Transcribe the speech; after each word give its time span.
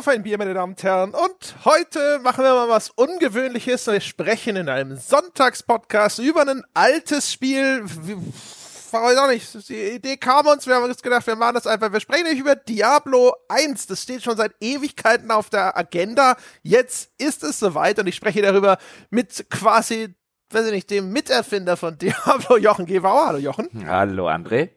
Auf 0.00 0.08
ein 0.08 0.22
Bier, 0.22 0.38
meine 0.38 0.54
Damen 0.54 0.72
und 0.72 0.82
Herren. 0.82 1.10
Und 1.10 1.56
heute 1.66 2.20
machen 2.20 2.42
wir 2.42 2.54
mal 2.54 2.70
was 2.70 2.88
Ungewöhnliches. 2.88 3.86
Wir 3.86 4.00
sprechen 4.00 4.56
in 4.56 4.70
einem 4.70 4.96
Sonntagspodcast 4.96 6.20
über 6.20 6.40
ein 6.48 6.62
altes 6.72 7.30
Spiel. 7.30 7.84
Weiß 7.84 9.18
auch 9.18 9.28
nicht. 9.28 9.68
Die 9.68 9.96
Idee 9.96 10.16
kam 10.16 10.46
uns. 10.46 10.66
Wir 10.66 10.76
haben 10.76 10.84
uns 10.84 11.02
gedacht, 11.02 11.26
wir 11.26 11.36
machen 11.36 11.52
das 11.52 11.66
einfach. 11.66 11.92
Wir 11.92 12.00
sprechen 12.00 12.24
nicht 12.24 12.38
über 12.38 12.56
Diablo 12.56 13.34
1. 13.50 13.88
Das 13.88 14.02
steht 14.02 14.22
schon 14.22 14.38
seit 14.38 14.52
Ewigkeiten 14.62 15.30
auf 15.30 15.50
der 15.50 15.76
Agenda. 15.76 16.38
Jetzt 16.62 17.10
ist 17.18 17.44
es 17.44 17.58
soweit 17.58 17.98
und 17.98 18.06
ich 18.06 18.16
spreche 18.16 18.40
darüber 18.40 18.78
mit 19.10 19.50
quasi, 19.50 20.14
weiß 20.48 20.64
ich 20.64 20.72
nicht, 20.72 20.88
dem 20.88 21.12
Miterfinder 21.12 21.76
von 21.76 21.98
Diablo, 21.98 22.56
Jochen 22.56 22.86
Gebauer. 22.86 23.26
Hallo, 23.26 23.38
Jochen. 23.38 23.68
Hallo, 23.86 24.28
André. 24.30 24.70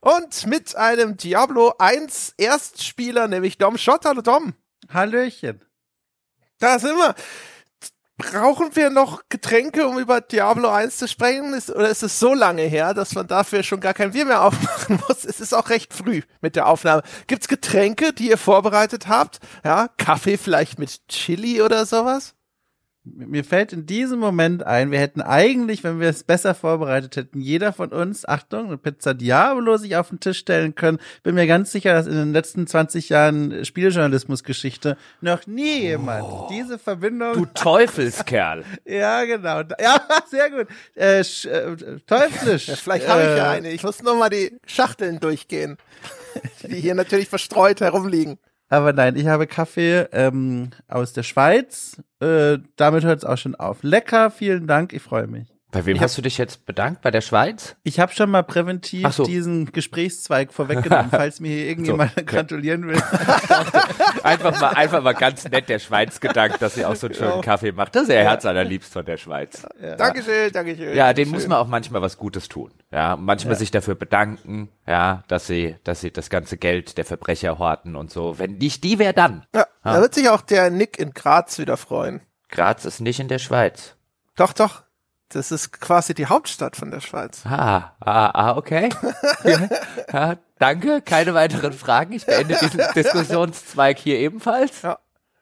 Und 0.00 0.46
mit 0.46 0.76
einem 0.76 1.16
Diablo 1.16 1.74
1 1.78 2.34
Erstspieler, 2.36 3.26
nämlich 3.26 3.58
Dom 3.58 3.76
Schott. 3.76 4.04
Hallo 4.04 4.22
Dom. 4.22 4.54
Hallöchen. 4.92 5.64
Da 6.58 6.78
sind 6.78 6.96
wir. 6.96 7.14
Brauchen 8.16 8.74
wir 8.74 8.90
noch 8.90 9.22
Getränke, 9.28 9.86
um 9.86 9.96
über 9.96 10.20
Diablo 10.20 10.68
1 10.68 10.96
zu 10.96 11.06
sprechen? 11.06 11.54
Ist, 11.54 11.70
oder 11.70 11.88
ist 11.88 12.02
es 12.02 12.18
so 12.18 12.34
lange 12.34 12.62
her, 12.62 12.92
dass 12.92 13.14
man 13.14 13.28
dafür 13.28 13.62
schon 13.62 13.78
gar 13.78 13.94
kein 13.94 14.10
Bier 14.10 14.24
mehr 14.24 14.42
aufmachen 14.44 15.00
muss? 15.06 15.24
Es 15.24 15.40
ist 15.40 15.52
auch 15.52 15.70
recht 15.70 15.94
früh 15.94 16.22
mit 16.40 16.56
der 16.56 16.66
Aufnahme. 16.66 17.02
Gibt's 17.28 17.46
Getränke, 17.46 18.12
die 18.12 18.28
ihr 18.28 18.38
vorbereitet 18.38 19.06
habt? 19.06 19.38
Ja, 19.64 19.88
Kaffee 19.98 20.36
vielleicht 20.36 20.80
mit 20.80 21.06
Chili 21.08 21.62
oder 21.62 21.86
sowas? 21.86 22.34
Mir 23.16 23.44
fällt 23.44 23.72
in 23.72 23.86
diesem 23.86 24.18
Moment 24.18 24.64
ein, 24.64 24.90
wir 24.90 25.00
hätten 25.00 25.20
eigentlich, 25.20 25.84
wenn 25.84 26.00
wir 26.00 26.08
es 26.08 26.24
besser 26.24 26.54
vorbereitet 26.54 27.16
hätten, 27.16 27.40
jeder 27.40 27.72
von 27.72 27.90
uns, 27.90 28.26
Achtung, 28.26 28.66
eine 28.66 28.78
Pizza 28.78 29.14
Diablo 29.14 29.76
sich 29.76 29.96
auf 29.96 30.08
den 30.08 30.20
Tisch 30.20 30.38
stellen 30.38 30.74
können. 30.74 30.98
Bin 31.22 31.34
mir 31.34 31.46
ganz 31.46 31.72
sicher, 31.72 31.92
dass 31.92 32.06
in 32.06 32.14
den 32.14 32.32
letzten 32.32 32.66
20 32.66 33.08
Jahren 33.08 33.64
Spielejournalismusgeschichte 33.64 34.96
noch 35.20 35.46
nie 35.46 35.80
jemand 35.80 36.24
oh, 36.24 36.48
diese 36.50 36.78
Verbindung. 36.78 37.34
Du 37.34 37.46
Teufelskerl. 37.54 38.64
ja, 38.84 39.24
genau. 39.24 39.62
Ja, 39.80 40.00
sehr 40.30 40.50
gut. 40.50 40.68
Äh, 40.94 41.20
äh, 41.20 41.76
teuflisch. 42.06 42.66
Vielleicht 42.82 43.06
äh, 43.06 43.08
habe 43.08 43.22
ich 43.22 43.36
ja 43.36 43.50
eine. 43.50 43.70
Ich 43.70 43.82
muss 43.82 44.02
nur 44.02 44.14
mal 44.16 44.30
die 44.30 44.58
Schachteln 44.66 45.20
durchgehen, 45.20 45.76
die 46.62 46.80
hier 46.80 46.94
natürlich 46.94 47.28
verstreut 47.28 47.80
herumliegen. 47.80 48.38
Aber 48.68 48.92
nein, 48.92 49.16
ich 49.16 49.26
habe 49.26 49.46
Kaffee 49.46 50.06
ähm, 50.12 50.70
aus 50.88 51.12
der 51.12 51.22
Schweiz. 51.22 52.02
Äh, 52.20 52.58
damit 52.76 53.04
hört 53.04 53.18
es 53.18 53.24
auch 53.24 53.38
schon 53.38 53.54
auf. 53.54 53.82
Lecker, 53.82 54.30
vielen 54.30 54.66
Dank, 54.66 54.92
ich 54.92 55.02
freue 55.02 55.26
mich. 55.26 55.57
Bei 55.70 55.84
wem 55.84 55.96
ich 55.96 56.02
hast 56.02 56.12
hab, 56.12 56.16
du 56.16 56.22
dich 56.22 56.38
jetzt 56.38 56.64
bedankt? 56.64 57.02
Bei 57.02 57.10
der 57.10 57.20
Schweiz? 57.20 57.76
Ich 57.82 58.00
habe 58.00 58.12
schon 58.12 58.30
mal 58.30 58.42
präventiv 58.42 59.06
so. 59.12 59.24
diesen 59.24 59.70
Gesprächszweig 59.70 60.54
vorweggenommen, 60.54 61.08
falls 61.10 61.40
mir 61.40 61.48
hier 61.48 61.66
irgendjemand 61.66 62.12
so, 62.14 62.22
okay. 62.22 62.36
gratulieren 62.36 62.88
will. 62.88 62.96
einfach 64.22 64.58
mal, 64.58 64.70
einfach 64.70 65.02
mal 65.02 65.12
ganz 65.12 65.46
nett 65.46 65.68
der 65.68 65.78
Schweiz 65.78 66.20
gedankt, 66.20 66.62
dass 66.62 66.74
sie 66.74 66.86
auch 66.86 66.96
so 66.96 67.08
einen 67.08 67.14
schönen 67.14 67.36
ja. 67.36 67.40
Kaffee 67.42 67.72
macht. 67.72 67.94
Das 67.94 68.04
ist 68.04 68.08
ja 68.08 68.20
Herz 68.22 68.46
allerliebst 68.46 68.90
von 68.90 69.04
der 69.04 69.18
Schweiz. 69.18 69.66
Ja. 69.82 69.96
Dankeschön, 69.96 70.50
Dankeschön. 70.52 70.96
Ja, 70.96 71.12
den 71.12 71.28
muss 71.28 71.46
man 71.46 71.58
auch 71.58 71.68
manchmal 71.68 72.00
was 72.00 72.16
Gutes 72.16 72.48
tun. 72.48 72.72
Ja, 72.90 73.16
manchmal 73.16 73.54
ja. 73.54 73.58
sich 73.58 73.70
dafür 73.70 73.94
bedanken, 73.94 74.70
ja, 74.86 75.22
dass 75.28 75.46
sie, 75.46 75.76
dass 75.84 76.00
sie 76.00 76.10
das 76.10 76.30
ganze 76.30 76.56
Geld 76.56 76.96
der 76.96 77.04
Verbrecher 77.04 77.58
horten 77.58 77.94
und 77.94 78.10
so. 78.10 78.38
Wenn 78.38 78.56
nicht 78.56 78.84
die, 78.84 78.98
wer 78.98 79.12
dann? 79.12 79.44
Ja, 79.54 79.66
da 79.84 80.00
wird 80.00 80.14
sich 80.14 80.30
auch 80.30 80.40
der 80.40 80.70
Nick 80.70 80.98
in 80.98 81.10
Graz 81.10 81.58
wieder 81.58 81.76
freuen. 81.76 82.22
Graz 82.48 82.86
ist 82.86 83.00
nicht 83.00 83.20
in 83.20 83.28
der 83.28 83.38
Schweiz. 83.38 83.96
Doch, 84.34 84.54
doch. 84.54 84.87
Das 85.30 85.50
ist 85.52 85.72
quasi 85.80 86.14
die 86.14 86.26
Hauptstadt 86.26 86.76
von 86.76 86.90
der 86.90 87.00
Schweiz. 87.00 87.42
Ah, 87.44 87.92
ah, 88.00 88.30
ah 88.30 88.56
okay. 88.56 88.88
ja, 89.44 89.68
ja, 90.12 90.36
danke, 90.58 91.02
keine 91.02 91.34
weiteren 91.34 91.74
Fragen. 91.74 92.14
Ich 92.14 92.24
beende 92.24 92.56
diesen 92.56 92.80
Diskussionszweig 92.94 93.98
hier 93.98 94.18
ebenfalls. 94.18 94.82
Ja. 94.82 94.98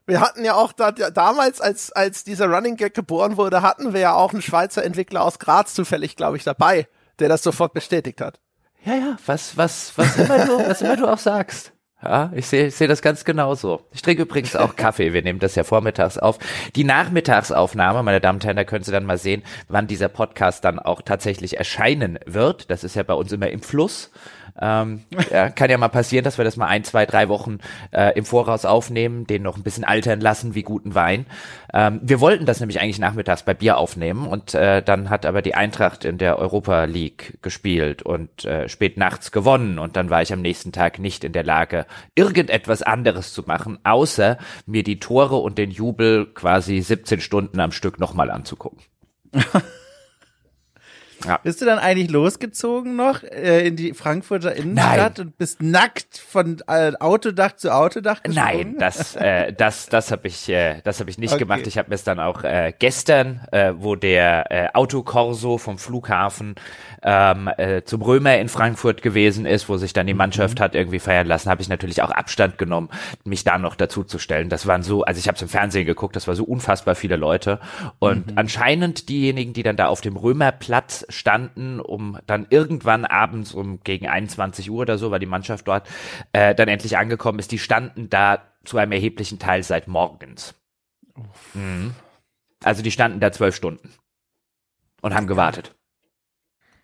Wir 0.06 0.21
hatten 0.21 0.44
ja 0.44 0.55
auch 0.55 0.72
da, 0.72 0.93
damals, 0.93 1.60
als, 1.60 1.93
als 1.93 2.25
dieser 2.25 2.47
Running 2.47 2.77
Gag 2.77 2.94
geboren 2.94 3.37
wurde, 3.37 3.62
hatten 3.62 3.93
wir 3.93 4.00
ja 4.00 4.15
auch 4.15 4.33
einen 4.33 4.43
Schweizer 4.43 4.84
Entwickler 4.84 5.22
aus 5.22 5.38
Graz 5.38 5.75
zufällig, 5.75 6.16
glaube 6.16 6.37
ich, 6.37 6.44
dabei, 6.44 6.89
der 7.19 7.28
das 7.28 7.43
sofort 7.43 7.72
bestätigt 7.72 8.21
hat. 8.21 8.41
Ja, 8.84 8.94
ja, 8.94 9.16
was, 9.27 9.56
was, 9.56 9.93
was 9.97 10.16
immer 10.16 10.47
du, 10.47 10.69
was 10.69 10.81
immer 10.81 10.97
du 10.97 11.06
auch 11.09 11.19
sagst. 11.19 11.72
Ja, 12.09 12.31
ich 12.37 12.47
sehe 12.47 12.69
ich 12.69 12.77
seh 12.77 12.87
das 12.87 13.03
ganz 13.03 13.25
genauso. 13.25 13.81
Ich 13.93 14.00
trinke 14.00 14.22
übrigens 14.22 14.55
auch 14.55 14.77
Kaffee. 14.77 15.12
Wir 15.12 15.22
nehmen 15.22 15.41
das 15.41 15.56
ja 15.56 15.65
vormittags 15.65 16.19
auf. 16.19 16.39
Die 16.77 16.84
Nachmittagsaufnahme, 16.84 18.05
meine 18.05 18.21
Damen 18.21 18.37
und 18.37 18.44
Herren, 18.44 18.56
da 18.56 18.62
können 18.62 18.84
Sie 18.84 18.93
dann 18.93 19.05
mal 19.05 19.19
sehen, 19.19 19.43
wann 19.67 19.89
dieser 19.89 20.09
Podcast 20.09 20.65
dann 20.65 20.78
auch 20.78 21.03
tatsächlich 21.03 21.56
erscheinen 21.56 22.21
wird. 22.25 22.71
Das 22.71 22.84
ist 22.84 22.95
ja 22.95 23.03
bei 23.03 23.15
uns 23.15 23.33
immer 23.33 23.49
im 23.50 23.61
Fluss. 23.61 24.12
Ähm, 24.61 25.03
ja, 25.31 25.50
kann 25.50 25.71
ja 25.71 25.78
mal 25.78 25.89
passieren, 25.89 26.25
dass 26.25 26.39
wir 26.39 26.44
das 26.44 26.56
mal 26.56 26.67
ein, 26.67 26.84
zwei, 26.84 27.06
drei 27.06 27.28
Wochen 27.28 27.59
äh, 27.93 28.17
im 28.17 28.25
Voraus 28.25 28.65
aufnehmen, 28.65 29.27
den 29.27 29.43
noch 29.43 29.56
ein 29.56 29.62
bisschen 29.62 29.84
altern 29.84 30.21
lassen 30.21 30.55
wie 30.55 30.62
guten 30.62 30.94
Wein. 30.94 31.27
Ähm, 31.72 32.00
wir 32.03 32.21
wollten 32.21 32.47
das 32.47 32.61
nämlich 32.61 32.81
eigentlich 32.81 32.99
nachmittags 32.99 33.43
bei 33.43 33.55
Bier 33.55 33.78
aufnehmen 33.78 34.27
und 34.27 34.55
äh, 34.55 34.83
dann 34.83 35.11
hat 35.11 35.27
aber 35.27 35.43
die 35.43 35.55
Eintracht 35.55 36.05
in 36.05 36.19
der 36.19 36.39
Europa 36.39 36.84
League 36.84 37.39
gespielt 37.43 38.03
und 38.03 38.45
äh, 38.45 38.69
spät 38.69 38.97
nachts 38.97 39.33
gewonnen 39.33 39.78
und 39.78 39.97
dann 39.97 40.11
war 40.11 40.22
ich 40.22 40.33
am 40.33 40.43
nächsten 40.43 40.72
Tag 40.72 40.99
nicht 40.99 41.25
in 41.25 41.33
der 41.33 41.45
Lage, 41.45 41.87
irgendetwas 42.15 42.83
anderes 42.83 43.33
zu 43.33 43.43
machen, 43.43 43.78
außer 43.84 44.39
mir 44.65 44.83
die 44.83 45.00
Tore 45.00 45.37
und 45.37 45.59
den 45.59 45.71
Jubel 45.71 46.27
quasi 46.27 46.81
17 46.81 47.21
Stunden 47.21 47.61
am 47.61 47.72
Stück 47.72 48.00
nochmal 48.00 48.31
anzugucken. 48.31 48.81
Ja. 51.26 51.38
Bist 51.42 51.60
du 51.60 51.64
dann 51.64 51.78
eigentlich 51.78 52.10
losgezogen 52.10 52.97
noch 52.97 53.22
äh, 53.22 53.66
in 53.66 53.76
die 53.76 53.94
Frankfurter 53.94 54.54
Innenstadt 54.54 55.19
Nein. 55.19 55.26
und 55.26 55.38
bist 55.38 55.62
nackt 55.62 56.19
von 56.19 56.62
äh, 56.66 56.92
Autodach 56.98 57.56
zu 57.56 57.72
Autodach 57.72 58.22
gesprungen? 58.22 58.72
Nein, 58.72 58.76
das 58.78 59.16
äh, 59.16 59.53
das 59.53 59.88
das 59.88 60.10
habe 60.10 60.26
ich 60.26 60.48
äh, 60.48 60.81
das 60.82 60.98
habe 61.00 61.10
ich 61.10 61.19
nicht 61.19 61.32
okay. 61.32 61.41
gemacht. 61.41 61.66
Ich 61.66 61.78
habe 61.78 61.91
mir 61.91 61.94
es 61.94 62.04
dann 62.04 62.19
auch 62.19 62.42
äh, 62.42 62.72
gestern, 62.76 63.47
äh, 63.53 63.72
wo 63.76 63.94
der 63.94 64.50
äh, 64.50 64.69
Autokorso 64.75 65.59
vom 65.59 65.78
Flughafen 65.78 66.56
ähm, 67.03 67.48
äh, 67.56 67.82
zum 67.84 68.03
Römer 68.03 68.38
in 68.38 68.48
Frankfurt 68.48 69.03
gewesen 69.03 69.47
ist, 69.47 69.69
wo 69.69 69.76
sich 69.76 69.92
dann 69.92 70.06
die. 70.06 70.16
Mannschaft 70.16 70.59
mhm. 70.59 70.62
hat 70.62 70.75
irgendwie 70.75 70.98
feiern 70.98 71.26
lassen, 71.26 71.48
habe 71.48 71.62
ich 71.62 71.69
natürlich 71.69 72.03
auch 72.03 72.10
Abstand 72.10 72.59
genommen, 72.59 72.88
mich 73.25 73.44
da 73.44 73.59
noch 73.59 73.76
dazu 73.76 74.03
zu 74.03 74.19
stellen. 74.19 74.48
Das 74.48 74.66
waren 74.66 74.82
so, 74.82 75.04
also 75.04 75.19
ich 75.19 75.28
habe 75.28 75.36
es 75.36 75.42
im 75.42 75.48
Fernsehen 75.48 75.86
geguckt, 75.86 76.16
das 76.16 76.26
war 76.26 76.34
so 76.34 76.44
unfassbar 76.44 76.94
viele 76.94 77.16
Leute 77.16 77.60
und 77.98 78.32
mhm. 78.32 78.38
anscheinend 78.38 79.09
diejenigen, 79.09 79.53
die 79.53 79.62
dann 79.62 79.76
da 79.76 79.86
auf 79.86 80.00
dem 80.00 80.16
Römerplatz 80.16 81.06
standen, 81.16 81.81
um 81.81 82.19
dann 82.27 82.47
irgendwann 82.50 83.04
abends 83.04 83.53
um 83.53 83.81
gegen 83.81 84.06
21 84.06 84.71
Uhr 84.71 84.82
oder 84.82 84.99
so, 84.99 85.10
war 85.10 85.19
die 85.19 85.27
Mannschaft 85.27 85.66
dort 85.69 85.88
äh, 86.32 86.54
dann 86.54 86.69
endlich 86.69 86.97
angekommen 86.99 87.38
ist, 87.38 87.53
die 87.53 87.59
standen 87.59 88.09
da 88.10 88.43
zu 88.65 88.78
einem 88.78 88.93
erheblichen 88.93 89.38
Teil 89.38 89.62
seit 89.62 89.88
morgens. 89.88 90.54
Mhm. 91.54 91.94
Also 92.62 92.82
die 92.82 92.91
standen 92.91 93.21
da 93.21 93.32
zwölf 93.32 93.54
Stunden 93.54 93.93
und 95.03 95.15
haben 95.15 95.27
gewartet. 95.27 95.75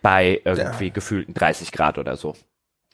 Bei 0.00 0.40
irgendwie 0.44 0.86
ja. 0.86 0.92
gefühlten 0.92 1.34
30 1.34 1.72
Grad 1.72 1.98
oder 1.98 2.16
so. 2.16 2.36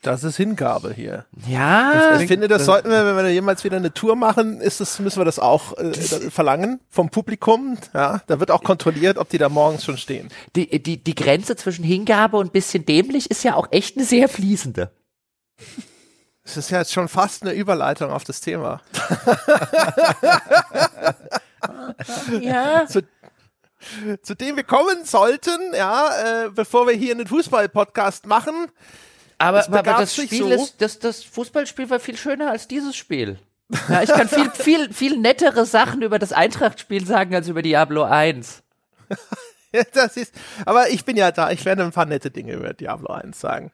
Das 0.03 0.23
ist 0.23 0.37
Hingabe 0.37 0.93
hier. 0.95 1.25
Ja. 1.49 2.21
Ich 2.21 2.29
finde, 2.29 2.47
das 2.47 2.65
sollten 2.65 2.89
wir, 2.89 3.05
wenn 3.05 3.17
wir 3.17 3.33
jemals 3.33 3.65
wieder 3.65 3.79
eine 3.79 3.93
Tour 3.93 4.15
machen, 4.15 4.61
ist 4.61 4.81
das, 4.81 5.01
müssen 5.01 5.19
wir 5.19 5.25
das 5.25 5.41
auch 5.41 5.77
äh, 5.77 5.93
verlangen 6.31 6.81
vom 6.89 7.11
Publikum. 7.11 7.77
Ja, 7.95 8.23
da 8.29 8.39
wird 8.39 8.53
auch 8.53 8.63
kontrolliert, 8.63 9.19
ob 9.19 9.29
die 9.29 9.39
da 9.39 9.49
morgens 9.49 9.85
schon 9.85 9.99
stehen. 9.99 10.29
Die, 10.55 10.81
die, 10.81 11.03
die 11.03 11.15
Grenze 11.15 11.57
zwischen 11.57 11.85
Hingabe 11.85 12.37
und 12.37 12.53
bisschen 12.53 12.87
dämlich 12.87 13.31
ist 13.31 13.43
ja 13.43 13.57
auch 13.57 13.69
echt 13.73 13.97
eine 13.97 14.07
sehr 14.07 14.29
fließende. 14.29 14.91
Es 16.45 16.57
ist 16.57 16.71
ja 16.71 16.79
jetzt 16.79 16.93
schon 16.93 17.09
fast 17.09 17.43
eine 17.43 17.53
Überleitung 17.53 18.11
auf 18.11 18.25
das 18.25 18.41
Thema. 18.41 18.81
ja. 22.41 22.87
Zu, 22.87 23.03
zu 24.23 24.35
dem 24.35 24.57
wir 24.57 24.65
kommen 24.65 25.05
sollten, 25.05 25.75
ja, 25.75 26.45
äh, 26.45 26.51
bevor 26.51 26.87
wir 26.87 26.95
hier 26.95 27.15
einen 27.15 27.27
Fußball-Podcast 27.27 28.27
machen. 28.27 28.69
Aber, 29.39 29.65
aber 29.67 29.83
das 29.83 30.15
Spiel 30.15 30.39
so. 30.39 30.51
ist, 30.51 30.83
das, 30.83 30.99
das 30.99 31.23
Fußballspiel 31.23 31.89
war 31.91 32.01
viel 32.01 32.17
schöner 32.17 32.51
als 32.51 32.67
dieses 32.67 32.97
Spiel. 32.97 33.39
Ja, 33.89 34.03
ich 34.03 34.11
kann 34.11 34.29
viel, 34.29 34.51
viel, 34.55 34.93
viel 34.93 35.19
nettere 35.19 35.65
Sachen 35.65 36.03
über 36.03 36.19
das 36.19 36.33
Eintracht-Spiel 36.33 37.07
sagen 37.07 37.35
als 37.35 37.49
über 37.49 37.63
Diablo 37.63 38.03
1. 38.03 38.63
das 39.93 40.17
ist, 40.17 40.35
aber 40.65 40.91
ich 40.91 41.05
bin 41.05 41.17
ja 41.17 41.31
da, 41.31 41.51
ich 41.51 41.65
werde 41.65 41.85
ein 41.85 41.93
paar 41.93 42.07
nette 42.07 42.31
Dinge 42.31 42.55
über 42.55 42.75
Diablo 42.75 43.13
1 43.13 43.39
sagen. 43.39 43.71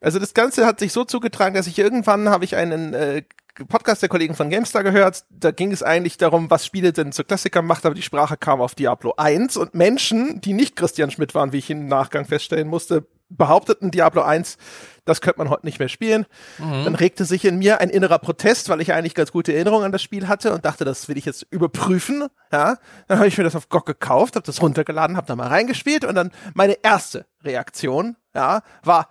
Also 0.00 0.18
das 0.18 0.34
Ganze 0.34 0.66
hat 0.66 0.80
sich 0.80 0.92
so 0.92 1.04
zugetragen, 1.04 1.54
dass 1.54 1.66
ich 1.66 1.78
irgendwann 1.78 2.28
habe 2.28 2.44
ich 2.44 2.56
einen 2.56 2.92
äh, 2.92 3.22
Podcast 3.68 4.02
der 4.02 4.08
Kollegen 4.08 4.34
von 4.34 4.50
GameStar 4.50 4.82
gehört. 4.82 5.24
Da 5.30 5.50
ging 5.50 5.72
es 5.72 5.82
eigentlich 5.82 6.18
darum, 6.18 6.50
was 6.50 6.66
Spiele 6.66 6.92
denn 6.92 7.12
zu 7.12 7.24
Klassikern 7.24 7.64
macht, 7.64 7.86
aber 7.86 7.94
die 7.94 8.02
Sprache 8.02 8.36
kam 8.36 8.60
auf 8.60 8.74
Diablo 8.74 9.14
1 9.16 9.56
und 9.56 9.74
Menschen, 9.74 10.40
die 10.40 10.52
nicht 10.52 10.76
Christian 10.76 11.10
Schmidt 11.10 11.34
waren, 11.34 11.52
wie 11.52 11.58
ich 11.58 11.70
im 11.70 11.86
Nachgang 11.86 12.26
feststellen 12.26 12.68
musste, 12.68 13.06
behaupteten 13.36 13.90
Diablo 13.90 14.22
1, 14.22 14.56
das 15.04 15.20
könnte 15.20 15.38
man 15.38 15.50
heute 15.50 15.66
nicht 15.66 15.78
mehr 15.78 15.88
spielen. 15.88 16.26
Mhm. 16.58 16.84
Dann 16.84 16.94
regte 16.94 17.24
sich 17.24 17.44
in 17.44 17.58
mir 17.58 17.80
ein 17.80 17.90
innerer 17.90 18.18
Protest, 18.18 18.68
weil 18.68 18.80
ich 18.80 18.92
eigentlich 18.92 19.14
ganz 19.14 19.32
gute 19.32 19.52
Erinnerungen 19.52 19.84
an 19.84 19.92
das 19.92 20.02
Spiel 20.02 20.28
hatte 20.28 20.52
und 20.52 20.64
dachte, 20.64 20.84
das 20.84 21.08
will 21.08 21.18
ich 21.18 21.24
jetzt 21.24 21.46
überprüfen. 21.50 22.28
Ja, 22.52 22.78
dann 23.08 23.18
habe 23.18 23.28
ich 23.28 23.36
mir 23.36 23.44
das 23.44 23.56
auf 23.56 23.68
GOG 23.68 23.86
gekauft, 23.86 24.36
habe 24.36 24.46
das 24.46 24.62
runtergeladen, 24.62 25.16
habe 25.16 25.26
da 25.26 25.36
mal 25.36 25.48
reingespielt 25.48 26.04
und 26.04 26.14
dann 26.14 26.30
meine 26.54 26.78
erste 26.82 27.26
Reaktion, 27.42 28.16
ja, 28.34 28.62
war, 28.82 29.08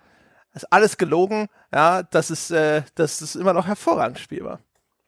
ist 0.54 0.72
alles 0.72 0.98
gelogen, 0.98 1.48
ja, 1.74 2.04
das 2.04 2.32
ist, 2.32 2.52
äh, 2.52 2.84
das 2.96 3.22
ist 3.22 3.36
immer 3.36 3.54
noch 3.54 3.68
hervorragend 3.68 4.20
spielbar. 4.20 4.60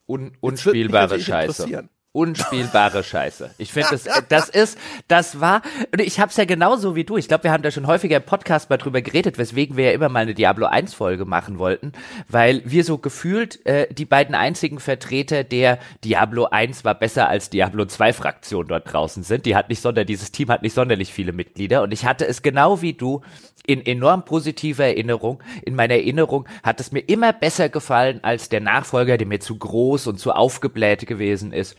Un 0.07 0.37
unspielbare 0.39 1.19
Scheiße 1.19 1.87
unspielbare 2.15 3.03
Scheiße. 3.03 3.51
Ich 3.57 3.73
finde, 3.73 3.89
das, 3.91 4.07
das 4.29 4.49
ist, 4.49 4.77
das 5.07 5.41
war, 5.41 5.61
und 5.91 6.01
ich 6.01 6.19
hab's 6.19 6.37
ja 6.37 6.45
genauso 6.45 6.95
wie 6.95 7.03
du. 7.03 7.17
Ich 7.17 7.27
glaube, 7.27 7.43
wir 7.43 7.51
haben 7.51 7.61
da 7.61 7.71
schon 7.71 7.87
häufiger 7.87 8.17
im 8.17 8.23
Podcast 8.23 8.69
mal 8.69 8.77
drüber 8.77 9.01
geredet, 9.01 9.37
weswegen 9.37 9.75
wir 9.75 9.85
ja 9.85 9.91
immer 9.91 10.09
mal 10.09 10.21
eine 10.21 10.33
Diablo 10.33 10.65
1 10.65 10.93
Folge 10.93 11.25
machen 11.25 11.59
wollten, 11.59 11.91
weil 12.29 12.61
wir 12.65 12.83
so 12.85 12.97
gefühlt 12.97 13.65
äh, 13.65 13.93
die 13.93 14.05
beiden 14.05 14.33
einzigen 14.33 14.79
Vertreter 14.79 15.43
der 15.43 15.77
Diablo 16.03 16.45
1 16.45 16.85
war 16.85 16.95
besser 16.95 17.27
als 17.27 17.49
Diablo 17.49 17.85
2 17.85 18.13
Fraktion 18.13 18.67
dort 18.67 18.91
draußen 18.91 19.23
sind. 19.23 19.45
Die 19.45 19.55
hat 19.55 19.69
nicht 19.69 19.81
sonder, 19.81 20.05
dieses 20.05 20.31
Team 20.31 20.49
hat 20.49 20.61
nicht 20.61 20.73
sonderlich 20.73 21.11
viele 21.11 21.33
Mitglieder 21.33 21.83
und 21.83 21.91
ich 21.91 22.05
hatte 22.05 22.25
es 22.25 22.41
genau 22.41 22.81
wie 22.81 22.93
du 22.93 23.21
in 23.67 23.85
enorm 23.85 24.23
positiver 24.25 24.85
Erinnerung. 24.85 25.41
In 25.63 25.75
meiner 25.75 25.95
Erinnerung 25.95 26.47
hat 26.63 26.79
es 26.79 26.91
mir 26.91 27.01
immer 27.01 27.33
besser 27.33 27.67
gefallen 27.67 28.19
als 28.23 28.49
der 28.49 28.61
Nachfolger, 28.61 29.17
der 29.17 29.27
mir 29.27 29.39
zu 29.39 29.57
groß 29.57 30.07
und 30.07 30.19
zu 30.19 30.31
aufgebläht 30.31 31.07
gewesen 31.07 31.51
ist. 31.51 31.75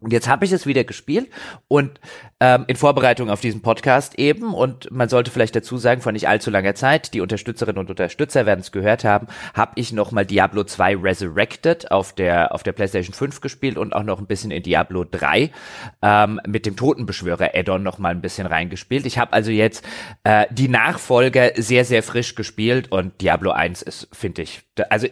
Und 0.00 0.12
jetzt 0.12 0.28
habe 0.28 0.44
ich 0.44 0.52
es 0.52 0.64
wieder 0.64 0.84
gespielt 0.84 1.28
und 1.66 1.98
ähm, 2.38 2.64
in 2.68 2.76
Vorbereitung 2.76 3.30
auf 3.30 3.40
diesen 3.40 3.62
Podcast 3.62 4.16
eben 4.16 4.54
und 4.54 4.88
man 4.92 5.08
sollte 5.08 5.32
vielleicht 5.32 5.56
dazu 5.56 5.76
sagen, 5.76 6.02
vor 6.02 6.12
nicht 6.12 6.28
allzu 6.28 6.50
langer 6.50 6.76
Zeit, 6.76 7.14
die 7.14 7.20
Unterstützerinnen 7.20 7.80
und 7.80 7.90
Unterstützer 7.90 8.46
werden 8.46 8.60
es 8.60 8.70
gehört 8.70 9.02
haben, 9.02 9.26
habe 9.54 9.72
ich 9.74 9.92
nochmal 9.92 10.24
Diablo 10.24 10.62
2 10.62 10.98
Resurrected 10.98 11.90
auf 11.90 12.12
der 12.12 12.54
auf 12.54 12.62
der 12.62 12.72
PlayStation 12.72 13.12
5 13.12 13.40
gespielt 13.40 13.76
und 13.76 13.92
auch 13.92 14.04
noch 14.04 14.20
ein 14.20 14.26
bisschen 14.26 14.52
in 14.52 14.62
Diablo 14.62 15.02
3 15.02 15.50
ähm, 16.02 16.40
mit 16.46 16.64
dem 16.64 16.76
Totenbeschwörer 16.76 17.50
Addon 17.54 17.82
noch 17.82 17.98
mal 17.98 18.10
ein 18.10 18.20
bisschen 18.20 18.46
reingespielt. 18.46 19.04
Ich 19.04 19.18
habe 19.18 19.32
also 19.32 19.50
jetzt 19.50 19.84
äh, 20.22 20.46
die 20.52 20.68
Nachfolger 20.68 21.50
sehr 21.56 21.84
sehr 21.84 22.04
frisch 22.04 22.36
gespielt 22.36 22.92
und 22.92 23.20
Diablo 23.20 23.50
1 23.50 23.82
ist 23.82 24.08
finde 24.12 24.42
ich 24.42 24.62
also 24.90 25.08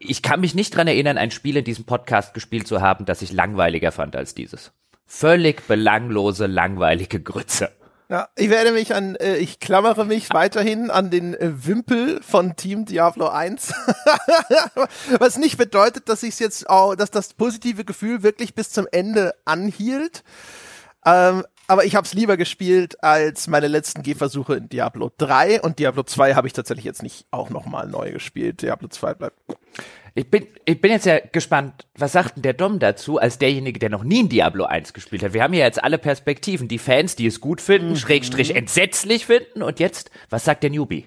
ich 0.00 0.22
kann 0.22 0.40
mich 0.40 0.54
nicht 0.54 0.74
dran 0.74 0.88
erinnern, 0.88 1.18
ein 1.18 1.30
Spiel 1.30 1.58
in 1.58 1.64
diesem 1.64 1.84
Podcast 1.84 2.32
gespielt 2.34 2.66
zu 2.66 2.80
haben, 2.80 3.04
das 3.04 3.22
ich 3.22 3.32
langweiliger 3.32 3.92
fand 3.92 4.16
als 4.16 4.34
dieses. 4.34 4.72
Völlig 5.06 5.66
belanglose, 5.68 6.46
langweilige 6.46 7.20
Grütze. 7.20 7.70
Ja, 8.08 8.28
ich 8.34 8.50
werde 8.50 8.72
mich 8.72 8.94
an, 8.94 9.14
äh, 9.16 9.36
ich 9.36 9.60
klammere 9.60 10.04
mich 10.04 10.32
weiterhin 10.32 10.90
an 10.90 11.10
den 11.10 11.34
äh, 11.34 11.52
Wimpel 11.64 12.20
von 12.22 12.56
Team 12.56 12.84
Diablo 12.84 13.28
1. 13.28 13.72
Was 15.18 15.36
nicht 15.36 15.58
bedeutet, 15.58 16.08
dass 16.08 16.24
ich 16.24 16.36
jetzt 16.40 16.68
auch, 16.68 16.96
dass 16.96 17.12
das 17.12 17.34
positive 17.34 17.84
Gefühl 17.84 18.24
wirklich 18.24 18.54
bis 18.54 18.70
zum 18.70 18.88
Ende 18.90 19.34
anhielt. 19.44 20.24
Ähm, 21.06 21.44
aber 21.70 21.84
ich 21.84 21.94
habe 21.94 22.04
es 22.04 22.14
lieber 22.14 22.36
gespielt 22.36 23.02
als 23.04 23.46
meine 23.46 23.68
letzten 23.68 24.02
Gehversuche 24.02 24.56
in 24.56 24.68
Diablo 24.68 25.12
3 25.18 25.62
und 25.62 25.78
Diablo 25.78 26.02
2 26.02 26.34
habe 26.34 26.48
ich 26.48 26.52
tatsächlich 26.52 26.84
jetzt 26.84 27.00
nicht 27.00 27.26
auch 27.30 27.48
nochmal 27.48 27.86
neu 27.86 28.10
gespielt. 28.10 28.62
Diablo 28.62 28.88
2 28.88 29.14
bleibt. 29.14 29.36
Ich 30.16 30.28
bin, 30.28 30.48
ich 30.64 30.80
bin 30.80 30.90
jetzt 30.90 31.06
ja 31.06 31.20
gespannt, 31.20 31.86
was 31.96 32.10
sagt 32.10 32.34
denn 32.34 32.42
der 32.42 32.54
Dom 32.54 32.80
dazu, 32.80 33.18
als 33.18 33.38
derjenige, 33.38 33.78
der 33.78 33.88
noch 33.88 34.02
nie 34.02 34.18
in 34.18 34.28
Diablo 34.28 34.64
1 34.64 34.94
gespielt 34.94 35.22
hat? 35.22 35.32
Wir 35.32 35.44
haben 35.44 35.54
ja 35.54 35.64
jetzt 35.64 35.82
alle 35.84 35.98
Perspektiven. 35.98 36.66
Die 36.66 36.78
Fans, 36.78 37.14
die 37.14 37.26
es 37.26 37.40
gut 37.40 37.60
finden, 37.60 37.90
mhm. 37.90 37.96
Schrägstrich 37.96 38.56
entsetzlich 38.56 39.26
finden. 39.26 39.62
Und 39.62 39.78
jetzt, 39.78 40.10
was 40.28 40.44
sagt 40.44 40.64
der 40.64 40.70
Newbie? 40.70 41.06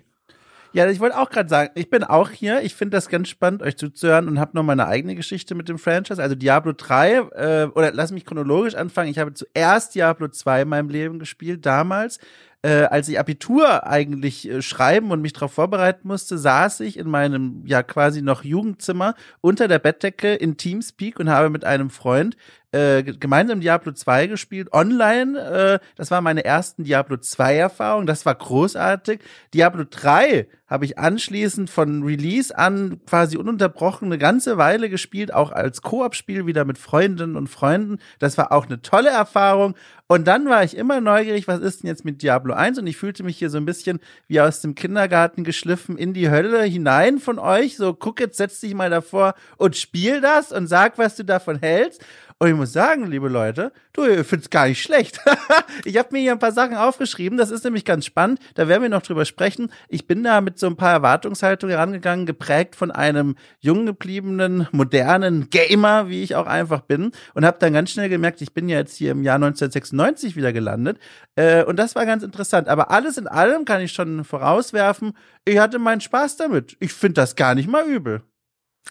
Ja, 0.74 0.90
ich 0.90 1.00
wollte 1.00 1.20
auch 1.20 1.30
gerade 1.30 1.48
sagen, 1.50 1.70
ich 1.76 1.92
bin 1.92 2.04
auch 2.04 2.32
hier. 2.32 2.64
Ich 2.64 2.74
finde 2.74 2.98
das 2.98 3.08
ganz 3.08 3.30
spannend, 3.30 3.62
euch 3.62 3.78
zuzuhören 3.78 4.28
und 4.28 4.40
habe 4.40 4.52
noch 4.56 4.64
meine 4.64 4.88
eigene 4.88 5.14
Geschichte 5.14 5.54
mit 5.54 5.70
dem 5.70 5.78
Franchise. 5.78 6.22
Also 6.22 6.34
Diablo 6.34 6.74
3, 6.76 7.12
äh, 7.12 7.68
oder 7.76 7.92
lass 7.94 8.12
mich 8.12 8.26
chronologisch 8.26 8.74
anfangen. 8.74 9.12
Ich 9.12 9.20
habe 9.20 9.36
zuerst 9.36 9.94
Diablo 9.94 10.30
2 10.30 10.64
in 10.64 10.70
meinem 10.70 10.90
Leben 10.90 11.20
gespielt, 11.20 11.68
damals. 11.68 12.18
Äh, 12.64 12.86
als 12.86 13.08
ich 13.08 13.20
Abitur 13.20 13.86
eigentlich 13.86 14.50
äh, 14.50 14.62
schreiben 14.64 15.12
und 15.12 15.22
mich 15.22 15.34
darauf 15.34 15.54
vorbereiten 15.54 16.08
musste, 16.08 16.40
saß 16.40 16.80
ich 16.80 16.98
in 16.98 17.08
meinem 17.08 17.62
ja 17.66 17.84
quasi 17.84 18.24
noch 18.24 18.44
Jugendzimmer 18.44 19.14
unter 19.42 19.68
der 19.68 19.80
Bettdecke 19.80 20.34
in 20.34 20.58
Teamspeak 20.58 21.20
und 21.20 21.30
habe 21.30 21.50
mit 21.50 21.66
einem 21.66 21.92
Freund 21.92 22.36
äh, 22.74 23.04
gemeinsam 23.04 23.62
Diablo 23.62 23.92
2 23.92 24.28
gespielt, 24.28 24.74
online. 24.74 25.40
Äh, 25.40 25.80
das 25.96 26.12
war 26.12 26.22
meine 26.22 26.44
ersten 26.44 26.84
Diablo 26.84 27.18
2 27.18 27.56
Erfahrungen. 27.56 28.08
Das 28.08 28.26
war 28.26 28.36
großartig. 28.36 29.20
Diablo 29.54 29.84
3 29.90 30.48
habe 30.74 30.86
ich 30.86 30.98
anschließend 30.98 31.70
von 31.70 32.02
Release 32.02 32.58
an 32.58 33.00
quasi 33.06 33.38
ununterbrochen 33.38 34.08
eine 34.08 34.18
ganze 34.18 34.58
Weile 34.58 34.90
gespielt, 34.90 35.32
auch 35.32 35.52
als 35.52 35.84
Koop-Spiel 35.84 36.48
wieder 36.48 36.66
mit 36.66 36.80
Freundinnen 36.80 37.36
und 37.36 37.48
Freunden. 37.48 38.00
Das 38.18 38.40
war 38.40 38.52
auch 38.52 38.66
eine 38.66 38.82
tolle 38.82 39.12
Erfahrung. 39.12 39.76
Und 40.08 40.26
dann 40.26 40.50
war 40.50 40.64
ich 40.64 40.76
immer 40.76 41.00
neugierig, 41.00 41.48
was 41.48 41.60
ist 41.60 41.84
denn 41.84 41.90
jetzt 41.90 42.06
mit 42.06 42.24
Diablo 42.24 42.56
1? 42.56 42.80
Und 42.80 42.88
ich 42.88 42.98
fühlte 42.98 43.24
mich 43.24 43.38
hier 43.38 43.52
so 43.52 43.58
ein 43.58 43.66
bisschen 43.66 44.00
wie 44.28 44.42
aus 44.42 44.62
dem 44.62 44.74
Kindergarten 44.74 45.44
geschliffen 45.44 45.96
in 45.96 46.14
die 46.14 46.32
Hölle 46.32 46.64
hinein 46.64 47.20
von 47.20 47.38
euch. 47.38 47.78
So, 47.78 47.94
guck 47.94 48.20
jetzt, 48.20 48.38
setz 48.38 48.60
dich 48.60 48.74
mal 48.74 48.90
davor 48.90 49.36
und 49.58 49.76
spiel 49.76 50.22
das 50.22 50.52
und 50.52 50.66
sag, 50.66 50.98
was 50.98 51.16
du 51.16 51.24
davon 51.24 51.60
hältst. 51.60 52.04
Und 52.44 52.50
ich 52.50 52.56
muss 52.58 52.74
sagen, 52.74 53.10
liebe 53.10 53.30
Leute, 53.30 53.72
du, 53.94 54.22
find's 54.26 54.50
gar 54.50 54.68
nicht 54.68 54.82
schlecht. 54.82 55.18
ich 55.86 55.96
habe 55.96 56.10
mir 56.12 56.20
hier 56.20 56.34
ein 56.34 56.40
paar 56.40 56.52
Sachen 56.52 56.76
aufgeschrieben, 56.76 57.38
das 57.38 57.52
ist 57.52 57.64
nämlich 57.64 57.86
ganz 57.86 58.06
spannend, 58.06 58.42
da 58.56 58.68
werden 58.68 58.82
wir 58.82 58.90
noch 58.90 59.02
drüber 59.02 59.24
sprechen. 59.24 59.72
Ich 59.88 60.08
bin 60.08 60.26
da 60.26 60.42
mit 60.42 60.60
so 60.60 60.68
ein 60.68 60.76
paar 60.76 60.92
Erwartungshaltungen 60.92 61.74
herangegangen, 61.74 62.26
geprägt 62.26 62.76
von 62.76 62.92
einem 62.92 63.38
jung 63.62 63.86
gebliebenen, 63.86 64.68
modernen 64.74 65.50
Gamer, 65.52 66.10
wie 66.10 66.22
ich 66.22 66.36
auch 66.36 66.46
einfach 66.46 66.82
bin, 66.82 67.14
und 67.34 67.46
habe 67.46 67.60
dann 67.62 67.72
ganz 67.72 67.92
schnell 67.92 68.10
gemerkt, 68.10 68.42
ich 68.42 68.54
bin 68.54 68.68
ja 68.68 68.80
jetzt 68.80 68.98
hier 68.98 69.12
im 69.12 69.24
Jahr 69.24 69.36
1996 69.36 70.36
wieder 70.36 70.52
gelandet. 70.52 71.00
Äh, 71.38 71.64
und 71.64 71.80
das 71.80 71.96
war 71.96 72.06
ganz 72.06 72.24
interessant. 72.24 72.68
Aber 72.68 72.92
alles 72.92 73.18
in 73.18 73.30
allem 73.30 73.64
kann 73.64 73.80
ich 73.80 73.94
schon 73.94 74.26
vorauswerfen, 74.26 75.14
ich 75.46 75.60
hatte 75.60 75.80
meinen 75.80 76.02
Spaß 76.02 76.36
damit. 76.36 76.76
Ich 76.82 76.92
finde 76.92 77.22
das 77.22 77.38
gar 77.38 77.56
nicht 77.56 77.70
mal 77.70 77.88
übel. 77.88 78.22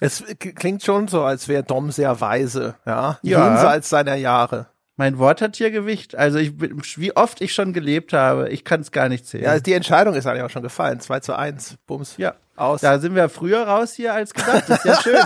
Es 0.00 0.24
klingt 0.38 0.82
schon 0.82 1.08
so, 1.08 1.22
als 1.22 1.48
wäre 1.48 1.62
Dom 1.62 1.90
sehr 1.90 2.20
weise, 2.20 2.74
ja, 2.86 3.18
ja. 3.22 3.54
jenseits 3.54 3.88
seiner 3.88 4.14
Jahre. 4.16 4.66
Mein 4.96 5.18
Wort 5.18 5.40
hat 5.40 5.56
hier 5.56 5.70
Gewicht. 5.70 6.16
Also 6.16 6.38
ich, 6.38 6.52
wie 6.98 7.16
oft 7.16 7.40
ich 7.40 7.54
schon 7.54 7.72
gelebt 7.72 8.12
habe, 8.12 8.50
ich 8.50 8.64
kann 8.64 8.80
es 8.80 8.92
gar 8.92 9.08
nicht 9.08 9.26
zählen. 9.26 9.44
Ja, 9.44 9.58
die 9.58 9.72
Entscheidung 9.72 10.14
ist 10.14 10.26
eigentlich 10.26 10.42
auch 10.42 10.50
schon 10.50 10.62
gefallen. 10.62 11.00
2 11.00 11.20
zu 11.20 11.36
1, 11.36 11.76
Bums. 11.86 12.16
Ja. 12.18 12.34
Aus. 12.54 12.82
Da 12.82 12.98
sind 12.98 13.14
wir 13.14 13.30
früher 13.30 13.66
raus 13.66 13.94
hier 13.94 14.12
als 14.12 14.34
gedacht. 14.34 14.64
Das 14.68 14.78
ist 14.78 14.84
ja 14.84 15.00
schön. 15.00 15.20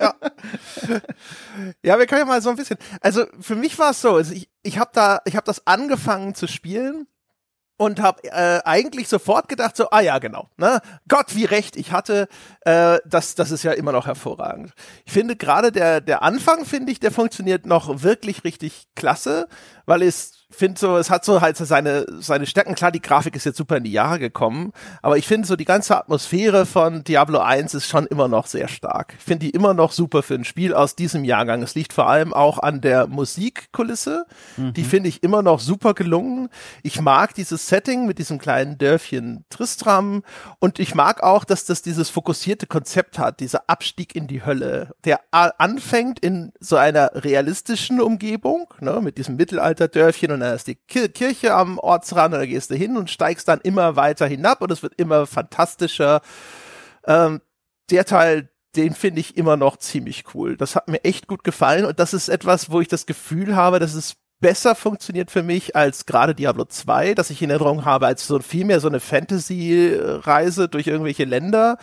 ja. 0.00 0.14
ja, 1.82 1.98
wir 1.98 2.06
können 2.06 2.20
ja 2.20 2.24
mal 2.24 2.40
so 2.40 2.50
ein 2.50 2.56
bisschen. 2.56 2.78
Also 3.00 3.26
für 3.40 3.56
mich 3.56 3.78
war 3.78 3.90
es 3.90 4.00
so, 4.00 4.14
also 4.14 4.32
ich, 4.32 4.48
ich 4.62 4.78
habe 4.78 4.90
da, 4.94 5.20
ich 5.24 5.34
habe 5.34 5.44
das 5.44 5.66
angefangen 5.66 6.36
zu 6.36 6.46
spielen 6.46 7.08
und 7.76 8.00
habe 8.00 8.22
äh, 8.24 8.60
eigentlich 8.64 9.08
sofort 9.08 9.48
gedacht 9.48 9.76
so 9.76 9.90
ah 9.90 10.00
ja 10.00 10.18
genau 10.18 10.48
ne? 10.56 10.80
Gott 11.08 11.34
wie 11.34 11.44
recht 11.44 11.76
ich 11.76 11.92
hatte 11.92 12.28
äh, 12.60 12.98
das 13.04 13.34
das 13.34 13.50
ist 13.50 13.62
ja 13.64 13.72
immer 13.72 13.92
noch 13.92 14.06
hervorragend. 14.06 14.72
Ich 15.04 15.12
finde 15.12 15.36
gerade 15.36 15.72
der 15.72 16.00
der 16.00 16.22
Anfang 16.22 16.64
finde 16.64 16.92
ich 16.92 17.00
der 17.00 17.10
funktioniert 17.10 17.66
noch 17.66 18.02
wirklich 18.02 18.44
richtig 18.44 18.86
klasse 18.94 19.48
weil 19.86 20.02
es 20.02 20.43
finde 20.54 20.78
so, 20.78 20.96
es 20.96 21.10
hat 21.10 21.24
so 21.24 21.40
halt 21.40 21.56
seine, 21.56 22.06
seine 22.20 22.46
Stärken. 22.46 22.74
Klar, 22.74 22.92
die 22.92 23.02
Grafik 23.02 23.36
ist 23.36 23.44
jetzt 23.44 23.56
super 23.56 23.76
in 23.76 23.84
die 23.84 23.92
Jahre 23.92 24.18
gekommen, 24.18 24.72
aber 25.02 25.16
ich 25.16 25.26
finde 25.26 25.46
so 25.46 25.56
die 25.56 25.64
ganze 25.64 25.96
Atmosphäre 25.96 26.66
von 26.66 27.04
Diablo 27.04 27.40
1 27.40 27.74
ist 27.74 27.88
schon 27.88 28.06
immer 28.06 28.28
noch 28.28 28.46
sehr 28.46 28.68
stark. 28.68 29.14
Ich 29.18 29.24
finde 29.24 29.46
die 29.46 29.50
immer 29.50 29.74
noch 29.74 29.92
super 29.92 30.22
für 30.22 30.34
ein 30.34 30.44
Spiel 30.44 30.74
aus 30.74 30.96
diesem 30.96 31.24
Jahrgang. 31.24 31.62
Es 31.62 31.74
liegt 31.74 31.92
vor 31.92 32.08
allem 32.08 32.32
auch 32.32 32.58
an 32.58 32.80
der 32.80 33.06
Musikkulisse. 33.06 34.26
Mhm. 34.56 34.72
Die 34.74 34.84
finde 34.84 35.08
ich 35.08 35.22
immer 35.22 35.42
noch 35.42 35.60
super 35.60 35.94
gelungen. 35.94 36.48
Ich 36.82 37.00
mag 37.00 37.34
dieses 37.34 37.68
Setting 37.68 38.06
mit 38.06 38.18
diesem 38.18 38.38
kleinen 38.38 38.78
Dörfchen 38.78 39.44
Tristram 39.50 40.22
und 40.58 40.78
ich 40.78 40.94
mag 40.94 41.22
auch, 41.22 41.44
dass 41.44 41.64
das 41.64 41.82
dieses 41.82 42.10
fokussierte 42.10 42.66
Konzept 42.66 43.18
hat, 43.18 43.40
dieser 43.40 43.64
Abstieg 43.68 44.14
in 44.14 44.26
die 44.26 44.44
Hölle, 44.44 44.94
der 45.04 45.20
anfängt 45.32 46.20
in 46.20 46.52
so 46.60 46.76
einer 46.76 47.10
realistischen 47.14 48.00
Umgebung, 48.00 48.72
ne, 48.80 49.00
mit 49.00 49.18
diesem 49.18 49.36
Mittelalterdörfchen 49.36 50.32
und 50.32 50.42
da 50.44 50.54
ist 50.54 50.66
die 50.66 50.76
Kirche 50.76 51.54
am 51.54 51.78
Ortsrand 51.78 52.34
und 52.34 52.40
da 52.40 52.46
gehst 52.46 52.70
du 52.70 52.74
hin 52.74 52.96
und 52.96 53.10
steigst 53.10 53.48
dann 53.48 53.60
immer 53.60 53.96
weiter 53.96 54.26
hinab 54.26 54.62
und 54.62 54.70
es 54.70 54.82
wird 54.82 54.94
immer 54.96 55.26
fantastischer. 55.26 56.20
Ähm, 57.06 57.40
der 57.90 58.04
Teil, 58.04 58.50
den 58.76 58.94
finde 58.94 59.20
ich 59.20 59.36
immer 59.36 59.56
noch 59.56 59.76
ziemlich 59.76 60.24
cool. 60.34 60.56
Das 60.56 60.76
hat 60.76 60.88
mir 60.88 61.02
echt 61.04 61.26
gut 61.26 61.44
gefallen 61.44 61.84
und 61.84 61.98
das 61.98 62.14
ist 62.14 62.28
etwas, 62.28 62.70
wo 62.70 62.80
ich 62.80 62.88
das 62.88 63.06
Gefühl 63.06 63.56
habe, 63.56 63.78
dass 63.78 63.94
es 63.94 64.16
besser 64.44 64.74
funktioniert 64.74 65.30
für 65.30 65.42
mich 65.42 65.74
als 65.74 66.04
gerade 66.04 66.34
Diablo 66.34 66.66
2, 66.66 67.14
dass 67.14 67.30
ich 67.30 67.40
in 67.40 67.48
Erinnerung 67.48 67.86
habe 67.86 68.06
als 68.06 68.26
so 68.26 68.40
viel 68.40 68.66
mehr 68.66 68.78
so 68.78 68.88
eine 68.88 69.00
Fantasy-Reise 69.00 70.68
durch 70.68 70.86
irgendwelche 70.86 71.24
Länder 71.24 71.78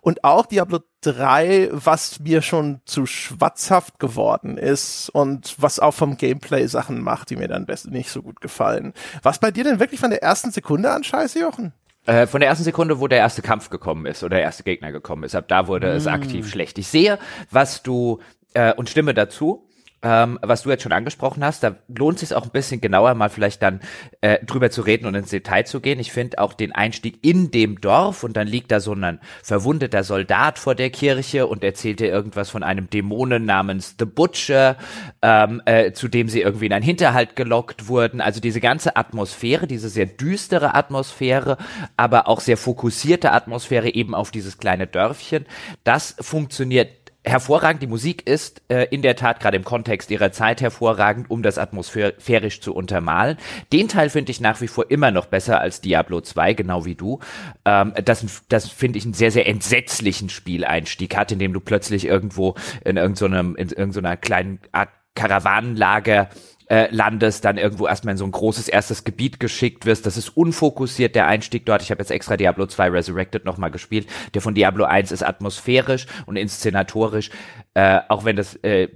und 0.00 0.24
auch 0.24 0.46
Diablo 0.46 0.78
3, 1.02 1.68
was 1.72 2.18
mir 2.20 2.40
schon 2.40 2.80
zu 2.86 3.04
schwatzhaft 3.04 3.98
geworden 3.98 4.56
ist 4.56 5.10
und 5.10 5.56
was 5.58 5.78
auch 5.78 5.92
vom 5.92 6.16
Gameplay 6.16 6.66
Sachen 6.68 7.02
macht, 7.02 7.28
die 7.28 7.36
mir 7.36 7.48
dann 7.48 7.66
nicht 7.90 8.08
so 8.08 8.22
gut 8.22 8.40
gefallen. 8.40 8.94
Was 9.22 9.38
bei 9.38 9.50
dir 9.50 9.64
denn 9.64 9.78
wirklich 9.78 10.00
von 10.00 10.08
der 10.08 10.22
ersten 10.22 10.52
Sekunde 10.52 10.92
an 10.92 11.04
scheiße, 11.04 11.38
Jochen? 11.38 11.74
Äh, 12.06 12.26
von 12.26 12.40
der 12.40 12.48
ersten 12.48 12.64
Sekunde, 12.64 12.98
wo 12.98 13.08
der 13.08 13.18
erste 13.18 13.42
Kampf 13.42 13.68
gekommen 13.68 14.06
ist 14.06 14.22
oder 14.22 14.36
der 14.36 14.44
erste 14.44 14.62
Gegner 14.62 14.90
gekommen 14.90 15.24
ist, 15.24 15.34
ab 15.34 15.48
da 15.48 15.66
wurde 15.66 15.92
mm. 15.92 15.96
es 15.96 16.06
aktiv 16.06 16.48
schlecht. 16.48 16.78
Ich 16.78 16.88
sehe, 16.88 17.18
was 17.50 17.82
du 17.82 18.20
äh, 18.54 18.72
und 18.72 18.88
stimme 18.88 19.12
dazu 19.12 19.65
ähm, 20.02 20.38
was 20.42 20.62
du 20.62 20.70
jetzt 20.70 20.82
schon 20.82 20.92
angesprochen 20.92 21.44
hast, 21.44 21.62
da 21.62 21.76
lohnt 21.88 22.16
es 22.16 22.28
sich 22.28 22.36
auch 22.36 22.44
ein 22.44 22.50
bisschen 22.50 22.80
genauer 22.80 23.14
mal 23.14 23.30
vielleicht 23.30 23.62
dann 23.62 23.80
äh, 24.20 24.44
drüber 24.44 24.70
zu 24.70 24.82
reden 24.82 25.06
und 25.06 25.14
ins 25.14 25.30
Detail 25.30 25.64
zu 25.64 25.80
gehen. 25.80 25.98
Ich 25.98 26.12
finde 26.12 26.38
auch 26.38 26.52
den 26.52 26.72
Einstieg 26.72 27.18
in 27.22 27.50
dem 27.50 27.80
Dorf 27.80 28.22
und 28.22 28.36
dann 28.36 28.46
liegt 28.46 28.70
da 28.70 28.80
so 28.80 28.94
ein 28.94 29.20
verwundeter 29.42 30.04
Soldat 30.04 30.58
vor 30.58 30.74
der 30.74 30.90
Kirche 30.90 31.46
und 31.46 31.64
erzählt 31.64 32.00
dir 32.00 32.08
irgendwas 32.08 32.50
von 32.50 32.62
einem 32.62 32.90
Dämonen 32.90 33.46
namens 33.46 33.96
The 33.98 34.04
Butcher, 34.04 34.76
ähm, 35.22 35.62
äh, 35.64 35.92
zu 35.92 36.08
dem 36.08 36.28
sie 36.28 36.42
irgendwie 36.42 36.66
in 36.66 36.72
einen 36.72 36.84
Hinterhalt 36.84 37.34
gelockt 37.34 37.88
wurden. 37.88 38.20
Also 38.20 38.40
diese 38.40 38.60
ganze 38.60 38.96
Atmosphäre, 38.96 39.66
diese 39.66 39.88
sehr 39.88 40.06
düstere 40.06 40.74
Atmosphäre, 40.74 41.56
aber 41.96 42.28
auch 42.28 42.40
sehr 42.40 42.58
fokussierte 42.58 43.32
Atmosphäre 43.32 43.92
eben 43.94 44.14
auf 44.14 44.30
dieses 44.30 44.58
kleine 44.58 44.86
Dörfchen, 44.86 45.46
das 45.84 46.16
funktioniert 46.20 47.05
hervorragend. 47.26 47.82
Die 47.82 47.86
Musik 47.86 48.26
ist 48.26 48.62
äh, 48.68 48.84
in 48.90 49.02
der 49.02 49.16
Tat 49.16 49.40
gerade 49.40 49.56
im 49.56 49.64
Kontext 49.64 50.10
ihrer 50.10 50.32
Zeit 50.32 50.60
hervorragend, 50.60 51.30
um 51.30 51.42
das 51.42 51.58
atmosphärisch 51.58 52.60
zu 52.60 52.74
untermalen. 52.74 53.36
Den 53.72 53.88
Teil 53.88 54.10
finde 54.10 54.30
ich 54.30 54.40
nach 54.40 54.60
wie 54.60 54.68
vor 54.68 54.90
immer 54.90 55.10
noch 55.10 55.26
besser 55.26 55.60
als 55.60 55.80
Diablo 55.80 56.20
2, 56.20 56.54
genau 56.54 56.84
wie 56.84 56.94
du. 56.94 57.18
Ähm, 57.64 57.92
das 58.04 58.24
das 58.48 58.68
finde 58.68 58.98
ich 58.98 59.04
einen 59.04 59.14
sehr, 59.14 59.32
sehr 59.32 59.48
entsetzlichen 59.48 60.28
Spieleinstieg 60.28 61.16
hat, 61.16 61.32
in 61.32 61.38
dem 61.38 61.52
du 61.52 61.60
plötzlich 61.60 62.06
irgendwo 62.06 62.54
in 62.84 62.96
irgendeinem, 62.96 63.56
in 63.56 63.68
irgendeiner 63.70 64.16
kleinen 64.16 64.60
Art 64.72 64.90
Karawanenlager 65.16 66.28
äh, 66.68 66.88
landest, 66.90 67.44
dann 67.44 67.58
irgendwo 67.58 67.86
erstmal 67.86 68.12
in 68.12 68.18
so 68.18 68.24
ein 68.24 68.32
großes 68.32 68.68
erstes 68.68 69.04
Gebiet 69.04 69.40
geschickt 69.40 69.86
wirst. 69.86 70.06
Das 70.06 70.16
ist 70.16 70.30
unfokussiert, 70.30 71.14
der 71.14 71.26
Einstieg 71.26 71.64
dort. 71.66 71.82
Ich 71.82 71.90
habe 71.90 72.00
jetzt 72.00 72.10
extra 72.10 72.36
Diablo 72.36 72.66
2 72.66 72.90
Resurrected 72.90 73.44
nochmal 73.44 73.70
gespielt. 73.70 74.08
Der 74.34 74.42
von 74.42 74.54
Diablo 74.54 74.84
1 74.84 75.12
ist 75.12 75.22
atmosphärisch 75.22 76.06
und 76.26 76.36
inszenatorisch, 76.36 77.30
äh, 77.74 78.00
auch 78.08 78.24
wenn 78.24 78.36
das 78.36 78.56
äh, 78.56 78.88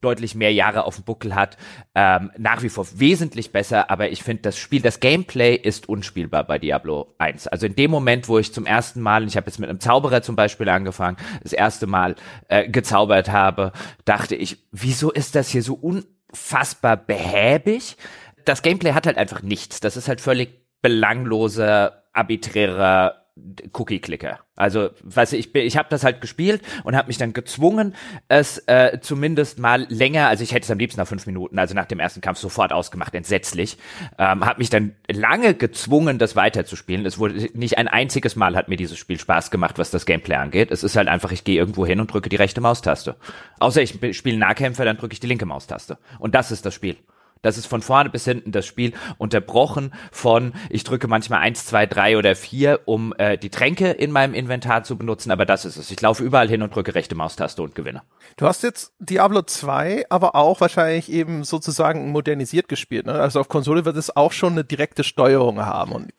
deutlich 0.00 0.34
mehr 0.34 0.52
Jahre 0.52 0.84
auf 0.84 0.96
dem 0.96 1.04
Buckel 1.04 1.34
hat, 1.34 1.56
ähm, 1.94 2.30
nach 2.38 2.62
wie 2.62 2.68
vor 2.68 2.86
wesentlich 2.94 3.52
besser, 3.52 3.90
aber 3.90 4.10
ich 4.10 4.22
finde 4.22 4.42
das 4.42 4.58
Spiel, 4.58 4.82
das 4.82 5.00
Gameplay 5.00 5.54
ist 5.56 5.88
unspielbar 5.88 6.44
bei 6.44 6.58
Diablo 6.58 7.14
1. 7.18 7.48
Also 7.48 7.66
in 7.66 7.74
dem 7.74 7.90
Moment, 7.90 8.28
wo 8.28 8.38
ich 8.38 8.52
zum 8.52 8.66
ersten 8.66 9.00
Mal, 9.00 9.26
ich 9.26 9.36
habe 9.36 9.46
jetzt 9.46 9.58
mit 9.58 9.68
einem 9.68 9.80
Zauberer 9.80 10.22
zum 10.22 10.36
Beispiel 10.36 10.68
angefangen, 10.68 11.16
das 11.42 11.52
erste 11.52 11.86
Mal 11.86 12.16
äh, 12.48 12.68
gezaubert 12.68 13.30
habe, 13.30 13.72
dachte 14.04 14.36
ich, 14.36 14.58
wieso 14.72 15.10
ist 15.10 15.34
das 15.34 15.48
hier 15.48 15.62
so 15.62 15.78
un 15.82 16.04
unfassbar 16.34 16.96
behäbig. 16.96 17.96
Das 18.44 18.62
Gameplay 18.62 18.92
hat 18.92 19.06
halt 19.06 19.16
einfach 19.16 19.42
nichts. 19.42 19.78
Das 19.78 19.96
ist 19.96 20.08
halt 20.08 20.20
völlig 20.20 20.60
belangloser, 20.82 22.02
arbiträrer 22.12 23.23
Cookie-Clicker. 23.72 24.38
Also, 24.54 24.90
weiß 25.02 25.32
ich, 25.32 25.52
ich, 25.52 25.54
ich 25.54 25.76
habe 25.76 25.88
das 25.90 26.04
halt 26.04 26.20
gespielt 26.20 26.62
und 26.84 26.94
habe 26.94 27.08
mich 27.08 27.18
dann 27.18 27.32
gezwungen, 27.32 27.94
es 28.28 28.58
äh, 28.68 29.00
zumindest 29.00 29.58
mal 29.58 29.86
länger, 29.88 30.28
also 30.28 30.44
ich 30.44 30.52
hätte 30.52 30.64
es 30.64 30.70
am 30.70 30.78
liebsten 30.78 31.00
nach 31.00 31.08
fünf 31.08 31.26
Minuten, 31.26 31.58
also 31.58 31.74
nach 31.74 31.86
dem 31.86 31.98
ersten 31.98 32.20
Kampf 32.20 32.38
sofort 32.38 32.72
ausgemacht, 32.72 33.12
entsetzlich. 33.14 33.76
Ähm, 34.18 34.44
habe 34.46 34.58
mich 34.58 34.70
dann 34.70 34.94
lange 35.10 35.54
gezwungen, 35.54 36.18
das 36.18 36.36
weiterzuspielen. 36.36 37.04
Es 37.06 37.18
wurde 37.18 37.48
nicht 37.54 37.76
ein 37.76 37.88
einziges 37.88 38.36
Mal 38.36 38.54
hat 38.54 38.68
mir 38.68 38.76
dieses 38.76 38.98
Spiel 38.98 39.18
Spaß 39.18 39.50
gemacht, 39.50 39.78
was 39.78 39.90
das 39.90 40.06
Gameplay 40.06 40.36
angeht. 40.36 40.70
Es 40.70 40.84
ist 40.84 40.94
halt 40.94 41.08
einfach, 41.08 41.32
ich 41.32 41.42
gehe 41.42 41.58
irgendwo 41.58 41.84
hin 41.84 42.00
und 42.00 42.12
drücke 42.12 42.28
die 42.28 42.36
rechte 42.36 42.60
Maustaste. 42.60 43.16
Außer 43.58 43.82
ich 43.82 43.98
spiele 44.16 44.38
Nahkämpfer, 44.38 44.84
dann 44.84 44.96
drücke 44.96 45.14
ich 45.14 45.20
die 45.20 45.26
linke 45.26 45.46
Maustaste. 45.46 45.98
Und 46.20 46.36
das 46.36 46.52
ist 46.52 46.64
das 46.64 46.74
Spiel. 46.74 46.96
Das 47.44 47.58
ist 47.58 47.66
von 47.66 47.82
vorne 47.82 48.10
bis 48.10 48.24
hinten 48.24 48.52
das 48.52 48.66
Spiel 48.66 48.92
unterbrochen 49.18 49.92
von, 50.10 50.54
ich 50.70 50.82
drücke 50.82 51.08
manchmal 51.08 51.40
eins, 51.40 51.66
zwei, 51.66 51.86
drei 51.86 52.16
oder 52.16 52.34
vier, 52.34 52.80
um 52.86 53.14
äh, 53.18 53.36
die 53.36 53.50
Tränke 53.50 53.90
in 53.90 54.10
meinem 54.10 54.34
Inventar 54.34 54.82
zu 54.82 54.96
benutzen, 54.96 55.30
aber 55.30 55.44
das 55.44 55.64
ist 55.64 55.76
es. 55.76 55.90
Ich 55.90 56.00
laufe 56.00 56.24
überall 56.24 56.48
hin 56.48 56.62
und 56.62 56.74
drücke 56.74 56.94
rechte 56.94 57.14
Maustaste 57.14 57.62
und 57.62 57.74
gewinne. 57.74 58.02
Du 58.36 58.46
hast 58.46 58.62
jetzt 58.62 58.94
Diablo 58.98 59.42
2, 59.42 60.06
aber 60.08 60.34
auch 60.34 60.60
wahrscheinlich 60.60 61.12
eben 61.12 61.44
sozusagen 61.44 62.10
modernisiert 62.10 62.68
gespielt. 62.68 63.06
Ne? 63.06 63.12
Also 63.12 63.40
auf 63.40 63.48
Konsole 63.48 63.84
wird 63.84 63.96
es 63.96 64.16
auch 64.16 64.32
schon 64.32 64.54
eine 64.54 64.64
direkte 64.64 65.04
Steuerung 65.04 65.64
haben 65.64 65.92
und 65.92 66.12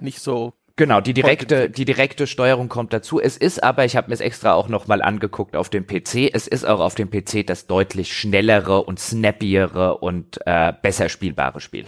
nicht 0.00 0.20
so 0.20 0.54
Genau, 0.76 1.00
die 1.00 1.12
direkte, 1.12 1.68
die 1.68 1.84
direkte 1.84 2.26
Steuerung 2.26 2.68
kommt 2.68 2.92
dazu. 2.92 3.20
Es 3.20 3.36
ist 3.36 3.62
aber, 3.62 3.84
ich 3.84 3.96
habe 3.96 4.08
mir 4.08 4.14
es 4.14 4.20
extra 4.20 4.54
auch 4.54 4.68
nochmal 4.68 5.02
angeguckt 5.02 5.54
auf 5.54 5.68
dem 5.68 5.86
PC, 5.86 6.30
es 6.32 6.46
ist 6.46 6.64
auch 6.64 6.80
auf 6.80 6.94
dem 6.94 7.10
PC 7.10 7.46
das 7.46 7.66
deutlich 7.66 8.16
schnellere 8.16 8.82
und 8.82 8.98
snappiere 8.98 9.98
und 9.98 10.40
äh, 10.46 10.72
besser 10.80 11.08
spielbare 11.08 11.60
Spiel. 11.60 11.86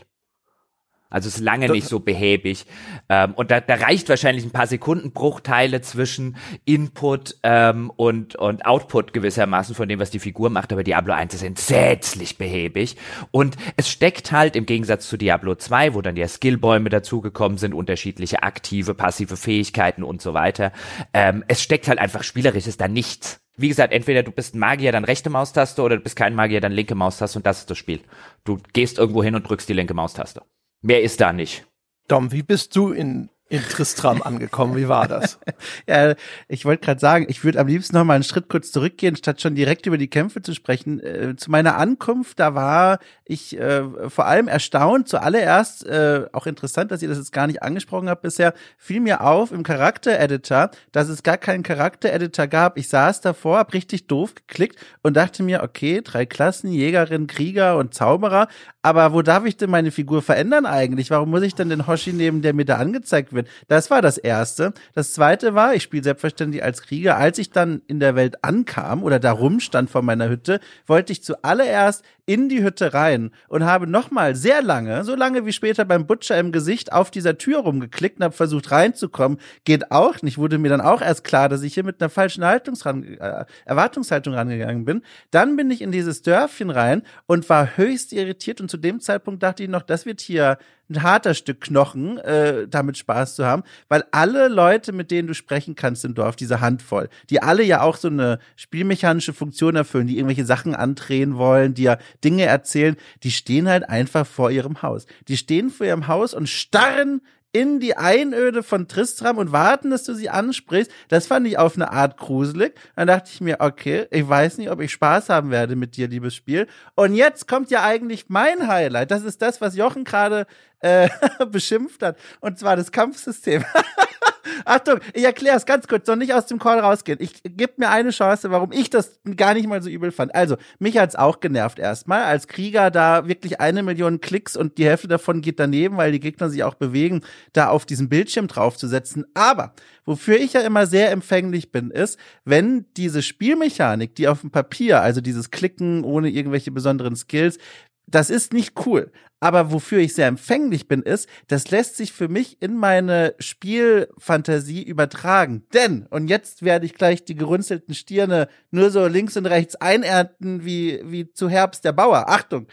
Also 1.14 1.28
es 1.28 1.36
ist 1.36 1.42
lange 1.42 1.68
nicht 1.70 1.86
so 1.86 2.00
behäbig. 2.00 2.66
Ähm, 3.08 3.34
und 3.34 3.52
da, 3.52 3.60
da 3.60 3.76
reicht 3.76 4.08
wahrscheinlich 4.08 4.44
ein 4.44 4.50
paar 4.50 4.66
Sekundenbruchteile 4.66 5.80
zwischen 5.80 6.36
Input 6.64 7.36
ähm, 7.44 7.92
und, 7.94 8.34
und 8.34 8.66
Output 8.66 9.12
gewissermaßen 9.12 9.76
von 9.76 9.88
dem, 9.88 10.00
was 10.00 10.10
die 10.10 10.18
Figur 10.18 10.50
macht. 10.50 10.72
Aber 10.72 10.82
Diablo 10.82 11.14
1 11.14 11.32
ist 11.34 11.44
entsetzlich 11.44 12.36
behäbig. 12.36 12.96
Und 13.30 13.56
es 13.76 13.88
steckt 13.88 14.32
halt 14.32 14.56
im 14.56 14.66
Gegensatz 14.66 15.08
zu 15.08 15.16
Diablo 15.16 15.54
2, 15.54 15.94
wo 15.94 16.02
dann 16.02 16.16
ja 16.16 16.26
Skillbäume 16.26 16.88
dazugekommen 16.90 17.58
sind, 17.58 17.74
unterschiedliche 17.74 18.42
aktive, 18.42 18.94
passive 18.94 19.36
Fähigkeiten 19.36 20.02
und 20.02 20.20
so 20.20 20.34
weiter. 20.34 20.72
Ähm, 21.12 21.44
es 21.46 21.62
steckt 21.62 21.86
halt 21.86 22.00
einfach 22.00 22.24
spielerisch, 22.24 22.66
ist 22.66 22.80
da 22.80 22.88
nichts. 22.88 23.38
Wie 23.56 23.68
gesagt, 23.68 23.92
entweder 23.92 24.24
du 24.24 24.32
bist 24.32 24.56
ein 24.56 24.58
Magier, 24.58 24.90
dann 24.90 25.04
rechte 25.04 25.30
Maustaste, 25.30 25.80
oder 25.80 25.96
du 25.96 26.02
bist 26.02 26.16
kein 26.16 26.34
Magier, 26.34 26.60
dann 26.60 26.72
linke 26.72 26.96
Maustaste 26.96 27.38
und 27.38 27.46
das 27.46 27.60
ist 27.60 27.70
das 27.70 27.78
Spiel. 27.78 28.00
Du 28.42 28.58
gehst 28.72 28.98
irgendwo 28.98 29.22
hin 29.22 29.36
und 29.36 29.48
drückst 29.48 29.68
die 29.68 29.74
linke 29.74 29.94
Maustaste. 29.94 30.42
Mehr 30.84 31.00
ist 31.00 31.22
da 31.22 31.32
nicht. 31.32 31.66
Dom, 32.08 32.30
wie 32.30 32.42
bist 32.42 32.76
du 32.76 32.92
in 32.92 33.30
in 33.50 33.62
Tristram 33.62 34.22
angekommen. 34.22 34.74
Wie 34.74 34.88
war 34.88 35.06
das? 35.06 35.38
ja, 35.86 36.14
ich 36.48 36.64
wollte 36.64 36.84
gerade 36.84 37.00
sagen, 37.00 37.26
ich 37.28 37.44
würde 37.44 37.60
am 37.60 37.66
liebsten 37.66 37.94
noch 37.96 38.04
mal 38.04 38.14
einen 38.14 38.24
Schritt 38.24 38.48
kurz 38.48 38.72
zurückgehen, 38.72 39.16
statt 39.16 39.40
schon 39.42 39.54
direkt 39.54 39.86
über 39.86 39.98
die 39.98 40.08
Kämpfe 40.08 40.40
zu 40.40 40.54
sprechen. 40.54 40.98
Äh, 41.00 41.36
zu 41.36 41.50
meiner 41.50 41.76
Ankunft, 41.76 42.40
da 42.40 42.54
war 42.54 42.98
ich 43.24 43.58
äh, 43.58 43.82
vor 44.08 44.26
allem 44.26 44.48
erstaunt. 44.48 45.08
Zuallererst, 45.08 45.86
äh, 45.86 46.24
auch 46.32 46.46
interessant, 46.46 46.90
dass 46.90 47.02
ihr 47.02 47.08
das 47.08 47.18
jetzt 47.18 47.32
gar 47.32 47.46
nicht 47.46 47.62
angesprochen 47.62 48.08
habt 48.08 48.22
bisher, 48.22 48.54
fiel 48.78 49.00
mir 49.00 49.20
auf 49.20 49.52
im 49.52 49.62
Charakter-Editor, 49.62 50.70
dass 50.92 51.08
es 51.08 51.22
gar 51.22 51.36
keinen 51.36 51.62
Charakter-Editor 51.62 52.46
gab. 52.46 52.78
Ich 52.78 52.88
saß 52.88 53.20
davor, 53.20 53.58
hab 53.58 53.74
richtig 53.74 54.06
doof 54.06 54.34
geklickt 54.34 54.78
und 55.02 55.16
dachte 55.16 55.42
mir, 55.42 55.62
okay, 55.62 56.00
drei 56.02 56.24
Klassen, 56.24 56.72
Jägerin, 56.72 57.26
Krieger 57.26 57.76
und 57.76 57.92
Zauberer, 57.92 58.48
aber 58.84 59.14
wo 59.14 59.22
darf 59.22 59.46
ich 59.46 59.56
denn 59.56 59.70
meine 59.70 59.90
Figur 59.90 60.20
verändern 60.20 60.66
eigentlich? 60.66 61.10
Warum 61.10 61.30
muss 61.30 61.40
ich 61.40 61.54
denn 61.54 61.70
den 61.70 61.86
Hoshi 61.86 62.12
nehmen, 62.12 62.42
der 62.42 62.52
mir 62.52 62.66
da 62.66 62.76
angezeigt 62.76 63.32
wird? 63.32 63.43
Das 63.68 63.90
war 63.90 64.02
das 64.02 64.18
Erste. 64.18 64.72
Das 64.94 65.12
Zweite 65.12 65.54
war, 65.54 65.74
ich 65.74 65.82
spiele 65.82 66.02
selbstverständlich 66.02 66.62
als 66.62 66.82
Krieger. 66.82 67.16
Als 67.16 67.38
ich 67.38 67.50
dann 67.50 67.82
in 67.86 68.00
der 68.00 68.14
Welt 68.16 68.42
ankam 68.42 69.02
oder 69.02 69.18
da 69.18 69.32
rumstand 69.32 69.90
vor 69.90 70.02
meiner 70.02 70.28
Hütte, 70.28 70.60
wollte 70.86 71.12
ich 71.12 71.22
zuallererst 71.22 72.04
in 72.26 72.48
die 72.48 72.62
Hütte 72.62 72.94
rein 72.94 73.30
und 73.48 73.64
habe 73.64 73.86
nochmal 73.86 74.34
sehr 74.34 74.62
lange, 74.62 75.04
so 75.04 75.14
lange 75.14 75.44
wie 75.44 75.52
später 75.52 75.84
beim 75.84 76.06
Butcher 76.06 76.38
im 76.38 76.52
Gesicht, 76.52 76.92
auf 76.92 77.10
dieser 77.10 77.36
Tür 77.36 77.60
rumgeklickt 77.60 78.18
und 78.18 78.24
habe 78.24 78.34
versucht 78.34 78.70
reinzukommen. 78.70 79.38
Geht 79.64 79.90
auch 79.90 80.22
nicht. 80.22 80.38
Wurde 80.38 80.58
mir 80.58 80.70
dann 80.70 80.80
auch 80.80 81.02
erst 81.02 81.24
klar, 81.24 81.48
dass 81.48 81.62
ich 81.62 81.74
hier 81.74 81.84
mit 81.84 82.00
einer 82.00 82.08
falschen 82.08 82.44
Haltungsran 82.44 83.04
äh, 83.04 83.44
Erwartungshaltung 83.66 84.34
rangegangen 84.34 84.84
bin. 84.84 85.02
Dann 85.30 85.56
bin 85.56 85.70
ich 85.70 85.82
in 85.82 85.92
dieses 85.92 86.22
Dörfchen 86.22 86.70
rein 86.70 87.02
und 87.26 87.48
war 87.50 87.76
höchst 87.76 88.12
irritiert 88.12 88.60
und 88.60 88.70
zu 88.70 88.78
dem 88.78 89.00
Zeitpunkt 89.00 89.42
dachte 89.42 89.62
ich 89.62 89.68
noch, 89.68 89.82
das 89.82 90.06
wird 90.06 90.20
hier 90.20 90.58
ein 90.90 91.02
harter 91.02 91.34
Stück 91.34 91.60
Knochen, 91.60 92.18
äh, 92.18 92.68
damit 92.68 92.98
Spaß 92.98 93.36
zu 93.36 93.46
haben, 93.46 93.62
weil 93.88 94.04
alle 94.10 94.48
Leute, 94.48 94.92
mit 94.92 95.10
denen 95.10 95.28
du 95.28 95.34
sprechen 95.34 95.74
kannst 95.74 96.04
im 96.04 96.14
Dorf, 96.14 96.36
diese 96.36 96.60
Handvoll, 96.60 97.08
die 97.30 97.42
alle 97.42 97.62
ja 97.62 97.80
auch 97.80 97.96
so 97.96 98.08
eine 98.08 98.38
spielmechanische 98.56 99.32
Funktion 99.32 99.76
erfüllen, 99.76 100.06
die 100.06 100.16
irgendwelche 100.16 100.44
Sachen 100.44 100.74
andrehen 100.74 101.36
wollen, 101.36 101.74
die 101.74 101.84
ja 101.84 101.98
Dinge 102.22 102.44
erzählen, 102.44 102.96
die 103.22 103.30
stehen 103.30 103.68
halt 103.68 103.88
einfach 103.88 104.26
vor 104.26 104.50
ihrem 104.50 104.82
Haus. 104.82 105.06
Die 105.28 105.36
stehen 105.36 105.70
vor 105.70 105.86
ihrem 105.86 106.06
Haus 106.06 106.34
und 106.34 106.48
starren 106.48 107.20
in 107.54 107.78
die 107.78 107.96
Einöde 107.96 108.64
von 108.64 108.88
Tristram 108.88 109.38
und 109.38 109.52
warten, 109.52 109.90
dass 109.90 110.02
du 110.02 110.12
sie 110.12 110.28
ansprichst. 110.28 110.90
Das 111.08 111.28
fand 111.28 111.46
ich 111.46 111.56
auf 111.56 111.76
eine 111.76 111.92
Art 111.92 112.16
gruselig. 112.16 112.74
Dann 112.96 113.06
dachte 113.06 113.30
ich 113.32 113.40
mir, 113.40 113.60
okay, 113.60 114.08
ich 114.10 114.28
weiß 114.28 114.58
nicht, 114.58 114.70
ob 114.70 114.80
ich 114.80 114.90
Spaß 114.90 115.28
haben 115.28 115.52
werde 115.52 115.76
mit 115.76 115.96
dir, 115.96 116.08
liebes 116.08 116.34
Spiel. 116.34 116.66
Und 116.96 117.14
jetzt 117.14 117.46
kommt 117.46 117.70
ja 117.70 117.84
eigentlich 117.84 118.24
mein 118.26 118.66
Highlight. 118.66 119.12
Das 119.12 119.22
ist 119.22 119.40
das, 119.40 119.60
was 119.60 119.76
Jochen 119.76 120.02
gerade 120.02 120.46
äh, 120.80 121.08
beschimpft 121.48 122.02
hat. 122.02 122.18
Und 122.40 122.58
zwar 122.58 122.74
das 122.74 122.90
Kampfsystem. 122.90 123.64
Achtung, 124.64 125.00
ich 125.12 125.24
erkläre 125.24 125.56
es 125.56 125.66
ganz 125.66 125.86
kurz, 125.86 126.06
soll 126.06 126.16
nicht 126.16 126.34
aus 126.34 126.46
dem 126.46 126.58
Call 126.58 126.78
rausgehen. 126.80 127.18
Ich 127.20 127.42
gebe 127.42 127.74
mir 127.76 127.90
eine 127.90 128.10
Chance, 128.10 128.50
warum 128.50 128.72
ich 128.72 128.90
das 128.90 129.20
gar 129.36 129.54
nicht 129.54 129.66
mal 129.66 129.82
so 129.82 129.90
übel 129.90 130.12
fand. 130.12 130.34
Also, 130.34 130.56
mich 130.78 130.98
hat's 130.98 131.16
auch 131.16 131.40
genervt 131.40 131.78
erstmal, 131.78 132.24
als 132.24 132.48
Krieger 132.48 132.90
da 132.90 133.28
wirklich 133.28 133.60
eine 133.60 133.82
Million 133.82 134.20
Klicks 134.20 134.56
und 134.56 134.78
die 134.78 134.86
Hälfte 134.86 135.08
davon 135.08 135.40
geht 135.40 135.58
daneben, 135.60 135.96
weil 135.96 136.12
die 136.12 136.20
Gegner 136.20 136.48
sich 136.50 136.64
auch 136.64 136.74
bewegen, 136.74 137.22
da 137.52 137.68
auf 137.68 137.86
diesen 137.86 138.08
Bildschirm 138.08 138.46
draufzusetzen. 138.46 139.24
Aber 139.34 139.74
wofür 140.04 140.38
ich 140.38 140.52
ja 140.52 140.60
immer 140.60 140.86
sehr 140.86 141.10
empfänglich 141.10 141.72
bin, 141.72 141.90
ist, 141.90 142.18
wenn 142.44 142.86
diese 142.96 143.22
Spielmechanik, 143.22 144.14
die 144.14 144.28
auf 144.28 144.40
dem 144.40 144.50
Papier, 144.50 145.00
also 145.00 145.20
dieses 145.20 145.50
Klicken 145.50 146.04
ohne 146.04 146.30
irgendwelche 146.30 146.70
besonderen 146.70 147.16
Skills, 147.16 147.58
das 148.06 148.30
ist 148.30 148.52
nicht 148.52 148.86
cool. 148.86 149.10
Aber 149.40 149.72
wofür 149.72 149.98
ich 149.98 150.14
sehr 150.14 150.26
empfänglich 150.26 150.88
bin, 150.88 151.02
ist, 151.02 151.28
das 151.48 151.70
lässt 151.70 151.96
sich 151.96 152.12
für 152.12 152.28
mich 152.28 152.62
in 152.62 152.76
meine 152.78 153.34
Spielfantasie 153.38 154.82
übertragen. 154.82 155.66
Denn, 155.74 156.06
und 156.06 156.28
jetzt 156.28 156.62
werde 156.62 156.86
ich 156.86 156.94
gleich 156.94 157.24
die 157.24 157.34
gerunzelten 157.34 157.94
Stirne 157.94 158.48
nur 158.70 158.90
so 158.90 159.06
links 159.06 159.36
und 159.36 159.44
rechts 159.44 159.76
einernten 159.76 160.64
wie, 160.64 161.00
wie 161.04 161.30
zu 161.30 161.50
Herbst 161.50 161.84
der 161.84 161.92
Bauer. 161.92 162.28
Achtung! 162.28 162.68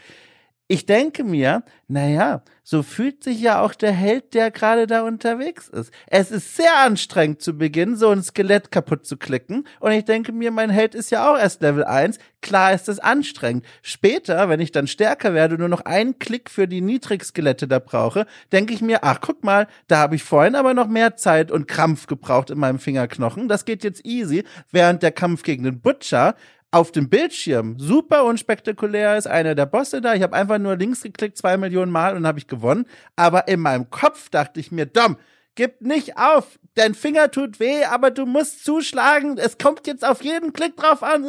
Ich 0.72 0.86
denke 0.86 1.22
mir, 1.22 1.64
naja, 1.86 2.42
so 2.62 2.82
fühlt 2.82 3.22
sich 3.22 3.42
ja 3.42 3.60
auch 3.60 3.74
der 3.74 3.92
Held, 3.92 4.32
der 4.32 4.50
gerade 4.50 4.86
da 4.86 5.02
unterwegs 5.02 5.68
ist. 5.68 5.92
Es 6.06 6.30
ist 6.30 6.56
sehr 6.56 6.78
anstrengend 6.78 7.42
zu 7.42 7.58
Beginn, 7.58 7.94
so 7.94 8.08
ein 8.08 8.22
Skelett 8.22 8.70
kaputt 8.70 9.04
zu 9.04 9.18
klicken. 9.18 9.68
Und 9.80 9.92
ich 9.92 10.06
denke 10.06 10.32
mir, 10.32 10.50
mein 10.50 10.70
Held 10.70 10.94
ist 10.94 11.10
ja 11.10 11.30
auch 11.30 11.36
erst 11.36 11.60
Level 11.60 11.84
1. 11.84 12.18
Klar 12.40 12.72
ist 12.72 12.88
das 12.88 13.00
anstrengend. 13.00 13.66
Später, 13.82 14.48
wenn 14.48 14.60
ich 14.60 14.72
dann 14.72 14.86
stärker 14.86 15.34
werde, 15.34 15.58
nur 15.58 15.68
noch 15.68 15.82
einen 15.82 16.18
Klick 16.18 16.48
für 16.48 16.66
die 16.66 16.80
Niedrigskelette 16.80 17.68
da 17.68 17.78
brauche, 17.78 18.24
denke 18.50 18.72
ich 18.72 18.80
mir, 18.80 19.04
ach, 19.04 19.20
guck 19.20 19.44
mal, 19.44 19.66
da 19.88 19.98
habe 19.98 20.14
ich 20.14 20.24
vorhin 20.24 20.54
aber 20.54 20.72
noch 20.72 20.88
mehr 20.88 21.16
Zeit 21.16 21.50
und 21.50 21.68
Krampf 21.68 22.06
gebraucht 22.06 22.48
in 22.48 22.58
meinem 22.58 22.78
Fingerknochen. 22.78 23.46
Das 23.46 23.66
geht 23.66 23.84
jetzt 23.84 24.06
easy. 24.06 24.44
Während 24.70 25.02
der 25.02 25.12
Kampf 25.12 25.42
gegen 25.42 25.64
den 25.64 25.80
Butcher 25.80 26.34
auf 26.72 26.90
dem 26.90 27.08
Bildschirm 27.10 27.78
super 27.78 28.24
unspektakulär 28.24 29.16
ist, 29.16 29.26
einer 29.26 29.54
der 29.54 29.66
Bosse 29.66 30.00
da. 30.00 30.14
Ich 30.14 30.22
habe 30.22 30.34
einfach 30.34 30.58
nur 30.58 30.76
links 30.76 31.02
geklickt, 31.02 31.36
zwei 31.36 31.56
Millionen 31.58 31.92
Mal 31.92 32.16
und 32.16 32.26
habe 32.26 32.38
ich 32.38 32.48
gewonnen. 32.48 32.86
Aber 33.14 33.46
in 33.46 33.60
meinem 33.60 33.90
Kopf 33.90 34.30
dachte 34.30 34.58
ich 34.58 34.72
mir, 34.72 34.86
Dom, 34.86 35.16
gib 35.54 35.80
nicht 35.82 36.16
auf. 36.16 36.58
Dein 36.74 36.94
Finger 36.94 37.30
tut 37.30 37.60
weh, 37.60 37.84
aber 37.84 38.10
du 38.10 38.24
musst 38.24 38.64
zuschlagen. 38.64 39.36
Es 39.36 39.58
kommt 39.58 39.86
jetzt 39.86 40.06
auf 40.06 40.24
jeden 40.24 40.52
Klick 40.54 40.76
drauf 40.76 41.02
an. 41.02 41.26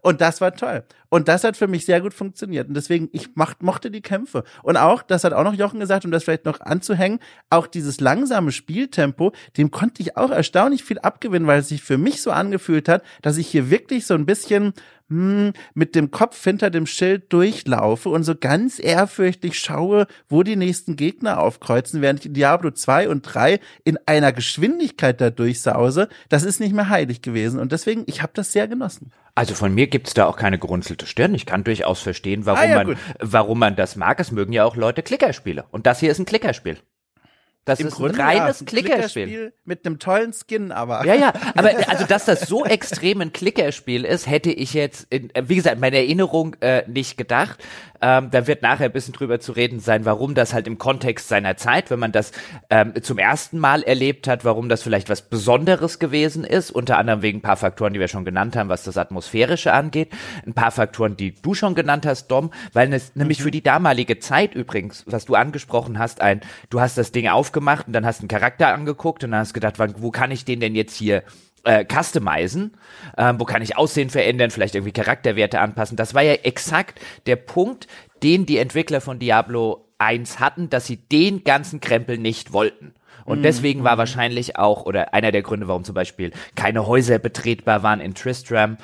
Und 0.00 0.20
das 0.20 0.40
war 0.40 0.54
toll. 0.56 0.84
Und 1.08 1.28
das 1.28 1.44
hat 1.44 1.56
für 1.56 1.68
mich 1.68 1.84
sehr 1.84 2.00
gut 2.00 2.12
funktioniert. 2.12 2.66
Und 2.66 2.74
deswegen, 2.74 3.08
ich 3.12 3.36
macht, 3.36 3.62
mochte 3.62 3.92
die 3.92 4.02
Kämpfe. 4.02 4.42
Und 4.64 4.76
auch, 4.76 5.02
das 5.02 5.22
hat 5.22 5.32
auch 5.32 5.44
noch 5.44 5.54
Jochen 5.54 5.78
gesagt, 5.78 6.04
um 6.04 6.10
das 6.10 6.24
vielleicht 6.24 6.44
noch 6.44 6.60
anzuhängen, 6.60 7.20
auch 7.50 7.68
dieses 7.68 8.00
langsame 8.00 8.50
Spieltempo, 8.50 9.32
dem 9.56 9.70
konnte 9.70 10.02
ich 10.02 10.16
auch 10.16 10.32
erstaunlich 10.32 10.82
viel 10.82 10.98
abgewinnen, 10.98 11.46
weil 11.46 11.60
es 11.60 11.68
sich 11.68 11.84
für 11.84 11.98
mich 11.98 12.20
so 12.20 12.32
angefühlt 12.32 12.88
hat, 12.88 13.04
dass 13.22 13.36
ich 13.36 13.46
hier 13.46 13.70
wirklich 13.70 14.06
so 14.06 14.14
ein 14.14 14.26
bisschen 14.26 14.72
hm, 15.14 15.52
mit 15.74 15.94
dem 15.94 16.10
Kopf 16.10 16.42
hinter 16.42 16.70
dem 16.70 16.86
Schild 16.86 17.32
durchlaufe 17.32 18.08
und 18.08 18.24
so 18.24 18.34
ganz 18.34 18.80
ehrfürchtig 18.82 19.56
schaue, 19.58 20.08
wo 20.28 20.42
die 20.42 20.56
nächsten 20.56 20.96
Gegner 20.96 21.38
aufkreuzen, 21.38 22.02
während 22.02 22.20
ich 22.20 22.26
in 22.26 22.34
Diablo 22.34 22.72
2 22.72 23.08
und 23.08 23.22
3 23.22 23.60
in 23.84 23.96
einer 24.06 24.32
Geschwindigkeit 24.32 25.20
da 25.20 25.30
durchsause. 25.30 26.08
Das 26.28 26.42
ist 26.42 26.58
nicht 26.58 26.74
mehr 26.74 26.88
heilig 26.88 27.22
gewesen. 27.22 27.60
Und 27.60 27.70
deswegen, 27.70 28.02
ich 28.06 28.22
habe 28.22 28.32
das 28.34 28.50
sehr 28.50 28.66
genossen. 28.66 29.12
Also 29.36 29.54
von 29.54 29.72
mir 29.72 29.86
gibt's 29.86 30.14
da 30.14 30.26
auch 30.26 30.36
keine 30.36 30.58
gerunzelte 30.58 31.06
Stirn. 31.06 31.34
Ich 31.34 31.46
kann 31.46 31.62
durchaus 31.62 32.00
verstehen, 32.00 32.44
warum, 32.46 32.60
ah, 32.60 32.66
ja, 32.66 32.84
man, 32.84 32.96
warum 33.20 33.58
man 33.60 33.76
das 33.76 33.94
mag. 33.94 34.18
Es 34.18 34.32
mögen 34.32 34.52
ja 34.52 34.64
auch 34.64 34.74
Leute 34.74 35.02
Klickerspiele. 35.02 35.64
Und 35.70 35.86
das 35.86 36.00
hier 36.00 36.10
ist 36.10 36.18
ein 36.18 36.26
Klickerspiel. 36.26 36.78
Das 37.64 37.80
Im 37.80 37.88
ist 37.88 37.94
Grunde, 37.94 38.22
ein 38.22 38.38
reines 38.38 38.60
ja, 38.60 38.64
ein 38.64 38.66
Klickerspiel. 38.66 39.26
Klickerspiel. 39.26 39.52
Mit 39.64 39.86
einem 39.86 39.98
tollen 39.98 40.32
Skin, 40.32 40.70
aber. 40.70 41.06
Ja, 41.06 41.14
ja, 41.14 41.32
aber 41.54 41.70
also, 41.88 42.04
dass 42.04 42.26
das 42.26 42.42
so 42.42 42.64
extrem 42.66 43.22
ein 43.22 43.32
Klickerspiel 43.32 44.04
ist, 44.04 44.28
hätte 44.28 44.50
ich 44.50 44.74
jetzt, 44.74 45.06
in, 45.10 45.30
wie 45.34 45.56
gesagt, 45.56 45.80
meine 45.80 45.96
Erinnerung 45.96 46.56
äh, 46.60 46.84
nicht 46.86 47.16
gedacht. 47.16 47.58
Ähm, 48.02 48.28
da 48.30 48.46
wird 48.46 48.60
nachher 48.60 48.86
ein 48.86 48.92
bisschen 48.92 49.14
drüber 49.14 49.40
zu 49.40 49.52
reden 49.52 49.80
sein, 49.80 50.04
warum 50.04 50.34
das 50.34 50.52
halt 50.52 50.66
im 50.66 50.76
Kontext 50.76 51.28
seiner 51.28 51.56
Zeit, 51.56 51.90
wenn 51.90 51.98
man 51.98 52.12
das 52.12 52.32
ähm, 52.68 52.92
zum 53.02 53.16
ersten 53.16 53.58
Mal 53.58 53.82
erlebt 53.82 54.28
hat, 54.28 54.44
warum 54.44 54.68
das 54.68 54.82
vielleicht 54.82 55.08
was 55.08 55.22
Besonderes 55.22 55.98
gewesen 55.98 56.44
ist. 56.44 56.70
Unter 56.70 56.98
anderem 56.98 57.22
wegen 57.22 57.38
ein 57.38 57.42
paar 57.42 57.56
Faktoren, 57.56 57.94
die 57.94 58.00
wir 58.00 58.08
schon 58.08 58.26
genannt 58.26 58.56
haben, 58.56 58.68
was 58.68 58.82
das 58.82 58.98
Atmosphärische 58.98 59.72
angeht. 59.72 60.10
Ein 60.44 60.52
paar 60.52 60.70
Faktoren, 60.70 61.16
die 61.16 61.34
du 61.34 61.54
schon 61.54 61.74
genannt 61.74 62.04
hast, 62.04 62.26
Dom, 62.26 62.50
weil 62.74 62.92
es 62.92 63.14
mhm. 63.14 63.22
nämlich 63.22 63.42
für 63.42 63.50
die 63.50 63.62
damalige 63.62 64.18
Zeit 64.18 64.54
übrigens, 64.54 65.04
was 65.06 65.24
du 65.24 65.34
angesprochen 65.34 65.98
hast, 65.98 66.20
ein, 66.20 66.42
du 66.68 66.82
hast 66.82 66.98
das 66.98 67.10
Ding 67.10 67.28
aufgemacht 67.54 67.86
und 67.86 67.92
dann 67.92 68.04
hast 68.04 68.20
einen 68.20 68.28
Charakter 68.28 68.74
angeguckt 68.74 69.22
und 69.24 69.30
dann 69.30 69.40
hast 69.40 69.54
gedacht, 69.54 69.76
wo 69.78 70.10
kann 70.10 70.30
ich 70.30 70.44
den 70.44 70.60
denn 70.60 70.74
jetzt 70.74 70.96
hier 70.96 71.22
äh, 71.62 71.84
customizen, 71.84 72.76
ähm, 73.16 73.38
wo 73.38 73.44
kann 73.44 73.62
ich 73.62 73.76
Aussehen 73.76 74.10
verändern, 74.10 74.50
vielleicht 74.50 74.74
irgendwie 74.74 74.92
Charakterwerte 74.92 75.60
anpassen. 75.60 75.96
Das 75.96 76.14
war 76.14 76.22
ja 76.22 76.32
exakt 76.32 77.00
der 77.26 77.36
Punkt, 77.36 77.86
den 78.22 78.44
die 78.44 78.58
Entwickler 78.58 79.00
von 79.00 79.18
Diablo 79.18 79.88
1 79.98 80.40
hatten, 80.40 80.68
dass 80.68 80.86
sie 80.86 80.96
den 80.96 81.44
ganzen 81.44 81.80
Krempel 81.80 82.18
nicht 82.18 82.52
wollten. 82.52 82.94
Und 83.24 83.38
mhm. 83.38 83.42
deswegen 83.42 83.84
war 83.84 83.98
wahrscheinlich 83.98 84.56
auch, 84.56 84.84
oder 84.86 85.14
einer 85.14 85.32
der 85.32 85.42
Gründe, 85.42 85.68
warum 85.68 85.84
zum 85.84 85.94
Beispiel 85.94 86.32
keine 86.54 86.86
Häuser 86.86 87.18
betretbar 87.18 87.82
waren 87.82 88.00
in 88.00 88.14
Tristram, 88.14 88.76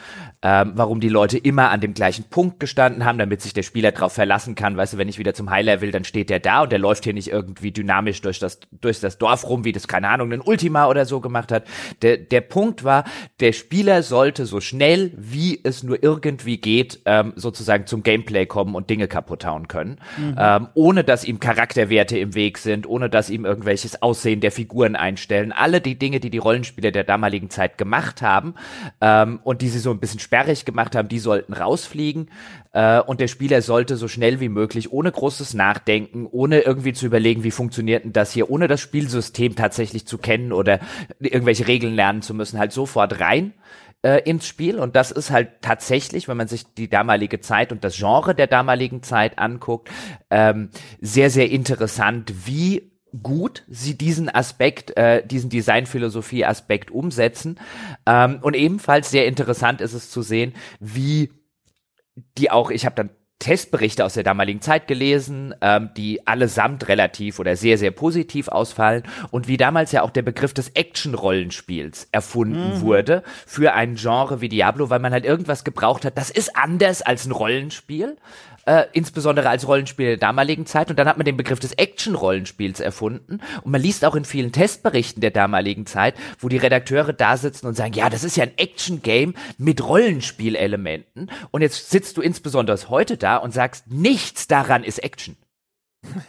ähm, 0.42 0.72
warum 0.74 1.00
die 1.00 1.08
Leute 1.08 1.36
immer 1.36 1.70
an 1.70 1.80
dem 1.80 1.92
gleichen 1.92 2.24
Punkt 2.24 2.60
gestanden 2.60 3.04
haben, 3.04 3.18
damit 3.18 3.42
sich 3.42 3.52
der 3.52 3.62
Spieler 3.62 3.92
darauf 3.92 4.12
verlassen 4.12 4.54
kann, 4.54 4.76
weißt 4.76 4.94
du, 4.94 4.98
wenn 4.98 5.08
ich 5.08 5.18
wieder 5.18 5.34
zum 5.34 5.50
High-Level, 5.50 5.90
dann 5.90 6.04
steht 6.04 6.30
der 6.30 6.40
da 6.40 6.62
und 6.62 6.72
der 6.72 6.78
läuft 6.78 7.04
hier 7.04 7.12
nicht 7.12 7.28
irgendwie 7.28 7.72
dynamisch 7.72 8.22
durch 8.22 8.38
das, 8.38 8.60
durch 8.80 9.00
das 9.00 9.18
Dorf 9.18 9.46
rum, 9.48 9.64
wie 9.64 9.72
das, 9.72 9.86
keine 9.86 10.08
Ahnung, 10.08 10.32
ein 10.32 10.40
Ultima 10.40 10.86
oder 10.86 11.04
so 11.04 11.20
gemacht 11.20 11.52
hat. 11.52 11.64
Der, 12.00 12.16
der 12.16 12.40
Punkt 12.40 12.84
war, 12.84 13.04
der 13.40 13.52
Spieler 13.52 14.02
sollte 14.02 14.46
so 14.46 14.60
schnell, 14.60 15.12
wie 15.16 15.60
es 15.62 15.82
nur 15.82 16.02
irgendwie 16.02 16.56
geht, 16.56 17.00
ähm, 17.04 17.34
sozusagen 17.36 17.86
zum 17.86 18.02
Gameplay 18.02 18.46
kommen 18.46 18.74
und 18.74 18.88
Dinge 18.88 19.08
kaputt 19.08 19.44
hauen 19.44 19.68
können, 19.68 19.98
mhm. 20.16 20.36
ähm, 20.38 20.68
ohne 20.74 21.04
dass 21.04 21.24
ihm 21.24 21.38
Charakterwerte 21.38 22.18
im 22.18 22.34
Weg 22.34 22.58
sind, 22.58 22.88
ohne 22.88 23.10
dass 23.10 23.28
ihm 23.28 23.44
irgendwelches 23.44 24.00
Aussehen 24.00 24.29
der 24.38 24.52
Figuren 24.52 24.94
einstellen. 24.94 25.50
Alle 25.50 25.80
die 25.80 25.98
Dinge, 25.98 26.20
die 26.20 26.30
die 26.30 26.38
Rollenspieler 26.38 26.92
der 26.92 27.02
damaligen 27.02 27.50
Zeit 27.50 27.76
gemacht 27.76 28.22
haben 28.22 28.54
ähm, 29.00 29.40
und 29.42 29.62
die 29.62 29.68
sie 29.68 29.80
so 29.80 29.90
ein 29.90 29.98
bisschen 29.98 30.20
sperrig 30.20 30.64
gemacht 30.64 30.94
haben, 30.94 31.08
die 31.08 31.18
sollten 31.18 31.52
rausfliegen 31.52 32.30
äh, 32.72 33.00
und 33.00 33.18
der 33.18 33.26
Spieler 33.26 33.60
sollte 33.62 33.96
so 33.96 34.06
schnell 34.06 34.38
wie 34.38 34.48
möglich, 34.48 34.92
ohne 34.92 35.10
großes 35.10 35.54
Nachdenken, 35.54 36.28
ohne 36.30 36.60
irgendwie 36.60 36.92
zu 36.92 37.06
überlegen, 37.06 37.42
wie 37.42 37.50
funktioniert 37.50 38.04
denn 38.04 38.12
das 38.12 38.30
hier, 38.30 38.48
ohne 38.50 38.68
das 38.68 38.80
Spielsystem 38.80 39.56
tatsächlich 39.56 40.06
zu 40.06 40.18
kennen 40.18 40.52
oder 40.52 40.78
irgendwelche 41.18 41.66
Regeln 41.66 41.96
lernen 41.96 42.22
zu 42.22 42.32
müssen, 42.34 42.60
halt 42.60 42.72
sofort 42.72 43.18
rein 43.18 43.54
äh, 44.02 44.22
ins 44.28 44.46
Spiel. 44.46 44.78
Und 44.78 44.96
das 44.96 45.10
ist 45.10 45.30
halt 45.30 45.62
tatsächlich, 45.62 46.28
wenn 46.28 46.36
man 46.36 46.48
sich 46.48 46.64
die 46.74 46.88
damalige 46.88 47.40
Zeit 47.40 47.72
und 47.72 47.84
das 47.84 47.96
Genre 47.96 48.34
der 48.34 48.46
damaligen 48.46 49.02
Zeit 49.02 49.38
anguckt, 49.38 49.90
ähm, 50.30 50.70
sehr, 51.00 51.30
sehr 51.30 51.50
interessant, 51.50 52.32
wie 52.46 52.89
gut 53.22 53.64
sie 53.68 53.96
diesen 53.96 54.28
Aspekt, 54.28 54.96
äh, 54.96 55.26
diesen 55.26 55.50
Designphilosophie-Aspekt 55.50 56.90
umsetzen. 56.90 57.58
Ähm, 58.06 58.38
und 58.42 58.54
ebenfalls 58.54 59.10
sehr 59.10 59.26
interessant 59.26 59.80
ist 59.80 59.94
es 59.94 60.10
zu 60.10 60.22
sehen, 60.22 60.54
wie 60.78 61.32
die 62.38 62.50
auch, 62.50 62.70
ich 62.70 62.84
habe 62.86 62.96
dann 62.96 63.10
Testberichte 63.40 64.04
aus 64.04 64.14
der 64.14 64.22
damaligen 64.22 64.60
Zeit 64.60 64.86
gelesen, 64.86 65.54
ähm, 65.62 65.90
die 65.96 66.26
allesamt 66.26 66.86
relativ 66.88 67.38
oder 67.38 67.56
sehr, 67.56 67.78
sehr 67.78 67.90
positiv 67.90 68.48
ausfallen 68.48 69.02
und 69.30 69.48
wie 69.48 69.56
damals 69.56 69.92
ja 69.92 70.02
auch 70.02 70.10
der 70.10 70.22
Begriff 70.22 70.52
des 70.52 70.68
Action-Rollenspiels 70.68 72.08
erfunden 72.12 72.76
mhm. 72.76 72.80
wurde 72.82 73.22
für 73.46 73.72
ein 73.72 73.94
Genre 73.96 74.42
wie 74.42 74.50
Diablo, 74.50 74.90
weil 74.90 75.00
man 75.00 75.12
halt 75.12 75.24
irgendwas 75.24 75.64
gebraucht 75.64 76.04
hat, 76.04 76.18
das 76.18 76.30
ist 76.30 76.54
anders 76.54 77.00
als 77.00 77.24
ein 77.24 77.32
Rollenspiel, 77.32 78.18
äh, 78.66 78.84
insbesondere 78.92 79.48
als 79.48 79.66
Rollenspiel 79.66 80.06
der 80.06 80.16
damaligen 80.16 80.66
Zeit. 80.66 80.90
Und 80.90 80.98
dann 80.98 81.08
hat 81.08 81.16
man 81.16 81.24
den 81.24 81.36
Begriff 81.36 81.60
des 81.60 81.72
Action-Rollenspiels 81.72 82.80
erfunden. 82.80 83.40
Und 83.62 83.72
man 83.72 83.80
liest 83.80 84.04
auch 84.04 84.14
in 84.14 84.24
vielen 84.24 84.52
Testberichten 84.52 85.20
der 85.20 85.30
damaligen 85.30 85.86
Zeit, 85.86 86.14
wo 86.38 86.48
die 86.48 86.56
Redakteure 86.56 87.12
da 87.12 87.36
sitzen 87.36 87.66
und 87.66 87.74
sagen, 87.74 87.94
ja, 87.94 88.10
das 88.10 88.24
ist 88.24 88.36
ja 88.36 88.44
ein 88.44 88.56
Action-Game 88.56 89.34
mit 89.58 89.82
Rollenspielelementen. 89.82 91.30
Und 91.50 91.62
jetzt 91.62 91.90
sitzt 91.90 92.16
du 92.16 92.22
insbesondere 92.22 92.78
heute 92.88 93.16
da 93.16 93.36
und 93.36 93.52
sagst, 93.52 93.86
nichts 93.88 94.46
daran 94.46 94.84
ist 94.84 95.02
Action. 95.02 95.36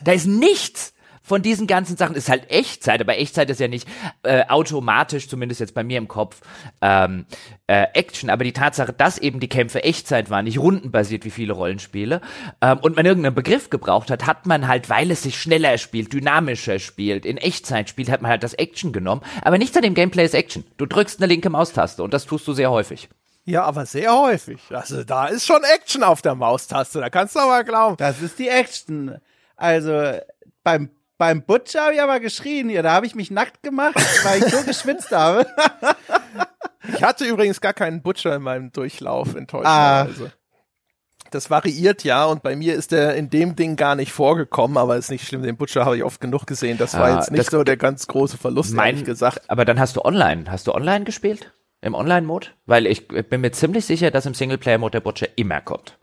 Da 0.03 0.11
ist 0.11 0.27
nichts 0.27 0.93
von 1.21 1.41
diesen 1.41 1.67
ganzen 1.67 1.97
Sachen 1.97 2.15
ist 2.15 2.29
halt 2.29 2.49
Echtzeit, 2.49 2.99
aber 3.01 3.17
Echtzeit 3.17 3.49
ist 3.49 3.59
ja 3.59 3.67
nicht 3.67 3.87
äh, 4.23 4.45
automatisch, 4.47 5.29
zumindest 5.29 5.59
jetzt 5.59 5.73
bei 5.73 5.83
mir 5.83 5.97
im 5.97 6.07
Kopf, 6.07 6.41
ähm, 6.81 7.25
äh, 7.67 7.87
Action. 7.93 8.29
Aber 8.29 8.43
die 8.43 8.53
Tatsache, 8.53 8.93
dass 8.93 9.17
eben 9.17 9.39
die 9.39 9.49
Kämpfe 9.49 9.83
Echtzeit 9.83 10.29
waren, 10.29 10.45
nicht 10.45 10.59
rundenbasiert 10.59 11.23
wie 11.25 11.29
viele 11.29 11.53
Rollenspiele, 11.53 12.21
ähm, 12.61 12.79
und 12.79 12.95
man 12.95 13.05
irgendeinen 13.05 13.35
Begriff 13.35 13.69
gebraucht 13.69 14.09
hat, 14.09 14.25
hat 14.25 14.45
man 14.45 14.67
halt, 14.67 14.89
weil 14.89 15.11
es 15.11 15.23
sich 15.23 15.39
schneller 15.39 15.77
spielt, 15.77 16.11
dynamischer 16.13 16.79
spielt, 16.79 17.25
in 17.25 17.37
Echtzeit 17.37 17.89
spielt, 17.89 18.09
hat 18.09 18.21
man 18.21 18.31
halt 18.31 18.43
das 18.43 18.53
Action 18.53 18.91
genommen. 18.91 19.21
Aber 19.43 19.57
nichts 19.57 19.77
an 19.77 19.83
dem 19.83 19.93
Gameplay 19.93 20.25
ist 20.25 20.33
Action. 20.33 20.63
Du 20.77 20.85
drückst 20.85 21.19
eine 21.19 21.27
linke 21.27 21.49
Maustaste 21.49 22.03
und 22.03 22.13
das 22.13 22.25
tust 22.25 22.47
du 22.47 22.53
sehr 22.53 22.71
häufig. 22.71 23.09
Ja, 23.43 23.63
aber 23.63 23.85
sehr 23.85 24.13
häufig. 24.13 24.61
Also 24.69 25.03
da 25.03 25.27
ist 25.27 25.45
schon 25.45 25.63
Action 25.75 26.03
auf 26.03 26.21
der 26.21 26.35
Maustaste, 26.35 26.99
da 26.99 27.09
kannst 27.09 27.35
du 27.35 27.39
aber 27.39 27.63
glauben. 27.63 27.97
Das 27.97 28.21
ist 28.21 28.37
die 28.37 28.49
Action. 28.49 29.17
Also 29.55 30.19
beim 30.63 30.89
beim 31.21 31.43
Butcher 31.43 31.83
habe 31.83 31.93
ich 31.93 32.01
aber 32.01 32.19
geschrien 32.19 32.67
hier. 32.67 32.81
Da 32.81 32.93
habe 32.93 33.05
ich 33.05 33.13
mich 33.13 33.29
nackt 33.29 33.61
gemacht, 33.61 33.95
weil 34.23 34.39
ich 34.41 34.51
so 34.51 34.63
geschwitzt 34.63 35.11
habe. 35.11 35.45
ich 36.95 37.03
hatte 37.03 37.25
übrigens 37.25 37.61
gar 37.61 37.73
keinen 37.73 38.01
Butcher 38.01 38.35
in 38.35 38.41
meinem 38.41 38.71
Durchlauf 38.71 39.35
in 39.35 39.45
Ah. 39.51 40.01
Also. 40.01 40.31
Das 41.29 41.51
variiert 41.51 42.03
ja 42.03 42.25
und 42.25 42.41
bei 42.41 42.55
mir 42.55 42.73
ist 42.73 42.91
der 42.91 43.13
in 43.13 43.29
dem 43.29 43.55
Ding 43.55 43.75
gar 43.75 43.93
nicht 43.93 44.11
vorgekommen, 44.11 44.77
aber 44.77 44.97
ist 44.97 45.11
nicht 45.11 45.27
schlimm. 45.27 45.43
Den 45.43 45.57
Butcher 45.57 45.85
habe 45.85 45.95
ich 45.95 46.03
oft 46.03 46.19
genug 46.21 46.47
gesehen. 46.47 46.79
Das 46.79 46.95
war 46.95 47.03
ah, 47.03 47.19
jetzt 47.19 47.29
nicht 47.29 47.51
so 47.51 47.63
der 47.63 47.77
ganz 47.77 48.07
große 48.07 48.39
Verlust, 48.39 48.73
mein, 48.73 48.95
ehrlich 48.95 49.05
gesagt. 49.05 49.47
Aber 49.47 49.63
dann 49.63 49.79
hast 49.79 49.97
du 49.97 50.01
online, 50.03 50.45
hast 50.49 50.65
du 50.65 50.73
online 50.73 51.05
gespielt? 51.05 51.53
Im 51.81 51.93
Online-Mode? 51.93 52.47
Weil 52.65 52.87
ich 52.87 53.07
bin 53.07 53.41
mir 53.41 53.51
ziemlich 53.51 53.85
sicher, 53.85 54.09
dass 54.09 54.25
im 54.25 54.33
Singleplayer-Mode 54.33 54.93
der 54.93 55.01
Butcher 55.01 55.27
immer 55.35 55.61
kommt. 55.61 55.99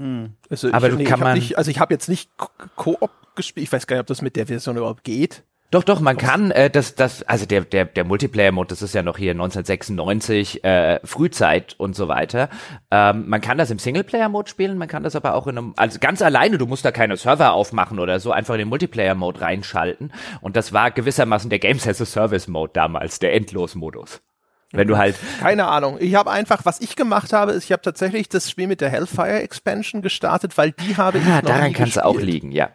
Hm. 0.00 0.32
Also 0.48 0.72
aber 0.72 0.88
ich, 0.88 0.96
nee, 0.96 1.04
kann 1.04 1.20
man 1.20 1.34
nicht, 1.34 1.58
also 1.58 1.70
ich 1.70 1.78
habe 1.78 1.92
jetzt 1.92 2.08
nicht 2.08 2.30
Koop 2.74 3.10
gespielt. 3.36 3.64
Ich 3.64 3.72
weiß 3.72 3.86
gar 3.86 3.96
nicht, 3.96 4.00
ob 4.00 4.06
das 4.06 4.22
mit 4.22 4.34
der 4.34 4.46
Version 4.46 4.78
überhaupt 4.78 5.04
geht. 5.04 5.44
Doch, 5.70 5.84
doch, 5.84 6.00
man 6.00 6.16
kann 6.16 6.50
äh, 6.50 6.68
das, 6.68 6.96
das, 6.96 7.22
also 7.22 7.46
der, 7.46 7.60
der, 7.60 7.84
der 7.84 8.02
Multiplayer-Mode, 8.02 8.70
das 8.70 8.82
ist 8.82 8.92
ja 8.92 9.02
noch 9.04 9.18
hier 9.18 9.32
1996, 9.32 10.64
äh, 10.64 10.98
Frühzeit 11.04 11.76
und 11.78 11.94
so 11.94 12.08
weiter. 12.08 12.48
Ähm, 12.90 13.28
man 13.28 13.40
kann 13.40 13.56
das 13.56 13.70
im 13.70 13.78
Singleplayer-Mode 13.78 14.48
spielen, 14.48 14.78
man 14.78 14.88
kann 14.88 15.04
das 15.04 15.14
aber 15.14 15.34
auch 15.34 15.46
in 15.46 15.58
einem, 15.58 15.74
also 15.76 16.00
ganz 16.00 16.22
alleine, 16.22 16.58
du 16.58 16.66
musst 16.66 16.84
da 16.84 16.90
keine 16.90 17.16
Server 17.16 17.52
aufmachen 17.52 18.00
oder 18.00 18.18
so, 18.18 18.32
einfach 18.32 18.54
in 18.54 18.60
den 18.60 18.68
Multiplayer-Mode 18.68 19.42
reinschalten. 19.42 20.12
Und 20.40 20.56
das 20.56 20.72
war 20.72 20.90
gewissermaßen 20.90 21.50
der 21.50 21.60
Games 21.60 21.86
as 21.86 22.00
a 22.00 22.06
Service-Mode 22.06 22.72
damals, 22.74 23.20
der 23.20 23.34
Endlos-Modus. 23.34 24.22
Wenn 24.72 24.86
du 24.86 24.96
halt. 24.96 25.16
Keine 25.40 25.66
Ahnung. 25.66 25.96
Ich 26.00 26.14
habe 26.14 26.30
einfach, 26.30 26.64
was 26.64 26.80
ich 26.80 26.94
gemacht 26.94 27.32
habe, 27.32 27.52
ist, 27.52 27.64
ich 27.64 27.72
habe 27.72 27.82
tatsächlich 27.82 28.28
das 28.28 28.48
Spiel 28.48 28.68
mit 28.68 28.80
der 28.80 28.88
Hellfire 28.88 29.42
Expansion 29.42 30.00
gestartet, 30.00 30.56
weil 30.56 30.72
die 30.72 30.96
habe 30.96 31.18
ich. 31.18 31.26
Ah, 31.26 31.42
daran 31.42 31.72
kann 31.72 31.88
es 31.88 31.98
auch 31.98 32.20
liegen, 32.20 32.52
ja. 32.52 32.70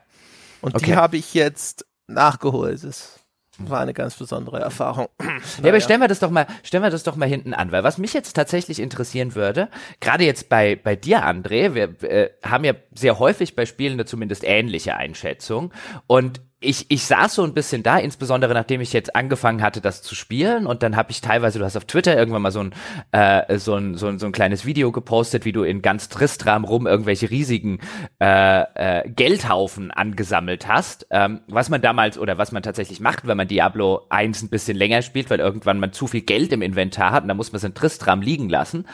Und 0.61 0.75
okay. 0.75 0.85
die 0.85 0.95
habe 0.95 1.17
ich 1.17 1.33
jetzt 1.33 1.85
nachgeholt. 2.07 2.83
Das 2.83 3.19
war 3.57 3.79
eine 3.79 3.93
ganz 3.93 4.15
besondere 4.15 4.59
Erfahrung. 4.59 5.07
naja. 5.19 5.39
Ja, 5.63 5.69
aber 5.69 5.79
stellen 5.79 6.01
wir 6.01 6.07
das 6.07 6.19
doch 6.19 6.29
mal, 6.29 6.47
stellen 6.63 6.83
wir 6.83 6.89
das 6.89 7.03
doch 7.03 7.15
mal 7.15 7.29
hinten 7.29 7.53
an, 7.53 7.71
weil 7.71 7.83
was 7.83 7.97
mich 7.97 8.13
jetzt 8.13 8.33
tatsächlich 8.33 8.79
interessieren 8.79 9.35
würde, 9.35 9.69
gerade 10.01 10.25
jetzt 10.25 10.49
bei, 10.49 10.75
bei 10.75 10.95
dir, 10.95 11.25
André, 11.25 11.73
wir 11.73 12.03
äh, 12.03 12.29
haben 12.43 12.65
ja 12.65 12.73
sehr 12.93 13.19
häufig 13.19 13.55
bei 13.55 13.65
Spielen 13.65 13.93
eine 13.93 14.05
zumindest 14.05 14.43
ähnliche 14.43 14.97
Einschätzung 14.97 15.73
und 16.07 16.41
ich, 16.65 16.85
ich 16.89 17.05
saß 17.05 17.35
so 17.35 17.43
ein 17.43 17.53
bisschen 17.53 17.83
da, 17.83 17.97
insbesondere 17.97 18.53
nachdem 18.53 18.81
ich 18.81 18.93
jetzt 18.93 19.15
angefangen 19.15 19.61
hatte, 19.61 19.81
das 19.81 20.01
zu 20.01 20.15
spielen. 20.15 20.65
Und 20.65 20.83
dann 20.83 20.95
habe 20.95 21.11
ich 21.11 21.21
teilweise, 21.21 21.59
du 21.59 21.65
hast 21.65 21.77
auf 21.77 21.85
Twitter 21.85 22.17
irgendwann 22.17 22.41
mal 22.41 22.51
so 22.51 22.61
ein, 22.61 22.73
äh, 23.11 23.57
so, 23.57 23.75
ein, 23.75 23.95
so, 23.95 24.07
ein, 24.07 24.19
so 24.19 24.25
ein 24.25 24.31
kleines 24.31 24.65
Video 24.65 24.91
gepostet, 24.91 25.45
wie 25.45 25.51
du 25.51 25.63
in 25.63 25.81
ganz 25.81 26.09
Tristram 26.09 26.65
rum 26.65 26.87
irgendwelche 26.87 27.29
riesigen 27.29 27.79
äh, 28.19 28.61
äh, 28.61 29.09
Geldhaufen 29.09 29.91
angesammelt 29.91 30.67
hast. 30.67 31.07
Ähm, 31.11 31.41
was 31.47 31.69
man 31.69 31.81
damals 31.81 32.17
oder 32.17 32.37
was 32.37 32.51
man 32.51 32.63
tatsächlich 32.63 32.99
macht, 32.99 33.27
wenn 33.27 33.37
man 33.37 33.47
Diablo 33.47 34.05
1 34.09 34.43
ein 34.43 34.49
bisschen 34.49 34.77
länger 34.77 35.01
spielt, 35.01 35.29
weil 35.29 35.39
irgendwann 35.39 35.79
man 35.79 35.93
zu 35.93 36.07
viel 36.07 36.21
Geld 36.21 36.51
im 36.51 36.61
Inventar 36.61 37.11
hat 37.11 37.23
und 37.23 37.27
dann 37.29 37.37
muss 37.37 37.51
man 37.51 37.57
es 37.57 37.63
in 37.63 37.73
Tristram 37.73 38.21
liegen 38.21 38.49
lassen, 38.49 38.85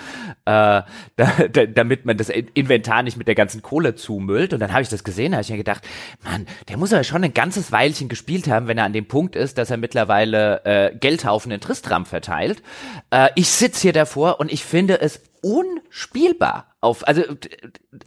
äh, 0.45 0.81
da, 1.15 1.31
da, 1.51 1.65
damit 1.65 2.05
man 2.05 2.17
das 2.17 2.29
Inventar 2.29 3.03
nicht 3.03 3.17
mit 3.17 3.27
der 3.27 3.35
ganzen 3.35 3.61
Kohle 3.61 3.95
zumüllt. 3.95 4.53
Und 4.53 4.59
dann 4.59 4.71
habe 4.71 4.81
ich 4.81 4.89
das 4.89 5.03
gesehen, 5.03 5.33
habe 5.33 5.41
ich 5.41 5.49
mir 5.49 5.57
gedacht, 5.57 5.87
Mann, 6.23 6.45
der 6.69 6.77
muss 6.77 6.93
aber 6.93 7.03
schon 7.03 7.23
ein 7.23 7.33
ganzes 7.33 7.60
ganzes 7.61 7.71
Weilchen 7.71 8.09
gespielt 8.09 8.47
haben, 8.47 8.67
wenn 8.67 8.77
er 8.77 8.85
an 8.85 8.93
dem 8.93 9.07
Punkt 9.07 9.35
ist, 9.35 9.57
dass 9.57 9.69
er 9.69 9.77
mittlerweile 9.77 10.65
äh, 10.65 10.95
Geldhaufen 10.95 11.51
in 11.51 11.61
Tristram 11.61 12.05
verteilt. 12.05 12.63
Äh, 13.11 13.29
ich 13.35 13.49
sitze 13.49 13.81
hier 13.83 13.93
davor 13.93 14.39
und 14.39 14.51
ich 14.51 14.63
finde 14.63 14.99
es 14.99 15.21
unspielbar 15.41 16.75
auf, 16.81 17.07
also, 17.07 17.23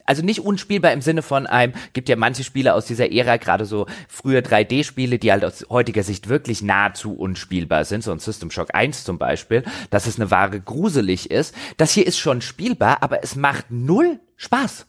also 0.04 0.24
nicht 0.24 0.40
unspielbar 0.40 0.92
im 0.92 1.00
Sinne 1.00 1.22
von 1.22 1.46
einem, 1.46 1.72
gibt 1.92 2.08
ja 2.08 2.16
manche 2.16 2.44
Spiele 2.44 2.74
aus 2.74 2.86
dieser 2.86 3.12
Ära, 3.12 3.36
gerade 3.36 3.64
so 3.64 3.86
frühe 4.08 4.40
3D-Spiele, 4.40 5.18
die 5.18 5.30
halt 5.30 5.44
aus 5.44 5.66
heutiger 5.68 6.02
Sicht 6.02 6.28
wirklich 6.28 6.62
nahezu 6.62 7.14
unspielbar 7.14 7.84
sind, 7.84 8.02
so 8.02 8.12
ein 8.12 8.18
System 8.18 8.50
Shock 8.50 8.74
1 8.74 9.04
zum 9.04 9.18
Beispiel, 9.18 9.64
dass 9.90 10.06
es 10.06 10.18
eine 10.18 10.30
wahre 10.30 10.60
gruselig 10.60 11.30
ist. 11.30 11.54
Das 11.76 11.92
hier 11.92 12.06
ist 12.06 12.18
schon 12.18 12.40
spielbar, 12.40 13.02
aber 13.02 13.22
es 13.22 13.36
macht 13.36 13.66
null 13.70 14.20
Spaß. 14.36 14.86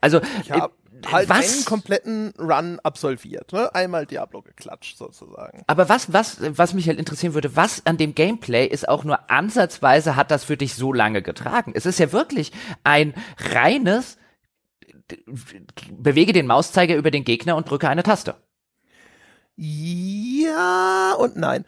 Also, 0.00 0.20
ich 0.42 0.50
hab, 0.50 0.72
halt 1.12 1.28
was? 1.28 1.54
einen 1.54 1.64
kompletten 1.64 2.32
Run 2.38 2.80
absolviert, 2.82 3.52
ne? 3.52 3.74
Einmal 3.74 4.06
Diablo 4.06 4.42
geklatscht 4.42 4.96
sozusagen. 4.96 5.62
Aber 5.66 5.88
was, 5.88 6.12
was, 6.12 6.38
was 6.40 6.74
mich 6.74 6.88
halt 6.88 6.98
interessieren 6.98 7.34
würde, 7.34 7.56
was 7.56 7.84
an 7.86 7.96
dem 7.96 8.14
Gameplay 8.14 8.66
ist 8.66 8.88
auch 8.88 9.04
nur 9.04 9.30
ansatzweise 9.30 10.16
hat 10.16 10.30
das 10.30 10.44
für 10.44 10.56
dich 10.56 10.74
so 10.74 10.92
lange 10.92 11.22
getragen? 11.22 11.72
Es 11.74 11.86
ist 11.86 11.98
ja 11.98 12.12
wirklich 12.12 12.52
ein 12.82 13.14
reines 13.38 14.18
bewege 15.90 16.32
den 16.32 16.46
Mauszeiger 16.46 16.96
über 16.96 17.10
den 17.10 17.24
Gegner 17.24 17.56
und 17.56 17.68
drücke 17.68 17.88
eine 17.88 18.02
Taste. 18.02 18.36
Ja 19.56 21.14
und 21.18 21.36
nein. 21.36 21.64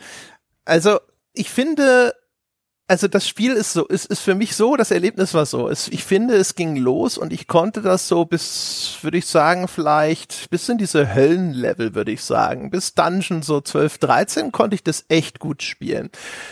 Also, 0.64 0.98
ich 1.32 1.50
finde, 1.50 2.14
also 2.88 3.08
das 3.08 3.26
Spiel 3.26 3.52
ist 3.52 3.72
so, 3.72 3.84
ist, 3.86 4.06
ist 4.06 4.20
für 4.20 4.36
mich 4.36 4.54
so, 4.54 4.76
das 4.76 4.92
Erlebnis 4.92 5.34
war 5.34 5.44
so. 5.44 5.68
Es, 5.68 5.88
ich 5.88 6.04
finde, 6.04 6.36
es 6.36 6.54
ging 6.54 6.76
los 6.76 7.18
und 7.18 7.32
ich 7.32 7.48
konnte 7.48 7.82
das 7.82 8.06
so 8.06 8.24
bis, 8.24 8.98
würde 9.02 9.18
ich 9.18 9.26
sagen, 9.26 9.66
vielleicht 9.66 10.48
bis 10.50 10.68
in 10.68 10.78
diese 10.78 11.12
Höllenlevel, 11.12 11.96
würde 11.96 12.12
ich 12.12 12.22
sagen. 12.22 12.70
Bis 12.70 12.94
Dungeon 12.94 13.42
so 13.42 13.60
12, 13.60 13.98
13 13.98 14.52
konnte 14.52 14.76
ich 14.76 14.84
das 14.84 15.04
echt 15.08 15.40
gut 15.40 15.64
spielen. 15.64 16.10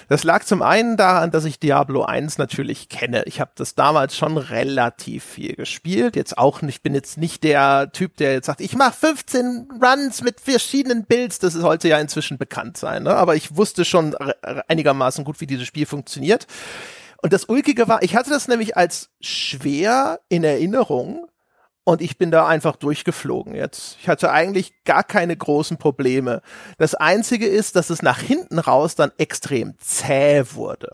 Das 0.08 0.24
lag 0.24 0.42
zum 0.42 0.62
einen 0.62 0.96
daran, 0.96 1.30
dass 1.30 1.44
ich 1.44 1.60
Diablo 1.60 2.02
1 2.02 2.38
natürlich 2.38 2.88
kenne. 2.88 3.22
Ich 3.26 3.40
habe 3.40 3.52
das 3.54 3.76
damals 3.76 4.16
schon 4.16 4.36
relativ 4.36 5.22
viel 5.22 5.54
gespielt. 5.54 6.16
Jetzt 6.16 6.36
auch 6.36 6.62
nicht, 6.62 6.74
ich 6.74 6.82
bin 6.82 6.94
jetzt 6.94 7.16
nicht 7.16 7.44
der 7.44 7.92
Typ, 7.92 8.16
der 8.16 8.32
jetzt 8.32 8.46
sagt, 8.46 8.60
ich 8.60 8.74
mache 8.74 8.94
15 8.94 9.68
Runs 9.80 10.20
mit 10.22 10.40
verschiedenen 10.40 11.04
Builds. 11.04 11.38
Das 11.38 11.52
sollte 11.52 11.86
ja 11.86 12.00
inzwischen 12.00 12.38
bekannt 12.38 12.76
sein. 12.76 13.04
Ne? 13.04 13.14
Aber 13.14 13.36
ich 13.36 13.56
wusste 13.56 13.84
schon 13.84 14.16
einigermaßen 14.66 15.22
gut, 15.22 15.40
wie 15.40 15.46
dieses 15.46 15.68
Spiel 15.68 15.86
funktioniert 15.86 16.23
funktioniert. 16.24 16.46
Und 17.22 17.32
das 17.32 17.46
Ulkige 17.46 17.88
war, 17.88 18.02
ich 18.02 18.16
hatte 18.16 18.30
das 18.30 18.48
nämlich 18.48 18.76
als 18.76 19.10
schwer 19.20 20.20
in 20.28 20.44
Erinnerung 20.44 21.26
und 21.84 22.00
ich 22.00 22.16
bin 22.16 22.30
da 22.30 22.46
einfach 22.46 22.76
durchgeflogen 22.76 23.54
jetzt. 23.54 23.98
Ich 24.00 24.08
hatte 24.08 24.32
eigentlich 24.32 24.84
gar 24.84 25.04
keine 25.04 25.36
großen 25.36 25.76
Probleme. 25.76 26.40
Das 26.78 26.94
einzige 26.94 27.46
ist, 27.46 27.76
dass 27.76 27.90
es 27.90 28.00
nach 28.00 28.18
hinten 28.20 28.58
raus 28.58 28.94
dann 28.94 29.12
extrem 29.18 29.74
zäh 29.78 30.44
wurde. 30.52 30.92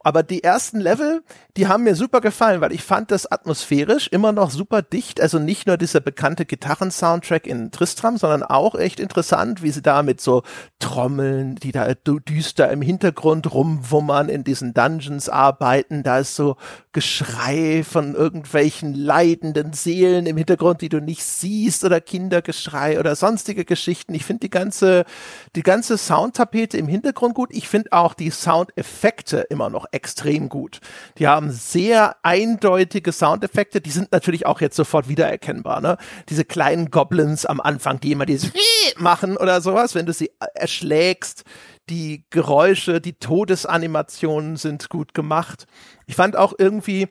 Aber 0.00 0.22
die 0.22 0.42
ersten 0.42 0.80
Level, 0.80 1.22
die 1.58 1.68
haben 1.68 1.84
mir 1.84 1.94
super 1.94 2.22
gefallen, 2.22 2.62
weil 2.62 2.72
ich 2.72 2.82
fand 2.82 3.10
das 3.10 3.30
atmosphärisch 3.30 4.08
immer 4.08 4.32
noch 4.32 4.50
super 4.50 4.80
dicht. 4.80 5.20
Also 5.20 5.38
nicht 5.38 5.66
nur 5.66 5.76
dieser 5.76 6.00
bekannte 6.00 6.46
Gitarren-Soundtrack 6.46 7.46
in 7.46 7.70
Tristram, 7.70 8.16
sondern 8.16 8.42
auch 8.42 8.74
echt 8.74 8.98
interessant, 8.98 9.62
wie 9.62 9.70
sie 9.70 9.82
da 9.82 10.02
mit 10.02 10.22
so 10.22 10.42
Trommeln, 10.78 11.56
die 11.56 11.72
da 11.72 11.92
düster 11.94 12.70
im 12.70 12.80
Hintergrund 12.80 13.52
rumwummern, 13.52 14.30
in 14.30 14.42
diesen 14.44 14.72
Dungeons 14.72 15.28
arbeiten. 15.28 16.02
Da 16.02 16.20
ist 16.20 16.34
so 16.34 16.56
Geschrei 16.92 17.84
von 17.84 18.14
irgendwelchen 18.14 18.94
leidenden 18.94 19.74
Seelen 19.74 20.26
im 20.30 20.36
Hintergrund, 20.36 20.80
die 20.80 20.88
du 20.88 21.00
nicht 21.00 21.22
siehst 21.22 21.84
oder 21.84 22.00
Kindergeschrei 22.00 22.98
oder 22.98 23.14
sonstige 23.16 23.64
Geschichten. 23.64 24.14
Ich 24.14 24.24
finde 24.24 24.40
die 24.40 24.50
ganze, 24.50 25.04
die 25.56 25.62
ganze 25.62 25.98
Soundtapete 25.98 26.78
im 26.78 26.88
Hintergrund 26.88 27.34
gut. 27.34 27.50
Ich 27.52 27.68
finde 27.68 27.92
auch 27.92 28.14
die 28.14 28.30
Soundeffekte 28.30 29.40
immer 29.50 29.68
noch 29.68 29.86
extrem 29.92 30.48
gut. 30.48 30.80
Die 31.18 31.28
haben 31.28 31.50
sehr 31.50 32.16
eindeutige 32.22 33.12
Soundeffekte. 33.12 33.80
Die 33.80 33.90
sind 33.90 34.12
natürlich 34.12 34.46
auch 34.46 34.60
jetzt 34.60 34.76
sofort 34.76 35.08
wiedererkennbar. 35.08 35.80
Ne? 35.80 35.98
Diese 36.28 36.44
kleinen 36.44 36.90
Goblins 36.90 37.44
am 37.44 37.60
Anfang, 37.60 38.00
die 38.00 38.12
immer 38.12 38.26
dieses 38.26 38.52
machen 38.96 39.36
oder 39.36 39.60
sowas, 39.60 39.94
wenn 39.94 40.06
du 40.06 40.12
sie 40.12 40.30
erschlägst 40.54 41.44
die 41.90 42.24
Geräusche, 42.30 43.00
die 43.00 43.14
Todesanimationen 43.14 44.56
sind 44.56 44.88
gut 44.88 45.12
gemacht. 45.12 45.66
Ich 46.06 46.14
fand 46.14 46.36
auch 46.36 46.54
irgendwie, 46.56 47.08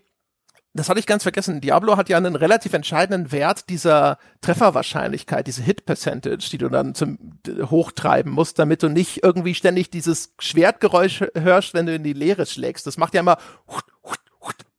das 0.74 0.88
hatte 0.88 1.00
ich 1.00 1.08
ganz 1.08 1.24
vergessen. 1.24 1.62
Diablo 1.62 1.98
hat 1.98 2.10
ja 2.10 2.18
einen 2.18 2.36
relativ 2.36 2.74
entscheidenden 2.74 3.32
Wert 3.32 3.70
dieser 3.70 4.20
Trefferwahrscheinlichkeit, 4.42 5.48
diese 5.48 5.64
Hit 5.64 5.86
Percentage, 5.86 6.48
die 6.52 6.58
du 6.60 6.70
dann 6.70 6.94
zum 6.94 7.40
hochtreiben 7.48 8.32
musst, 8.32 8.60
damit 8.60 8.84
du 8.84 8.90
nicht 8.90 9.24
irgendwie 9.24 9.56
ständig 9.56 9.90
dieses 9.90 10.34
Schwertgeräusch 10.38 11.24
hörst, 11.36 11.74
wenn 11.74 11.88
du 11.88 11.96
in 11.96 12.04
die 12.04 12.14
Leere 12.14 12.46
schlägst. 12.46 12.86
Das 12.86 12.98
macht 12.98 13.14
ja 13.14 13.22
immer 13.22 13.38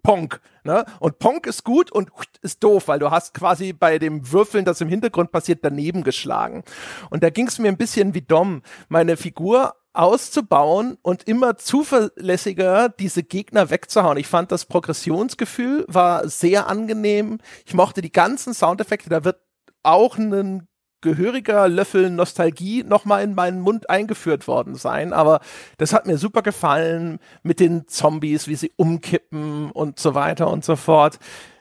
Ponk, 0.03 0.40
ne? 0.64 0.85
Und 0.98 1.18
Ponk 1.18 1.46
ist 1.46 1.64
gut 1.64 1.92
und 1.92 2.11
ist 2.42 2.62
doof, 2.62 2.88
weil 2.88 2.98
du 2.98 3.11
hast 3.11 3.35
quasi 3.35 3.72
bei 3.72 3.98
dem 3.98 4.33
Würfeln, 4.33 4.64
das 4.64 4.81
im 4.81 4.88
Hintergrund 4.88 5.31
passiert, 5.31 5.61
daneben 5.62 6.05
geschlagen. 6.05 6.64
Und 7.11 7.22
da 7.22 7.31
ging 7.31 7.48
es 7.48 7.59
mir 7.59 7.68
ein 7.68 7.76
bisschen 7.76 8.14
wie 8.14 8.22
Dom. 8.22 8.62
Meine 8.88 9.16
Figur 9.16 9.74
auszubauen 9.92 10.98
und 11.03 11.24
immer 11.24 11.57
zuverlässiger 11.57 12.88
diese 12.88 13.22
Gegner 13.22 13.70
wegzuhauen. 13.70 14.18
Ich 14.18 14.29
fand 14.29 14.53
das 14.53 14.64
Progressionsgefühl 14.64 15.85
war 15.88 16.29
sehr 16.29 16.68
angenehm. 16.68 17.38
Ich 17.66 17.74
mochte 17.74 18.00
die 18.00 18.12
ganzen 18.12 18.55
Soundeffekte. 18.55 19.11
Da 19.11 19.24
wird 19.24 19.40
auch 19.83 20.16
ein 20.16 20.68
gehöriger 21.00 21.68
Löffel 21.68 22.11
Nostalgie 22.11 22.85
nochmal 22.85 23.24
in 23.24 23.35
meinen 23.35 23.61
Mund 23.61 23.88
eingeführt 23.88 24.46
worden 24.46 24.74
sein. 24.74 25.12
Aber 25.12 25.40
das 25.79 25.92
hat 25.92 26.07
mir 26.07 26.18
super 26.18 26.42
gefallen 26.42 27.18
mit 27.42 27.61
den 27.61 27.88
Zombies, 27.88 28.48
wie 28.48 28.57
sie 28.57 28.72
umkippen 28.76 29.70
und 29.70 29.98
so 29.98 30.14
weiter 30.14 30.50
und 30.50 30.64
so 30.64 30.76
fort. 30.76 31.18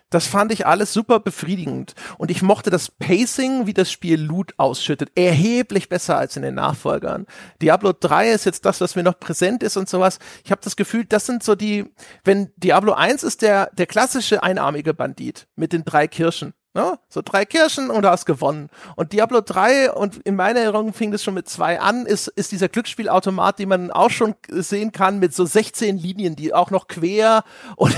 Das 0.10 0.26
fand 0.26 0.52
ich 0.52 0.66
alles 0.66 0.92
super 0.92 1.20
befriedigend. 1.20 1.94
Und 2.18 2.32
ich 2.32 2.42
mochte 2.42 2.70
das 2.70 2.90
Pacing, 2.90 3.68
wie 3.68 3.74
das 3.74 3.92
Spiel 3.92 4.20
Loot 4.20 4.54
ausschüttet, 4.58 5.12
erheblich 5.16 5.88
besser 5.88 6.18
als 6.18 6.36
in 6.36 6.42
den 6.42 6.56
Nachfolgern. 6.56 7.28
Diablo 7.62 7.94
3 7.98 8.32
ist 8.32 8.46
jetzt 8.46 8.66
das, 8.66 8.82
was 8.82 8.96
mir 8.96 9.04
noch 9.04 9.20
präsent 9.20 9.62
ist 9.62 9.78
und 9.78 9.88
sowas. 9.88 10.20
Ich 10.44 10.52
habe 10.52 10.62
das 10.64 10.76
Gefühl, 10.76 11.06
das 11.06 11.26
sind 11.26 11.44
so 11.44 11.56
die, 11.56 11.86
wenn 12.24 12.52
Diablo 12.56 12.94
1 12.94 13.24
ist 13.24 13.42
der, 13.44 13.70
der 13.74 13.86
klassische 13.86 14.42
einarmige 14.42 14.94
Bandit 14.94 15.48
mit 15.56 15.74
den 15.74 15.86
drei 15.86 16.08
Kirschen. 16.08 16.54
Ne? 16.76 17.00
So 17.10 17.24
drei 17.26 17.46
Kirschen 17.46 17.90
und 17.90 18.04
du 18.04 18.12
hast 18.12 18.28
gewonnen. 18.28 18.70
Und 18.96 19.12
Diablo 19.12 19.42
3, 19.42 19.92
und 19.92 20.18
in 20.18 20.36
meiner 20.36 20.60
Erinnerung 20.60 20.94
fing 20.94 21.10
das 21.12 21.24
schon 21.24 21.34
mit 21.34 21.50
zwei 21.50 21.80
an, 21.80 22.06
ist, 22.06 22.28
ist 22.28 22.52
dieser 22.52 22.70
Glücksspielautomat, 22.70 23.58
den 23.58 23.70
man 23.70 23.90
auch 23.90 24.12
schon 24.12 24.36
sehen 24.50 24.92
kann, 24.92 25.18
mit 25.18 25.34
so 25.34 25.48
16 25.48 25.98
Linien, 25.98 26.36
die 26.36 26.54
auch 26.54 26.70
noch 26.70 26.88
quer 26.88 27.44
und, 27.76 27.98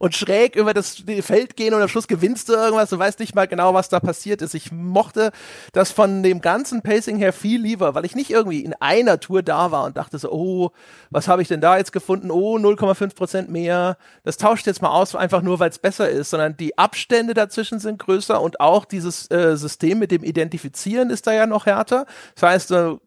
und 0.00 0.16
schräg 0.16 0.56
über 0.56 0.74
das 0.74 1.04
Feld 1.20 1.54
gehen 1.54 1.72
und 1.72 1.82
am 1.82 1.88
Schluss 1.88 2.08
gewinnst 2.08 2.48
du 2.48 2.54
irgendwas, 2.54 2.90
du 2.90 2.98
weißt 2.98 3.20
nicht 3.20 3.36
mal 3.36 3.46
genau, 3.46 3.74
was 3.74 3.90
da 3.90 4.00
passiert 4.00 4.42
ist. 4.42 4.54
Ich 4.54 4.72
mochte 4.72 5.30
das 5.72 5.92
von 5.92 6.24
dem 6.24 6.40
ganzen 6.40 6.82
Pacing 6.82 7.18
her 7.18 7.32
viel 7.32 7.62
lieber, 7.62 7.94
weil 7.94 8.04
ich 8.04 8.16
nicht 8.16 8.30
irgendwie 8.30 8.64
in 8.64 8.74
einer 8.80 9.20
Tour 9.20 9.44
da 9.44 9.70
war 9.70 9.84
und 9.84 9.96
dachte 9.96 10.18
so, 10.18 10.32
oh, 10.32 10.70
was 11.10 11.28
habe 11.28 11.42
ich 11.42 11.48
denn 11.48 11.60
da 11.60 11.76
jetzt 11.76 11.92
gefunden? 11.92 12.32
Oh, 12.32 12.58
0,5 12.58 13.14
Prozent 13.14 13.50
mehr. 13.50 13.98
Das 14.24 14.36
tauscht 14.36 14.66
jetzt 14.66 14.82
mal 14.82 14.90
aus, 14.90 15.14
einfach 15.14 15.42
nur, 15.42 15.60
weil 15.60 15.70
es 15.70 15.78
besser 15.78 16.08
ist, 16.08 16.30
sondern 16.30 16.56
die 16.56 16.76
Abstände 16.76 17.34
dazwischen 17.34 17.83
sind 17.84 17.98
größer 18.00 18.40
und 18.40 18.60
auch 18.60 18.84
dieses 18.84 19.30
äh, 19.30 19.56
System 19.56 20.00
mit 20.00 20.10
dem 20.10 20.24
Identifizieren 20.24 21.10
ist 21.10 21.26
da 21.26 21.32
ja 21.32 21.46
noch 21.46 21.66
härter. 21.66 22.06
Das 22.34 22.42
heißt, 22.42 22.70
du 22.70 23.00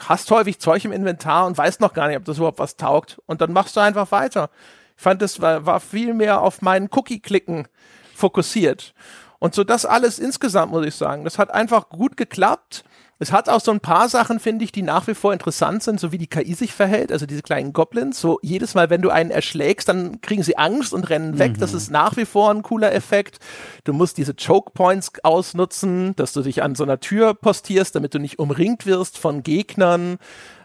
hast 0.00 0.30
häufig 0.30 0.58
Zeug 0.58 0.84
im 0.84 0.92
Inventar 0.92 1.46
und 1.46 1.56
weißt 1.56 1.80
noch 1.80 1.94
gar 1.94 2.08
nicht, 2.08 2.16
ob 2.16 2.24
das 2.24 2.38
überhaupt 2.38 2.58
was 2.58 2.76
taugt. 2.76 3.20
Und 3.26 3.40
dann 3.40 3.52
machst 3.52 3.76
du 3.76 3.80
einfach 3.80 4.10
weiter. 4.10 4.50
Ich 4.96 5.02
fand, 5.02 5.22
das 5.22 5.40
war, 5.40 5.66
war 5.66 5.80
viel 5.80 6.14
mehr 6.14 6.40
auf 6.40 6.62
meinen 6.62 6.88
Cookie-Klicken 6.90 7.68
fokussiert. 8.14 8.94
Und 9.38 9.54
so 9.54 9.64
das 9.64 9.84
alles 9.84 10.18
insgesamt, 10.18 10.70
muss 10.70 10.86
ich 10.86 10.94
sagen, 10.94 11.24
das 11.24 11.38
hat 11.38 11.50
einfach 11.50 11.88
gut 11.88 12.16
geklappt. 12.16 12.84
Es 13.22 13.30
hat 13.30 13.48
auch 13.48 13.60
so 13.60 13.70
ein 13.70 13.78
paar 13.78 14.08
Sachen, 14.08 14.40
finde 14.40 14.64
ich, 14.64 14.72
die 14.72 14.82
nach 14.82 15.06
wie 15.06 15.14
vor 15.14 15.32
interessant 15.32 15.84
sind, 15.84 16.00
so 16.00 16.10
wie 16.10 16.18
die 16.18 16.26
KI 16.26 16.54
sich 16.54 16.72
verhält, 16.72 17.12
also 17.12 17.24
diese 17.24 17.42
kleinen 17.42 17.72
Goblins. 17.72 18.20
So 18.20 18.40
jedes 18.42 18.74
Mal, 18.74 18.90
wenn 18.90 19.00
du 19.00 19.10
einen 19.10 19.30
erschlägst, 19.30 19.88
dann 19.88 20.20
kriegen 20.22 20.42
sie 20.42 20.58
Angst 20.58 20.92
und 20.92 21.08
rennen 21.08 21.38
weg. 21.38 21.52
Mhm. 21.52 21.60
Das 21.60 21.72
ist 21.72 21.92
nach 21.92 22.16
wie 22.16 22.24
vor 22.24 22.50
ein 22.50 22.64
cooler 22.64 22.92
Effekt. 22.92 23.38
Du 23.84 23.92
musst 23.92 24.18
diese 24.18 24.34
Choke 24.34 24.72
Points 24.72 25.12
ausnutzen, 25.22 26.16
dass 26.16 26.32
du 26.32 26.42
dich 26.42 26.64
an 26.64 26.74
so 26.74 26.82
einer 26.82 26.98
Tür 26.98 27.34
postierst, 27.34 27.94
damit 27.94 28.12
du 28.12 28.18
nicht 28.18 28.40
umringt 28.40 28.86
wirst 28.86 29.18
von 29.18 29.44
Gegnern. 29.44 30.18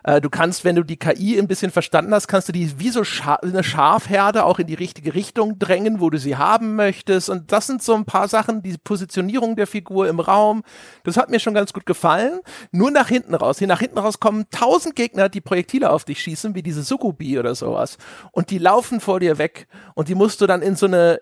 Äh, 0.07 0.21
du 0.21 0.29
kannst, 0.29 0.63
wenn 0.63 0.77
du 0.77 0.83
die 0.83 0.95
KI 0.95 1.37
ein 1.37 1.49
bisschen 1.49 1.69
verstanden 1.69 2.13
hast, 2.13 2.29
kannst 2.29 2.47
du 2.47 2.53
die 2.53 2.79
wie 2.79 2.89
so 2.89 3.03
Scha 3.03 3.35
eine 3.35 3.61
Schafherde 3.61 4.45
auch 4.45 4.57
in 4.57 4.65
die 4.65 4.73
richtige 4.73 5.13
Richtung 5.13 5.59
drängen, 5.59 5.99
wo 5.99 6.09
du 6.09 6.17
sie 6.17 6.37
haben 6.37 6.75
möchtest. 6.77 7.29
Und 7.29 7.51
das 7.51 7.67
sind 7.67 7.83
so 7.83 7.93
ein 7.93 8.05
paar 8.05 8.29
Sachen, 8.29 8.63
die 8.63 8.77
Positionierung 8.77 9.57
der 9.57 9.67
Figur 9.67 10.07
im 10.07 10.21
Raum. 10.21 10.63
Das 11.03 11.17
hat 11.17 11.29
mir 11.29 11.41
schon 11.41 11.53
ganz 11.53 11.73
gut 11.73 11.85
gefallen. 11.85 12.39
Nur 12.71 12.89
nach 12.89 13.09
hinten 13.09 13.35
raus. 13.35 13.59
Hier 13.59 13.67
nach 13.67 13.81
hinten 13.81 13.97
raus 13.97 14.21
kommen 14.21 14.45
tausend 14.49 14.95
Gegner, 14.95 15.27
die 15.27 15.41
Projektile 15.41 15.89
auf 15.89 16.05
dich 16.05 16.21
schießen, 16.21 16.55
wie 16.55 16.63
diese 16.63 16.83
Sukubi 16.83 17.37
oder 17.37 17.53
sowas. 17.53 17.97
Und 18.31 18.49
die 18.49 18.59
laufen 18.59 19.01
vor 19.01 19.19
dir 19.19 19.37
weg. 19.37 19.67
Und 19.93 20.07
die 20.07 20.15
musst 20.15 20.39
du 20.39 20.47
dann 20.47 20.61
in 20.61 20.77
so 20.77 20.85
eine 20.85 21.19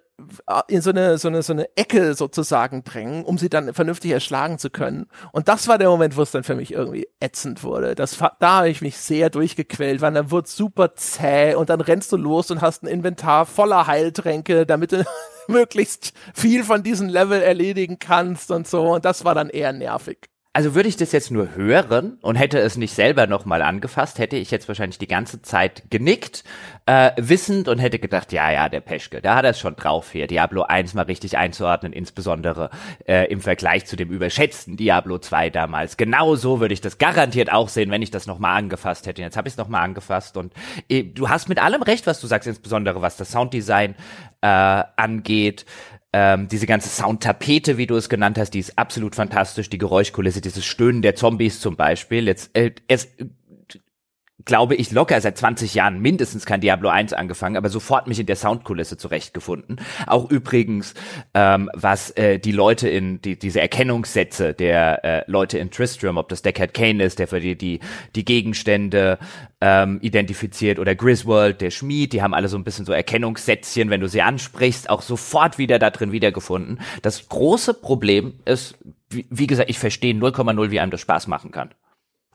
in 0.68 0.82
so 0.82 0.92
eine, 0.92 1.18
so 1.18 1.28
eine, 1.28 1.44
so 1.44 1.54
eine 1.54 1.76
Ecke 1.76 2.16
sozusagen 2.16 2.84
drängen, 2.84 3.26
um 3.26 3.38
sie 3.38 3.50
dann 3.50 3.74
vernünftig 3.74 4.12
erschlagen 4.12 4.58
zu 4.58 4.70
können. 4.70 5.08
Und 5.34 5.48
das 5.48 5.68
war 5.68 5.78
der 5.78 5.90
Moment, 5.90 6.16
wo 6.16 6.22
es 6.22 6.32
dann 6.32 6.44
für 6.44 6.56
mich 6.56 6.72
irgendwie 6.72 7.08
ätzend 7.20 7.64
wurde. 7.64 7.96
Das, 7.96 8.18
da 8.40 8.58
habe 8.58 8.70
ich 8.70 8.82
mich 8.82 8.98
sehr 8.98 9.30
durchgequält, 9.30 10.02
weil 10.02 10.14
dann 10.14 10.32
wurde 10.32 10.48
super 10.48 10.96
zäh 10.96 11.56
und 11.56 11.70
dann 11.70 11.82
rennst 11.82 12.12
du 12.12 12.18
los 12.18 12.50
und 12.50 12.62
hast 12.62 12.84
ein 12.84 12.88
Inventar 12.88 13.46
voller 13.46 13.88
Heiltränke, 13.88 14.66
damit 14.66 14.94
du 14.94 15.04
möglichst 15.48 16.14
viel 16.34 16.64
von 16.64 16.84
diesem 16.84 17.10
Level 17.10 17.42
erledigen 17.42 18.00
kannst 18.00 18.52
und 18.52 18.68
so. 18.68 18.94
Und 18.94 19.06
das 19.06 19.26
war 19.26 19.36
dann 19.36 19.50
eher 19.50 19.74
nervig. 19.74 20.30
Also 20.56 20.74
würde 20.74 20.88
ich 20.88 20.96
das 20.96 21.12
jetzt 21.12 21.32
nur 21.32 21.54
hören 21.54 22.18
und 22.22 22.38
hätte 22.38 22.60
es 22.60 22.78
nicht 22.78 22.94
selber 22.94 23.28
nochmal 23.28 23.62
angefasst, 23.62 24.20
hätte 24.20 24.38
ich 24.38 24.52
jetzt 24.52 24.70
wahrscheinlich 24.70 24.98
die 24.98 25.06
ganze 25.06 25.42
Zeit 25.42 25.84
genickt, 25.90 26.46
äh, 26.86 27.12
wissend 27.18 27.68
und 27.68 27.80
hätte 27.80 28.00
gedacht, 28.00 28.32
ja, 28.32 28.50
ja, 28.50 28.70
der 28.70 28.80
Peschke, 28.80 29.22
da 29.22 29.36
hat 29.36 29.44
er 29.44 29.52
es 29.52 29.60
schon 29.60 29.76
drauf 29.76 30.14
hier, 30.14 30.28
Diablo 30.28 30.62
1 30.62 30.94
mal 30.94 31.02
richtig 31.02 31.38
einzuordnen, 31.38 31.92
insbesondere 31.92 32.70
äh, 33.06 33.30
im 33.30 33.42
Vergleich 33.42 33.86
zu 33.86 33.98
dem 33.98 34.10
überschätzten 34.10 34.78
Diablo 34.78 35.18
2 35.18 35.50
damals. 35.50 35.98
Genau 35.98 36.38
so 36.38 36.62
würde 36.62 36.74
ich 36.74 36.80
das 36.80 37.00
garantiert 37.00 37.52
auch 37.52 37.68
sehen, 37.68 37.92
wenn 37.92 38.02
ich 38.02 38.12
das 38.12 38.26
nochmal 38.26 38.58
angefasst 38.58 39.08
hätte. 39.08 39.22
Jetzt 39.22 39.36
habe 39.36 39.50
ich 39.50 39.56
es 39.56 39.58
nochmal 39.58 39.84
angefasst 39.84 40.38
und 40.38 40.54
äh, 40.88 41.04
du 41.04 41.28
hast 41.28 41.50
mit 41.50 41.62
allem 41.62 41.82
recht, 41.82 42.08
was 42.08 42.22
du 42.22 42.28
sagst, 42.28 42.48
insbesondere 42.48 43.02
was 43.02 43.18
das 43.18 43.30
Sounddesign 43.30 43.96
äh, 44.40 44.84
angeht. 44.96 45.66
Ähm, 46.18 46.48
diese 46.48 46.66
ganze 46.66 46.88
Soundtapete, 46.88 47.76
wie 47.76 47.88
du 47.88 47.98
es 47.98 48.08
genannt 48.08 48.38
hast, 48.38 48.52
die 48.52 48.60
ist 48.60 48.80
absolut 48.80 49.16
fantastisch. 49.16 49.70
Die 49.70 49.78
Geräuschkulisse, 49.78 50.40
dieses 50.40 50.64
Stöhnen 50.64 51.02
der 51.02 51.16
Zombies 51.16 51.60
zum 51.60 51.76
Beispiel. 51.76 52.28
Jetzt, 52.28 52.56
äh, 52.56 52.72
es 52.88 53.10
glaube 54.46 54.76
ich, 54.76 54.92
locker 54.92 55.20
seit 55.20 55.38
20 55.38 55.74
Jahren 55.74 56.00
mindestens 56.00 56.46
kein 56.46 56.62
Diablo 56.62 56.90
1 56.90 57.14
angefangen, 57.14 57.58
aber 57.58 57.70
sofort 57.70 58.08
mich 58.08 58.20
in 58.20 58.28
der 58.28 58.36
Soundkulisse 58.36 58.96
zurechtgefunden. 58.98 59.82
Auch 60.06 60.30
übrigens, 60.30 60.94
ähm, 61.34 61.70
was 61.74 62.12
äh, 62.12 62.40
die 62.40 62.52
Leute 62.52 62.88
in, 62.88 63.22
die, 63.22 63.38
diese 63.38 63.60
Erkennungssätze 63.60 64.54
der 64.54 65.04
äh, 65.04 65.24
Leute 65.28 65.58
in 65.58 65.72
Tristram, 65.72 66.18
ob 66.18 66.30
das 66.30 66.44
Deckard 66.44 66.74
Kane 66.76 67.04
ist, 67.04 67.18
der 67.18 67.28
für 67.28 67.40
die, 67.40 67.58
die, 67.58 67.80
die 68.16 68.24
Gegenstände 68.24 69.18
ähm, 69.62 70.00
identifiziert, 70.02 70.78
oder 70.78 70.94
Griswold, 70.94 71.62
der 71.62 71.72
Schmied, 71.72 72.14
die 72.14 72.22
haben 72.22 72.36
alle 72.36 72.48
so 72.48 72.58
ein 72.58 72.64
bisschen 72.64 72.86
so 72.86 72.94
Erkennungssätzchen, 72.94 73.90
wenn 73.90 74.02
du 74.02 74.08
sie 74.08 74.22
ansprichst, 74.22 74.90
auch 74.90 75.02
sofort 75.02 75.58
wieder 75.58 75.80
da 75.80 75.90
drin 75.90 76.12
wiedergefunden. 76.12 76.80
Das 77.02 77.28
große 77.30 77.74
Problem 77.74 78.36
ist, 78.46 78.78
wie, 79.10 79.26
wie 79.32 79.48
gesagt, 79.48 79.72
ich 79.72 79.80
verstehe 79.80 80.14
0,0, 80.14 80.70
wie 80.70 80.80
einem 80.80 80.92
das 80.92 81.02
Spaß 81.02 81.28
machen 81.28 81.52
kann. 81.52 81.72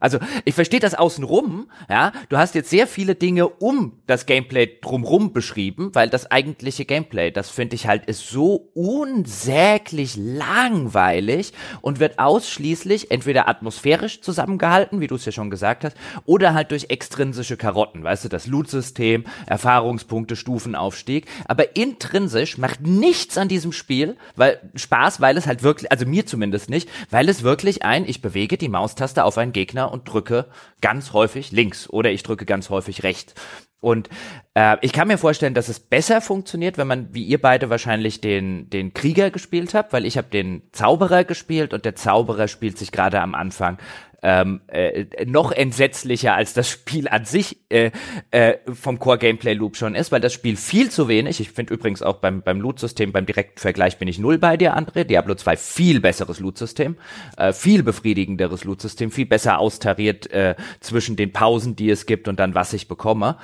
Also 0.00 0.18
ich 0.44 0.54
verstehe 0.54 0.80
das 0.80 0.94
außenrum, 0.94 1.70
ja. 1.88 2.12
Du 2.28 2.38
hast 2.38 2.54
jetzt 2.54 2.70
sehr 2.70 2.86
viele 2.86 3.14
Dinge 3.14 3.48
um 3.48 4.00
das 4.06 4.26
Gameplay 4.26 4.78
drumrum 4.80 5.32
beschrieben, 5.32 5.90
weil 5.92 6.08
das 6.08 6.30
eigentliche 6.30 6.84
Gameplay, 6.84 7.30
das 7.30 7.50
finde 7.50 7.76
ich 7.76 7.86
halt, 7.86 8.06
ist 8.06 8.28
so 8.28 8.70
unsäglich 8.74 10.16
langweilig 10.16 11.52
und 11.82 12.00
wird 12.00 12.18
ausschließlich 12.18 13.10
entweder 13.10 13.48
atmosphärisch 13.48 14.22
zusammengehalten, 14.22 15.00
wie 15.00 15.06
du 15.06 15.14
es 15.14 15.24
ja 15.26 15.32
schon 15.32 15.50
gesagt 15.50 15.84
hast, 15.84 15.96
oder 16.24 16.54
halt 16.54 16.70
durch 16.70 16.86
extrinsische 16.88 17.56
Karotten, 17.56 18.02
weißt 18.02 18.24
du, 18.24 18.28
das 18.28 18.46
Loot-System, 18.46 19.24
Erfahrungspunkte, 19.46 20.36
Stufenaufstieg. 20.36 21.26
Aber 21.46 21.76
intrinsisch 21.76 22.56
macht 22.58 22.80
nichts 22.80 23.36
an 23.36 23.48
diesem 23.48 23.72
Spiel, 23.72 24.16
weil 24.36 24.58
Spaß, 24.74 25.20
weil 25.20 25.36
es 25.36 25.46
halt 25.46 25.62
wirklich, 25.62 25.92
also 25.92 26.06
mir 26.06 26.24
zumindest 26.26 26.70
nicht, 26.70 26.88
weil 27.10 27.28
es 27.28 27.42
wirklich 27.42 27.84
ein, 27.84 28.08
ich 28.08 28.22
bewege 28.22 28.56
die 28.56 28.68
Maustaste 28.68 29.24
auf 29.24 29.36
einen 29.36 29.52
Gegner 29.52 29.89
und 29.90 30.08
drücke 30.08 30.46
ganz 30.80 31.12
häufig 31.12 31.52
links 31.52 31.88
oder 31.88 32.10
ich 32.10 32.22
drücke 32.22 32.46
ganz 32.46 32.70
häufig 32.70 33.02
rechts. 33.02 33.34
Und 33.80 34.10
äh, 34.54 34.76
ich 34.82 34.92
kann 34.92 35.08
mir 35.08 35.16
vorstellen, 35.16 35.54
dass 35.54 35.68
es 35.68 35.80
besser 35.80 36.20
funktioniert, 36.20 36.76
wenn 36.76 36.86
man, 36.86 37.14
wie 37.14 37.24
ihr 37.24 37.40
beide 37.40 37.70
wahrscheinlich 37.70 38.20
den, 38.20 38.68
den 38.68 38.92
Krieger 38.92 39.30
gespielt 39.30 39.72
habt, 39.72 39.94
weil 39.94 40.04
ich 40.04 40.18
habe 40.18 40.28
den 40.28 40.62
Zauberer 40.72 41.24
gespielt 41.24 41.72
und 41.72 41.86
der 41.86 41.96
Zauberer 41.96 42.46
spielt 42.46 42.76
sich 42.76 42.92
gerade 42.92 43.20
am 43.20 43.34
Anfang 43.34 43.78
ähm, 44.22 44.60
äh, 44.68 45.06
noch 45.26 45.52
entsetzlicher 45.52 46.34
als 46.34 46.54
das 46.54 46.68
Spiel 46.68 47.08
an 47.08 47.24
sich 47.24 47.58
äh, 47.70 47.90
äh, 48.30 48.58
vom 48.72 48.98
Core 48.98 49.18
Gameplay 49.18 49.54
Loop 49.54 49.76
schon 49.76 49.94
ist, 49.94 50.12
weil 50.12 50.20
das 50.20 50.32
Spiel 50.32 50.56
viel 50.56 50.90
zu 50.90 51.08
wenig, 51.08 51.40
ich 51.40 51.50
finde 51.50 51.74
übrigens 51.74 52.02
auch 52.02 52.16
beim, 52.16 52.42
beim 52.42 52.60
Loot-System, 52.60 53.12
beim 53.12 53.26
direkten 53.26 53.58
Vergleich 53.58 53.98
bin 53.98 54.08
ich 54.08 54.18
null 54.18 54.38
bei 54.38 54.56
dir, 54.56 54.76
André, 54.76 55.04
Diablo 55.04 55.34
2 55.34 55.56
viel 55.56 56.00
besseres 56.00 56.40
Loot-System, 56.40 56.96
äh, 57.36 57.52
viel 57.52 57.82
befriedigenderes 57.82 58.64
Loot-System, 58.64 59.10
viel 59.10 59.26
besser 59.26 59.58
austariert 59.58 60.30
äh, 60.30 60.54
zwischen 60.80 61.16
den 61.16 61.32
Pausen, 61.32 61.76
die 61.76 61.90
es 61.90 62.06
gibt 62.06 62.28
und 62.28 62.38
dann, 62.40 62.54
was 62.54 62.72
ich 62.72 62.88
bekomme. 62.88 63.36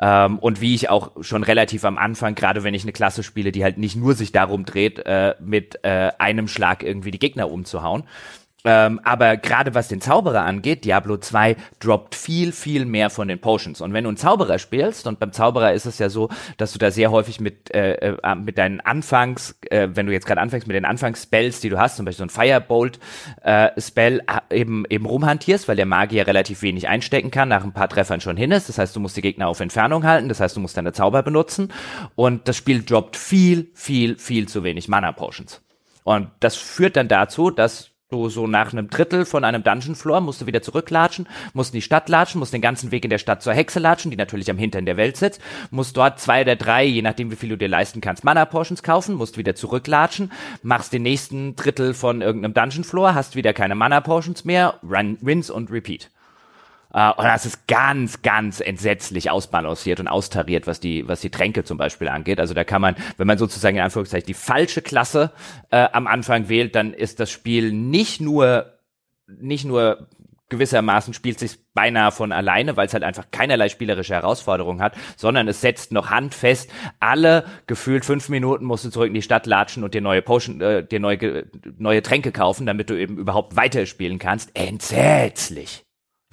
Ähm, 0.00 0.38
und 0.38 0.60
wie 0.60 0.74
ich 0.74 0.90
auch 0.90 1.12
schon 1.20 1.42
relativ 1.42 1.84
am 1.84 1.98
Anfang, 1.98 2.34
gerade 2.34 2.64
wenn 2.64 2.74
ich 2.74 2.82
eine 2.82 2.92
Klasse 2.92 3.22
spiele, 3.22 3.52
die 3.52 3.64
halt 3.64 3.78
nicht 3.78 3.96
nur 3.96 4.14
sich 4.14 4.32
darum 4.32 4.64
dreht, 4.64 4.98
äh, 5.00 5.34
mit 5.40 5.78
äh, 5.82 6.10
einem 6.18 6.48
Schlag 6.48 6.82
irgendwie 6.82 7.10
die 7.10 7.18
Gegner 7.18 7.50
umzuhauen, 7.50 8.04
ähm, 8.64 9.00
aber 9.04 9.36
gerade 9.36 9.74
was 9.74 9.88
den 9.88 10.00
Zauberer 10.00 10.42
angeht, 10.42 10.84
Diablo 10.84 11.18
2 11.18 11.56
droppt 11.80 12.14
viel, 12.14 12.50
viel 12.52 12.86
mehr 12.86 13.10
von 13.10 13.28
den 13.28 13.38
Potions. 13.38 13.82
Und 13.82 13.92
wenn 13.92 14.04
du 14.04 14.08
einen 14.08 14.16
Zauberer 14.16 14.58
spielst, 14.58 15.06
und 15.06 15.20
beim 15.20 15.32
Zauberer 15.32 15.74
ist 15.74 15.84
es 15.84 15.98
ja 15.98 16.08
so, 16.08 16.30
dass 16.56 16.72
du 16.72 16.78
da 16.78 16.90
sehr 16.90 17.10
häufig 17.10 17.40
mit, 17.40 17.74
äh, 17.74 17.94
äh, 17.94 18.34
mit 18.34 18.56
deinen 18.56 18.80
Anfangs, 18.80 19.58
äh, 19.70 19.88
wenn 19.92 20.06
du 20.06 20.12
jetzt 20.12 20.26
gerade 20.26 20.40
anfängst 20.40 20.66
mit 20.66 20.76
den 20.76 20.86
Anfangsspells, 20.86 21.60
die 21.60 21.68
du 21.68 21.78
hast, 21.78 21.96
zum 21.96 22.06
Beispiel 22.06 22.26
so 22.26 22.40
ein 22.40 22.46
Firebolt-Spell, 22.46 24.20
äh, 24.20 24.58
eben, 24.58 24.84
eben 24.88 25.06
rumhantierst, 25.06 25.68
weil 25.68 25.76
der 25.76 25.86
Magier 25.86 26.26
relativ 26.26 26.62
wenig 26.62 26.88
einstecken 26.88 27.30
kann, 27.30 27.48
nach 27.48 27.64
ein 27.64 27.72
paar 27.72 27.88
Treffern 27.88 28.22
schon 28.22 28.38
hin 28.38 28.50
ist. 28.50 28.70
Das 28.70 28.78
heißt, 28.78 28.96
du 28.96 29.00
musst 29.00 29.16
die 29.16 29.22
Gegner 29.22 29.48
auf 29.48 29.60
Entfernung 29.60 30.04
halten, 30.04 30.30
das 30.30 30.40
heißt, 30.40 30.56
du 30.56 30.60
musst 30.60 30.76
deine 30.76 30.92
Zauber 30.92 31.22
benutzen. 31.22 31.70
Und 32.14 32.48
das 32.48 32.56
Spiel 32.56 32.82
droppt 32.82 33.16
viel, 33.16 33.70
viel, 33.74 34.16
viel 34.16 34.48
zu 34.48 34.64
wenig 34.64 34.88
Mana-Potions. 34.88 35.60
Und 36.04 36.30
das 36.40 36.56
führt 36.56 36.96
dann 36.96 37.08
dazu, 37.08 37.50
dass 37.50 37.93
Du 38.14 38.28
so 38.28 38.46
nach 38.46 38.72
einem 38.72 38.90
Drittel 38.90 39.24
von 39.24 39.42
einem 39.42 39.64
Dungeon 39.64 39.96
Floor 39.96 40.20
musst 40.20 40.40
du 40.40 40.46
wieder 40.46 40.62
zurücklatschen, 40.62 41.26
musst 41.52 41.74
in 41.74 41.78
die 41.78 41.82
Stadt 41.82 42.08
latschen, 42.08 42.38
musst 42.38 42.52
den 42.52 42.60
ganzen 42.60 42.92
Weg 42.92 43.02
in 43.02 43.10
der 43.10 43.18
Stadt 43.18 43.42
zur 43.42 43.54
Hexe 43.54 43.80
latschen, 43.80 44.12
die 44.12 44.16
natürlich 44.16 44.48
am 44.52 44.56
Hintern 44.56 44.86
der 44.86 44.96
Welt 44.96 45.16
sitzt, 45.16 45.40
musst 45.72 45.96
dort 45.96 46.20
zwei 46.20 46.42
oder 46.42 46.54
drei, 46.54 46.84
je 46.84 47.02
nachdem 47.02 47.32
wie 47.32 47.36
viel 47.36 47.48
du 47.48 47.58
dir 47.58 47.66
leisten 47.66 48.00
kannst, 48.00 48.22
Mana 48.22 48.44
Portions 48.44 48.84
kaufen, 48.84 49.16
musst 49.16 49.36
wieder 49.36 49.56
zurücklatschen, 49.56 50.30
machst 50.62 50.92
den 50.92 51.02
nächsten 51.02 51.56
Drittel 51.56 51.92
von 51.92 52.20
irgendeinem 52.20 52.54
Dungeon 52.54 52.84
Floor, 52.84 53.16
hast 53.16 53.34
wieder 53.34 53.52
keine 53.52 53.74
Mana 53.74 54.00
Portions 54.00 54.44
mehr, 54.44 54.78
run, 54.88 55.18
rinse 55.20 55.52
und 55.52 55.72
repeat. 55.72 56.08
Uh, 56.94 57.10
und 57.16 57.24
das 57.24 57.44
ist 57.44 57.66
ganz, 57.66 58.22
ganz 58.22 58.60
entsetzlich 58.60 59.28
ausbalanciert 59.28 59.98
und 59.98 60.06
austariert, 60.06 60.68
was 60.68 60.78
die, 60.78 61.08
was 61.08 61.20
die 61.20 61.30
Tränke 61.30 61.64
zum 61.64 61.76
Beispiel 61.76 62.06
angeht. 62.06 62.38
Also 62.38 62.54
da 62.54 62.62
kann 62.62 62.80
man, 62.80 62.94
wenn 63.16 63.26
man 63.26 63.36
sozusagen 63.36 63.76
in 63.76 63.82
Anführungszeichen 63.82 64.28
die 64.28 64.34
falsche 64.34 64.80
Klasse 64.80 65.32
äh, 65.70 65.88
am 65.92 66.06
Anfang 66.06 66.48
wählt, 66.48 66.76
dann 66.76 66.94
ist 66.94 67.18
das 67.18 67.32
Spiel 67.32 67.72
nicht 67.72 68.20
nur, 68.20 68.78
nicht 69.26 69.64
nur 69.64 70.06
gewissermaßen 70.50 71.14
spielt 71.14 71.40
sich 71.40 71.58
beinahe 71.72 72.12
von 72.12 72.30
alleine, 72.30 72.76
weil 72.76 72.86
es 72.86 72.94
halt 72.94 73.02
einfach 73.02 73.30
keinerlei 73.32 73.68
spielerische 73.68 74.14
Herausforderung 74.14 74.80
hat, 74.80 74.94
sondern 75.16 75.48
es 75.48 75.60
setzt 75.60 75.90
noch 75.90 76.10
handfest, 76.10 76.70
alle 77.00 77.44
gefühlt 77.66 78.04
fünf 78.04 78.28
Minuten 78.28 78.64
musst 78.64 78.84
du 78.84 78.90
zurück 78.90 79.08
in 79.08 79.14
die 79.14 79.22
Stadt 79.22 79.46
latschen 79.46 79.82
und 79.82 79.94
dir 79.94 80.00
neue 80.00 80.22
Potion, 80.22 80.60
äh, 80.60 80.86
dir 80.86 81.00
neue, 81.00 81.46
neue 81.78 82.02
Tränke 82.02 82.30
kaufen, 82.30 82.66
damit 82.66 82.88
du 82.88 82.94
eben 82.94 83.18
überhaupt 83.18 83.56
weiterspielen 83.56 84.20
kannst. 84.20 84.50
Entsetzlich. 84.54 85.84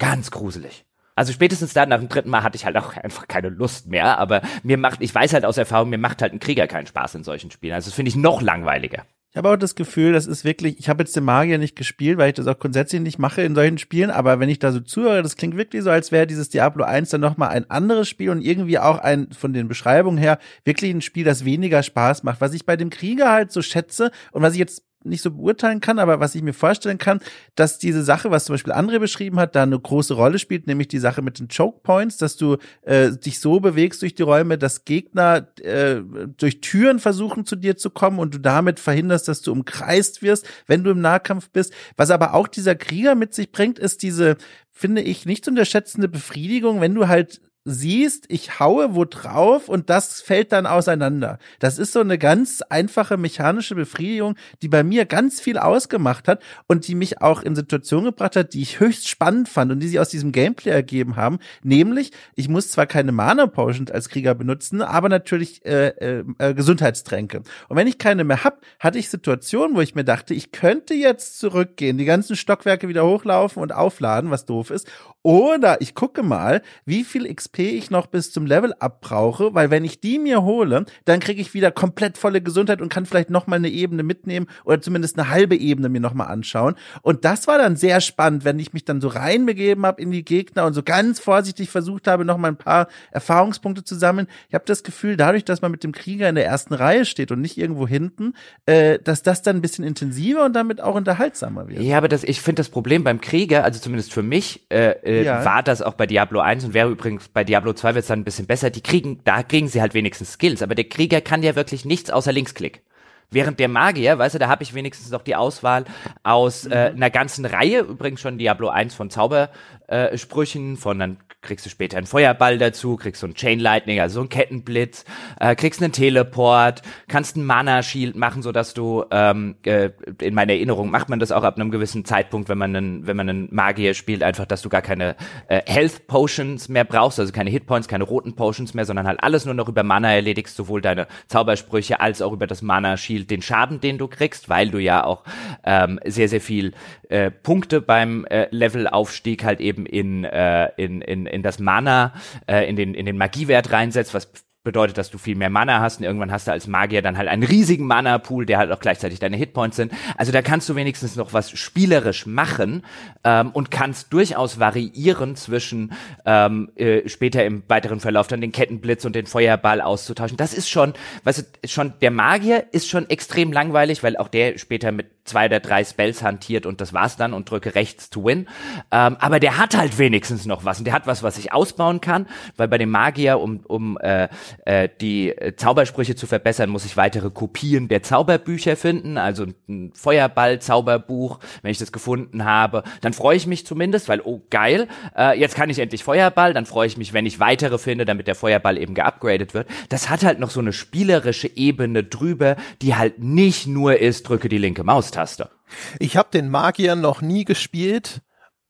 Ganz 0.02 0.32
gruselig. 0.32 0.84
Also 1.14 1.32
spätestens 1.32 1.74
da 1.74 1.86
nach 1.86 1.98
dem 1.98 2.08
dritten 2.08 2.28
Mal 2.28 2.42
hatte 2.42 2.56
ich 2.56 2.64
halt 2.64 2.76
auch 2.76 2.96
einfach 2.96 3.28
keine 3.28 3.50
Lust 3.50 3.86
mehr, 3.86 4.18
aber 4.18 4.42
mir 4.64 4.76
macht, 4.76 5.00
ich 5.00 5.14
weiß 5.14 5.32
halt 5.32 5.44
aus 5.44 5.58
Erfahrung, 5.58 5.90
mir 5.90 5.98
macht 5.98 6.22
halt 6.22 6.32
ein 6.32 6.40
Krieger 6.40 6.66
keinen 6.66 6.88
Spaß 6.88 7.14
in 7.14 7.22
solchen 7.22 7.52
Spielen. 7.52 7.74
Also 7.74 7.88
das 7.88 7.94
finde 7.94 8.08
ich 8.08 8.16
noch 8.16 8.42
langweiliger. 8.42 9.04
Ich 9.30 9.36
habe 9.36 9.48
auch 9.48 9.56
das 9.56 9.76
Gefühl, 9.76 10.12
das 10.12 10.26
ist 10.26 10.44
wirklich, 10.44 10.80
ich 10.80 10.88
habe 10.88 11.04
jetzt 11.04 11.14
den 11.14 11.22
Magier 11.22 11.56
nicht 11.58 11.76
gespielt, 11.76 12.18
weil 12.18 12.30
ich 12.30 12.34
das 12.34 12.48
auch 12.48 12.58
grundsätzlich 12.58 13.00
nicht 13.00 13.20
mache 13.20 13.42
in 13.42 13.54
solchen 13.54 13.78
Spielen, 13.78 14.10
aber 14.10 14.40
wenn 14.40 14.48
ich 14.48 14.58
da 14.58 14.72
so 14.72 14.80
zuhöre, 14.80 15.22
das 15.22 15.36
klingt 15.36 15.56
wirklich 15.56 15.84
so, 15.84 15.90
als 15.90 16.10
wäre 16.10 16.26
dieses 16.26 16.48
Diablo 16.48 16.84
1 16.84 17.10
dann 17.10 17.20
nochmal 17.20 17.50
ein 17.50 17.70
anderes 17.70 18.08
Spiel 18.08 18.30
und 18.30 18.42
irgendwie 18.42 18.80
auch 18.80 18.98
ein, 18.98 19.28
von 19.30 19.52
den 19.52 19.68
Beschreibungen 19.68 20.18
her, 20.18 20.40
wirklich 20.64 20.92
ein 20.92 21.00
Spiel, 21.00 21.24
das 21.24 21.44
weniger 21.44 21.84
Spaß 21.84 22.24
macht. 22.24 22.40
Was 22.40 22.54
ich 22.54 22.66
bei 22.66 22.76
dem 22.76 22.90
Krieger 22.90 23.30
halt 23.30 23.52
so 23.52 23.62
schätze 23.62 24.10
und 24.32 24.42
was 24.42 24.54
ich 24.54 24.58
jetzt 24.58 24.82
nicht 25.04 25.22
so 25.22 25.30
beurteilen 25.30 25.80
kann, 25.80 25.98
aber 25.98 26.20
was 26.20 26.34
ich 26.34 26.42
mir 26.42 26.52
vorstellen 26.52 26.98
kann, 26.98 27.20
dass 27.54 27.78
diese 27.78 28.02
Sache, 28.02 28.30
was 28.30 28.44
zum 28.44 28.54
Beispiel 28.54 28.72
André 28.72 28.98
beschrieben 28.98 29.38
hat, 29.38 29.54
da 29.54 29.62
eine 29.62 29.78
große 29.78 30.14
Rolle 30.14 30.38
spielt, 30.38 30.66
nämlich 30.66 30.88
die 30.88 30.98
Sache 30.98 31.22
mit 31.22 31.38
den 31.38 31.48
Choke 31.48 31.80
Points, 31.82 32.16
dass 32.16 32.36
du 32.36 32.56
äh, 32.82 33.10
dich 33.12 33.40
so 33.40 33.60
bewegst 33.60 34.02
durch 34.02 34.14
die 34.14 34.22
Räume, 34.22 34.58
dass 34.58 34.84
Gegner 34.84 35.48
äh, 35.60 36.00
durch 36.36 36.60
Türen 36.60 36.98
versuchen 36.98 37.44
zu 37.44 37.56
dir 37.56 37.76
zu 37.76 37.90
kommen 37.90 38.18
und 38.18 38.34
du 38.34 38.38
damit 38.38 38.80
verhinderst, 38.80 39.28
dass 39.28 39.42
du 39.42 39.52
umkreist 39.52 40.22
wirst, 40.22 40.46
wenn 40.66 40.84
du 40.84 40.90
im 40.90 41.00
Nahkampf 41.00 41.50
bist. 41.50 41.72
Was 41.96 42.10
aber 42.10 42.34
auch 42.34 42.48
dieser 42.48 42.74
Krieger 42.74 43.14
mit 43.14 43.34
sich 43.34 43.52
bringt, 43.52 43.78
ist 43.78 44.02
diese 44.02 44.36
finde 44.82 45.02
ich 45.02 45.26
nicht 45.26 45.44
zu 45.44 45.50
unterschätzende 45.50 46.08
Befriedigung, 46.08 46.80
wenn 46.80 46.94
du 46.94 47.06
halt 47.06 47.40
siehst, 47.64 48.24
ich 48.28 48.58
haue 48.58 48.94
wo 48.94 49.04
drauf 49.04 49.68
und 49.68 49.88
das 49.88 50.20
fällt 50.20 50.52
dann 50.52 50.66
auseinander. 50.66 51.38
Das 51.60 51.78
ist 51.78 51.92
so 51.92 52.00
eine 52.00 52.18
ganz 52.18 52.62
einfache 52.62 53.16
mechanische 53.16 53.74
Befriedigung, 53.74 54.34
die 54.62 54.68
bei 54.68 54.82
mir 54.82 55.04
ganz 55.04 55.40
viel 55.40 55.58
ausgemacht 55.58 56.26
hat 56.26 56.42
und 56.66 56.88
die 56.88 56.96
mich 56.96 57.20
auch 57.22 57.42
in 57.42 57.54
Situationen 57.54 58.06
gebracht 58.06 58.34
hat, 58.34 58.54
die 58.54 58.62
ich 58.62 58.80
höchst 58.80 59.08
spannend 59.08 59.48
fand 59.48 59.70
und 59.70 59.80
die 59.80 59.88
sie 59.88 60.00
aus 60.00 60.08
diesem 60.08 60.32
Gameplay 60.32 60.70
ergeben 60.70 61.16
haben. 61.16 61.38
Nämlich, 61.62 62.10
ich 62.34 62.48
muss 62.48 62.70
zwar 62.70 62.86
keine 62.86 63.12
Mana 63.12 63.46
Potions 63.46 63.92
als 63.92 64.08
Krieger 64.08 64.34
benutzen, 64.34 64.82
aber 64.82 65.08
natürlich 65.08 65.64
äh, 65.64 65.88
äh, 65.88 66.24
äh, 66.38 66.54
Gesundheitstränke. 66.54 67.42
Und 67.68 67.76
wenn 67.76 67.86
ich 67.86 67.98
keine 67.98 68.24
mehr 68.24 68.42
hab, 68.42 68.60
hatte 68.80 68.98
ich 68.98 69.08
Situationen, 69.08 69.76
wo 69.76 69.80
ich 69.80 69.94
mir 69.94 70.04
dachte, 70.04 70.34
ich 70.34 70.50
könnte 70.50 70.94
jetzt 70.94 71.38
zurückgehen, 71.38 71.96
die 71.96 72.04
ganzen 72.04 72.34
Stockwerke 72.34 72.88
wieder 72.88 73.06
hochlaufen 73.06 73.62
und 73.62 73.72
aufladen, 73.72 74.30
was 74.30 74.46
doof 74.46 74.70
ist, 74.70 74.90
oder 75.22 75.80
ich 75.80 75.94
gucke 75.94 76.24
mal, 76.24 76.62
wie 76.84 77.04
viel 77.04 77.32
XP 77.32 77.51
ich 77.60 77.90
noch 77.90 78.06
bis 78.06 78.32
zum 78.32 78.46
Level 78.46 78.72
up 78.78 79.00
brauche, 79.00 79.54
weil 79.54 79.70
wenn 79.70 79.84
ich 79.84 80.00
die 80.00 80.18
mir 80.18 80.42
hole, 80.42 80.86
dann 81.04 81.20
kriege 81.20 81.40
ich 81.40 81.54
wieder 81.54 81.70
komplett 81.70 82.18
volle 82.18 82.40
Gesundheit 82.40 82.80
und 82.80 82.88
kann 82.88 83.06
vielleicht 83.06 83.30
noch 83.30 83.46
mal 83.46 83.56
eine 83.56 83.68
Ebene 83.68 84.02
mitnehmen 84.02 84.46
oder 84.64 84.80
zumindest 84.80 85.18
eine 85.18 85.28
halbe 85.28 85.56
Ebene 85.56 85.88
mir 85.88 86.00
noch 86.00 86.14
mal 86.14 86.26
anschauen. 86.26 86.74
Und 87.02 87.24
das 87.24 87.46
war 87.46 87.58
dann 87.58 87.76
sehr 87.76 88.00
spannend, 88.00 88.44
wenn 88.44 88.58
ich 88.58 88.72
mich 88.72 88.84
dann 88.84 89.00
so 89.00 89.08
reinbegeben 89.08 89.84
habe 89.84 90.00
in 90.00 90.10
die 90.10 90.24
Gegner 90.24 90.64
und 90.66 90.74
so 90.74 90.82
ganz 90.82 91.20
vorsichtig 91.20 91.70
versucht 91.70 92.08
habe, 92.08 92.24
noch 92.24 92.38
mal 92.38 92.48
ein 92.48 92.56
paar 92.56 92.88
Erfahrungspunkte 93.10 93.84
zu 93.84 93.94
sammeln. 93.94 94.28
Ich 94.48 94.54
habe 94.54 94.64
das 94.66 94.82
Gefühl, 94.82 95.16
dadurch, 95.16 95.44
dass 95.44 95.62
man 95.62 95.70
mit 95.70 95.84
dem 95.84 95.92
Krieger 95.92 96.28
in 96.28 96.34
der 96.34 96.46
ersten 96.46 96.74
Reihe 96.74 97.04
steht 97.04 97.30
und 97.32 97.40
nicht 97.40 97.58
irgendwo 97.58 97.86
hinten, 97.86 98.34
äh, 98.66 98.98
dass 98.98 99.22
das 99.22 99.42
dann 99.42 99.56
ein 99.56 99.62
bisschen 99.62 99.84
intensiver 99.84 100.44
und 100.44 100.54
damit 100.54 100.80
auch 100.80 100.94
unterhaltsamer 100.94 101.68
wird. 101.68 101.82
Ja, 101.82 101.98
aber 101.98 102.08
das, 102.08 102.24
ich 102.24 102.40
finde 102.40 102.60
das 102.60 102.68
Problem 102.68 103.04
beim 103.04 103.20
Krieger, 103.20 103.64
also 103.64 103.80
zumindest 103.80 104.12
für 104.12 104.22
mich, 104.22 104.66
äh, 104.70 104.90
äh, 105.02 105.24
ja. 105.24 105.44
war 105.44 105.62
das 105.62 105.82
auch 105.82 105.94
bei 105.94 106.06
Diablo 106.06 106.40
1 106.40 106.64
und 106.64 106.74
wäre 106.74 106.90
übrigens 106.90 107.28
bei 107.28 107.41
Diablo 107.44 107.72
2 107.72 107.94
wird 107.94 108.02
es 108.02 108.08
dann 108.08 108.20
ein 108.20 108.24
bisschen 108.24 108.46
besser. 108.46 108.70
Die 108.70 108.82
kriegen, 108.82 109.20
da 109.24 109.42
kriegen 109.42 109.68
sie 109.68 109.80
halt 109.80 109.94
wenigstens 109.94 110.32
Skills, 110.32 110.62
aber 110.62 110.74
der 110.74 110.88
Krieger 110.88 111.20
kann 111.20 111.42
ja 111.42 111.54
wirklich 111.54 111.84
nichts 111.84 112.10
außer 112.10 112.32
Linksklick. 112.32 112.82
Während 113.30 113.58
der 113.60 113.68
Magier, 113.68 114.18
weißt 114.18 114.34
du, 114.34 114.38
da 114.38 114.48
habe 114.48 114.62
ich 114.62 114.74
wenigstens 114.74 115.10
noch 115.10 115.22
die 115.22 115.34
Auswahl 115.34 115.86
aus 116.22 116.66
äh, 116.66 116.90
mhm. 116.90 116.96
einer 116.96 117.10
ganzen 117.10 117.46
Reihe, 117.46 117.80
übrigens 117.80 118.20
schon 118.20 118.36
Diablo 118.36 118.68
1 118.68 118.94
von 118.94 119.08
Zaubersprüchen, 119.08 119.48
äh, 119.92 120.76
von 120.76 120.98
dann 120.98 121.18
kriegst 121.42 121.66
du 121.66 121.70
später 121.70 121.98
einen 121.98 122.06
Feuerball 122.06 122.56
dazu, 122.56 122.96
kriegst 122.96 123.20
so 123.20 123.26
einen 123.26 123.34
Chain 123.34 123.58
Lightning, 123.58 123.98
also 124.00 124.14
so 124.14 124.20
einen 124.20 124.28
Kettenblitz, 124.28 125.04
äh, 125.40 125.56
kriegst 125.56 125.82
einen 125.82 125.92
Teleport, 125.92 126.82
kannst 127.08 127.36
einen 127.36 127.44
Mana 127.44 127.82
Shield 127.82 128.14
machen, 128.14 128.42
so 128.42 128.52
dass 128.52 128.74
du 128.74 129.04
ähm, 129.10 129.56
äh, 129.64 129.90
in 130.20 130.34
meiner 130.34 130.52
Erinnerung 130.52 130.90
macht 130.90 131.08
man 131.08 131.18
das 131.18 131.32
auch 131.32 131.42
ab 131.42 131.56
einem 131.56 131.72
gewissen 131.72 132.04
Zeitpunkt, 132.04 132.48
wenn 132.48 132.58
man 132.58 132.76
einen, 132.76 133.06
wenn 133.08 133.16
man 133.16 133.28
einen 133.28 133.48
Magier 133.52 133.94
spielt, 133.94 134.22
einfach, 134.22 134.46
dass 134.46 134.62
du 134.62 134.68
gar 134.68 134.82
keine 134.82 135.16
äh, 135.48 135.62
Health 135.66 136.06
Potions 136.06 136.68
mehr 136.68 136.84
brauchst, 136.84 137.18
also 137.18 137.32
keine 137.32 137.50
Hit 137.50 137.66
Points, 137.66 137.88
keine 137.88 138.04
roten 138.04 138.36
Potions 138.36 138.72
mehr, 138.72 138.84
sondern 138.84 139.08
halt 139.08 139.22
alles 139.22 139.44
nur 139.44 139.54
noch 139.54 139.68
über 139.68 139.82
Mana 139.82 140.14
erledigst, 140.14 140.54
sowohl 140.54 140.80
deine 140.80 141.08
Zaubersprüche 141.26 142.00
als 142.00 142.22
auch 142.22 142.32
über 142.32 142.46
das 142.46 142.62
Mana 142.62 142.96
Shield 142.96 143.30
den 143.30 143.42
Schaden, 143.42 143.80
den 143.80 143.98
du 143.98 144.06
kriegst, 144.06 144.48
weil 144.48 144.70
du 144.70 144.78
ja 144.78 145.04
auch 145.04 145.24
ähm, 145.64 145.98
sehr 146.04 146.28
sehr 146.28 146.40
viel 146.40 146.72
äh, 147.08 147.32
Punkte 147.32 147.80
beim 147.80 148.24
äh, 148.26 148.46
Levelaufstieg 148.52 149.42
halt 149.42 149.60
eben 149.60 149.81
in 149.86 150.24
äh, 150.24 150.70
in 150.76 151.00
in 151.02 151.26
in 151.26 151.42
das 151.42 151.58
Mana, 151.58 152.14
äh, 152.46 152.68
in 152.68 152.76
den 152.76 152.94
in 152.94 153.06
den 153.06 153.16
Magiewert 153.16 153.72
reinsetzt, 153.72 154.14
was 154.14 154.30
bedeutet, 154.64 154.96
dass 154.96 155.10
du 155.10 155.18
viel 155.18 155.34
mehr 155.34 155.50
Mana 155.50 155.80
hast 155.80 155.98
und 155.98 156.04
irgendwann 156.04 156.30
hast 156.30 156.46
du 156.46 156.52
als 156.52 156.66
Magier 156.68 157.02
dann 157.02 157.18
halt 157.18 157.28
einen 157.28 157.42
riesigen 157.42 157.86
Mana-Pool, 157.86 158.46
der 158.46 158.58
halt 158.58 158.70
auch 158.70 158.78
gleichzeitig 158.78 159.18
deine 159.18 159.36
Hitpoints 159.36 159.76
sind. 159.76 159.92
Also 160.16 160.30
da 160.30 160.40
kannst 160.40 160.68
du 160.68 160.76
wenigstens 160.76 161.16
noch 161.16 161.32
was 161.32 161.50
spielerisch 161.50 162.26
machen 162.26 162.84
ähm, 163.24 163.50
und 163.50 163.70
kannst 163.70 164.12
durchaus 164.12 164.60
variieren 164.60 165.34
zwischen 165.34 165.92
ähm, 166.26 166.70
äh, 166.76 167.08
später 167.08 167.44
im 167.44 167.64
weiteren 167.68 167.98
Verlauf 167.98 168.28
dann 168.28 168.40
den 168.40 168.52
Kettenblitz 168.52 169.04
und 169.04 169.16
den 169.16 169.26
Feuerball 169.26 169.80
auszutauschen. 169.80 170.36
Das 170.36 170.54
ist 170.54 170.70
schon, 170.70 170.94
weißt 171.24 171.38
du, 171.62 171.68
schon 171.68 171.94
der 172.00 172.12
Magier 172.12 172.66
ist 172.70 172.88
schon 172.88 173.10
extrem 173.10 173.52
langweilig, 173.52 174.02
weil 174.02 174.16
auch 174.16 174.28
der 174.28 174.58
später 174.58 174.92
mit 174.92 175.06
zwei 175.24 175.46
oder 175.46 175.60
drei 175.60 175.84
Spells 175.84 176.22
hantiert 176.22 176.66
und 176.66 176.80
das 176.80 176.92
war's 176.92 177.16
dann 177.16 177.32
und 177.32 177.50
drücke 177.50 177.74
rechts 177.74 178.10
to 178.10 178.24
win. 178.24 178.48
Ähm, 178.90 179.16
aber 179.20 179.40
der 179.40 179.58
hat 179.58 179.76
halt 179.76 179.98
wenigstens 179.98 180.46
noch 180.46 180.64
was 180.64 180.78
und 180.78 180.84
der 180.84 180.94
hat 180.94 181.06
was, 181.06 181.22
was 181.22 181.38
ich 181.38 181.52
ausbauen 181.52 182.00
kann, 182.00 182.26
weil 182.56 182.68
bei 182.68 182.78
dem 182.78 182.90
Magier, 182.90 183.38
um, 183.40 183.60
um 183.66 183.98
äh, 183.98 184.28
äh, 184.64 184.88
die 185.00 185.34
Zaubersprüche 185.56 186.14
zu 186.14 186.26
verbessern, 186.26 186.70
muss 186.70 186.84
ich 186.84 186.96
weitere 186.96 187.30
Kopien 187.30 187.88
der 187.88 188.02
Zauberbücher 188.02 188.76
finden, 188.76 189.18
also 189.18 189.46
ein 189.68 189.92
Feuerball-Zauberbuch, 189.94 191.38
wenn 191.62 191.70
ich 191.70 191.78
das 191.78 191.92
gefunden 191.92 192.44
habe, 192.44 192.82
dann 193.00 193.12
freue 193.12 193.36
ich 193.36 193.46
mich 193.46 193.66
zumindest, 193.66 194.08
weil, 194.08 194.20
oh 194.22 194.42
geil, 194.50 194.88
äh, 195.16 195.38
jetzt 195.38 195.54
kann 195.54 195.70
ich 195.70 195.78
endlich 195.78 196.04
Feuerball, 196.04 196.54
dann 196.54 196.66
freue 196.66 196.86
ich 196.86 196.96
mich, 196.96 197.12
wenn 197.12 197.26
ich 197.26 197.40
weitere 197.40 197.78
finde, 197.78 198.04
damit 198.04 198.26
der 198.26 198.34
Feuerball 198.34 198.78
eben 198.78 198.94
geupgradet 198.94 199.54
wird. 199.54 199.68
Das 199.88 200.08
hat 200.10 200.24
halt 200.24 200.38
noch 200.38 200.50
so 200.50 200.60
eine 200.60 200.72
spielerische 200.72 201.50
Ebene 201.56 202.04
drüber, 202.04 202.56
die 202.80 202.94
halt 202.94 203.18
nicht 203.18 203.66
nur 203.66 203.98
ist, 203.98 204.28
drücke 204.28 204.48
die 204.48 204.58
linke 204.58 204.84
Maustaste. 204.84 205.50
Ich 205.98 206.16
habe 206.16 206.28
den 206.32 206.50
Magier 206.50 206.96
noch 206.96 207.22
nie 207.22 207.44
gespielt. 207.44 208.22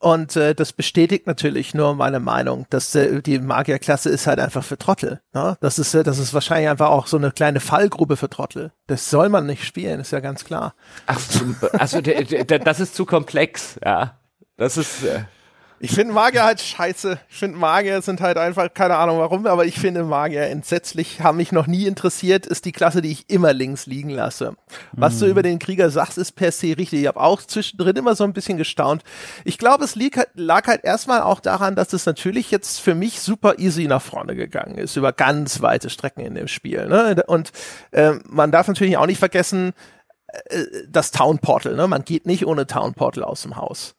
Und 0.03 0.35
äh, 0.35 0.53
das 0.53 0.73
bestätigt 0.73 1.29
natürlich 1.29 1.75
nur 1.75 1.95
meine 1.95 2.19
Meinung, 2.19 2.67
dass 2.71 2.93
äh, 2.97 3.23
die 3.23 3.39
Magierklasse 3.39 4.11
ist 4.11 4.27
halt 4.27 4.41
einfach 4.41 4.65
für 4.65 4.77
Trottel. 4.77 5.21
Ne? 5.33 5.57
Das 5.61 5.79
ist 5.79 5.95
äh, 5.95 6.03
das 6.03 6.19
ist 6.19 6.35
wahrscheinlich 6.35 6.69
einfach 6.69 6.91
auch 6.91 7.07
so 7.07 7.17
eine 7.17 7.31
kleine 7.31 7.61
Fallgruppe 7.61 8.17
für 8.17 8.29
Trottel. 8.29 8.73
Das 8.89 9.11
soll 9.11 9.29
man 9.29 9.47
nicht 9.47 9.65
spielen, 9.65 10.01
ist 10.01 10.11
ja 10.11 10.19
ganz 10.19 10.45
klar. 10.45 10.75
Ach, 11.07 11.21
also 11.75 12.01
das 12.01 12.81
ist 12.81 12.97
zu 12.97 13.07
komplex, 13.07 13.79
ja. 13.85 14.19
Das 14.57 14.77
ist 14.77 15.05
äh 15.05 15.21
ich 15.85 15.91
finde 15.91 16.15
Magier 16.15 16.45
halt 16.45 16.61
scheiße. 16.61 17.19
Ich 17.29 17.37
finde 17.37 17.59
Magier 17.59 18.03
sind 18.03 18.21
halt 18.21 18.39
einfach, 18.39 18.73
keine 18.73 18.95
Ahnung 18.99 19.19
warum, 19.19 19.49
aber 19.49 19.65
ich 19.65 19.81
finde 19.81 20.05
Magier 20.05 20.43
entsetzlich, 20.43 21.21
haben 21.23 21.39
mich 21.39 21.51
noch 21.51 21.67
nie 21.67 21.87
interessiert, 21.87 22.47
ist 22.47 22.67
die 22.67 22.71
Klasse, 22.71 23.03
die 23.03 23.11
ich 23.11 23.29
immer 23.29 23.53
links 23.53 23.87
liegen 23.87 24.11
lasse. 24.11 24.55
Was 24.93 25.17
mhm. 25.17 25.19
du 25.19 25.27
über 25.27 25.43
den 25.43 25.59
Krieger 25.59 25.91
sagst, 25.91 26.19
ist 26.19 26.37
per 26.37 26.53
se 26.53 26.79
richtig. 26.79 27.01
Ich 27.01 27.09
habe 27.09 27.21
auch 27.21 27.43
zwischendrin 27.43 27.97
immer 27.97 28.15
so 28.15 28.23
ein 28.23 28.33
bisschen 28.33 28.59
gestaunt. 28.59 29.03
Ich 29.45 29.59
glaube, 29.59 29.83
es 29.83 29.97
lag, 29.97 30.25
lag 30.35 30.69
halt 30.69 30.85
erstmal 30.85 31.23
auch 31.23 31.41
daran, 31.41 31.75
dass 31.75 31.93
es 31.93 32.07
natürlich 32.07 32.53
jetzt 32.53 32.79
für 32.79 32.95
mich 32.95 33.21
super 33.21 33.59
easy 33.59 33.89
nach 33.89 34.03
vorne 34.03 34.37
gegangen 34.37 34.79
ist, 34.79 34.95
über 34.95 35.13
ganz 35.13 35.63
weite 35.63 35.91
Strecken 35.91 36.21
in 36.21 36.37
dem 36.37 36.47
Spiel. 36.47 36.87
Ne? 36.87 37.25
Und 37.27 37.51
äh, 37.91 38.13
man 38.29 38.53
darf 38.53 38.69
natürlich 38.69 38.99
auch 38.99 39.07
nicht 39.07 39.19
vergessen, 39.19 39.73
äh, 40.29 40.63
das 40.89 41.11
Town 41.11 41.41
Portal. 41.41 41.75
Ne? 41.75 41.89
Man 41.89 42.05
geht 42.05 42.25
nicht 42.25 42.47
ohne 42.47 42.69
Town 42.69 42.95
Portal 42.95 43.25
aus 43.25 43.43
dem 43.43 43.57
Haus 43.57 43.97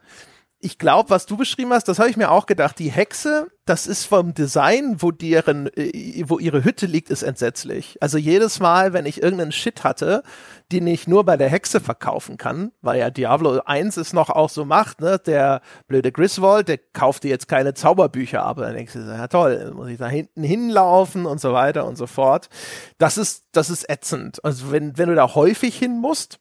ich 0.63 0.77
glaube, 0.77 1.09
was 1.09 1.25
du 1.25 1.35
beschrieben 1.35 1.73
hast, 1.73 1.89
das 1.89 1.99
habe 1.99 2.09
ich 2.09 2.15
mir 2.15 2.31
auch 2.31 2.45
gedacht. 2.45 2.79
Die 2.79 2.89
Hexe, 2.89 3.47
das 3.65 3.85
ist 3.85 4.05
vom 4.05 4.33
Design, 4.33 4.95
wo 5.01 5.11
deren, 5.11 5.67
äh, 5.75 6.23
wo 6.27 6.39
ihre 6.39 6.63
Hütte 6.63 6.85
liegt, 6.85 7.09
ist 7.09 7.21
entsetzlich. 7.21 7.97
Also 7.99 8.17
jedes 8.17 8.61
Mal, 8.61 8.93
wenn 8.93 9.05
ich 9.05 9.21
irgendeinen 9.21 9.51
Shit 9.51 9.83
hatte, 9.83 10.23
den 10.71 10.87
ich 10.87 11.05
nur 11.05 11.25
bei 11.25 11.35
der 11.35 11.49
Hexe 11.49 11.81
verkaufen 11.81 12.37
kann, 12.37 12.71
weil 12.81 12.97
ja 12.97 13.09
Diablo 13.09 13.59
1 13.65 13.97
es 13.97 14.13
noch 14.13 14.29
auch 14.29 14.49
so 14.49 14.63
macht, 14.63 15.01
ne? 15.01 15.19
Der 15.19 15.61
blöde 15.87 16.13
Griswold, 16.13 16.69
der 16.69 16.77
kauft 16.77 17.25
dir 17.25 17.29
jetzt 17.29 17.49
keine 17.49 17.73
Zauberbücher 17.73 18.41
ab. 18.41 18.57
Dann 18.57 18.73
denkst 18.73 18.93
du, 18.93 18.99
ja 18.99 19.27
toll, 19.27 19.73
muss 19.75 19.89
ich 19.89 19.97
da 19.97 20.07
hinten 20.07 20.43
hinlaufen 20.43 21.25
und 21.25 21.41
so 21.41 21.51
weiter 21.51 21.85
und 21.85 21.97
so 21.97 22.07
fort. 22.07 22.47
Das 22.97 23.17
ist, 23.17 23.47
das 23.51 23.69
ist 23.69 23.89
ätzend. 23.89 24.43
Also 24.45 24.71
wenn, 24.71 24.97
wenn 24.97 25.09
du 25.09 25.15
da 25.15 25.35
häufig 25.35 25.77
hin 25.77 25.99
musst, 25.99 26.39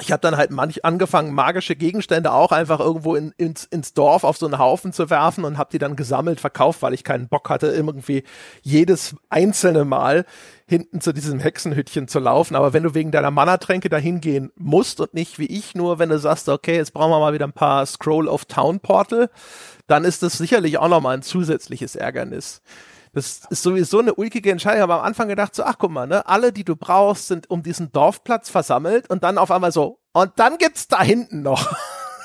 ich 0.00 0.12
habe 0.12 0.20
dann 0.20 0.36
halt 0.36 0.50
manch 0.50 0.84
angefangen, 0.84 1.32
magische 1.34 1.76
Gegenstände 1.76 2.32
auch 2.32 2.52
einfach 2.52 2.80
irgendwo 2.80 3.14
in, 3.14 3.32
ins, 3.36 3.64
ins 3.64 3.94
Dorf 3.94 4.24
auf 4.24 4.36
so 4.36 4.46
einen 4.46 4.58
Haufen 4.58 4.92
zu 4.92 5.10
werfen 5.10 5.44
und 5.44 5.58
habe 5.58 5.70
die 5.70 5.78
dann 5.78 5.96
gesammelt, 5.96 6.40
verkauft, 6.40 6.82
weil 6.82 6.94
ich 6.94 7.04
keinen 7.04 7.28
Bock 7.28 7.50
hatte, 7.50 7.68
irgendwie 7.68 8.24
jedes 8.62 9.16
einzelne 9.28 9.84
Mal 9.84 10.24
hinten 10.66 11.00
zu 11.00 11.12
diesem 11.12 11.40
Hexenhütchen 11.40 12.08
zu 12.08 12.18
laufen. 12.18 12.56
Aber 12.56 12.72
wenn 12.72 12.82
du 12.82 12.94
wegen 12.94 13.10
deiner 13.10 13.30
Mana-Tränke 13.30 13.88
dahin 13.88 14.20
gehen 14.20 14.52
musst 14.56 15.00
und 15.00 15.14
nicht 15.14 15.38
wie 15.38 15.46
ich 15.46 15.74
nur, 15.74 15.98
wenn 15.98 16.08
du 16.08 16.18
sagst, 16.18 16.48
okay, 16.48 16.76
jetzt 16.76 16.92
brauchen 16.92 17.10
wir 17.10 17.18
mal 17.18 17.34
wieder 17.34 17.46
ein 17.46 17.52
paar 17.52 17.84
Scroll 17.86 18.28
of 18.28 18.44
Town 18.44 18.80
Portal, 18.80 19.30
dann 19.86 20.04
ist 20.04 20.22
das 20.22 20.38
sicherlich 20.38 20.78
auch 20.78 20.88
nochmal 20.88 21.16
ein 21.16 21.22
zusätzliches 21.22 21.96
Ärgernis. 21.96 22.62
Das 23.12 23.42
ist 23.50 23.62
sowieso 23.62 23.98
eine 23.98 24.14
ulkige 24.14 24.52
Entscheidung. 24.52 24.78
Ich 24.78 24.82
habe 24.82 24.94
am 24.94 25.04
Anfang 25.04 25.28
gedacht, 25.28 25.54
so, 25.54 25.64
ach 25.64 25.76
guck 25.78 25.90
mal, 25.90 26.06
ne, 26.06 26.26
alle, 26.26 26.52
die 26.52 26.64
du 26.64 26.76
brauchst, 26.76 27.26
sind 27.26 27.50
um 27.50 27.62
diesen 27.62 27.90
Dorfplatz 27.90 28.50
versammelt 28.50 29.10
und 29.10 29.24
dann 29.24 29.38
auf 29.38 29.50
einmal 29.50 29.72
so, 29.72 29.98
und 30.12 30.32
dann 30.36 30.58
gibt's 30.58 30.88
da 30.88 31.02
hinten 31.02 31.42
noch. 31.42 31.72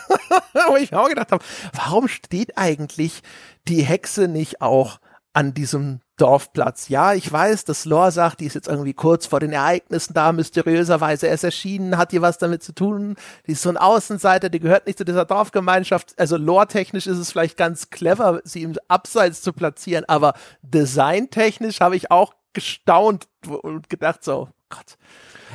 Wo 0.69 0.75
ich 0.75 0.91
mir 0.91 0.99
auch 0.99 1.09
gedacht 1.09 1.31
habe, 1.31 1.43
warum 1.73 2.07
steht 2.07 2.57
eigentlich 2.57 3.21
die 3.67 3.81
Hexe 3.81 4.27
nicht 4.27 4.61
auch 4.61 4.99
an 5.33 5.53
diesem 5.53 6.01
Dorfplatz. 6.17 6.87
Ja, 6.89 7.13
ich 7.13 7.29
weiß, 7.31 7.65
dass 7.65 7.85
Lore 7.85 8.11
sagt, 8.11 8.39
die 8.39 8.45
ist 8.45 8.53
jetzt 8.53 8.67
irgendwie 8.67 8.93
kurz 8.93 9.25
vor 9.25 9.39
den 9.39 9.51
Ereignissen 9.51 10.13
da, 10.13 10.31
mysteriöserweise 10.31 11.27
erst 11.27 11.43
erschienen, 11.43 11.97
hat 11.97 12.11
die 12.11 12.21
was 12.21 12.37
damit 12.37 12.63
zu 12.63 12.73
tun. 12.73 13.15
Die 13.47 13.51
ist 13.51 13.61
so 13.61 13.69
ein 13.69 13.77
Außenseiter, 13.77 14.49
die 14.49 14.59
gehört 14.59 14.87
nicht 14.87 14.97
zu 14.97 15.05
dieser 15.05 15.25
Dorfgemeinschaft. 15.25 16.13
Also 16.17 16.37
lore-technisch 16.37 17.07
ist 17.07 17.17
es 17.17 17.31
vielleicht 17.31 17.57
ganz 17.57 17.89
clever, 17.89 18.41
sie 18.43 18.63
im 18.63 18.75
Abseits 18.87 19.41
zu 19.41 19.51
platzieren, 19.51 20.05
aber 20.07 20.33
designtechnisch 20.61 21.81
habe 21.81 21.95
ich 21.95 22.11
auch 22.11 22.33
gestaunt 22.53 23.27
und 23.47 23.89
gedacht 23.89 24.23
so, 24.23 24.49
Gott, 24.69 24.97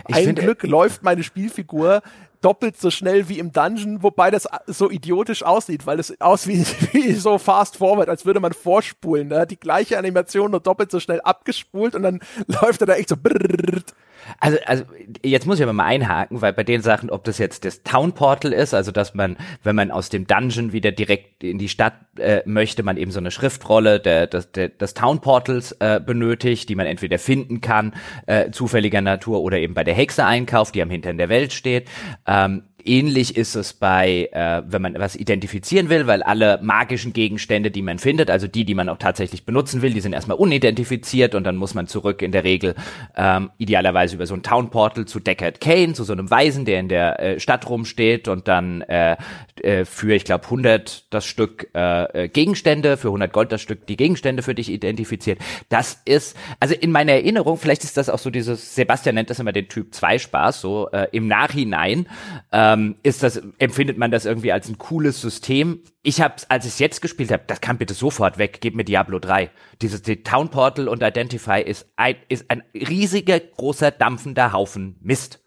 ich 0.08 0.16
ein 0.16 0.34
Glück 0.34 0.62
läuft 0.62 1.02
meine 1.02 1.22
Spielfigur 1.22 2.02
doppelt 2.40 2.80
so 2.80 2.90
schnell 2.90 3.28
wie 3.28 3.38
im 3.38 3.52
Dungeon, 3.52 4.02
wobei 4.02 4.30
das 4.30 4.48
so 4.66 4.90
idiotisch 4.90 5.42
aussieht, 5.42 5.86
weil 5.86 6.00
es 6.00 6.20
aussieht 6.20 6.92
wie, 6.92 6.92
wie 7.08 7.12
so 7.12 7.38
fast 7.38 7.76
forward, 7.76 8.08
als 8.08 8.24
würde 8.24 8.40
man 8.40 8.52
vorspulen. 8.52 9.28
Da 9.28 9.36
ne? 9.36 9.42
hat 9.42 9.50
die 9.50 9.60
gleiche 9.60 9.98
Animation 9.98 10.50
nur 10.50 10.60
doppelt 10.60 10.90
so 10.90 11.00
schnell 11.00 11.20
abgespult 11.20 11.94
und 11.94 12.02
dann 12.02 12.20
läuft 12.46 12.80
er 12.80 12.86
da 12.86 12.94
echt 12.94 13.10
so 13.10 13.16
brrrt. 13.16 13.94
Also, 14.38 14.58
also 14.66 14.84
jetzt 15.24 15.46
muss 15.46 15.58
ich 15.58 15.62
aber 15.62 15.72
mal 15.72 15.84
einhaken, 15.84 16.40
weil 16.40 16.52
bei 16.52 16.64
den 16.64 16.82
Sachen, 16.82 17.10
ob 17.10 17.24
das 17.24 17.38
jetzt 17.38 17.64
das 17.64 17.82
Town 17.82 18.12
Portal 18.12 18.52
ist, 18.52 18.74
also 18.74 18.92
dass 18.92 19.14
man, 19.14 19.36
wenn 19.62 19.76
man 19.76 19.90
aus 19.90 20.08
dem 20.08 20.26
Dungeon 20.26 20.72
wieder 20.72 20.92
direkt 20.92 21.42
in 21.42 21.58
die 21.58 21.68
Stadt 21.68 21.94
äh, 22.18 22.42
möchte, 22.44 22.82
man 22.82 22.96
eben 22.96 23.10
so 23.10 23.20
eine 23.20 23.30
Schriftrolle 23.30 24.00
der, 24.00 24.26
des, 24.26 24.52
der, 24.52 24.68
des 24.68 24.94
Town 24.94 25.20
Portals 25.20 25.72
äh, 25.80 26.00
benötigt, 26.04 26.68
die 26.68 26.74
man 26.74 26.86
entweder 26.86 27.18
finden 27.18 27.60
kann, 27.60 27.94
äh, 28.26 28.50
zufälliger 28.50 29.00
Natur, 29.00 29.40
oder 29.40 29.58
eben 29.58 29.74
bei 29.74 29.84
der 29.84 29.94
Hexe 29.94 30.24
einkauft, 30.24 30.74
die 30.74 30.82
am 30.82 30.90
Hintern 30.90 31.18
der 31.18 31.28
Welt 31.28 31.52
steht. 31.52 31.88
Ähm, 32.26 32.64
Ähnlich 32.84 33.36
ist 33.36 33.54
es 33.54 33.72
bei, 33.72 34.28
äh, 34.32 34.62
wenn 34.66 34.82
man 34.82 34.94
was 34.98 35.16
identifizieren 35.16 35.88
will, 35.88 36.06
weil 36.06 36.22
alle 36.22 36.58
magischen 36.62 37.12
Gegenstände, 37.12 37.70
die 37.70 37.82
man 37.82 37.98
findet, 37.98 38.30
also 38.30 38.46
die, 38.46 38.64
die 38.64 38.74
man 38.74 38.88
auch 38.88 38.98
tatsächlich 38.98 39.44
benutzen 39.44 39.82
will, 39.82 39.92
die 39.92 40.00
sind 40.00 40.12
erstmal 40.12 40.36
unidentifiziert 40.36 41.34
und 41.34 41.44
dann 41.44 41.56
muss 41.56 41.74
man 41.74 41.86
zurück 41.86 42.22
in 42.22 42.32
der 42.32 42.44
Regel 42.44 42.74
ähm, 43.16 43.50
idealerweise 43.58 44.16
über 44.16 44.26
so 44.26 44.34
ein 44.34 44.42
Town 44.42 44.70
Portal 44.70 45.04
zu 45.06 45.20
Deckard 45.20 45.60
Kane, 45.60 45.92
zu 45.92 46.04
so 46.04 46.12
einem 46.12 46.30
Weisen, 46.30 46.64
der 46.64 46.80
in 46.80 46.88
der 46.88 47.20
äh, 47.20 47.40
Stadt 47.40 47.68
rumsteht 47.68 48.28
und 48.28 48.48
dann 48.48 48.82
äh, 48.82 49.16
äh, 49.62 49.84
für, 49.84 50.14
ich 50.14 50.24
glaube, 50.24 50.44
100 50.44 51.12
das 51.12 51.26
Stück 51.26 51.68
äh, 51.74 52.24
äh, 52.24 52.28
Gegenstände, 52.28 52.96
für 52.96 53.08
100 53.08 53.32
Gold 53.32 53.52
das 53.52 53.60
Stück 53.60 53.86
die 53.86 53.96
Gegenstände 53.96 54.42
für 54.42 54.54
dich 54.54 54.70
identifiziert. 54.70 55.38
Das 55.68 56.00
ist, 56.04 56.36
also 56.58 56.74
in 56.74 56.90
meiner 56.90 57.12
Erinnerung, 57.12 57.58
vielleicht 57.58 57.84
ist 57.84 57.96
das 57.96 58.08
auch 58.08 58.18
so 58.18 58.30
dieses, 58.30 58.74
Sebastian 58.74 59.14
nennt 59.14 59.30
das 59.30 59.38
immer 59.38 59.52
den 59.52 59.68
Typ 59.68 59.94
2 59.94 60.18
Spaß, 60.18 60.60
so 60.60 60.88
äh, 60.90 61.08
im 61.12 61.28
Nachhinein, 61.28 62.06
äh, 62.52 62.69
ähm, 62.70 62.96
ist 63.02 63.22
das, 63.22 63.42
empfindet 63.58 63.98
man 63.98 64.10
das 64.10 64.24
irgendwie 64.24 64.52
als 64.52 64.68
ein 64.68 64.78
cooles 64.78 65.20
System. 65.20 65.80
Ich 66.02 66.20
hab's, 66.20 66.46
als 66.48 66.64
ich 66.66 66.72
es 66.72 66.78
jetzt 66.78 67.02
gespielt 67.02 67.32
habe, 67.32 67.42
das 67.46 67.60
kam 67.60 67.78
bitte 67.78 67.94
sofort 67.94 68.38
weg, 68.38 68.58
gib 68.60 68.76
mir 68.76 68.84
Diablo 68.84 69.18
3. 69.18 69.50
Dieses 69.82 70.02
die 70.02 70.22
Town 70.22 70.50
Portal 70.50 70.88
und 70.88 71.02
Identify 71.02 71.62
ist 71.62 71.86
ein, 71.96 72.16
ist 72.28 72.50
ein 72.50 72.62
riesiger, 72.74 73.40
großer, 73.40 73.90
dampfender 73.90 74.52
Haufen 74.52 74.96
Mist. 75.00 75.40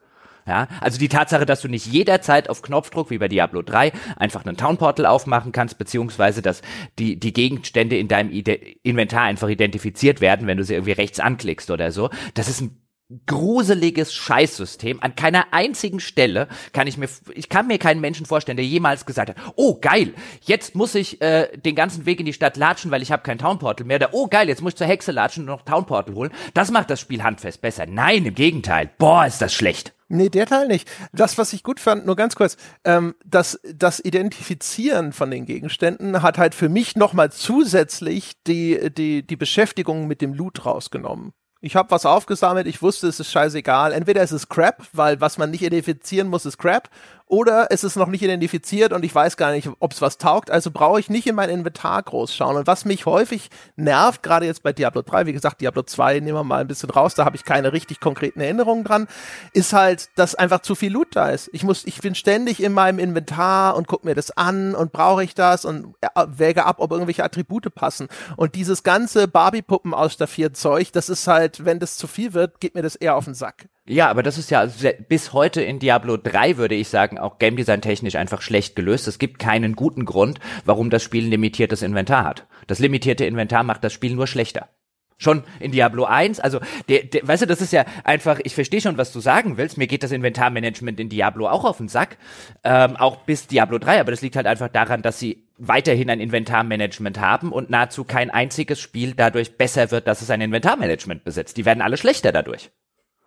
Ja, 0.45 0.67
also 0.81 0.99
die 0.99 1.07
Tatsache, 1.07 1.45
dass 1.45 1.61
du 1.61 1.69
nicht 1.69 1.85
jederzeit 1.85 2.49
auf 2.49 2.61
Knopfdruck 2.61 3.09
wie 3.09 3.17
bei 3.17 3.29
Diablo 3.29 3.61
3 3.61 3.93
einfach 4.17 4.45
einen 4.45 4.57
Town 4.57 4.75
Portal 4.75 5.05
aufmachen 5.05 5.53
kannst, 5.53 5.77
beziehungsweise 5.77 6.41
dass 6.41 6.61
die, 6.99 7.17
die 7.17 7.31
Gegenstände 7.31 7.97
in 7.97 8.09
deinem 8.09 8.29
Ide 8.29 8.55
Inventar 8.83 9.21
einfach 9.21 9.47
identifiziert 9.47 10.19
werden, 10.19 10.45
wenn 10.45 10.57
du 10.57 10.65
sie 10.65 10.73
irgendwie 10.73 10.91
rechts 10.91 11.21
anklickst 11.21 11.71
oder 11.71 11.91
so. 11.91 12.09
Das 12.33 12.49
ist 12.49 12.59
ein 12.59 12.82
gruseliges 13.25 14.13
Scheißsystem. 14.13 15.01
An 15.01 15.15
keiner 15.15 15.47
einzigen 15.51 15.99
Stelle 15.99 16.47
kann 16.71 16.87
ich 16.87 16.97
mir, 16.97 17.07
ich 17.33 17.49
kann 17.49 17.67
mir 17.67 17.77
keinen 17.77 18.01
Menschen 18.01 18.25
vorstellen, 18.25 18.57
der 18.57 18.65
jemals 18.65 19.05
gesagt 19.05 19.29
hat, 19.29 19.37
oh 19.55 19.79
geil, 19.79 20.13
jetzt 20.41 20.75
muss 20.75 20.95
ich 20.95 21.21
äh, 21.21 21.55
den 21.57 21.75
ganzen 21.75 22.05
Weg 22.05 22.19
in 22.19 22.25
die 22.25 22.33
Stadt 22.33 22.57
latschen, 22.57 22.91
weil 22.91 23.01
ich 23.01 23.11
habe 23.11 23.23
kein 23.23 23.37
Townportal 23.37 23.85
mehr. 23.85 23.97
Oder 23.97 24.13
oh 24.13 24.27
geil, 24.27 24.47
jetzt 24.47 24.61
muss 24.61 24.73
ich 24.73 24.77
zur 24.77 24.87
Hexe 24.87 25.11
latschen 25.11 25.43
und 25.43 25.47
noch 25.47 25.63
Townportal 25.63 26.15
holen. 26.15 26.31
Das 26.53 26.71
macht 26.71 26.89
das 26.89 26.99
Spiel 26.99 27.23
handfest 27.23 27.61
besser. 27.61 27.85
Nein, 27.85 28.25
im 28.25 28.35
Gegenteil. 28.35 28.89
Boah, 28.97 29.25
ist 29.25 29.41
das 29.41 29.53
schlecht. 29.53 29.93
Nee, 30.09 30.29
der 30.29 30.45
Teil 30.45 30.67
nicht. 30.67 30.87
Das, 31.11 31.39
was 31.39 31.53
ich 31.53 31.63
gut 31.63 31.79
fand, 31.79 32.05
nur 32.05 32.15
ganz 32.15 32.35
kurz, 32.35 32.55
ähm, 32.83 33.15
das, 33.25 33.59
das 33.63 33.99
Identifizieren 33.99 35.11
von 35.11 35.31
den 35.31 35.45
Gegenständen 35.45 36.21
hat 36.21 36.37
halt 36.37 36.53
für 36.53 36.69
mich 36.69 36.95
nochmal 36.95 37.31
zusätzlich 37.31 38.33
die, 38.45 38.91
die, 38.95 39.25
die 39.25 39.35
Beschäftigung 39.35 40.05
mit 40.07 40.21
dem 40.21 40.35
Loot 40.35 40.67
rausgenommen. 40.67 41.33
Ich 41.65 41.77
habe 41.77 41.91
was 41.91 42.05
aufgesammelt, 42.05 42.67
ich 42.67 42.81
wusste, 42.81 43.07
es 43.07 43.21
ist 43.21 43.31
scheißegal. 43.31 43.93
Entweder 43.93 44.21
es 44.21 44.33
ist 44.33 44.49
Crap, 44.49 44.83
weil 44.91 45.21
was 45.21 45.37
man 45.37 45.49
nicht 45.49 45.61
identifizieren 45.61 46.27
muss, 46.27 46.45
ist 46.45 46.57
Crap, 46.57 46.89
oder 47.33 47.71
es 47.71 47.83
ist 47.83 47.95
noch 47.95 48.09
nicht 48.09 48.21
identifiziert 48.21 48.93
und 48.93 49.03
ich 49.03 49.13
weiß 49.13 49.37
gar 49.37 49.51
nicht, 49.53 49.67
ob 49.79 49.91
es 49.91 50.03
was 50.03 50.19
taugt, 50.19 50.51
also 50.51 50.69
brauche 50.69 50.99
ich 50.99 51.09
nicht 51.09 51.25
in 51.25 51.33
mein 51.33 51.49
Inventar 51.49 52.03
groß 52.03 52.35
schauen. 52.35 52.57
Und 52.57 52.67
was 52.67 52.85
mich 52.85 53.07
häufig 53.07 53.49
nervt, 53.75 54.21
gerade 54.21 54.45
jetzt 54.45 54.61
bei 54.61 54.71
Diablo 54.71 55.01
3, 55.01 55.25
wie 55.25 55.33
gesagt, 55.33 55.59
Diablo 55.59 55.81
2 55.81 56.19
nehmen 56.19 56.37
wir 56.37 56.43
mal 56.43 56.61
ein 56.61 56.67
bisschen 56.67 56.91
raus, 56.91 57.15
da 57.15 57.25
habe 57.25 57.35
ich 57.35 57.43
keine 57.43 57.73
richtig 57.73 57.99
konkreten 57.99 58.39
Erinnerungen 58.39 58.83
dran, 58.83 59.07
ist 59.51 59.73
halt, 59.73 60.09
dass 60.15 60.35
einfach 60.35 60.59
zu 60.59 60.75
viel 60.75 60.93
Loot 60.93 61.07
da 61.15 61.29
ist. 61.29 61.49
Ich 61.53 61.63
muss, 61.63 61.85
ich 61.85 62.01
bin 62.01 62.13
ständig 62.13 62.61
in 62.61 62.71
meinem 62.71 62.99
Inventar 62.99 63.75
und 63.77 63.87
guck 63.87 64.05
mir 64.05 64.13
das 64.13 64.29
an 64.29 64.75
und 64.75 64.91
brauche 64.91 65.23
ich 65.23 65.33
das 65.33 65.65
und 65.65 65.95
äh, 66.01 66.07
wäge 66.27 66.65
ab, 66.65 66.75
ob 66.77 66.91
irgendwelche 66.91 67.23
Attribute 67.23 67.73
passen. 67.73 68.09
Und 68.37 68.53
dieses 68.53 68.83
ganze 68.83 69.27
Barbie-Puppen 69.27 69.95
ausstaffiert 69.95 70.55
Zeug, 70.55 70.91
das 70.91 71.09
ist 71.09 71.25
halt, 71.25 71.65
wenn 71.65 71.79
das 71.79 71.97
zu 71.97 72.05
viel 72.05 72.33
wird, 72.35 72.59
geht 72.59 72.75
mir 72.75 72.83
das 72.83 72.95
eher 72.95 73.15
auf 73.15 73.25
den 73.25 73.33
Sack. 73.33 73.69
Ja, 73.85 74.09
aber 74.09 74.23
das 74.23 74.37
ist 74.37 74.49
ja 74.49 74.65
bis 75.09 75.33
heute 75.33 75.61
in 75.61 75.79
Diablo 75.79 76.15
3, 76.15 76.55
würde 76.55 76.75
ich 76.75 76.87
sagen, 76.87 77.17
auch 77.17 77.37
Game 77.37 77.57
Design 77.57 77.81
technisch 77.81 78.15
einfach 78.15 78.41
schlecht 78.41 78.77
gelöst. 78.77 79.09
Es 79.09 79.19
gibt 79.19 79.39
keinen 79.39 79.75
guten 79.75 80.05
Grund, 80.05 80.39
warum 80.63 80.89
das 80.89 81.03
Spiel 81.03 81.25
ein 81.25 81.31
limitiertes 81.31 81.81
Inventar 81.81 82.23
hat. 82.23 82.47
Das 82.67 82.79
limitierte 82.79 83.25
Inventar 83.25 83.63
macht 83.63 83.83
das 83.83 83.91
Spiel 83.91 84.15
nur 84.15 84.27
schlechter. 84.27 84.69
Schon 85.17 85.43
in 85.59 85.73
Diablo 85.73 86.05
1, 86.05 86.39
also 86.39 86.59
der, 86.87 87.03
der, 87.03 87.27
weißt 87.27 87.43
du, 87.43 87.45
das 87.47 87.61
ist 87.61 87.73
ja 87.73 87.85
einfach, 88.05 88.39
ich 88.43 88.55
verstehe 88.55 88.81
schon, 88.81 88.97
was 88.97 89.11
du 89.11 89.19
sagen 89.19 89.57
willst. 89.57 89.77
Mir 89.77 89.87
geht 89.87 90.03
das 90.03 90.11
Inventarmanagement 90.11 90.99
in 90.99 91.09
Diablo 91.09 91.47
auch 91.49 91.65
auf 91.65 91.77
den 91.77 91.89
Sack, 91.89 92.17
ähm, 92.63 92.95
auch 92.95 93.17
bis 93.17 93.47
Diablo 93.47 93.79
3, 93.79 93.99
aber 93.99 94.11
das 94.11 94.21
liegt 94.21 94.37
halt 94.37 94.47
einfach 94.47 94.69
daran, 94.69 95.01
dass 95.01 95.19
sie 95.19 95.47
weiterhin 95.57 96.09
ein 96.09 96.19
Inventarmanagement 96.21 97.19
haben 97.19 97.51
und 97.51 97.69
nahezu 97.69 98.05
kein 98.05 98.31
einziges 98.31 98.79
Spiel 98.79 99.13
dadurch 99.13 99.57
besser 99.57 99.91
wird, 99.91 100.07
dass 100.07 100.21
es 100.21 100.29
ein 100.29 100.41
Inventarmanagement 100.41 101.25
besitzt. 101.25 101.57
Die 101.57 101.65
werden 101.65 101.81
alle 101.81 101.97
schlechter 101.97 102.31
dadurch. 102.31 102.71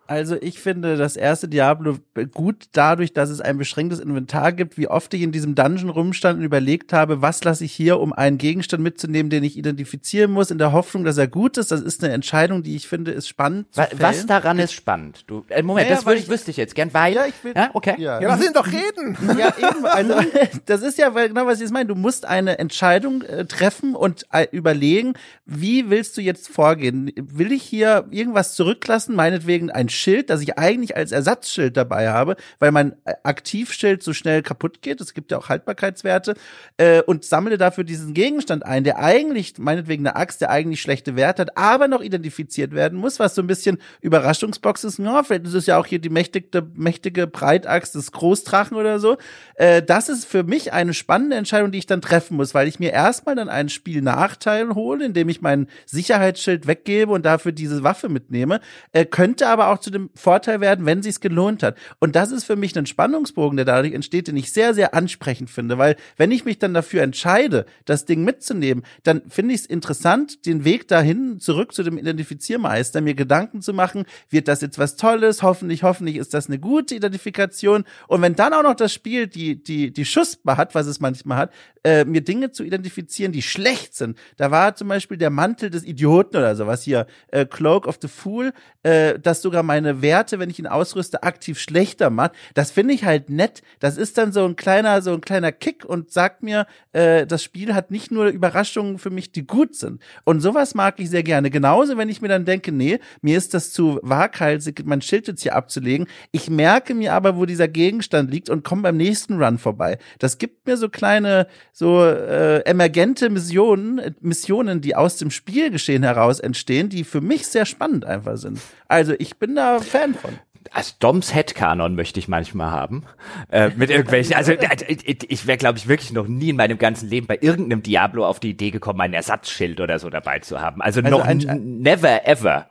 Also 0.07 0.37
ich 0.41 0.59
finde 0.59 0.97
das 0.97 1.15
erste 1.15 1.47
Diablo 1.47 1.97
gut 2.33 2.67
dadurch, 2.71 3.13
dass 3.13 3.29
es 3.29 3.41
ein 3.41 3.57
beschränktes 3.57 3.99
Inventar 3.99 4.53
gibt, 4.53 4.77
wie 4.77 4.87
oft 4.87 5.13
ich 5.13 5.21
in 5.21 5.31
diesem 5.31 5.53
Dungeon 5.53 5.89
rumstand 5.89 6.39
und 6.39 6.45
überlegt 6.45 6.93
habe, 6.93 7.21
was 7.21 7.43
lasse 7.43 7.65
ich 7.65 7.73
hier, 7.73 7.99
um 7.99 8.13
einen 8.13 8.37
Gegenstand 8.37 8.81
mitzunehmen, 8.81 9.29
den 9.29 9.43
ich 9.43 9.57
identifizieren 9.57 10.31
muss, 10.31 10.49
in 10.49 10.57
der 10.57 10.71
Hoffnung, 10.71 11.03
dass 11.03 11.17
er 11.17 11.27
gut 11.27 11.57
ist. 11.57 11.71
Das 11.71 11.81
ist 11.81 12.03
eine 12.03 12.13
Entscheidung, 12.13 12.63
die 12.63 12.75
ich 12.75 12.87
finde, 12.87 13.11
ist 13.11 13.27
spannend. 13.27 13.67
Was, 13.73 13.89
was 13.99 14.25
daran 14.25 14.59
ist 14.59 14.73
spannend? 14.73 15.25
Du, 15.27 15.43
äh, 15.49 15.61
Moment, 15.61 15.87
naja, 15.87 15.97
das 15.97 16.05
würde 16.05 16.19
ich, 16.19 16.29
wüsste 16.29 16.51
ich 16.51 16.57
jetzt 16.57 16.73
gern, 16.73 16.93
weil. 16.93 17.13
Ja, 17.13 17.25
ich 17.25 17.43
will, 17.43 17.53
ja 17.55 17.69
okay. 17.73 17.95
Ja, 17.97 18.21
ja 18.21 18.27
lass 18.29 18.45
ihn 18.45 18.53
doch 18.53 18.67
reden. 18.67 19.17
Ja, 19.37 19.53
eben. 19.57 19.85
Also 19.85 20.13
das 20.65 20.81
ist 20.81 20.97
ja 20.97 21.09
genau, 21.09 21.45
was 21.45 21.55
ich 21.55 21.61
jetzt 21.61 21.73
meine. 21.73 21.87
Du 21.87 21.95
musst 21.95 22.25
eine 22.25 22.59
Entscheidung 22.59 23.23
äh, 23.23 23.45
treffen 23.45 23.95
und 23.95 24.25
äh, 24.31 24.47
überlegen, 24.51 25.13
wie 25.45 25.89
willst 25.89 26.15
du 26.17 26.21
jetzt 26.21 26.47
vorgehen? 26.47 27.11
Will 27.15 27.51
ich 27.51 27.63
hier 27.63 28.05
irgendwas 28.11 28.55
zurücklassen, 28.55 29.15
meinetwegen 29.15 29.69
ein 29.69 29.89
Schild, 29.97 30.29
das 30.29 30.41
ich 30.41 30.57
eigentlich 30.57 30.95
als 30.95 31.11
Ersatzschild 31.11 31.75
dabei 31.75 32.09
habe, 32.09 32.35
weil 32.59 32.71
mein 32.71 32.95
Aktivschild 33.23 34.03
so 34.03 34.13
schnell 34.13 34.41
kaputt 34.41 34.81
geht. 34.81 35.01
Es 35.01 35.13
gibt 35.13 35.31
ja 35.31 35.37
auch 35.37 35.49
Haltbarkeitswerte 35.49 36.35
äh, 36.77 37.01
und 37.01 37.25
sammle 37.25 37.57
dafür 37.57 37.83
diesen 37.83 38.13
Gegenstand 38.13 38.65
ein, 38.65 38.83
der 38.83 38.99
eigentlich, 38.99 39.57
meinetwegen 39.57 40.07
eine 40.07 40.15
Axt, 40.15 40.41
der 40.41 40.49
eigentlich 40.49 40.81
schlechte 40.81 41.15
Werte 41.15 41.43
hat, 41.43 41.57
aber 41.57 41.87
noch 41.87 42.01
identifiziert 42.01 42.73
werden 42.73 42.97
muss, 42.97 43.19
was 43.19 43.35
so 43.35 43.41
ein 43.41 43.47
bisschen 43.47 43.77
Überraschungsbox 44.01 44.83
ist. 44.83 44.99
Ja, 44.99 45.23
vielleicht 45.23 45.45
ist 45.45 45.53
es 45.53 45.65
ja 45.65 45.77
auch 45.77 45.85
hier 45.85 45.99
die 45.99 46.09
mächtige, 46.09 46.65
mächtige 46.75 47.27
Breitaxt 47.27 47.95
des 47.95 48.11
Großdrachen 48.11 48.77
oder 48.77 48.99
so. 48.99 49.17
Äh, 49.55 49.81
das 49.81 50.09
ist 50.09 50.25
für 50.25 50.43
mich 50.43 50.73
eine 50.73 50.93
spannende 50.93 51.35
Entscheidung, 51.35 51.71
die 51.71 51.79
ich 51.79 51.85
dann 51.85 52.01
treffen 52.01 52.37
muss, 52.37 52.53
weil 52.53 52.67
ich 52.67 52.79
mir 52.79 52.91
erstmal 52.91 53.35
dann 53.35 53.49
einen 53.49 53.69
Spielnachteil 53.69 54.75
hole, 54.75 55.05
indem 55.05 55.29
ich 55.29 55.41
mein 55.41 55.67
Sicherheitsschild 55.85 56.67
weggebe 56.67 57.11
und 57.11 57.25
dafür 57.25 57.51
diese 57.51 57.83
Waffe 57.83 58.09
mitnehme, 58.09 58.59
äh, 58.91 59.05
könnte 59.05 59.47
aber 59.47 59.69
auch 59.69 59.79
zu 59.87 59.91
dem 59.91 60.09
Vorteil 60.15 60.59
werden, 60.59 60.85
wenn 60.85 61.01
sie 61.01 61.07
es 61.07 61.21
gelohnt 61.21 61.63
hat. 61.63 61.77
Und 61.99 62.17
das 62.17 62.31
ist 62.31 62.43
für 62.43 62.57
mich 62.57 62.77
ein 62.77 62.85
Spannungsbogen, 62.85 63.55
der 63.55 63.65
dadurch 63.65 63.93
entsteht, 63.93 64.27
den 64.27 64.35
ich 64.35 64.51
sehr, 64.51 64.73
sehr 64.73 64.93
ansprechend 64.93 65.49
finde, 65.49 65.77
weil 65.77 65.95
wenn 66.17 66.29
ich 66.29 66.43
mich 66.43 66.59
dann 66.59 66.73
dafür 66.73 67.03
entscheide, 67.03 67.65
das 67.85 68.03
Ding 68.03 68.25
mitzunehmen, 68.25 68.83
dann 69.03 69.21
finde 69.29 69.53
ich 69.53 69.61
es 69.61 69.65
interessant, 69.65 70.45
den 70.45 70.65
Weg 70.65 70.89
dahin 70.89 71.39
zurück 71.39 71.73
zu 71.73 71.83
dem 71.83 71.97
Identifiziermeister, 71.97 72.99
mir 72.99 73.13
Gedanken 73.13 73.61
zu 73.61 73.73
machen, 73.73 74.03
wird 74.29 74.49
das 74.49 74.59
jetzt 74.59 74.77
was 74.77 74.97
Tolles, 74.97 75.41
hoffentlich, 75.41 75.83
hoffentlich 75.83 76.17
ist 76.17 76.33
das 76.33 76.47
eine 76.47 76.59
gute 76.59 76.93
Identifikation. 76.93 77.85
Und 78.09 78.21
wenn 78.21 78.35
dann 78.35 78.53
auch 78.53 78.63
noch 78.63 78.75
das 78.75 78.91
Spiel 78.91 79.27
die, 79.27 79.63
die, 79.63 79.93
die 79.93 80.05
Schussbar 80.05 80.57
hat, 80.57 80.75
was 80.75 80.87
es 80.87 80.99
manchmal 80.99 81.37
hat, 81.37 81.51
äh, 81.87 82.03
mir 82.03 82.21
Dinge 82.21 82.51
zu 82.51 82.65
identifizieren, 82.65 83.31
die 83.31 83.41
schlecht 83.41 83.95
sind. 83.95 84.17
Da 84.35 84.51
war 84.51 84.75
zum 84.75 84.89
Beispiel 84.89 85.17
der 85.17 85.29
Mantel 85.29 85.69
des 85.69 85.85
Idioten 85.85 86.35
oder 86.35 86.53
sowas 86.57 86.83
hier, 86.83 87.07
äh, 87.29 87.45
Cloak 87.45 87.87
of 87.87 87.99
the 88.01 88.09
Fool, 88.09 88.51
äh, 88.83 89.17
das 89.19 89.41
sogar 89.41 89.63
meine 89.77 90.01
Werte, 90.01 90.39
wenn 90.39 90.49
ich 90.49 90.59
ihn 90.59 90.67
ausrüste, 90.67 91.23
aktiv 91.23 91.59
schlechter 91.59 92.09
macht. 92.09 92.31
Das 92.55 92.71
finde 92.71 92.93
ich 92.93 93.05
halt 93.05 93.29
nett. 93.29 93.61
Das 93.79 93.97
ist 93.97 94.17
dann 94.17 94.31
so 94.31 94.43
ein 94.45 94.55
kleiner, 94.55 95.01
so 95.01 95.13
ein 95.13 95.21
kleiner 95.21 95.51
Kick 95.51 95.85
und 95.85 96.11
sagt 96.11 96.41
mir, 96.41 96.65
äh, 96.93 97.27
das 97.27 97.43
Spiel 97.43 97.75
hat 97.75 97.91
nicht 97.91 98.11
nur 98.11 98.27
Überraschungen 98.27 98.97
für 98.97 99.09
mich, 99.09 99.31
die 99.31 99.45
gut 99.45 99.75
sind. 99.75 100.01
Und 100.23 100.41
sowas 100.41 100.73
mag 100.73 100.99
ich 100.99 101.09
sehr 101.09 101.23
gerne. 101.23 101.51
Genauso, 101.51 101.97
wenn 101.97 102.09
ich 102.09 102.21
mir 102.21 102.27
dann 102.27 102.45
denke, 102.45 102.71
nee, 102.71 102.99
mir 103.21 103.37
ist 103.37 103.53
das 103.53 103.71
zu 103.71 103.99
waghalsig, 104.01 104.83
mein 104.85 105.01
Schild 105.01 105.27
jetzt 105.27 105.43
hier 105.43 105.55
abzulegen. 105.55 106.07
Ich 106.31 106.49
merke 106.49 106.95
mir 106.95 107.13
aber, 107.13 107.37
wo 107.37 107.45
dieser 107.45 107.67
Gegenstand 107.67 108.31
liegt 108.31 108.49
und 108.49 108.63
komme 108.63 108.81
beim 108.81 108.97
nächsten 108.97 109.41
Run 109.41 109.59
vorbei. 109.59 109.99
Das 110.17 110.39
gibt 110.39 110.65
mir 110.65 110.77
so 110.77 110.89
kleine, 110.89 111.47
so 111.71 112.03
äh, 112.03 112.61
emergente 112.61 113.29
Missionen, 113.29 114.15
Missionen, 114.21 114.81
die 114.81 114.95
aus 114.95 115.17
dem 115.17 115.29
Spielgeschehen 115.29 116.03
heraus 116.03 116.39
entstehen, 116.39 116.89
die 116.89 117.03
für 117.03 117.21
mich 117.21 117.47
sehr 117.47 117.65
spannend 117.65 118.05
einfach 118.05 118.37
sind. 118.37 118.59
Also 118.87 119.13
ich 119.19 119.37
bin 119.37 119.55
da 119.55 119.66
Fan 119.79 120.13
von 120.13 120.39
also 120.71 120.93
Doms 120.99 121.33
Headcanon 121.33 121.95
möchte 121.95 122.19
ich 122.19 122.27
manchmal 122.27 122.71
haben. 122.71 123.03
Äh, 123.51 123.69
mit 123.75 123.89
irgendwelchen, 123.89 124.35
also 124.35 124.53
ich, 124.53 125.31
ich 125.31 125.47
wäre, 125.47 125.57
glaube 125.57 125.77
ich, 125.77 125.87
wirklich 125.87 126.11
noch 126.11 126.27
nie 126.27 126.49
in 126.49 126.55
meinem 126.55 126.77
ganzen 126.77 127.09
Leben 127.09 127.27
bei 127.27 127.37
irgendeinem 127.39 127.83
Diablo 127.83 128.25
auf 128.25 128.39
die 128.39 128.51
Idee 128.51 128.71
gekommen, 128.71 129.01
ein 129.01 129.13
Ersatzschild 129.13 129.79
oder 129.79 129.99
so 129.99 130.09
dabei 130.09 130.39
zu 130.39 130.61
haben. 130.61 130.81
Also, 130.81 131.01
also 131.01 131.17
noch 131.17 131.25
never 131.55 132.27
ever. 132.27 132.67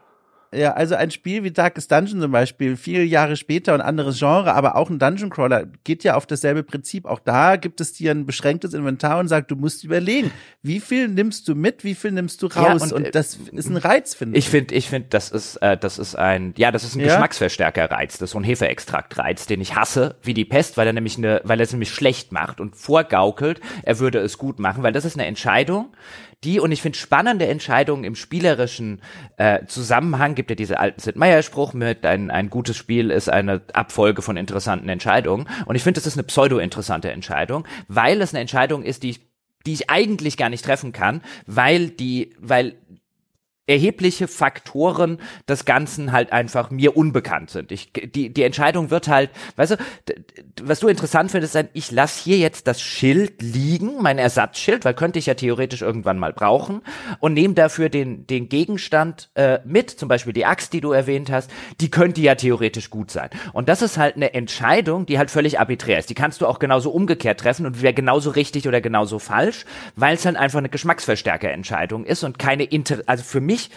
Ja, 0.56 0.72
also 0.72 0.94
ein 0.94 1.10
Spiel 1.10 1.44
wie 1.44 1.50
Darkest 1.50 1.92
Dungeon 1.92 2.20
zum 2.20 2.32
Beispiel, 2.32 2.76
viele 2.76 3.02
Jahre 3.02 3.36
später 3.36 3.74
und 3.74 3.80
anderes 3.80 4.18
Genre, 4.18 4.54
aber 4.54 4.76
auch 4.76 4.88
ein 4.88 4.98
Dungeon 4.98 5.30
Crawler 5.30 5.66
geht 5.84 6.02
ja 6.04 6.14
auf 6.14 6.26
dasselbe 6.26 6.62
Prinzip. 6.62 7.04
Auch 7.04 7.20
da 7.20 7.56
gibt 7.56 7.80
es 7.80 7.92
dir 7.92 8.10
ein 8.10 8.26
beschränktes 8.26 8.72
Inventar 8.74 9.18
und 9.18 9.28
sagt, 9.28 9.50
du 9.50 9.56
musst 9.56 9.84
überlegen, 9.84 10.30
wie 10.62 10.80
viel 10.80 11.08
nimmst 11.08 11.46
du 11.48 11.54
mit, 11.54 11.84
wie 11.84 11.94
viel 11.94 12.12
nimmst 12.12 12.42
du 12.42 12.46
raus 12.46 12.90
ja, 12.90 12.96
und, 12.96 13.04
und, 13.04 13.14
das 13.14 13.38
ist 13.52 13.68
ein 13.68 13.76
Reiz, 13.76 14.14
finde 14.14 14.38
ich. 14.38 14.46
Ich 14.46 14.50
finde, 14.50 14.74
ich 14.74 14.88
finde, 14.88 15.08
das 15.10 15.30
ist, 15.30 15.56
äh, 15.56 15.76
das 15.76 15.98
ist 15.98 16.16
ein, 16.16 16.54
ja, 16.56 16.72
das 16.72 16.84
ist 16.84 16.96
ein 16.96 17.00
ja? 17.00 17.06
Geschmacksverstärker-Reiz, 17.06 18.18
das 18.18 18.28
ist 18.28 18.30
so 18.32 18.38
ein 18.38 18.44
Hefeextrakt-Reiz, 18.44 19.46
den 19.46 19.60
ich 19.60 19.76
hasse, 19.76 20.16
wie 20.22 20.34
die 20.34 20.44
Pest, 20.44 20.76
weil 20.76 20.86
er 20.86 20.92
nämlich 20.92 21.18
eine, 21.18 21.40
weil 21.44 21.60
er 21.60 21.64
es 21.64 21.72
nämlich 21.72 21.90
schlecht 21.90 22.32
macht 22.32 22.60
und 22.60 22.76
vorgaukelt, 22.76 23.60
er 23.82 23.98
würde 23.98 24.18
es 24.20 24.38
gut 24.38 24.58
machen, 24.58 24.82
weil 24.82 24.92
das 24.92 25.04
ist 25.04 25.16
eine 25.16 25.26
Entscheidung, 25.26 25.92
die, 26.44 26.60
und 26.60 26.70
ich 26.70 26.82
finde 26.82 26.98
spannende 26.98 27.46
Entscheidungen 27.46 28.04
im 28.04 28.14
spielerischen 28.14 29.00
äh, 29.36 29.64
Zusammenhang, 29.66 30.34
gibt 30.34 30.50
ja 30.50 30.56
diese 30.56 30.78
alten 30.78 31.00
Sid 31.00 31.16
Meier-Spruch 31.16 31.72
mit, 31.72 32.04
ein, 32.04 32.30
ein 32.30 32.50
gutes 32.50 32.76
Spiel 32.76 33.10
ist 33.10 33.28
eine 33.28 33.62
Abfolge 33.72 34.22
von 34.22 34.36
interessanten 34.36 34.88
Entscheidungen. 34.88 35.48
Und 35.64 35.76
ich 35.76 35.82
finde, 35.82 35.98
das 35.98 36.06
ist 36.06 36.16
eine 36.16 36.24
pseudo-interessante 36.24 37.10
Entscheidung, 37.10 37.66
weil 37.88 38.20
es 38.20 38.32
eine 38.32 38.40
Entscheidung 38.40 38.82
ist, 38.82 39.02
die 39.02 39.10
ich 39.10 39.26
die 39.66 39.72
ich 39.72 39.90
eigentlich 39.90 40.36
gar 40.36 40.48
nicht 40.48 40.64
treffen 40.64 40.92
kann, 40.92 41.22
weil 41.46 41.88
die, 41.88 42.36
weil 42.38 42.76
erhebliche 43.66 44.28
Faktoren 44.28 45.18
des 45.48 45.64
Ganzen 45.64 46.12
halt 46.12 46.32
einfach 46.32 46.70
mir 46.70 46.96
unbekannt 46.96 47.50
sind. 47.50 47.72
Ich, 47.72 47.92
die, 47.92 48.32
die 48.32 48.42
Entscheidung 48.42 48.90
wird 48.90 49.08
halt, 49.08 49.30
weißt 49.56 49.72
du, 49.72 49.76
was 50.62 50.80
du 50.80 50.88
interessant 50.88 51.32
findest, 51.32 51.56
ist, 51.56 51.68
ich 51.72 51.90
lasse 51.90 52.22
hier 52.22 52.38
jetzt 52.38 52.66
das 52.68 52.80
Schild 52.80 53.42
liegen, 53.42 54.00
mein 54.00 54.18
Ersatzschild, 54.18 54.84
weil 54.84 54.94
könnte 54.94 55.18
ich 55.18 55.26
ja 55.26 55.34
theoretisch 55.34 55.82
irgendwann 55.82 56.18
mal 56.18 56.32
brauchen 56.32 56.82
und 57.18 57.34
nehme 57.34 57.54
dafür 57.54 57.88
den, 57.88 58.26
den 58.26 58.48
Gegenstand 58.48 59.30
äh, 59.34 59.58
mit, 59.64 59.90
zum 59.90 60.08
Beispiel 60.08 60.32
die 60.32 60.46
Axt, 60.46 60.72
die 60.72 60.80
du 60.80 60.92
erwähnt 60.92 61.30
hast, 61.30 61.50
die 61.80 61.90
könnte 61.90 62.20
ja 62.20 62.36
theoretisch 62.36 62.90
gut 62.90 63.10
sein. 63.10 63.30
Und 63.52 63.68
das 63.68 63.82
ist 63.82 63.98
halt 63.98 64.16
eine 64.16 64.32
Entscheidung, 64.32 65.06
die 65.06 65.18
halt 65.18 65.30
völlig 65.30 65.58
arbiträr 65.58 65.98
ist. 65.98 66.08
Die 66.08 66.14
kannst 66.14 66.40
du 66.40 66.46
auch 66.46 66.60
genauso 66.60 66.90
umgekehrt 66.90 67.40
treffen 67.40 67.66
und 67.66 67.82
wäre 67.82 67.94
genauso 67.94 68.30
richtig 68.30 68.68
oder 68.68 68.80
genauso 68.80 69.18
falsch, 69.18 69.64
weil 69.96 70.14
es 70.14 70.24
halt 70.24 70.36
einfach 70.36 70.58
eine 70.58 70.68
Geschmacksverstärkerentscheidung 70.68 72.04
ist 72.04 72.22
und 72.22 72.38
keine 72.38 72.64
Inter 72.64 72.98
also 73.06 73.24
für 73.24 73.40
mich 73.40 73.55
mich 73.56 73.70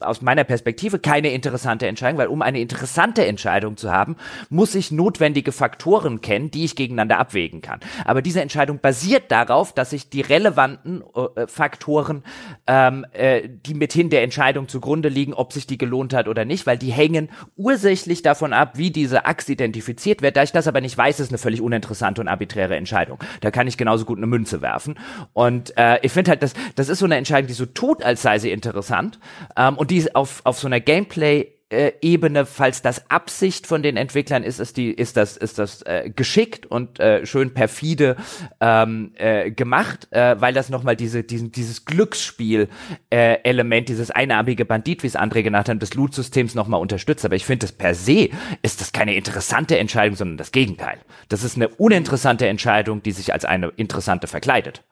aus 0.00 0.22
meiner 0.22 0.44
Perspektive 0.44 0.98
keine 0.98 1.30
interessante 1.30 1.86
Entscheidung, 1.86 2.18
weil 2.18 2.28
um 2.28 2.42
eine 2.42 2.60
interessante 2.60 3.24
Entscheidung 3.24 3.76
zu 3.76 3.92
haben, 3.92 4.16
muss 4.50 4.74
ich 4.74 4.90
notwendige 4.90 5.52
Faktoren 5.52 6.20
kennen, 6.20 6.50
die 6.50 6.64
ich 6.64 6.74
gegeneinander 6.74 7.18
abwägen 7.18 7.60
kann. 7.60 7.80
Aber 8.04 8.20
diese 8.20 8.40
Entscheidung 8.40 8.80
basiert 8.80 9.30
darauf, 9.30 9.72
dass 9.72 9.92
ich 9.92 10.10
die 10.10 10.20
relevanten 10.20 11.02
äh, 11.14 11.46
Faktoren, 11.46 12.24
ähm, 12.66 13.06
äh, 13.12 13.48
die 13.48 13.74
mithin 13.74 14.10
der 14.10 14.22
Entscheidung 14.22 14.68
zugrunde 14.68 15.08
liegen, 15.08 15.32
ob 15.32 15.52
sich 15.52 15.66
die 15.66 15.78
gelohnt 15.78 16.12
hat 16.12 16.26
oder 16.26 16.44
nicht, 16.44 16.66
weil 16.66 16.78
die 16.78 16.90
hängen 16.90 17.28
ursächlich 17.56 18.22
davon 18.22 18.52
ab, 18.52 18.72
wie 18.74 18.90
diese 18.90 19.26
Axt 19.26 19.48
identifiziert 19.48 20.22
wird. 20.22 20.36
Da 20.36 20.42
ich 20.42 20.52
das 20.52 20.66
aber 20.66 20.80
nicht 20.80 20.98
weiß, 20.98 21.20
ist 21.20 21.30
eine 21.30 21.38
völlig 21.38 21.60
uninteressante 21.60 22.20
und 22.20 22.28
arbiträre 22.28 22.76
Entscheidung. 22.76 23.18
Da 23.40 23.50
kann 23.52 23.68
ich 23.68 23.76
genauso 23.76 24.04
gut 24.04 24.18
eine 24.18 24.26
Münze 24.26 24.60
werfen. 24.60 24.98
Und 25.34 25.76
äh, 25.76 25.98
ich 26.02 26.10
finde 26.10 26.32
halt, 26.32 26.42
das, 26.42 26.54
das 26.74 26.88
ist 26.88 26.98
so 26.98 27.04
eine 27.04 27.16
Entscheidung, 27.16 27.46
die 27.46 27.54
so 27.54 27.66
tut, 27.66 28.02
als 28.02 28.22
sei 28.22 28.40
sie 28.40 28.50
interessant. 28.50 29.20
Äh, 29.54 29.67
ähm, 29.68 29.76
und 29.76 29.90
die 29.90 30.14
auf, 30.14 30.40
auf 30.44 30.58
so 30.58 30.66
einer 30.66 30.80
Gameplay 30.80 31.52
Ebene, 31.70 32.46
falls 32.46 32.80
das 32.80 33.10
Absicht 33.10 33.66
von 33.66 33.82
den 33.82 33.98
Entwicklern 33.98 34.42
ist, 34.42 34.58
ist 34.58 34.78
die, 34.78 34.90
ist 34.90 35.18
das, 35.18 35.36
ist 35.36 35.58
das 35.58 35.82
äh, 35.82 36.08
geschickt 36.08 36.64
und 36.64 36.98
äh, 36.98 37.26
schön 37.26 37.52
perfide 37.52 38.16
ähm, 38.58 39.12
äh, 39.16 39.50
gemacht, 39.50 40.08
äh, 40.10 40.40
weil 40.40 40.54
das 40.54 40.70
nochmal 40.70 40.96
diese, 40.96 41.24
diesen, 41.24 41.52
dieses 41.52 41.84
Glücksspiel-Element, 41.84 43.82
äh, 43.82 43.84
dieses 43.84 44.10
einarmige 44.10 44.64
Bandit, 44.64 45.02
wie 45.02 45.08
es 45.08 45.16
André 45.18 45.42
genannt 45.42 45.68
hat, 45.68 45.82
des 45.82 45.92
Loot-Systems 45.92 46.54
nochmal 46.54 46.80
unterstützt. 46.80 47.26
Aber 47.26 47.36
ich 47.36 47.44
finde, 47.44 47.66
das 47.66 47.72
per 47.72 47.94
se 47.94 48.30
ist 48.62 48.80
das 48.80 48.92
keine 48.92 49.14
interessante 49.14 49.76
Entscheidung, 49.76 50.16
sondern 50.16 50.38
das 50.38 50.52
Gegenteil. 50.52 50.96
Das 51.28 51.44
ist 51.44 51.56
eine 51.56 51.68
uninteressante 51.68 52.48
Entscheidung, 52.48 53.02
die 53.02 53.12
sich 53.12 53.34
als 53.34 53.44
eine 53.44 53.68
interessante 53.76 54.26
verkleidet. 54.26 54.84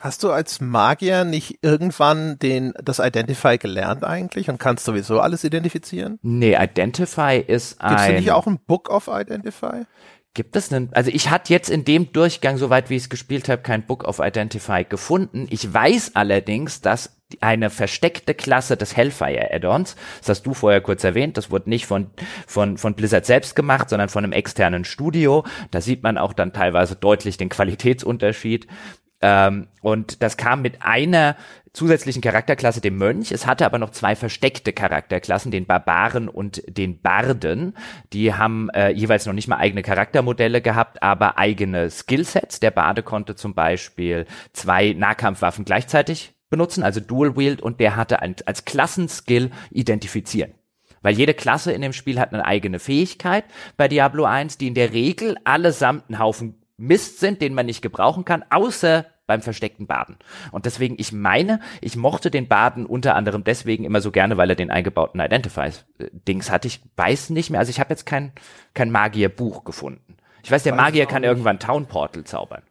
Hast 0.00 0.22
du 0.24 0.30
als 0.32 0.62
Magier 0.62 1.24
nicht 1.24 1.58
irgendwann 1.60 2.38
den, 2.38 2.72
das 2.82 3.00
Identify 3.00 3.58
gelernt 3.58 4.02
eigentlich 4.02 4.48
und 4.48 4.58
kannst 4.58 4.86
sowieso 4.86 5.20
alles 5.20 5.44
identifizieren? 5.44 6.18
Nee, 6.22 6.56
Identify 6.58 7.44
ist 7.46 7.78
ein... 7.82 7.90
Gibt's 7.90 8.06
denn 8.06 8.16
nicht 8.16 8.32
auch 8.32 8.46
ein 8.46 8.58
Book 8.66 8.88
of 8.88 9.10
Identify? 9.12 9.82
Gibt 10.32 10.56
es 10.56 10.72
einen, 10.72 10.88
also 10.94 11.10
ich 11.12 11.28
hatte 11.28 11.52
jetzt 11.52 11.68
in 11.68 11.84
dem 11.84 12.12
Durchgang, 12.12 12.56
soweit 12.56 12.88
wie 12.88 12.96
ich 12.96 13.02
es 13.02 13.08
gespielt 13.10 13.50
habe, 13.50 13.60
kein 13.60 13.84
Book 13.84 14.04
of 14.04 14.20
Identify 14.20 14.84
gefunden. 14.84 15.46
Ich 15.50 15.74
weiß 15.74 16.12
allerdings, 16.14 16.80
dass 16.80 17.20
eine 17.40 17.68
versteckte 17.68 18.34
Klasse 18.34 18.76
des 18.76 18.96
Hellfire 18.96 19.52
Add-ons, 19.52 19.96
das 20.20 20.28
hast 20.28 20.42
du 20.44 20.54
vorher 20.54 20.80
kurz 20.80 21.04
erwähnt, 21.04 21.36
das 21.36 21.50
wurde 21.50 21.68
nicht 21.68 21.86
von, 21.86 22.10
von, 22.46 22.78
von 22.78 22.94
Blizzard 22.94 23.26
selbst 23.26 23.54
gemacht, 23.54 23.88
sondern 23.88 24.08
von 24.08 24.24
einem 24.24 24.32
externen 24.32 24.84
Studio. 24.84 25.44
Da 25.70 25.80
sieht 25.80 26.02
man 26.02 26.18
auch 26.18 26.32
dann 26.32 26.52
teilweise 26.52 26.96
deutlich 26.96 27.36
den 27.36 27.48
Qualitätsunterschied. 27.48 28.66
Ähm, 29.22 29.68
und 29.82 30.22
das 30.22 30.36
kam 30.36 30.62
mit 30.62 30.82
einer 30.82 31.36
zusätzlichen 31.72 32.22
Charakterklasse, 32.22 32.80
dem 32.80 32.96
Mönch. 32.96 33.30
Es 33.30 33.46
hatte 33.46 33.64
aber 33.64 33.78
noch 33.78 33.90
zwei 33.90 34.16
versteckte 34.16 34.72
Charakterklassen, 34.72 35.50
den 35.50 35.66
Barbaren 35.66 36.28
und 36.28 36.62
den 36.66 37.00
Barden. 37.00 37.76
Die 38.12 38.34
haben 38.34 38.70
äh, 38.70 38.90
jeweils 38.90 39.26
noch 39.26 39.32
nicht 39.32 39.48
mal 39.48 39.58
eigene 39.58 39.82
Charaktermodelle 39.82 40.62
gehabt, 40.62 41.02
aber 41.02 41.38
eigene 41.38 41.90
Skillsets. 41.90 42.60
Der 42.60 42.70
Bade 42.70 43.02
konnte 43.02 43.36
zum 43.36 43.54
Beispiel 43.54 44.26
zwei 44.52 44.94
Nahkampfwaffen 44.94 45.64
gleichzeitig 45.64 46.34
benutzen, 46.48 46.82
also 46.82 46.98
Dual 46.98 47.36
Wield, 47.36 47.62
und 47.62 47.78
der 47.78 47.94
hatte 47.94 48.20
ein, 48.20 48.34
als 48.46 48.64
Klassenskill 48.64 49.50
identifizieren. 49.70 50.54
Weil 51.02 51.14
jede 51.14 51.32
Klasse 51.32 51.72
in 51.72 51.80
dem 51.80 51.92
Spiel 51.92 52.20
hat 52.20 52.34
eine 52.34 52.44
eigene 52.44 52.78
Fähigkeit 52.78 53.44
bei 53.76 53.88
Diablo 53.88 54.24
1, 54.24 54.58
die 54.58 54.66
in 54.66 54.74
der 54.74 54.92
Regel 54.92 55.36
allesamt 55.44 56.04
einen 56.08 56.18
Haufen 56.18 56.59
Mist 56.80 57.20
sind, 57.20 57.42
den 57.42 57.54
man 57.54 57.66
nicht 57.66 57.82
gebrauchen 57.82 58.24
kann, 58.24 58.42
außer 58.48 59.04
beim 59.26 59.42
versteckten 59.42 59.86
Baden. 59.86 60.16
Und 60.50 60.66
deswegen, 60.66 60.96
ich 60.98 61.12
meine, 61.12 61.60
ich 61.80 61.94
mochte 61.94 62.30
den 62.30 62.48
Baden 62.48 62.86
unter 62.86 63.14
anderem 63.14 63.44
deswegen 63.44 63.84
immer 63.84 64.00
so 64.00 64.10
gerne, 64.10 64.38
weil 64.38 64.50
er 64.50 64.56
den 64.56 64.70
eingebauten 64.70 65.20
Identifies-Dings 65.20 66.50
hatte. 66.50 66.66
Ich 66.66 66.80
weiß 66.96 67.30
nicht 67.30 67.50
mehr, 67.50 67.60
also 67.60 67.70
ich 67.70 67.78
habe 67.78 67.90
jetzt 67.90 68.06
kein, 68.06 68.32
kein 68.74 68.90
Magierbuch 68.90 69.62
gefunden. 69.64 70.16
Ich 70.42 70.50
weiß, 70.50 70.62
der 70.62 70.72
weiß 70.72 70.80
Magier 70.80 71.06
kann 71.06 71.22
irgendwann 71.22 71.60
Town 71.60 71.86
Portal 71.86 72.24
zaubern. 72.24 72.62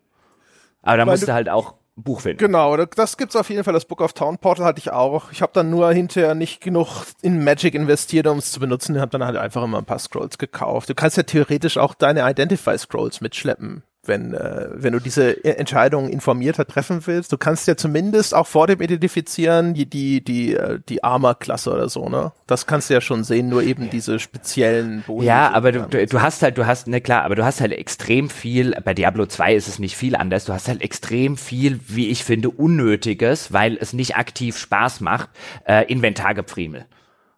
Aber 0.82 0.97
da 0.97 1.05
musste 1.05 1.34
halt 1.34 1.47
auch 1.47 1.76
Buch 1.95 2.22
finden. 2.22 2.39
Genau, 2.39 2.76
das 2.78 3.16
gibt's 3.16 3.36
auf 3.36 3.49
jeden 3.49 3.64
Fall. 3.64 3.74
Das 3.74 3.86
Book 3.86 4.01
of 4.01 4.14
Town 4.14 4.38
Portal 4.39 4.66
hatte 4.66 4.80
ich 4.80 4.91
auch. 4.91 5.32
Ich 5.32 5.41
habe 5.41 5.51
dann 5.53 5.70
nur 5.70 5.93
hinterher 5.93 6.34
nicht 6.34 6.62
genug 6.62 6.88
in 7.22 7.43
Magic 7.43 7.76
investiert, 7.76 8.26
um 8.28 8.39
es 8.39 8.51
zu 8.51 8.60
benutzen. 8.60 8.95
Ich 8.95 9.01
habe 9.01 9.12
dann 9.12 9.24
halt 9.24 9.38
einfach 9.38 9.64
immer 9.64 9.78
ein 9.78 9.86
paar 9.86 9.99
Scrolls 9.99 10.38
gekauft. 10.38 10.89
Du 10.89 10.95
kannst 10.95 11.16
ja 11.18 11.24
theoretisch 11.24 11.78
auch 11.78 11.93
deine 11.93 12.30
Identify 12.30 12.78
Scrolls 12.78 13.22
mitschleppen 13.22 13.84
wenn, 14.10 14.34
äh, 14.34 14.68
wenn 14.74 14.91
du 14.91 14.99
diese 14.99 15.45
Entscheidung 15.45 16.10
informierter 16.10 16.68
treffen 16.68 17.05
willst. 17.05 17.32
Du 17.32 17.38
kannst 17.38 17.68
ja 17.68 17.78
zumindest 17.78 18.36
auch 18.36 18.47
vor 18.47 18.68
dem 18.68 18.82
Identifizieren 18.82 19.74
die, 19.74 19.86
die, 19.86 20.22
die, 20.22 20.55
äh, 20.55 20.80
die 20.89 21.03
Armor-Klasse 21.03 21.72
oder 21.72 21.88
so, 21.88 22.10
ne? 22.10 22.34
Das 22.47 22.66
kannst 22.66 22.89
du 22.89 22.95
ja 22.95 23.01
schon 23.01 23.24
sehen, 23.24 23.47
nur 23.47 23.64
eben 23.64 23.89
diese 23.89 24.20
speziellen 24.20 25.03
Boni. 25.07 25.26
Ja, 25.26 25.51
aber 25.51 25.72
du, 25.72 25.88
du, 25.88 26.05
du 26.05 26.22
hast 26.22 26.41
halt, 26.41 26.57
du 26.57 26.66
hast, 26.66 26.88
ne 26.88 26.99
klar, 26.99 27.24
aber 27.24 27.36
du 27.36 27.45
hast 27.45 27.62
halt 27.62 27.72
extrem 27.72 28.30
viel, 28.30 28.76
bei 28.84 28.93
Diablo 28.93 29.26
2 29.26 29.55
ist 29.55 29.70
es 29.70 29.80
nicht 29.80 29.95
viel 29.95 30.16
anders, 30.16 30.45
du 30.45 30.53
hast 30.53 30.68
halt 30.68 30.82
extrem 30.82 31.38
viel, 31.38 31.80
wie 31.88 32.10
ich 32.10 32.26
finde, 32.26 32.49
Unnötiges, 32.49 33.53
weil 33.53 33.78
es 33.80 33.93
nicht 33.93 34.18
aktiv 34.18 34.57
Spaß 34.57 34.99
macht, 34.99 35.30
äh, 35.66 35.86
Inventargepfriemel. 35.86 36.86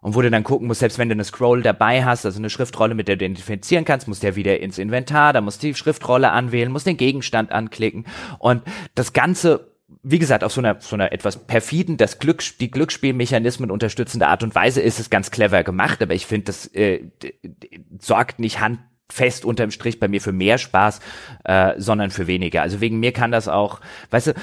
Und 0.01 0.15
wo 0.15 0.21
du 0.21 0.29
dann 0.31 0.43
gucken 0.43 0.67
musst, 0.67 0.79
selbst 0.79 0.97
wenn 0.97 1.09
du 1.09 1.13
eine 1.13 1.23
Scroll 1.23 1.61
dabei 1.61 2.03
hast, 2.03 2.25
also 2.25 2.39
eine 2.39 2.49
Schriftrolle, 2.49 2.95
mit 2.95 3.07
der 3.07 3.17
du 3.17 3.25
identifizieren 3.25 3.85
kannst, 3.85 4.07
musst 4.07 4.23
du 4.23 4.27
ja 4.27 4.35
wieder 4.35 4.59
ins 4.59 4.79
Inventar, 4.79 5.31
da 5.31 5.41
musst 5.41 5.61
du 5.61 5.67
die 5.67 5.75
Schriftrolle 5.75 6.31
anwählen, 6.31 6.71
musst 6.71 6.87
den 6.87 6.97
Gegenstand 6.97 7.51
anklicken. 7.51 8.05
Und 8.39 8.63
das 8.95 9.13
Ganze 9.13 9.71
wie 10.03 10.19
gesagt, 10.19 10.43
auf 10.43 10.53
so 10.53 10.61
einer, 10.61 10.79
so 10.79 10.95
einer 10.95 11.11
etwas 11.11 11.45
perfiden, 11.45 11.97
das 11.97 12.19
Glück, 12.19 12.41
die 12.59 12.71
Glücksspielmechanismen 12.71 13.69
unterstützende 13.69 14.27
Art 14.27 14.41
und 14.41 14.55
Weise 14.55 14.81
ist 14.81 14.99
es 14.99 15.09
ganz 15.09 15.31
clever 15.31 15.63
gemacht, 15.63 16.01
aber 16.01 16.13
ich 16.13 16.25
finde, 16.25 16.45
das 16.45 16.67
äh, 16.67 17.03
sorgt 17.99 18.39
nicht 18.39 18.59
hand 18.59 18.79
fest 19.11 19.45
unterm 19.45 19.71
Strich 19.71 19.99
bei 19.99 20.07
mir 20.07 20.21
für 20.21 20.31
mehr 20.31 20.57
Spaß, 20.57 20.99
äh, 21.43 21.73
sondern 21.77 22.11
für 22.11 22.27
weniger. 22.27 22.61
Also 22.61 22.81
wegen 22.81 22.99
mir 22.99 23.11
kann 23.11 23.31
das 23.31 23.47
auch, 23.47 23.81
weißt 24.09 24.27
du, 24.27 24.33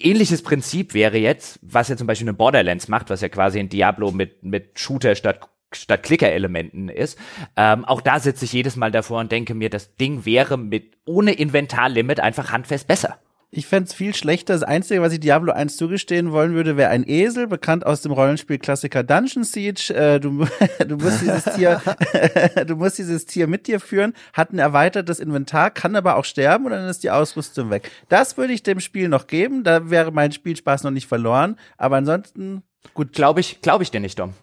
ähnliches 0.00 0.42
Prinzip 0.42 0.94
wäre 0.94 1.18
jetzt, 1.18 1.58
was 1.62 1.88
ja 1.88 1.96
zum 1.96 2.06
Beispiel 2.06 2.28
eine 2.28 2.34
Borderlands 2.34 2.88
macht, 2.88 3.10
was 3.10 3.20
ja 3.20 3.28
quasi 3.28 3.58
ein 3.58 3.68
Diablo 3.68 4.10
mit, 4.10 4.42
mit 4.42 4.78
Shooter 4.78 5.14
statt 5.14 5.40
statt 5.72 6.04
Klicker-Elementen 6.04 6.88
ist. 6.88 7.18
Ähm, 7.56 7.84
auch 7.84 8.00
da 8.00 8.20
sitze 8.20 8.44
ich 8.44 8.52
jedes 8.52 8.76
Mal 8.76 8.92
davor 8.92 9.18
und 9.18 9.32
denke 9.32 9.54
mir, 9.54 9.70
das 9.70 9.96
Ding 9.96 10.24
wäre 10.24 10.56
mit 10.56 10.96
ohne 11.04 11.32
Inventarlimit 11.32 12.20
einfach 12.20 12.52
handfest 12.52 12.86
besser. 12.86 13.18
Ich 13.56 13.66
fände 13.68 13.94
viel 13.94 14.16
schlechter. 14.16 14.52
Das 14.52 14.64
Einzige, 14.64 15.00
was 15.00 15.12
ich 15.12 15.20
Diablo 15.20 15.52
1 15.52 15.76
zugestehen 15.76 16.32
wollen 16.32 16.54
würde, 16.54 16.76
wäre 16.76 16.90
ein 16.90 17.08
Esel, 17.08 17.46
bekannt 17.46 17.86
aus 17.86 18.02
dem 18.02 18.10
Rollenspiel-Klassiker 18.10 19.04
Dungeon 19.04 19.44
Siege. 19.44 19.94
Äh, 19.94 20.18
du, 20.18 20.44
du, 20.88 20.96
musst 20.96 21.20
dieses 21.20 21.44
Tier, 21.44 21.80
du 22.66 22.74
musst 22.74 22.98
dieses 22.98 23.26
Tier 23.26 23.46
mit 23.46 23.68
dir 23.68 23.78
führen, 23.78 24.12
hat 24.32 24.52
ein 24.52 24.58
erweitertes 24.58 25.20
Inventar, 25.20 25.70
kann 25.70 25.94
aber 25.94 26.16
auch 26.16 26.24
sterben 26.24 26.64
und 26.64 26.72
dann 26.72 26.88
ist 26.88 27.04
die 27.04 27.12
Ausrüstung 27.12 27.70
weg. 27.70 27.92
Das 28.08 28.36
würde 28.36 28.52
ich 28.52 28.64
dem 28.64 28.80
Spiel 28.80 29.08
noch 29.08 29.28
geben. 29.28 29.62
Da 29.62 29.88
wäre 29.88 30.10
mein 30.10 30.32
Spielspaß 30.32 30.82
noch 30.82 30.90
nicht 30.90 31.06
verloren. 31.06 31.56
Aber 31.76 31.96
ansonsten, 31.96 32.64
gut. 32.92 33.12
Glaube 33.12 33.38
ich, 33.38 33.60
glaube 33.60 33.84
ich 33.84 33.92
dir 33.92 34.00
nicht, 34.00 34.18
Dom. 34.18 34.34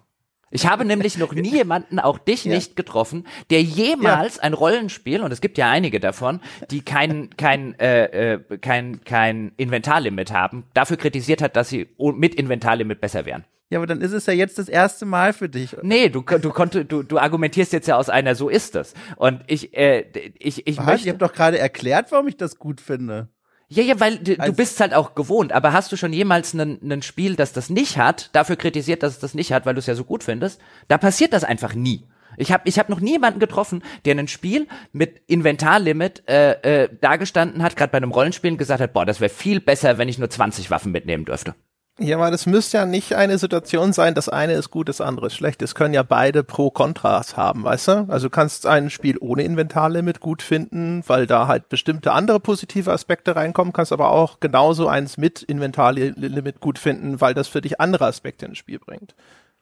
Ich 0.52 0.68
habe 0.68 0.86
nämlich 0.86 1.18
noch 1.18 1.34
nie 1.34 1.50
jemanden, 1.50 2.00
auch 2.00 2.20
dich 2.20 2.46
ja. 2.46 2.54
nicht 2.54 2.76
getroffen, 2.76 3.26
der 3.50 3.62
jemals 3.64 4.36
ja. 4.36 4.44
ein 4.44 4.54
Rollenspiel, 4.54 5.22
und 5.22 5.32
es 5.32 5.42
gibt 5.42 5.58
ja 5.58 5.70
einige 5.70 6.00
davon, 6.00 6.42
die 6.70 6.82
kein, 6.82 7.30
kein, 7.38 7.80
äh, 7.80 8.34
äh, 8.34 8.58
kein, 8.58 9.04
kein 9.04 9.54
Inventarlimit 9.58 10.32
haben, 10.32 10.66
dafür 10.74 10.98
kritisiert 10.98 11.42
hat, 11.42 11.56
dass 11.56 11.70
sie 11.70 11.88
mit 11.98 12.36
Inventarlimit 12.36 13.00
besser 13.00 13.26
wären. 13.26 13.46
Ja, 13.70 13.80
aber 13.80 13.88
dann 13.88 14.02
ist 14.02 14.12
es 14.12 14.26
ja 14.26 14.34
jetzt 14.34 14.60
das 14.60 14.68
erste 14.68 15.06
Mal 15.06 15.32
für 15.32 15.48
dich. 15.48 15.78
Nee, 15.82 16.10
du, 16.10 16.22
du, 16.22 16.50
konnte, 16.50 16.84
du, 16.84 17.04
du 17.04 17.18
argumentierst 17.18 17.72
jetzt 17.72 17.88
ja 17.88 17.96
aus 17.96 18.10
einer, 18.10 18.36
so 18.36 18.50
ist 18.50 18.76
es. 18.76 18.94
Und 19.16 19.42
ich, 19.48 19.76
äh, 19.78 20.06
ich, 20.38 20.68
ich 20.68 20.78
Was? 20.78 20.86
möchte. 20.86 21.08
Ich 21.08 21.14
habe 21.14 21.26
doch 21.26 21.32
gerade 21.32 21.58
erklärt, 21.58 22.12
warum 22.12 22.28
ich 22.28 22.36
das 22.36 22.58
gut 22.58 22.82
finde. 22.82 23.30
Ja, 23.74 23.84
ja, 23.84 24.02
weil 24.02 24.18
du, 24.18 24.38
also, 24.38 24.54
bist 24.54 24.82
halt 24.82 24.94
auch 24.94 25.16
gewohnt. 25.16 25.54
Aber 25.54 25.72
hast 25.72 25.94
du 25.94 25.96
schon 25.96 26.12
jemals 26.12 26.54
ein 26.54 27.02
Spiel, 27.04 27.38
das 27.38 27.54
das 27.54 27.70
nicht 27.70 27.98
hat, 27.98 28.30
dafür 28.34 28.58
kritisiert, 28.58 29.02
dass 29.02 29.14
es 29.14 29.20
das 29.20 29.34
nicht 29.34 29.54
hat, 29.54 29.66
weil 29.66 29.76
du 29.76 29.80
es 29.80 29.86
ja 29.86 29.96
so 29.96 30.04
gut 30.04 30.26
findest? 30.26 30.60
Da 30.90 30.98
passiert 30.98 31.32
das 31.32 31.46
einfach 31.46 31.74
nie. 31.74 32.04
Ich 32.36 32.52
habe 32.52 32.64
ich 32.66 32.78
hab 32.80 32.90
noch 32.90 33.00
nie 33.00 33.12
jemanden 33.12 33.40
getroffen, 33.40 33.82
der 34.04 34.18
ein 34.18 34.28
Spiel 34.28 34.68
mit 34.92 35.22
Inventarlimit 35.28 36.28
äh, 36.28 36.84
äh, 36.84 36.90
dagestanden 37.00 37.64
hat, 37.64 37.78
gerade 37.78 37.92
bei 37.92 37.98
einem 37.98 38.12
Rollenspiel 38.12 38.52
und 38.52 38.58
gesagt 38.58 38.82
hat, 38.82 38.92
boah, 38.92 39.06
das 39.06 39.22
wäre 39.22 39.30
viel 39.30 39.62
besser, 39.62 39.98
wenn 39.98 40.10
ich 40.10 40.18
nur 40.18 40.30
20 40.30 40.70
Waffen 40.70 40.92
mitnehmen 40.92 41.24
dürfte. 41.24 41.56
Ja, 42.02 42.18
aber 42.18 42.32
das 42.32 42.48
müsste 42.48 42.78
ja 42.78 42.86
nicht 42.88 43.14
eine 43.14 43.38
Situation 43.38 43.94
sein, 43.94 44.16
das 44.16 44.28
eine 44.28 44.54
ist 44.54 44.72
gut, 44.72 44.90
das 44.90 45.02
andere 45.02 45.28
ist 45.28 45.36
schlecht. 45.36 45.62
Es 45.62 45.76
können 45.76 45.94
ja 45.94 46.02
beide 46.02 46.44
Pro-Kontras 46.44 47.38
haben, 47.38 47.64
weißt 47.64 47.88
du? 47.88 47.92
Also 48.08 48.28
du 48.28 48.32
kannst 48.32 48.66
ein 48.66 48.90
Spiel 48.90 49.18
ohne 49.20 49.44
Inventarlimit 49.44 50.20
gut 50.20 50.42
finden, 50.42 51.04
weil 51.06 51.28
da 51.28 51.48
halt 51.48 51.70
bestimmte 51.70 52.14
andere 52.14 52.40
positive 52.40 52.92
Aspekte 52.92 53.36
reinkommen, 53.36 53.72
kannst 53.72 53.92
aber 53.92 54.12
auch 54.12 54.40
genauso 54.40 54.88
eins 54.88 55.18
mit 55.18 55.44
Inventarlimit 55.44 56.60
gut 56.60 56.80
finden, 56.80 57.22
weil 57.22 57.36
das 57.36 57.48
für 57.48 57.62
dich 57.62 57.80
andere 57.80 58.08
Aspekte 58.08 58.48
ins 58.48 58.58
Spiel 58.58 58.80
bringt. 58.80 59.14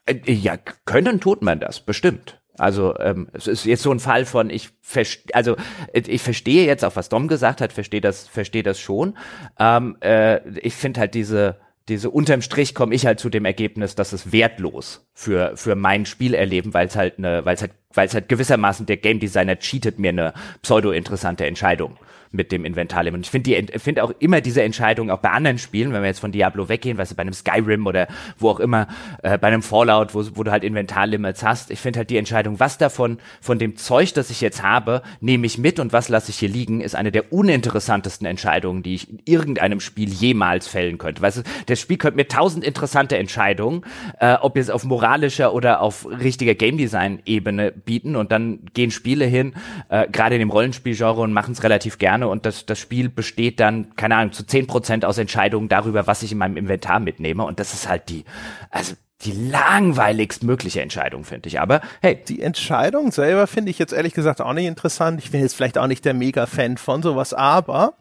Äh, 0.05 0.31
ja, 0.31 0.55
können 0.85 1.19
tut 1.19 1.41
man 1.41 1.59
das, 1.59 1.81
bestimmt. 1.81 2.39
Also 2.57 2.97
ähm, 2.99 3.29
es 3.33 3.47
ist 3.47 3.65
jetzt 3.65 3.83
so 3.83 3.91
ein 3.91 3.99
Fall 3.99 4.25
von 4.25 4.49
ich 4.49 4.69
verstehe, 4.81 5.33
also 5.33 5.55
ich 5.93 6.21
verstehe 6.21 6.65
jetzt 6.65 6.83
auch 6.83 6.95
was 6.95 7.09
Dom 7.09 7.27
gesagt 7.27 7.61
hat, 7.61 7.71
verstehe 7.71 8.01
das, 8.01 8.27
verstehe 8.27 8.63
das 8.63 8.79
schon. 8.79 9.17
Ähm, 9.57 9.97
äh, 10.01 10.47
ich 10.59 10.75
finde 10.75 10.99
halt 10.99 11.13
diese 11.13 11.57
diese 11.89 12.09
unterm 12.09 12.41
Strich 12.41 12.73
komme 12.75 12.95
ich 12.95 13.05
halt 13.05 13.19
zu 13.19 13.29
dem 13.29 13.45
Ergebnis, 13.45 13.95
dass 13.95 14.13
es 14.13 14.31
wertlos 14.31 15.07
für 15.13 15.57
für 15.57 15.75
mein 15.75 16.05
Spielerleben, 16.05 16.73
weil 16.73 16.87
es 16.87 16.95
halt 16.95 17.17
eine, 17.17 17.43
weil 17.45 17.55
es 17.55 17.61
halt 17.61 17.71
weil 17.93 18.07
es 18.07 18.13
halt 18.13 18.29
gewissermaßen 18.29 18.85
der 18.85 18.97
Game 18.97 19.19
Designer 19.19 19.57
cheatet 19.57 19.99
mir 19.99 20.09
eine 20.09 20.33
pseudo 20.61 20.91
interessante 20.91 21.45
Entscheidung 21.45 21.97
mit 22.31 22.51
dem 22.51 22.65
Inventarlimit. 22.65 23.17
Und 23.17 23.25
ich 23.25 23.31
finde 23.31 23.49
die, 23.49 23.79
finde 23.79 24.03
auch 24.03 24.13
immer 24.19 24.41
diese 24.41 24.61
Entscheidung 24.61 25.09
auch 25.09 25.19
bei 25.19 25.29
anderen 25.29 25.57
Spielen, 25.57 25.93
wenn 25.93 26.01
wir 26.01 26.07
jetzt 26.07 26.19
von 26.19 26.31
Diablo 26.31 26.69
weggehen, 26.69 26.97
weißt 26.97 27.11
du, 27.11 27.15
bei 27.15 27.21
einem 27.21 27.33
Skyrim 27.33 27.87
oder 27.87 28.07
wo 28.37 28.49
auch 28.49 28.59
immer, 28.59 28.87
äh, 29.23 29.37
bei 29.37 29.47
einem 29.47 29.61
Fallout, 29.61 30.13
wo, 30.13 30.23
wo 30.35 30.43
du 30.43 30.51
halt 30.51 30.63
Inventarlimits 30.63 31.43
hast. 31.43 31.71
Ich 31.71 31.79
finde 31.79 31.99
halt 31.99 32.09
die 32.09 32.17
Entscheidung, 32.17 32.59
was 32.59 32.77
davon, 32.77 33.17
von 33.41 33.59
dem 33.59 33.75
Zeug, 33.75 34.13
das 34.13 34.29
ich 34.29 34.41
jetzt 34.41 34.63
habe, 34.63 35.01
nehme 35.21 35.45
ich 35.45 35.57
mit 35.57 35.79
und 35.79 35.93
was 35.93 36.09
lasse 36.09 36.29
ich 36.29 36.37
hier 36.37 36.49
liegen, 36.49 36.81
ist 36.81 36.95
eine 36.95 37.11
der 37.11 37.33
uninteressantesten 37.33 38.27
Entscheidungen, 38.27 38.83
die 38.83 38.95
ich 38.95 39.09
in 39.09 39.19
irgendeinem 39.25 39.79
Spiel 39.79 40.09
jemals 40.09 40.67
fällen 40.67 40.97
könnte. 40.97 41.21
Weißt 41.21 41.37
du, 41.37 41.41
das 41.65 41.79
Spiel 41.79 41.97
könnte 41.97 42.17
mir 42.17 42.27
tausend 42.27 42.63
interessante 42.63 43.17
Entscheidungen, 43.17 43.81
äh, 44.19 44.35
ob 44.35 44.55
jetzt 44.55 44.71
auf 44.71 44.83
moralischer 44.83 45.53
oder 45.53 45.81
auf 45.81 46.05
richtiger 46.05 46.55
Game 46.55 46.77
Design 46.77 47.19
Ebene 47.25 47.71
bieten 47.71 48.15
und 48.15 48.31
dann 48.31 48.59
gehen 48.73 48.91
Spiele 48.91 49.25
hin, 49.25 49.53
äh, 49.89 50.07
gerade 50.09 50.35
in 50.35 50.39
dem 50.39 50.49
Rollenspielgenre 50.49 51.21
und 51.21 51.33
machen 51.33 51.53
es 51.53 51.63
relativ 51.63 51.97
gerne 51.97 52.18
gerne 52.19 52.31
und 52.31 52.45
das, 52.45 52.65
das 52.65 52.79
Spiel 52.79 53.09
besteht 53.09 53.59
dann, 53.59 53.95
keine 53.95 54.15
Ahnung, 54.15 54.33
zu 54.33 54.45
zehn 54.45 54.67
Prozent 54.67 55.05
aus 55.05 55.17
Entscheidungen 55.17 55.69
darüber, 55.69 56.07
was 56.07 56.23
ich 56.23 56.31
in 56.31 56.37
meinem 56.37 56.57
Inventar 56.57 56.99
mitnehme 56.99 57.43
und 57.43 57.59
das 57.59 57.73
ist 57.73 57.87
halt 57.87 58.09
die, 58.09 58.25
also 58.69 58.95
die 59.21 59.33
langweiligst 59.33 60.43
mögliche 60.43 60.81
Entscheidung, 60.81 61.25
finde 61.25 61.49
ich. 61.49 61.59
Aber 61.59 61.81
hey. 62.01 62.23
Die 62.29 62.41
Entscheidung 62.41 63.11
selber 63.11 63.47
finde 63.47 63.69
ich 63.69 63.77
jetzt 63.77 63.91
ehrlich 63.91 64.13
gesagt 64.13 64.39
auch 64.39 64.53
nicht 64.53 64.65
interessant. 64.65 65.21
Ich 65.21 65.31
bin 65.31 65.41
jetzt 65.41 65.55
vielleicht 65.55 65.77
auch 65.77 65.87
nicht 65.87 66.05
der 66.05 66.13
Mega-Fan 66.13 66.77
von 66.77 67.03
sowas, 67.03 67.33
aber 67.33 67.95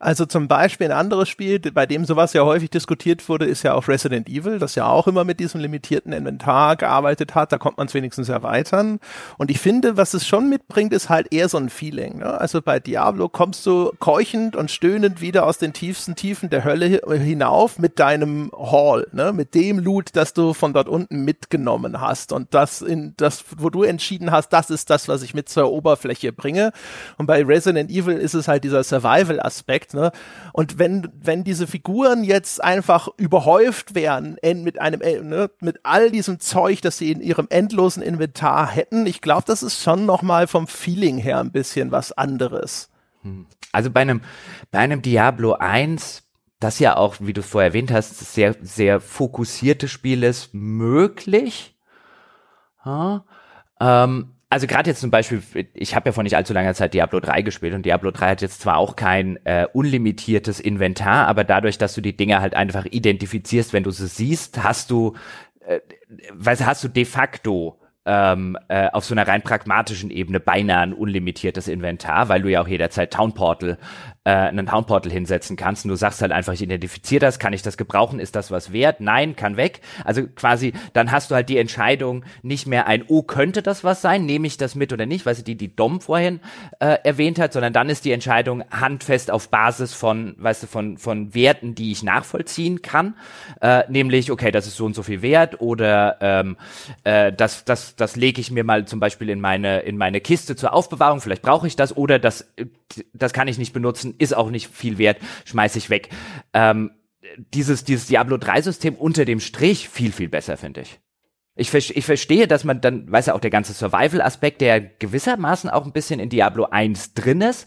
also 0.00 0.26
zum 0.26 0.46
Beispiel 0.46 0.86
ein 0.86 0.96
anderes 0.96 1.28
Spiel, 1.28 1.58
bei 1.58 1.86
dem 1.86 2.04
sowas 2.04 2.32
ja 2.32 2.44
häufig 2.44 2.70
diskutiert 2.70 3.28
wurde, 3.28 3.46
ist 3.46 3.64
ja 3.64 3.74
auch 3.74 3.88
Resident 3.88 4.28
Evil, 4.28 4.58
das 4.58 4.76
ja 4.76 4.86
auch 4.86 5.08
immer 5.08 5.24
mit 5.24 5.40
diesem 5.40 5.60
limitierten 5.60 6.12
Inventar 6.12 6.76
gearbeitet 6.76 7.34
hat. 7.34 7.52
Da 7.52 7.58
kommt 7.58 7.78
man 7.78 7.88
es 7.88 7.94
wenigstens 7.94 8.28
erweitern. 8.28 9.00
Und 9.38 9.50
ich 9.50 9.58
finde, 9.58 9.96
was 9.96 10.14
es 10.14 10.26
schon 10.26 10.48
mitbringt, 10.48 10.92
ist 10.92 11.08
halt 11.08 11.32
eher 11.32 11.48
so 11.48 11.58
ein 11.58 11.68
Feeling. 11.68 12.18
Ne? 12.18 12.40
Also 12.40 12.62
bei 12.62 12.78
Diablo 12.78 13.28
kommst 13.28 13.66
du 13.66 13.90
keuchend 13.98 14.54
und 14.54 14.70
stöhnend 14.70 15.20
wieder 15.20 15.46
aus 15.46 15.58
den 15.58 15.72
tiefsten 15.72 16.14
Tiefen 16.14 16.48
der 16.48 16.64
Hölle 16.64 17.00
hinauf 17.10 17.78
mit 17.78 17.98
deinem 17.98 18.52
Hall, 18.56 19.08
ne? 19.12 19.32
mit 19.32 19.54
dem 19.54 19.80
Loot, 19.80 20.10
das 20.12 20.32
du 20.32 20.54
von 20.54 20.72
dort 20.72 20.88
unten 20.88 21.24
mitgenommen 21.24 22.00
hast. 22.00 22.32
Und 22.32 22.54
das 22.54 22.82
in 22.82 23.14
das, 23.16 23.44
wo 23.56 23.68
du 23.68 23.82
entschieden 23.82 24.30
hast, 24.30 24.50
das 24.50 24.70
ist 24.70 24.90
das, 24.90 25.08
was 25.08 25.22
ich 25.22 25.34
mit 25.34 25.48
zur 25.48 25.72
Oberfläche 25.72 26.32
bringe. 26.32 26.72
Und 27.16 27.26
bei 27.26 27.42
Resident 27.42 27.90
Evil 27.90 28.16
ist 28.16 28.34
es 28.34 28.46
halt 28.46 28.62
dieser 28.62 28.84
Survival-Aspekt 28.84 29.87
Endeffekt. 29.88 29.94
Ne? 29.94 30.12
Und 30.52 30.78
wenn, 30.78 31.08
wenn 31.14 31.44
diese 31.44 31.66
Figuren 31.66 32.24
jetzt 32.24 32.62
einfach 32.62 33.08
überhäuft 33.16 33.94
wären 33.94 34.36
mit 34.42 34.80
einem, 34.80 35.00
äh, 35.00 35.20
ne, 35.20 35.50
mit 35.60 35.80
all 35.82 36.10
diesem 36.10 36.40
Zeug, 36.40 36.80
das 36.82 36.98
sie 36.98 37.12
in 37.12 37.20
ihrem 37.20 37.46
endlosen 37.50 38.02
Inventar 38.02 38.70
hätten, 38.70 39.06
ich 39.06 39.20
glaube, 39.20 39.44
das 39.46 39.62
ist 39.62 39.82
schon 39.82 40.06
nochmal 40.06 40.46
vom 40.46 40.66
Feeling 40.66 41.18
her 41.18 41.40
ein 41.40 41.52
bisschen 41.52 41.90
was 41.90 42.12
anderes. 42.12 42.90
Hm. 43.22 43.46
Also 43.72 43.90
bei 43.90 44.00
einem, 44.00 44.22
bei 44.70 44.78
einem 44.78 45.02
Diablo 45.02 45.54
1 45.54 46.24
das 46.60 46.80
ja 46.80 46.96
auch, 46.96 47.16
wie 47.20 47.32
du 47.32 47.42
vorher 47.42 47.68
erwähnt 47.68 47.92
hast, 47.92 48.18
sehr, 48.18 48.56
sehr 48.60 49.00
fokussierte 49.00 49.86
Spiel 49.86 50.24
ist 50.24 50.54
möglich. 50.54 51.76
Ja, 52.84 53.24
ähm, 53.80 54.34
also 54.50 54.66
gerade 54.66 54.88
jetzt 54.88 55.00
zum 55.00 55.10
Beispiel, 55.10 55.42
ich 55.74 55.94
habe 55.94 56.08
ja 56.08 56.12
vor 56.12 56.22
nicht 56.22 56.36
allzu 56.36 56.54
langer 56.54 56.72
Zeit 56.74 56.94
Diablo 56.94 57.20
3 57.20 57.42
gespielt 57.42 57.74
und 57.74 57.84
Diablo 57.84 58.10
3 58.10 58.30
hat 58.30 58.42
jetzt 58.42 58.62
zwar 58.62 58.78
auch 58.78 58.96
kein 58.96 59.38
äh, 59.44 59.66
unlimitiertes 59.72 60.58
Inventar, 60.58 61.26
aber 61.26 61.44
dadurch, 61.44 61.76
dass 61.76 61.94
du 61.94 62.00
die 62.00 62.16
Dinge 62.16 62.40
halt 62.40 62.54
einfach 62.54 62.86
identifizierst, 62.86 63.72
wenn 63.72 63.82
du 63.82 63.90
sie 63.90 64.06
siehst, 64.06 64.62
hast 64.62 64.90
du, 64.90 65.14
äh, 65.66 65.80
weißt, 66.32 66.64
hast 66.64 66.82
du 66.82 66.88
de 66.88 67.04
facto 67.04 67.78
ähm, 68.06 68.56
äh, 68.68 68.88
auf 68.90 69.04
so 69.04 69.14
einer 69.14 69.28
rein 69.28 69.42
pragmatischen 69.42 70.10
Ebene 70.10 70.40
beinahe 70.40 70.80
ein 70.80 70.94
unlimitiertes 70.94 71.68
Inventar, 71.68 72.30
weil 72.30 72.40
du 72.40 72.48
ja 72.48 72.62
auch 72.62 72.68
jederzeit 72.68 73.12
Town 73.12 73.34
Portal 73.34 73.76
äh, 74.28 74.48
einen 74.48 74.66
Town 74.66 74.84
Portal 74.84 75.10
hinsetzen 75.10 75.56
kannst 75.56 75.86
und 75.86 75.88
du 75.88 75.96
sagst 75.96 76.20
halt 76.20 76.32
einfach, 76.32 76.52
ich 76.52 76.60
identifiziere 76.60 77.20
das, 77.20 77.38
kann 77.38 77.54
ich 77.54 77.62
das 77.62 77.78
gebrauchen, 77.78 78.20
ist 78.20 78.36
das 78.36 78.50
was 78.50 78.74
wert? 78.74 79.00
Nein, 79.00 79.36
kann 79.36 79.56
weg. 79.56 79.80
Also 80.04 80.26
quasi, 80.26 80.74
dann 80.92 81.10
hast 81.10 81.30
du 81.30 81.34
halt 81.34 81.48
die 81.48 81.56
Entscheidung 81.56 82.24
nicht 82.42 82.66
mehr 82.66 82.86
ein, 82.86 83.04
oh, 83.08 83.22
könnte 83.22 83.62
das 83.62 83.84
was 83.84 84.02
sein, 84.02 84.26
nehme 84.26 84.46
ich 84.46 84.58
das 84.58 84.74
mit 84.74 84.92
oder 84.92 85.06
nicht, 85.06 85.24
weißt 85.24 85.40
du, 85.40 85.44
die 85.44 85.54
die 85.54 85.74
Dom 85.74 86.02
vorhin 86.02 86.40
äh, 86.78 86.98
erwähnt 87.04 87.38
hat, 87.38 87.54
sondern 87.54 87.72
dann 87.72 87.88
ist 87.88 88.04
die 88.04 88.12
Entscheidung 88.12 88.64
handfest 88.70 89.30
auf 89.30 89.48
Basis 89.48 89.94
von, 89.94 90.34
weißt 90.36 90.64
du, 90.64 90.66
von, 90.66 90.98
von 90.98 91.34
Werten, 91.34 91.74
die 91.74 91.90
ich 91.90 92.02
nachvollziehen 92.02 92.82
kann, 92.82 93.14
äh, 93.62 93.84
nämlich, 93.88 94.30
okay, 94.30 94.50
das 94.50 94.66
ist 94.66 94.76
so 94.76 94.84
und 94.84 94.94
so 94.94 95.02
viel 95.02 95.22
wert 95.22 95.62
oder 95.62 96.18
ähm, 96.20 96.58
äh, 97.04 97.32
das, 97.32 97.64
das, 97.64 97.96
das 97.96 98.14
lege 98.16 98.42
ich 98.42 98.50
mir 98.50 98.64
mal 98.64 98.84
zum 98.84 99.00
Beispiel 99.00 99.30
in 99.30 99.40
meine, 99.40 99.80
in 99.80 99.96
meine 99.96 100.20
Kiste 100.20 100.54
zur 100.54 100.74
Aufbewahrung, 100.74 101.22
vielleicht 101.22 101.40
brauche 101.40 101.66
ich 101.66 101.76
das 101.76 101.96
oder 101.96 102.18
das, 102.18 102.52
das 103.14 103.32
kann 103.32 103.48
ich 103.48 103.56
nicht 103.56 103.72
benutzen, 103.72 104.17
ist 104.18 104.36
auch 104.36 104.50
nicht 104.50 104.68
viel 104.68 104.98
wert, 104.98 105.18
schmeiß 105.44 105.76
ich 105.76 105.90
weg. 105.90 106.10
Ähm, 106.52 106.90
dieses, 107.54 107.84
dieses 107.84 108.06
Diablo 108.06 108.36
3 108.36 108.62
System 108.62 108.94
unter 108.94 109.24
dem 109.24 109.40
Strich 109.40 109.88
viel, 109.88 110.12
viel 110.12 110.28
besser, 110.28 110.56
finde 110.56 110.82
ich. 110.82 111.00
Ich, 111.58 111.74
ich 111.74 112.06
verstehe, 112.06 112.46
dass 112.46 112.62
man 112.62 112.80
dann, 112.80 113.10
weiß 113.10 113.26
ja 113.26 113.34
auch 113.34 113.40
der 113.40 113.50
ganze 113.50 113.72
Survival-Aspekt, 113.72 114.60
der 114.60 114.80
gewissermaßen 114.80 115.68
auch 115.68 115.84
ein 115.84 115.92
bisschen 115.92 116.20
in 116.20 116.28
Diablo 116.28 116.66
1 116.70 117.14
drin 117.14 117.40
ist, 117.40 117.66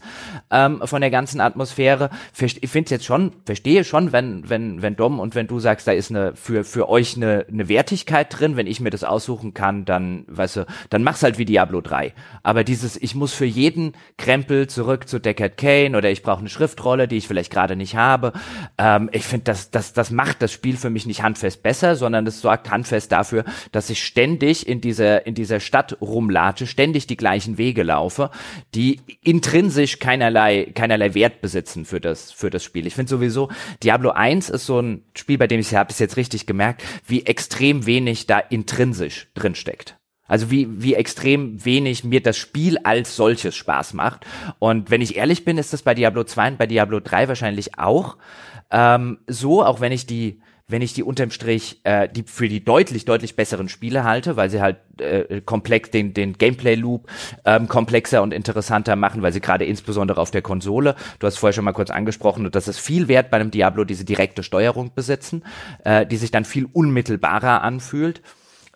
ähm, 0.50 0.80
von 0.82 1.02
der 1.02 1.10
ganzen 1.10 1.42
Atmosphäre. 1.42 2.08
Ich 2.40 2.70
finde 2.70 2.86
es 2.86 2.90
jetzt 2.90 3.04
schon, 3.04 3.32
verstehe 3.44 3.84
schon, 3.84 4.10
wenn, 4.12 4.48
wenn, 4.48 4.80
wenn 4.80 4.96
Dom 4.96 5.20
und 5.20 5.34
wenn 5.34 5.46
du 5.46 5.60
sagst, 5.60 5.86
da 5.86 5.92
ist 5.92 6.10
eine, 6.10 6.34
für, 6.34 6.64
für 6.64 6.88
euch 6.88 7.16
eine, 7.16 7.44
eine 7.52 7.68
Wertigkeit 7.68 8.28
drin, 8.30 8.56
wenn 8.56 8.66
ich 8.66 8.80
mir 8.80 8.88
das 8.88 9.04
aussuchen 9.04 9.52
kann, 9.52 9.84
dann, 9.84 10.24
weißt 10.26 10.56
du, 10.56 10.66
dann 10.88 11.02
mach's 11.02 11.22
halt 11.22 11.36
wie 11.36 11.44
Diablo 11.44 11.82
3. 11.82 12.14
Aber 12.42 12.64
dieses, 12.64 12.96
ich 12.96 13.14
muss 13.14 13.34
für 13.34 13.44
jeden 13.44 13.92
Krempel 14.16 14.68
zurück 14.68 15.06
zu 15.06 15.18
Deckard 15.18 15.58
Kane 15.58 15.98
oder 15.98 16.10
ich 16.10 16.22
brauche 16.22 16.40
eine 16.40 16.48
Schriftrolle, 16.48 17.08
die 17.08 17.18
ich 17.18 17.28
vielleicht 17.28 17.52
gerade 17.52 17.76
nicht 17.76 17.94
habe. 17.94 18.32
Ähm, 18.78 19.10
ich 19.12 19.24
finde, 19.24 19.44
das, 19.44 19.70
das, 19.70 19.92
das 19.92 20.10
macht 20.10 20.40
das 20.40 20.50
Spiel 20.50 20.78
für 20.78 20.88
mich 20.88 21.04
nicht 21.04 21.22
handfest 21.22 21.62
besser, 21.62 21.94
sondern 21.94 22.26
es 22.26 22.40
sorgt 22.40 22.70
handfest 22.70 23.12
dafür, 23.12 23.44
dass 23.70 23.81
dass 23.82 23.90
ich 23.90 24.04
ständig 24.04 24.68
in 24.68 24.80
dieser, 24.80 25.26
in 25.26 25.34
dieser 25.34 25.58
Stadt 25.58 25.96
rumlatsche, 26.00 26.68
ständig 26.68 27.08
die 27.08 27.16
gleichen 27.16 27.58
Wege 27.58 27.82
laufe, 27.82 28.30
die 28.76 29.00
intrinsisch 29.24 29.98
keinerlei, 29.98 30.70
keinerlei 30.72 31.14
Wert 31.14 31.40
besitzen 31.40 31.84
für 31.84 32.00
das, 32.00 32.30
für 32.30 32.48
das 32.48 32.62
Spiel. 32.62 32.86
Ich 32.86 32.94
finde 32.94 33.10
sowieso, 33.10 33.50
Diablo 33.82 34.10
1 34.10 34.50
ist 34.50 34.66
so 34.66 34.78
ein 34.78 35.02
Spiel, 35.16 35.36
bei 35.36 35.48
dem 35.48 35.58
ich 35.58 35.74
habe 35.74 35.90
es 35.90 35.98
jetzt 35.98 36.16
richtig 36.16 36.46
gemerkt, 36.46 36.84
wie 37.08 37.26
extrem 37.26 37.84
wenig 37.84 38.28
da 38.28 38.38
intrinsisch 38.38 39.26
drin 39.34 39.56
steckt. 39.56 39.96
Also 40.28 40.52
wie, 40.52 40.68
wie 40.80 40.94
extrem 40.94 41.64
wenig 41.64 42.04
mir 42.04 42.22
das 42.22 42.36
Spiel 42.36 42.78
als 42.84 43.16
solches 43.16 43.56
Spaß 43.56 43.94
macht. 43.94 44.24
Und 44.60 44.92
wenn 44.92 45.00
ich 45.00 45.16
ehrlich 45.16 45.44
bin, 45.44 45.58
ist 45.58 45.72
das 45.72 45.82
bei 45.82 45.94
Diablo 45.94 46.22
2 46.22 46.52
und 46.52 46.58
bei 46.58 46.68
Diablo 46.68 47.00
3 47.00 47.26
wahrscheinlich 47.26 47.80
auch 47.80 48.16
ähm, 48.70 49.18
so, 49.26 49.64
auch 49.64 49.80
wenn 49.80 49.90
ich 49.90 50.06
die 50.06 50.40
wenn 50.68 50.82
ich 50.82 50.94
die 50.94 51.02
unterm 51.02 51.30
Strich 51.30 51.80
äh, 51.84 52.08
die 52.08 52.22
für 52.22 52.48
die 52.48 52.64
deutlich 52.64 53.04
deutlich 53.04 53.36
besseren 53.36 53.68
Spiele 53.68 54.04
halte, 54.04 54.36
weil 54.36 54.50
sie 54.50 54.60
halt 54.60 54.78
äh, 55.00 55.40
komplex 55.40 55.90
den 55.90 56.14
den 56.14 56.34
Gameplay 56.34 56.74
Loop 56.74 57.08
ähm, 57.44 57.68
komplexer 57.68 58.22
und 58.22 58.32
interessanter 58.32 58.96
machen, 58.96 59.22
weil 59.22 59.32
sie 59.32 59.40
gerade 59.40 59.64
insbesondere 59.64 60.20
auf 60.20 60.30
der 60.30 60.42
Konsole, 60.42 60.96
du 61.18 61.26
hast 61.26 61.38
vorher 61.38 61.52
schon 61.52 61.64
mal 61.64 61.72
kurz 61.72 61.90
angesprochen, 61.90 62.46
und 62.46 62.54
das 62.54 62.68
ist 62.68 62.78
viel 62.78 63.08
wert 63.08 63.30
bei 63.30 63.38
einem 63.38 63.50
Diablo 63.50 63.84
diese 63.84 64.04
direkte 64.04 64.42
Steuerung 64.42 64.92
besitzen, 64.94 65.44
äh, 65.84 66.06
die 66.06 66.16
sich 66.16 66.30
dann 66.30 66.44
viel 66.44 66.66
unmittelbarer 66.72 67.62
anfühlt. 67.62 68.22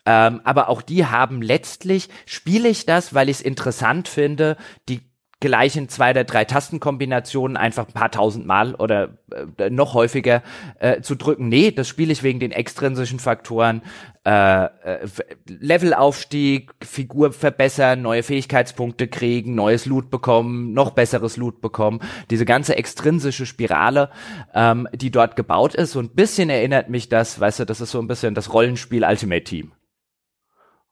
Ähm, 0.06 0.40
aber 0.44 0.68
auch 0.68 0.82
die 0.82 1.04
haben 1.04 1.42
letztlich, 1.42 2.08
spiele 2.26 2.68
ich 2.68 2.86
das, 2.86 3.12
weil 3.12 3.28
ich 3.28 3.38
es 3.38 3.42
interessant 3.42 4.06
finde, 4.06 4.56
die 4.88 5.00
gleichen 5.40 5.90
zwei 5.90 6.10
oder 6.10 6.24
drei 6.24 6.44
Tastenkombinationen 6.46 7.58
einfach 7.58 7.86
ein 7.86 7.92
paar 7.92 8.10
tausend 8.10 8.46
Mal 8.46 8.74
oder 8.74 9.18
äh, 9.58 9.68
noch 9.68 9.92
häufiger 9.92 10.42
äh, 10.78 11.02
zu 11.02 11.14
drücken. 11.14 11.48
Nee, 11.48 11.72
das 11.72 11.88
spiele 11.88 12.12
ich 12.12 12.22
wegen 12.22 12.40
den 12.40 12.52
extrinsischen 12.52 13.18
Faktoren. 13.18 13.82
Äh, 14.24 14.64
äh, 14.64 15.08
Levelaufstieg, 15.46 16.72
Figur 16.82 17.32
verbessern, 17.32 18.00
neue 18.00 18.22
Fähigkeitspunkte 18.22 19.08
kriegen, 19.08 19.54
neues 19.54 19.84
Loot 19.84 20.10
bekommen, 20.10 20.72
noch 20.72 20.90
besseres 20.90 21.36
Loot 21.36 21.60
bekommen. 21.60 22.00
Diese 22.30 22.46
ganze 22.46 22.76
extrinsische 22.76 23.44
Spirale, 23.44 24.10
ähm, 24.54 24.88
die 24.94 25.10
dort 25.10 25.36
gebaut 25.36 25.74
ist. 25.74 25.92
So 25.92 26.00
ein 26.00 26.08
bisschen 26.08 26.48
erinnert 26.48 26.88
mich 26.88 27.10
das, 27.10 27.38
weißt 27.38 27.60
du, 27.60 27.66
das 27.66 27.82
ist 27.82 27.90
so 27.90 28.00
ein 28.00 28.08
bisschen 28.08 28.34
das 28.34 28.54
Rollenspiel 28.54 29.04
Ultimate 29.04 29.44
Team. 29.44 29.72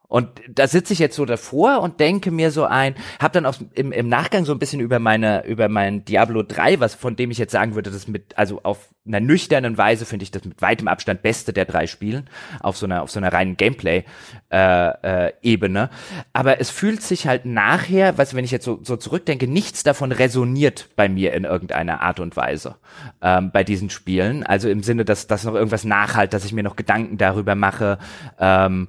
Und 0.06 0.28
da 0.48 0.68
sitze 0.68 0.92
ich 0.92 0.98
jetzt 0.98 1.16
so 1.16 1.24
davor 1.24 1.80
und 1.80 1.98
denke 1.98 2.30
mir 2.30 2.50
so 2.50 2.64
ein, 2.64 2.94
habe 3.20 3.32
dann 3.32 3.46
auch 3.46 3.56
im, 3.74 3.90
im 3.90 4.08
Nachgang 4.08 4.44
so 4.44 4.52
ein 4.52 4.58
bisschen 4.58 4.80
über 4.80 4.98
meine 4.98 5.44
über 5.46 5.68
mein 5.68 6.04
Diablo 6.04 6.42
3, 6.42 6.78
was 6.78 6.94
von 6.94 7.16
dem 7.16 7.30
ich 7.30 7.38
jetzt 7.38 7.52
sagen 7.52 7.74
würde, 7.74 7.90
das 7.90 8.06
mit 8.06 8.36
also 8.36 8.60
auf 8.62 8.90
einer 9.06 9.20
nüchternen 9.20 9.76
Weise 9.76 10.06
finde 10.06 10.22
ich 10.22 10.30
das 10.30 10.44
mit 10.44 10.62
weitem 10.62 10.88
Abstand 10.88 11.22
beste 11.22 11.52
der 11.52 11.64
drei 11.64 11.86
Spielen 11.86 12.28
auf 12.60 12.76
so 12.76 12.86
einer 12.86 13.02
auf 13.02 13.10
so 13.10 13.18
einer 13.18 13.32
reinen 13.32 13.56
Gameplay 13.56 14.04
äh, 14.52 15.26
äh, 15.26 15.32
Ebene. 15.42 15.90
Aber 16.32 16.60
es 16.60 16.70
fühlt 16.70 17.02
sich 17.02 17.26
halt 17.26 17.46
nachher, 17.46 18.16
was 18.18 18.34
wenn 18.34 18.44
ich 18.44 18.50
jetzt 18.50 18.64
so, 18.64 18.80
so 18.82 18.96
zurückdenke, 18.96 19.48
nichts 19.48 19.82
davon 19.82 20.12
resoniert 20.12 20.90
bei 20.96 21.08
mir 21.08 21.32
in 21.32 21.44
irgendeiner 21.44 22.02
Art 22.02 22.20
und 22.20 22.36
Weise 22.36 22.76
ähm, 23.22 23.50
bei 23.52 23.64
diesen 23.64 23.90
Spielen. 23.90 24.44
Also 24.44 24.68
im 24.68 24.82
Sinne, 24.82 25.04
dass 25.04 25.26
dass 25.26 25.44
noch 25.44 25.54
irgendwas 25.54 25.84
nachhalt, 25.84 26.34
dass 26.34 26.44
ich 26.44 26.52
mir 26.52 26.62
noch 26.62 26.76
Gedanken 26.76 27.18
darüber 27.18 27.54
mache. 27.54 27.98
Ähm, 28.38 28.88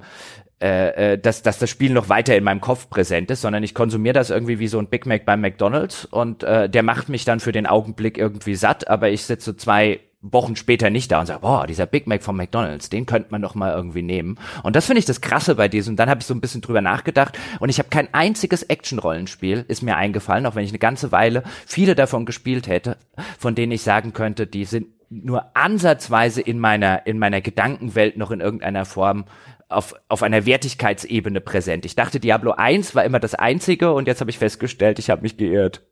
äh, 0.60 1.12
äh, 1.12 1.18
dass, 1.18 1.42
dass 1.42 1.58
das 1.58 1.68
Spiel 1.68 1.92
noch 1.92 2.08
weiter 2.08 2.34
in 2.34 2.42
meinem 2.42 2.62
Kopf 2.62 2.88
präsent 2.88 3.30
ist, 3.30 3.42
sondern 3.42 3.62
ich 3.62 3.74
konsumiere 3.74 4.14
das 4.14 4.30
irgendwie 4.30 4.58
wie 4.58 4.68
so 4.68 4.78
ein 4.78 4.86
Big 4.86 5.04
Mac 5.04 5.26
beim 5.26 5.42
McDonald's 5.42 6.06
und 6.06 6.44
äh, 6.44 6.70
der 6.70 6.82
macht 6.82 7.10
mich 7.10 7.26
dann 7.26 7.40
für 7.40 7.52
den 7.52 7.66
Augenblick 7.66 8.16
irgendwie 8.16 8.54
satt, 8.54 8.88
aber 8.88 9.10
ich 9.10 9.24
sitze 9.24 9.56
zwei 9.58 10.00
Wochen 10.22 10.56
später 10.56 10.88
nicht 10.90 11.12
da 11.12 11.20
und 11.20 11.26
sage, 11.26 11.40
boah, 11.40 11.66
dieser 11.66 11.84
Big 11.84 12.06
Mac 12.06 12.22
vom 12.22 12.36
McDonald's, 12.36 12.88
den 12.88 13.04
könnte 13.04 13.28
man 13.32 13.42
doch 13.42 13.54
mal 13.54 13.74
irgendwie 13.74 14.02
nehmen. 14.02 14.38
Und 14.62 14.76
das 14.76 14.86
finde 14.86 15.00
ich 15.00 15.04
das 15.04 15.20
Krasse 15.20 15.56
bei 15.56 15.68
diesem. 15.68 15.96
Dann 15.96 16.08
habe 16.08 16.20
ich 16.20 16.26
so 16.26 16.34
ein 16.34 16.40
bisschen 16.40 16.62
drüber 16.62 16.80
nachgedacht 16.80 17.38
und 17.60 17.68
ich 17.68 17.78
habe 17.78 17.90
kein 17.90 18.12
einziges 18.14 18.62
Action-Rollenspiel, 18.62 19.64
ist 19.68 19.82
mir 19.82 19.96
eingefallen, 19.96 20.46
auch 20.46 20.54
wenn 20.54 20.64
ich 20.64 20.70
eine 20.70 20.78
ganze 20.78 21.12
Weile 21.12 21.42
viele 21.66 21.94
davon 21.94 22.24
gespielt 22.24 22.66
hätte, 22.66 22.96
von 23.38 23.54
denen 23.54 23.72
ich 23.72 23.82
sagen 23.82 24.14
könnte, 24.14 24.46
die 24.46 24.64
sind 24.64 24.86
nur 25.08 25.54
ansatzweise 25.54 26.40
in 26.40 26.58
meiner, 26.58 27.06
in 27.06 27.18
meiner 27.18 27.40
Gedankenwelt 27.40 28.16
noch 28.16 28.30
in 28.30 28.40
irgendeiner 28.40 28.84
Form 28.84 29.26
auf, 29.68 29.94
auf 30.08 30.22
einer 30.22 30.46
Wertigkeitsebene 30.46 31.40
präsent. 31.40 31.84
Ich 31.84 31.96
dachte, 31.96 32.20
Diablo 32.20 32.52
1 32.52 32.94
war 32.94 33.04
immer 33.04 33.20
das 33.20 33.34
einzige 33.34 33.92
und 33.92 34.06
jetzt 34.06 34.20
habe 34.20 34.30
ich 34.30 34.38
festgestellt, 34.38 34.98
ich 34.98 35.10
habe 35.10 35.22
mich 35.22 35.36
geirrt. 35.36 35.82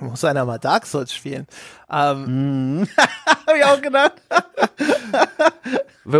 Muss 0.00 0.24
einer 0.24 0.44
mal 0.44 0.58
Dark 0.58 0.86
Souls 0.86 1.12
spielen. 1.12 1.46
Ähm, 1.90 2.82
mm. 2.82 2.88
habe 3.46 3.58
ich 3.58 3.64
auch 3.64 3.82
gedacht. 3.82 4.14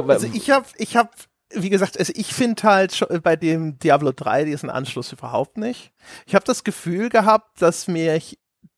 also 0.09 0.27
ich 0.33 0.51
habe, 0.51 0.67
ich 0.77 0.97
habe, 0.97 1.11
wie 1.55 1.71
gesagt, 1.71 1.99
also 1.99 2.13
ich 2.17 2.35
finde 2.35 2.63
halt 2.65 3.07
bei 3.23 3.37
dem 3.37 3.79
Diablo 3.79 4.13
3 4.13 4.45
diesen 4.45 4.71
Anschluss 4.71 5.13
überhaupt 5.13 5.59
nicht. 5.59 5.93
Ich 6.27 6.35
habe 6.35 6.45
das 6.45 6.65
Gefühl 6.65 7.09
gehabt, 7.09 7.63
dass 7.63 7.87
mir 7.87 8.21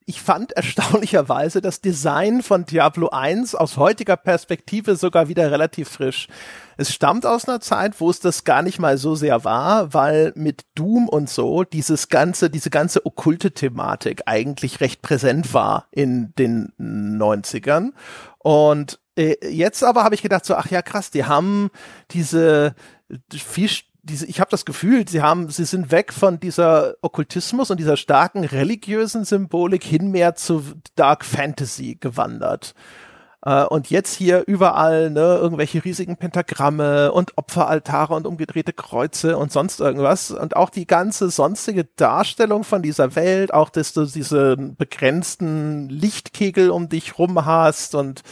ich 0.06 0.20
fand 0.20 0.52
erstaunlicherweise 0.52 1.62
das 1.62 1.80
Design 1.80 2.42
von 2.42 2.66
Diablo 2.66 3.08
1 3.08 3.54
aus 3.54 3.76
heutiger 3.76 4.16
Perspektive 4.16 4.96
sogar 4.96 5.28
wieder 5.28 5.50
relativ 5.50 5.88
frisch. 5.88 6.28
Es 6.76 6.92
stammt 6.92 7.24
aus 7.24 7.48
einer 7.48 7.60
Zeit, 7.60 8.00
wo 8.00 8.10
es 8.10 8.20
das 8.20 8.44
gar 8.44 8.62
nicht 8.62 8.78
mal 8.78 8.98
so 8.98 9.14
sehr 9.14 9.44
war, 9.44 9.94
weil 9.94 10.32
mit 10.34 10.66
Doom 10.74 11.08
und 11.08 11.30
so 11.30 11.64
dieses 11.64 12.08
ganze, 12.08 12.50
diese 12.50 12.70
ganze 12.70 13.06
okkulte 13.06 13.52
Thematik 13.52 14.22
eigentlich 14.26 14.80
recht 14.80 15.00
präsent 15.00 15.54
war 15.54 15.86
in 15.90 16.34
den 16.36 16.72
90ern. 16.78 17.92
Und 18.38 18.98
äh, 19.16 19.36
jetzt 19.48 19.82
aber 19.84 20.04
habe 20.04 20.14
ich 20.14 20.22
gedacht 20.22 20.44
so, 20.44 20.54
ach 20.54 20.70
ja 20.70 20.82
krass, 20.82 21.10
die 21.10 21.24
haben 21.24 21.70
diese 22.10 22.74
viel 23.32 23.70
diese, 24.04 24.26
ich 24.26 24.40
habe 24.40 24.50
das 24.50 24.64
Gefühl, 24.64 25.08
sie 25.08 25.22
haben, 25.22 25.48
sie 25.48 25.64
sind 25.64 25.90
weg 25.90 26.12
von 26.12 26.38
dieser 26.38 26.94
Okkultismus 27.00 27.70
und 27.70 27.80
dieser 27.80 27.96
starken 27.96 28.44
religiösen 28.44 29.24
Symbolik 29.24 29.82
hin 29.82 30.10
mehr 30.10 30.34
zu 30.34 30.62
Dark 30.94 31.24
Fantasy 31.24 31.96
gewandert. 31.98 32.74
Äh, 33.44 33.64
und 33.64 33.90
jetzt 33.90 34.14
hier 34.14 34.44
überall 34.46 35.10
ne, 35.10 35.38
irgendwelche 35.40 35.84
riesigen 35.84 36.16
Pentagramme 36.16 37.12
und 37.12 37.36
Opferaltare 37.36 38.14
und 38.14 38.26
umgedrehte 38.26 38.72
Kreuze 38.72 39.36
und 39.36 39.52
sonst 39.52 39.80
irgendwas. 39.80 40.30
Und 40.30 40.56
auch 40.56 40.70
die 40.70 40.86
ganze 40.86 41.30
sonstige 41.30 41.84
Darstellung 41.96 42.64
von 42.64 42.82
dieser 42.82 43.16
Welt, 43.16 43.52
auch 43.52 43.70
dass 43.70 43.92
du 43.92 44.04
diese 44.04 44.56
begrenzten 44.56 45.88
Lichtkegel 45.88 46.70
um 46.70 46.88
dich 46.88 47.18
rum 47.18 47.44
hast 47.44 47.94
und 47.94 48.22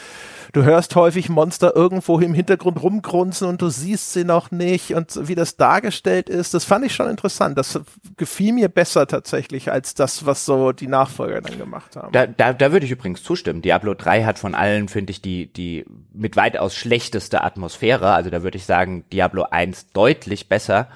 du 0.53 0.65
hörst 0.65 0.95
häufig 0.97 1.29
Monster 1.29 1.75
irgendwo 1.75 2.19
im 2.19 2.35
Hintergrund 2.35 2.83
rumgrunzen 2.83 3.49
und 3.49 3.63
du 3.63 3.69
siehst 3.69 4.13
sie 4.13 4.25
noch 4.25 4.51
nicht 4.51 4.95
und 4.95 5.29
wie 5.29 5.35
das 5.35 5.57
dargestellt 5.57 6.29
ist, 6.29 6.55
das 6.55 6.65
fand 6.65 6.85
ich 6.85 6.95
schon 6.95 7.09
interessant. 7.09 7.59
Das 7.59 7.81
gefiel 8.17 8.53
mir 8.53 8.69
besser 8.69 9.07
tatsächlich 9.07 9.71
als 9.71 9.95
das, 9.95 10.27
was 10.27 10.45
so 10.45 10.73
die 10.73 10.87
Nachfolger 10.89 11.41
dann 11.41 11.59
gemacht 11.59 11.97
haben. 11.97 12.13
Da, 12.13 12.27
da, 12.27 12.53
da 12.53 12.73
würde 12.73 12.87
ich 12.87 12.93
übrigens 12.93 13.23
zustimmen. 13.23 13.63
Diablo 13.63 13.95
3 13.95 14.25
hat 14.25 14.39
von 14.39 14.55
allen, 14.55 14.89
finde 14.89 15.13
ich, 15.13 15.23
die, 15.23 15.53
die 15.53 15.85
mit 16.13 16.37
weitaus 16.37 16.75
schlechteste 16.75 17.43
Atmosphäre. 17.43 18.13
Also 18.13 18.31
da 18.31 18.43
würde 18.43 18.59
ich 18.59 18.67
sagen, 18.67 19.05
Diablo 19.13 19.45
1 19.51 19.93
deutlich 19.93 20.49
besser. 20.49 20.89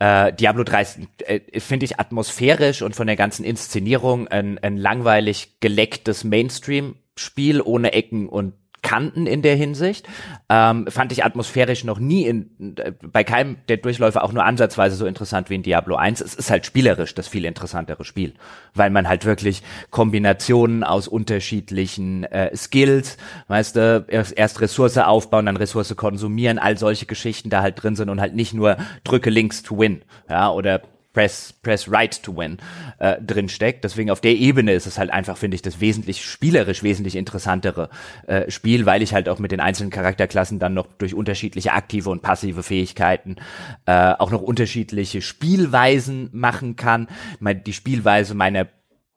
Äh, 0.00 0.32
Diablo 0.32 0.64
3 0.64 0.82
ist, 0.82 0.98
äh, 1.26 1.60
finde 1.60 1.84
ich, 1.84 2.00
atmosphärisch 2.00 2.82
und 2.82 2.96
von 2.96 3.06
der 3.06 3.16
ganzen 3.16 3.44
Inszenierung 3.44 4.28
ein, 4.28 4.58
ein 4.58 4.78
langweilig 4.78 5.60
gelecktes 5.60 6.24
Mainstream-Spiel 6.24 7.60
ohne 7.60 7.92
Ecken 7.92 8.28
und 8.28 8.54
Kanten 8.90 9.28
in 9.28 9.40
der 9.40 9.54
Hinsicht. 9.54 10.08
Ähm, 10.48 10.88
fand 10.88 11.12
ich 11.12 11.24
atmosphärisch 11.24 11.84
noch 11.84 12.00
nie 12.00 12.26
in, 12.26 12.74
bei 13.00 13.22
keinem 13.22 13.56
der 13.68 13.76
Durchläufe 13.76 14.20
auch 14.20 14.32
nur 14.32 14.44
ansatzweise 14.44 14.96
so 14.96 15.06
interessant 15.06 15.48
wie 15.48 15.54
in 15.54 15.62
Diablo 15.62 15.94
1. 15.94 16.20
Es 16.20 16.34
ist 16.34 16.50
halt 16.50 16.66
spielerisch 16.66 17.14
das 17.14 17.28
viel 17.28 17.44
interessantere 17.44 18.04
Spiel, 18.04 18.34
weil 18.74 18.90
man 18.90 19.08
halt 19.08 19.24
wirklich 19.24 19.62
Kombinationen 19.90 20.82
aus 20.82 21.06
unterschiedlichen 21.06 22.24
äh, 22.24 22.56
Skills, 22.56 23.16
weißt 23.46 23.76
du, 23.76 24.04
erst, 24.08 24.36
erst 24.36 24.60
Ressource 24.60 24.98
aufbauen, 24.98 25.46
dann 25.46 25.56
Ressource 25.56 25.94
konsumieren, 25.94 26.58
all 26.58 26.76
solche 26.76 27.06
Geschichten 27.06 27.48
da 27.48 27.62
halt 27.62 27.80
drin 27.80 27.94
sind 27.94 28.08
und 28.08 28.20
halt 28.20 28.34
nicht 28.34 28.54
nur 28.54 28.76
drücke 29.04 29.30
links 29.30 29.62
to 29.62 29.78
win, 29.78 30.02
ja, 30.28 30.50
oder 30.50 30.82
Press, 31.12 31.52
Press 31.62 31.90
Right 31.90 32.22
to 32.22 32.36
Win 32.36 32.58
äh, 32.98 33.20
drin 33.20 33.48
steckt. 33.48 33.84
Deswegen 33.84 34.10
auf 34.10 34.20
der 34.20 34.36
Ebene 34.36 34.72
ist 34.72 34.86
es 34.86 34.98
halt 34.98 35.10
einfach, 35.10 35.36
finde 35.36 35.56
ich, 35.56 35.62
das 35.62 35.80
wesentlich 35.80 36.24
spielerisch 36.24 36.82
wesentlich 36.82 37.16
interessantere 37.16 37.90
äh, 38.26 38.50
Spiel, 38.50 38.86
weil 38.86 39.02
ich 39.02 39.12
halt 39.12 39.28
auch 39.28 39.38
mit 39.38 39.52
den 39.52 39.60
einzelnen 39.60 39.90
Charakterklassen 39.90 40.58
dann 40.58 40.74
noch 40.74 40.86
durch 40.98 41.14
unterschiedliche 41.14 41.72
aktive 41.72 42.10
und 42.10 42.22
passive 42.22 42.62
Fähigkeiten 42.62 43.36
äh, 43.86 44.12
auch 44.18 44.30
noch 44.30 44.42
unterschiedliche 44.42 45.22
Spielweisen 45.22 46.30
machen 46.32 46.76
kann. 46.76 47.08
Meine, 47.40 47.60
die 47.60 47.72
Spielweise 47.72 48.34
meiner 48.34 48.68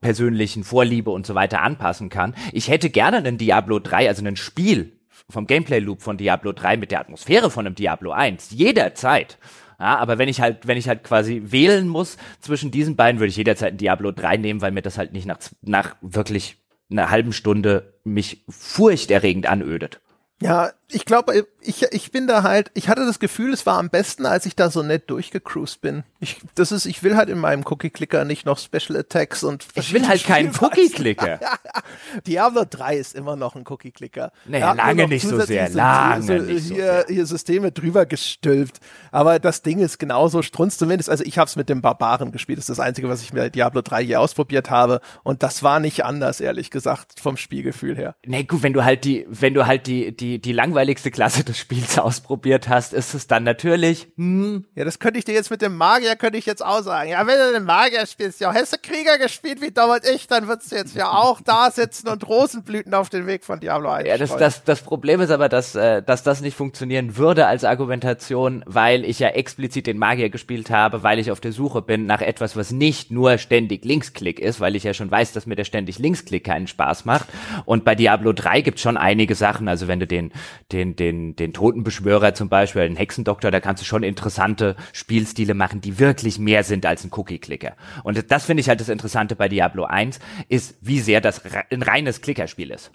persönlichen 0.02 0.64
Vorliebe 0.64 1.10
und 1.12 1.26
so 1.26 1.34
weiter 1.34 1.62
anpassen 1.62 2.10
kann. 2.10 2.36
Ich 2.52 2.70
hätte 2.70 2.90
gerne 2.90 3.18
einen 3.18 3.38
Diablo 3.38 3.80
3, 3.80 4.08
also 4.10 4.24
ein 4.24 4.36
Spiel 4.36 5.00
vom 5.30 5.48
Gameplay 5.48 5.80
Loop 5.80 6.02
von 6.02 6.18
Diablo 6.18 6.52
3 6.52 6.78
mit 6.78 6.92
der 6.92 7.00
Atmosphäre 7.00 7.50
von 7.50 7.66
einem 7.66 7.76
Diablo 7.76 8.12
1 8.12 8.52
jederzeit. 8.52 9.38
Ja, 9.84 9.98
aber 9.98 10.18
wenn 10.18 10.30
ich 10.30 10.40
halt, 10.40 10.66
wenn 10.66 10.78
ich 10.78 10.88
halt 10.88 11.04
quasi 11.04 11.42
wählen 11.44 11.90
muss 11.90 12.16
zwischen 12.40 12.72
diesen 12.72 12.96
beiden, 12.96 13.20
würde 13.20 13.32
ich 13.32 13.36
jederzeit 13.36 13.74
ein 13.74 13.78
Diablo 13.78 14.14
3 14.14 14.38
nehmen, 14.38 14.62
weil 14.62 14.72
mir 14.72 14.82
das 14.82 14.98
halt 14.98 15.12
nicht 15.12 15.26
nach, 15.26 15.40
nach 15.62 15.98
wirklich 16.00 16.56
einer 16.90 17.10
halben 17.10 17.34
Stunde 17.34 17.94
mich 18.06 18.46
furchterregend 18.48 19.46
anödet. 19.46 20.00
Ja, 20.42 20.72
ich 20.94 21.06
glaube, 21.06 21.48
ich, 21.62 21.84
ich 21.92 22.12
bin 22.12 22.28
da 22.28 22.44
halt, 22.44 22.72
ich 22.74 22.90
hatte 22.90 23.06
das 23.06 23.20
Gefühl, 23.20 23.54
es 23.54 23.66
war 23.66 23.78
am 23.78 23.90
besten, 23.90 24.26
als 24.26 24.46
ich 24.46 24.56
da 24.56 24.70
so 24.70 24.84
nett 24.84 25.10
durchgecruised 25.10 25.82
bin. 25.82 26.04
Ich, 26.20 26.42
das 26.56 26.72
ist, 26.72 26.86
ich 26.86 27.04
will 27.04 27.16
halt 27.16 27.30
in 27.30 27.40
meinem 27.40 27.64
Cookie-Clicker 27.66 28.26
nicht 28.26 28.46
noch 28.46 28.60
Special 28.60 28.98
Attacks 28.98 29.44
und 29.44 29.66
Ich 29.76 29.94
will 29.94 30.08
halt 30.08 30.24
keinen 30.24 30.54
Cookie-Clicker. 30.60 31.40
Diablo 32.28 32.66
3 32.70 32.98
ist 32.98 33.16
immer 33.16 33.36
noch 33.36 33.56
ein 33.56 33.64
Cookie-Clicker. 33.68 34.32
Naja, 34.46 34.74
lange 34.74 35.08
nicht 35.08 35.28
so 35.28 35.40
sehr, 35.42 35.70
lange 35.70 36.24
so, 36.24 36.34
nicht 36.34 36.68
so 36.68 36.76
hier, 36.76 36.86
sehr. 36.86 37.06
hier 37.08 37.26
Systeme 37.26 37.72
drüber 37.72 38.06
gestülpt. 38.06 38.80
Aber 39.12 39.40
das 39.40 39.62
Ding 39.62 39.80
ist 39.80 40.00
genauso 40.00 40.42
strunz 40.42 40.78
zumindest. 40.78 41.10
Also 41.10 41.24
ich 41.24 41.38
habe 41.38 41.48
es 41.48 41.56
mit 41.56 41.70
dem 41.70 41.82
Barbaren 41.82 42.32
gespielt. 42.32 42.58
Das 42.58 42.64
ist 42.70 42.78
das 42.78 42.86
Einzige, 42.86 43.10
was 43.10 43.22
ich 43.22 43.34
mit 43.34 43.56
Diablo 43.56 43.82
3 43.82 44.06
hier 44.06 44.22
ausprobiert 44.22 44.70
habe. 44.70 45.02
Und 45.24 45.44
das 45.44 45.64
war 45.64 45.80
nicht 45.80 46.06
anders, 46.06 46.40
ehrlich 46.40 46.70
gesagt, 46.70 47.20
vom 47.20 47.38
Spielgefühl 47.38 47.96
her. 47.98 48.16
Nee, 48.26 48.44
gut, 48.44 48.64
wenn 48.64 48.74
du 48.74 48.84
halt 48.84 49.06
die, 49.06 49.26
wenn 49.30 49.54
du 49.54 49.66
halt 49.66 49.88
die, 49.88 50.16
die, 50.16 50.40
die 50.40 50.52
langweiligste 50.84 51.12
Klasse 51.12 51.44
des 51.46 51.58
Spiels 51.58 51.98
ausprobiert 51.98 52.68
hast, 52.68 52.94
ist 52.94 53.14
es 53.14 53.28
dann 53.28 53.44
natürlich, 53.44 54.08
hm. 54.18 54.66
Ja, 54.76 54.84
das 54.84 55.00
könnte 55.00 55.18
ich 55.18 55.26
dir 55.26 55.34
jetzt 55.34 55.50
mit 55.50 55.62
dem 55.62 55.78
Magier, 55.78 56.16
könnte 56.18 56.38
ich 56.38 56.46
jetzt 56.46 56.64
auch 56.64 56.82
sagen. 56.82 57.10
Ja, 57.10 57.26
wenn 57.26 57.38
du 57.38 57.54
den 57.54 57.64
Magier 57.64 58.06
spielst, 58.06 58.42
ja, 58.42 58.54
hast 58.54 58.74
du 58.74 58.78
Krieger 58.82 59.18
gespielt 59.18 59.62
wie 59.62 59.72
damals 59.72 60.10
ich, 60.10 60.28
dann 60.28 60.48
würdest 60.48 60.72
du 60.72 60.76
jetzt 60.76 60.96
ja 60.96 61.10
auch 61.10 61.40
da 61.42 61.72
sitzen 61.72 62.10
und 62.10 62.28
Rosenblüten 62.28 62.94
auf 62.94 63.10
den 63.10 63.28
Weg 63.28 63.46
von 63.46 63.62
Diablo 63.62 63.90
1 63.92 64.08
Ja, 64.08 64.18
das, 64.18 64.36
das, 64.36 64.64
das 64.66 64.82
Problem 64.82 65.22
ist 65.22 65.30
aber, 65.30 65.48
dass, 65.48 65.76
äh, 65.76 66.04
dass 66.04 66.24
das 66.24 66.42
nicht 66.42 66.58
funktionieren 66.58 67.16
würde 67.16 67.48
als 67.48 67.64
Argumentation, 67.64 68.64
weil 68.66 69.06
ich 69.06 69.20
ja 69.20 69.30
explizit 69.30 69.88
den 69.88 69.98
Magier 69.98 70.30
gespielt 70.30 70.70
habe, 70.70 71.04
weil 71.04 71.20
ich 71.20 71.32
auf 71.32 71.40
der 71.40 71.54
Suche 71.54 71.82
bin 71.82 72.06
nach 72.06 72.22
etwas, 72.22 72.58
was 72.58 72.72
nicht 72.72 73.10
nur 73.10 73.38
ständig 73.38 73.86
Linksklick 73.86 74.40
ist, 74.40 74.60
weil 74.60 74.76
ich 74.76 74.84
ja 74.84 74.94
schon 74.94 75.10
weiß, 75.10 75.32
dass 75.32 75.46
mir 75.46 75.56
der 75.56 75.64
ständig 75.64 76.00
Linksklick 76.00 76.44
keinen 76.44 76.68
Spaß 76.68 77.06
macht. 77.06 77.30
Und 77.66 77.86
bei 77.86 77.96
Diablo 77.96 78.34
3 78.34 78.62
gibt 78.62 78.80
schon 78.80 78.98
einige 78.98 79.36
Sachen, 79.36 79.68
also 79.68 79.88
wenn 79.88 80.00
du 80.00 80.08
den, 80.08 80.32
den, 80.74 80.96
den, 80.96 81.36
den 81.36 81.54
Totenbeschwörer 81.54 82.34
zum 82.34 82.50
Beispiel, 82.50 82.82
den 82.82 82.98
Hexendoktor, 82.98 83.52
da 83.52 83.60
kannst 83.60 83.82
du 83.82 83.86
schon 83.86 84.04
interessante 84.04 84.76
Spielstile 84.92 85.54
machen, 85.54 85.82
die 85.82 86.00
wirklich 86.00 86.40
mehr 86.40 86.64
sind 86.64 86.86
als 86.86 87.04
ein 87.04 87.12
Cookie-Clicker. 87.14 87.76
Und 88.04 88.32
das 88.32 88.46
finde 88.46 88.62
ich 88.62 88.70
halt 88.70 88.82
das 88.82 88.90
Interessante 88.90 89.36
bei 89.36 89.48
Diablo 89.48 89.86
1, 89.86 90.20
ist, 90.50 90.76
wie 90.82 91.00
sehr 91.00 91.22
das 91.22 91.42
ein 91.70 91.84
reines 91.84 92.22
Klickerspiel 92.22 92.72
ist. 92.72 92.92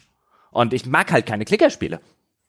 Und 0.50 0.72
ich 0.72 0.86
mag 0.86 1.12
halt 1.12 1.26
keine 1.26 1.44
Klickerspiele. 1.44 2.00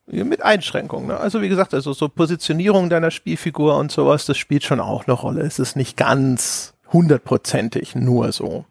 Mit 0.08 0.42
Einschränkungen. 0.42 1.08
Ne? 1.08 1.18
Also 1.18 1.42
wie 1.42 1.50
gesagt, 1.50 1.74
also 1.76 1.94
so 1.94 2.10
Positionierung 2.10 2.90
deiner 2.90 3.12
Spielfigur 3.12 3.78
und 3.78 3.92
sowas, 3.92 4.26
das 4.26 4.40
spielt 4.40 4.64
schon 4.64 4.80
auch 4.80 5.06
eine 5.06 5.14
Rolle. 5.14 5.42
Es 5.42 5.60
ist 5.60 5.76
nicht 5.76 5.98
ganz 5.98 6.74
hundertprozentig 6.92 7.94
nur 7.94 8.32
so. 8.32 8.66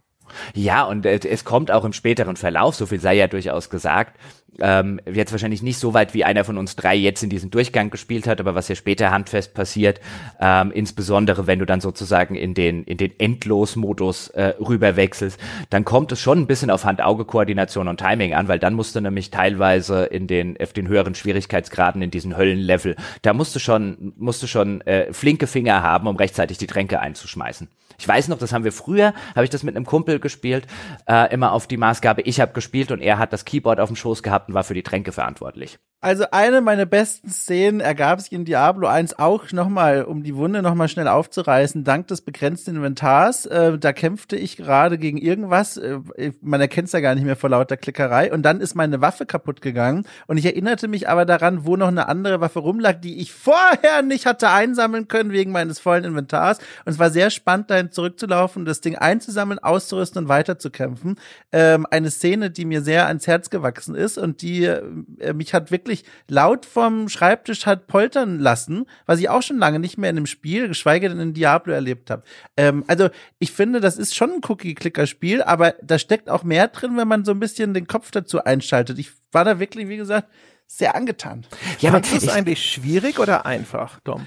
Ja, 0.55 0.85
und 0.85 1.07
es 1.07 1.45
kommt 1.45 1.71
auch 1.71 1.85
im 1.85 1.93
späteren 1.93 2.37
Verlauf, 2.37 2.75
so 2.75 2.87
viel 2.87 3.01
sei 3.01 3.15
ja 3.15 3.27
durchaus 3.27 3.71
gesagt, 3.71 4.19
ähm, 4.61 5.01
jetzt 5.11 5.33
wahrscheinlich 5.33 5.63
nicht 5.63 5.79
so 5.79 5.95
weit, 5.95 6.15
wie 6.15 6.25
einer 6.25 6.45
von 6.45 6.59
uns 6.59 6.77
drei 6.77 6.95
jetzt 6.95 7.23
in 7.23 7.31
diesem 7.31 7.51
Durchgang 7.51 7.91
gespielt 7.91 8.27
hat, 8.27 8.41
aber 8.41 8.55
was 8.55 8.69
ja 8.69 8.75
später 8.75 9.11
handfest 9.11 9.55
passiert, 9.55 10.01
ähm, 10.41 10.73
insbesondere 10.73 11.47
wenn 11.47 11.59
du 11.59 11.67
dann 11.67 11.81
sozusagen 11.81 12.35
in 12.35 12.55
den, 12.55 12.85
in 12.85 12.97
den 12.97 13.19
Endlos-Modus 13.19 14.29
äh, 14.29 14.55
rüberwechselst, 14.59 15.39
dann 15.71 15.85
kommt 15.85 16.13
es 16.13 16.21
schon 16.21 16.39
ein 16.41 16.47
bisschen 16.47 16.71
auf 16.71 16.85
Hand-Auge-Koordination 16.85 17.89
und 17.89 18.01
Timing 18.01 18.35
an, 18.35 18.49
weil 18.49 18.59
dann 18.59 18.75
musst 18.75 18.97
du 18.97 19.01
nämlich 19.01 19.31
teilweise 19.31 20.05
in 20.05 20.27
den, 20.27 20.57
auf 20.61 20.73
den 20.73 20.89
höheren 20.89 21.15
Schwierigkeitsgraden, 21.15 22.03
in 22.03 22.11
diesen 22.11 22.37
Höllenlevel, 22.37 22.97
da 23.23 23.33
musst 23.35 23.55
du 23.55 23.61
schon, 23.61 24.13
musst 24.17 24.43
du 24.43 24.47
schon 24.47 24.81
äh, 24.83 25.13
flinke 25.13 25.47
Finger 25.47 25.83
haben, 25.83 26.07
um 26.07 26.17
rechtzeitig 26.17 26.59
die 26.59 26.67
Tränke 26.67 27.01
einzuschmeißen. 27.01 27.69
Ich 27.99 28.07
weiß 28.07 28.29
noch, 28.29 28.39
das 28.39 28.53
haben 28.53 28.63
wir 28.63 28.73
früher, 28.73 29.13
habe 29.35 29.45
ich 29.45 29.51
das 29.51 29.65
mit 29.65 29.75
einem 29.75 29.85
Kumpel 29.85 30.21
gespielt, 30.21 30.69
äh, 31.07 31.33
immer 31.35 31.53
auf 31.53 31.67
die 31.67 31.77
Maßgabe, 31.77 32.23
ich 32.23 32.41
habe 32.41 32.53
gespielt 32.53 32.93
und 32.93 33.01
er 33.01 33.19
hat 33.19 33.33
das 33.33 33.45
Keyboard 33.45 33.81
auf 33.81 33.89
dem 33.89 33.97
Schoß 33.97 34.23
gehabt 34.23 34.49
und 34.49 34.55
war 34.55 34.63
für 34.63 34.75
die 34.75 34.85
Tränke 34.85 35.11
verantwortlich. 35.11 35.79
Also 36.01 36.27
eine 36.31 36.61
meiner 36.61 36.87
besten 36.87 37.29
Szenen 37.29 37.81
ergab 37.81 38.21
sich 38.21 38.33
in 38.33 38.45
Diablo 38.45 38.87
1 38.87 39.19
auch 39.19 39.51
nochmal, 39.51 40.05
um 40.05 40.23
die 40.23 40.37
Wunde 40.37 40.63
nochmal 40.63 40.89
schnell 40.89 41.09
aufzureißen, 41.09 41.83
dank 41.83 42.07
des 42.07 42.21
begrenzten 42.21 42.77
Inventars. 42.77 43.47
Äh, 43.47 43.79
da 43.81 43.93
kämpfte 43.93 44.37
ich 44.37 44.57
gerade 44.57 44.97
gegen 44.97 45.19
irgendwas, 45.19 45.77
äh, 45.77 45.99
man 46.41 46.61
erkennt 46.61 46.87
es 46.87 46.93
ja 46.93 47.01
gar 47.01 47.17
nicht 47.17 47.25
mehr 47.25 47.35
vor 47.35 47.51
lauter 47.51 47.77
Klickerei 47.77 48.33
und 48.33 48.43
dann 48.43 48.61
ist 48.61 48.77
meine 48.77 49.01
Waffe 49.01 49.27
kaputt 49.27 49.61
gegangen 49.61 50.07
und 50.29 50.37
ich 50.37 50.45
erinnerte 50.47 50.87
mich 50.87 51.09
aber 51.09 51.25
daran, 51.25 51.67
wo 51.67 51.75
noch 51.75 51.89
eine 51.89 52.07
andere 52.07 52.41
Waffe 52.41 52.61
rumlag, 52.61 53.01
die 53.01 53.21
ich 53.21 53.33
vorher 53.33 54.03
nicht 54.03 54.25
hatte 54.25 54.51
einsammeln 54.51 55.09
können 55.09 55.33
wegen 55.33 55.51
meines 55.51 55.81
vollen 55.81 56.05
Inventars 56.05 56.59
und 56.85 56.93
es 56.93 57.01
war 57.01 57.11
sehr 57.11 57.31
spannend, 57.31 57.73
dahin 57.73 57.88
zurückzulaufen, 57.91 58.65
das 58.65 58.81
Ding 58.81 58.97
einzusammeln, 58.97 59.59
auszurüsten 59.59 60.23
und 60.23 60.29
weiterzukämpfen. 60.29 61.17
Ähm, 61.53 61.87
eine 61.91 62.11
Szene, 62.11 62.51
die 62.51 62.65
mir 62.65 62.83
sehr 62.83 63.07
ans 63.07 63.27
Herz 63.27 63.51
gewachsen 63.51 63.95
ist 63.95 64.19
und 64.19 64.43
die 64.43 64.65
äh, 64.65 65.33
mich 65.35 65.55
hat 65.55 65.71
wirklich 65.71 66.05
laut 66.29 66.67
vom 66.67 67.09
Schreibtisch 67.09 67.67
hat 67.67 67.87
poltern 67.87 68.39
lassen, 68.39 68.87
was 69.07 69.21
ich 69.21 69.29
auch 69.29 69.43
schon 69.43 69.59
lange 69.59 69.79
nicht 69.79 69.99
mehr 69.99 70.11
in 70.11 70.17
einem 70.17 70.27
Spiel, 70.27 70.69
geschweige 70.69 71.09
denn 71.09 71.21
in 71.21 71.35
Diablo 71.35 71.73
erlebt 71.73 72.11
habe. 72.11 72.23
Ähm, 72.57 72.85
also 72.87 73.09
ich 73.39 73.53
finde, 73.53 73.81
das 73.81 73.97
ist 73.97 74.15
schon 74.15 74.31
ein 74.33 74.41
Cookie-Clicker-Spiel, 74.47 75.43
aber 75.43 75.75
da 75.83 75.99
steckt 75.99 76.29
auch 76.29 76.45
mehr 76.45 76.69
drin, 76.69 76.97
wenn 76.97 77.09
man 77.09 77.25
so 77.25 77.33
ein 77.33 77.41
bisschen 77.41 77.75
den 77.75 77.87
Kopf 77.87 78.11
dazu 78.11 78.45
einschaltet. 78.45 78.99
Ich 78.99 79.11
war 79.33 79.45
da 79.45 79.59
wirklich, 79.59 79.89
wie 79.89 79.97
gesagt, 79.97 80.29
sehr 80.67 80.95
angetan. 80.95 81.47
Ja, 81.81 81.91
aber 81.91 82.01
ist 82.01 82.13
es 82.13 82.29
eigentlich 82.29 82.71
schwierig 82.71 83.19
oder 83.19 83.47
einfach, 83.47 84.01
Dom? 84.01 84.27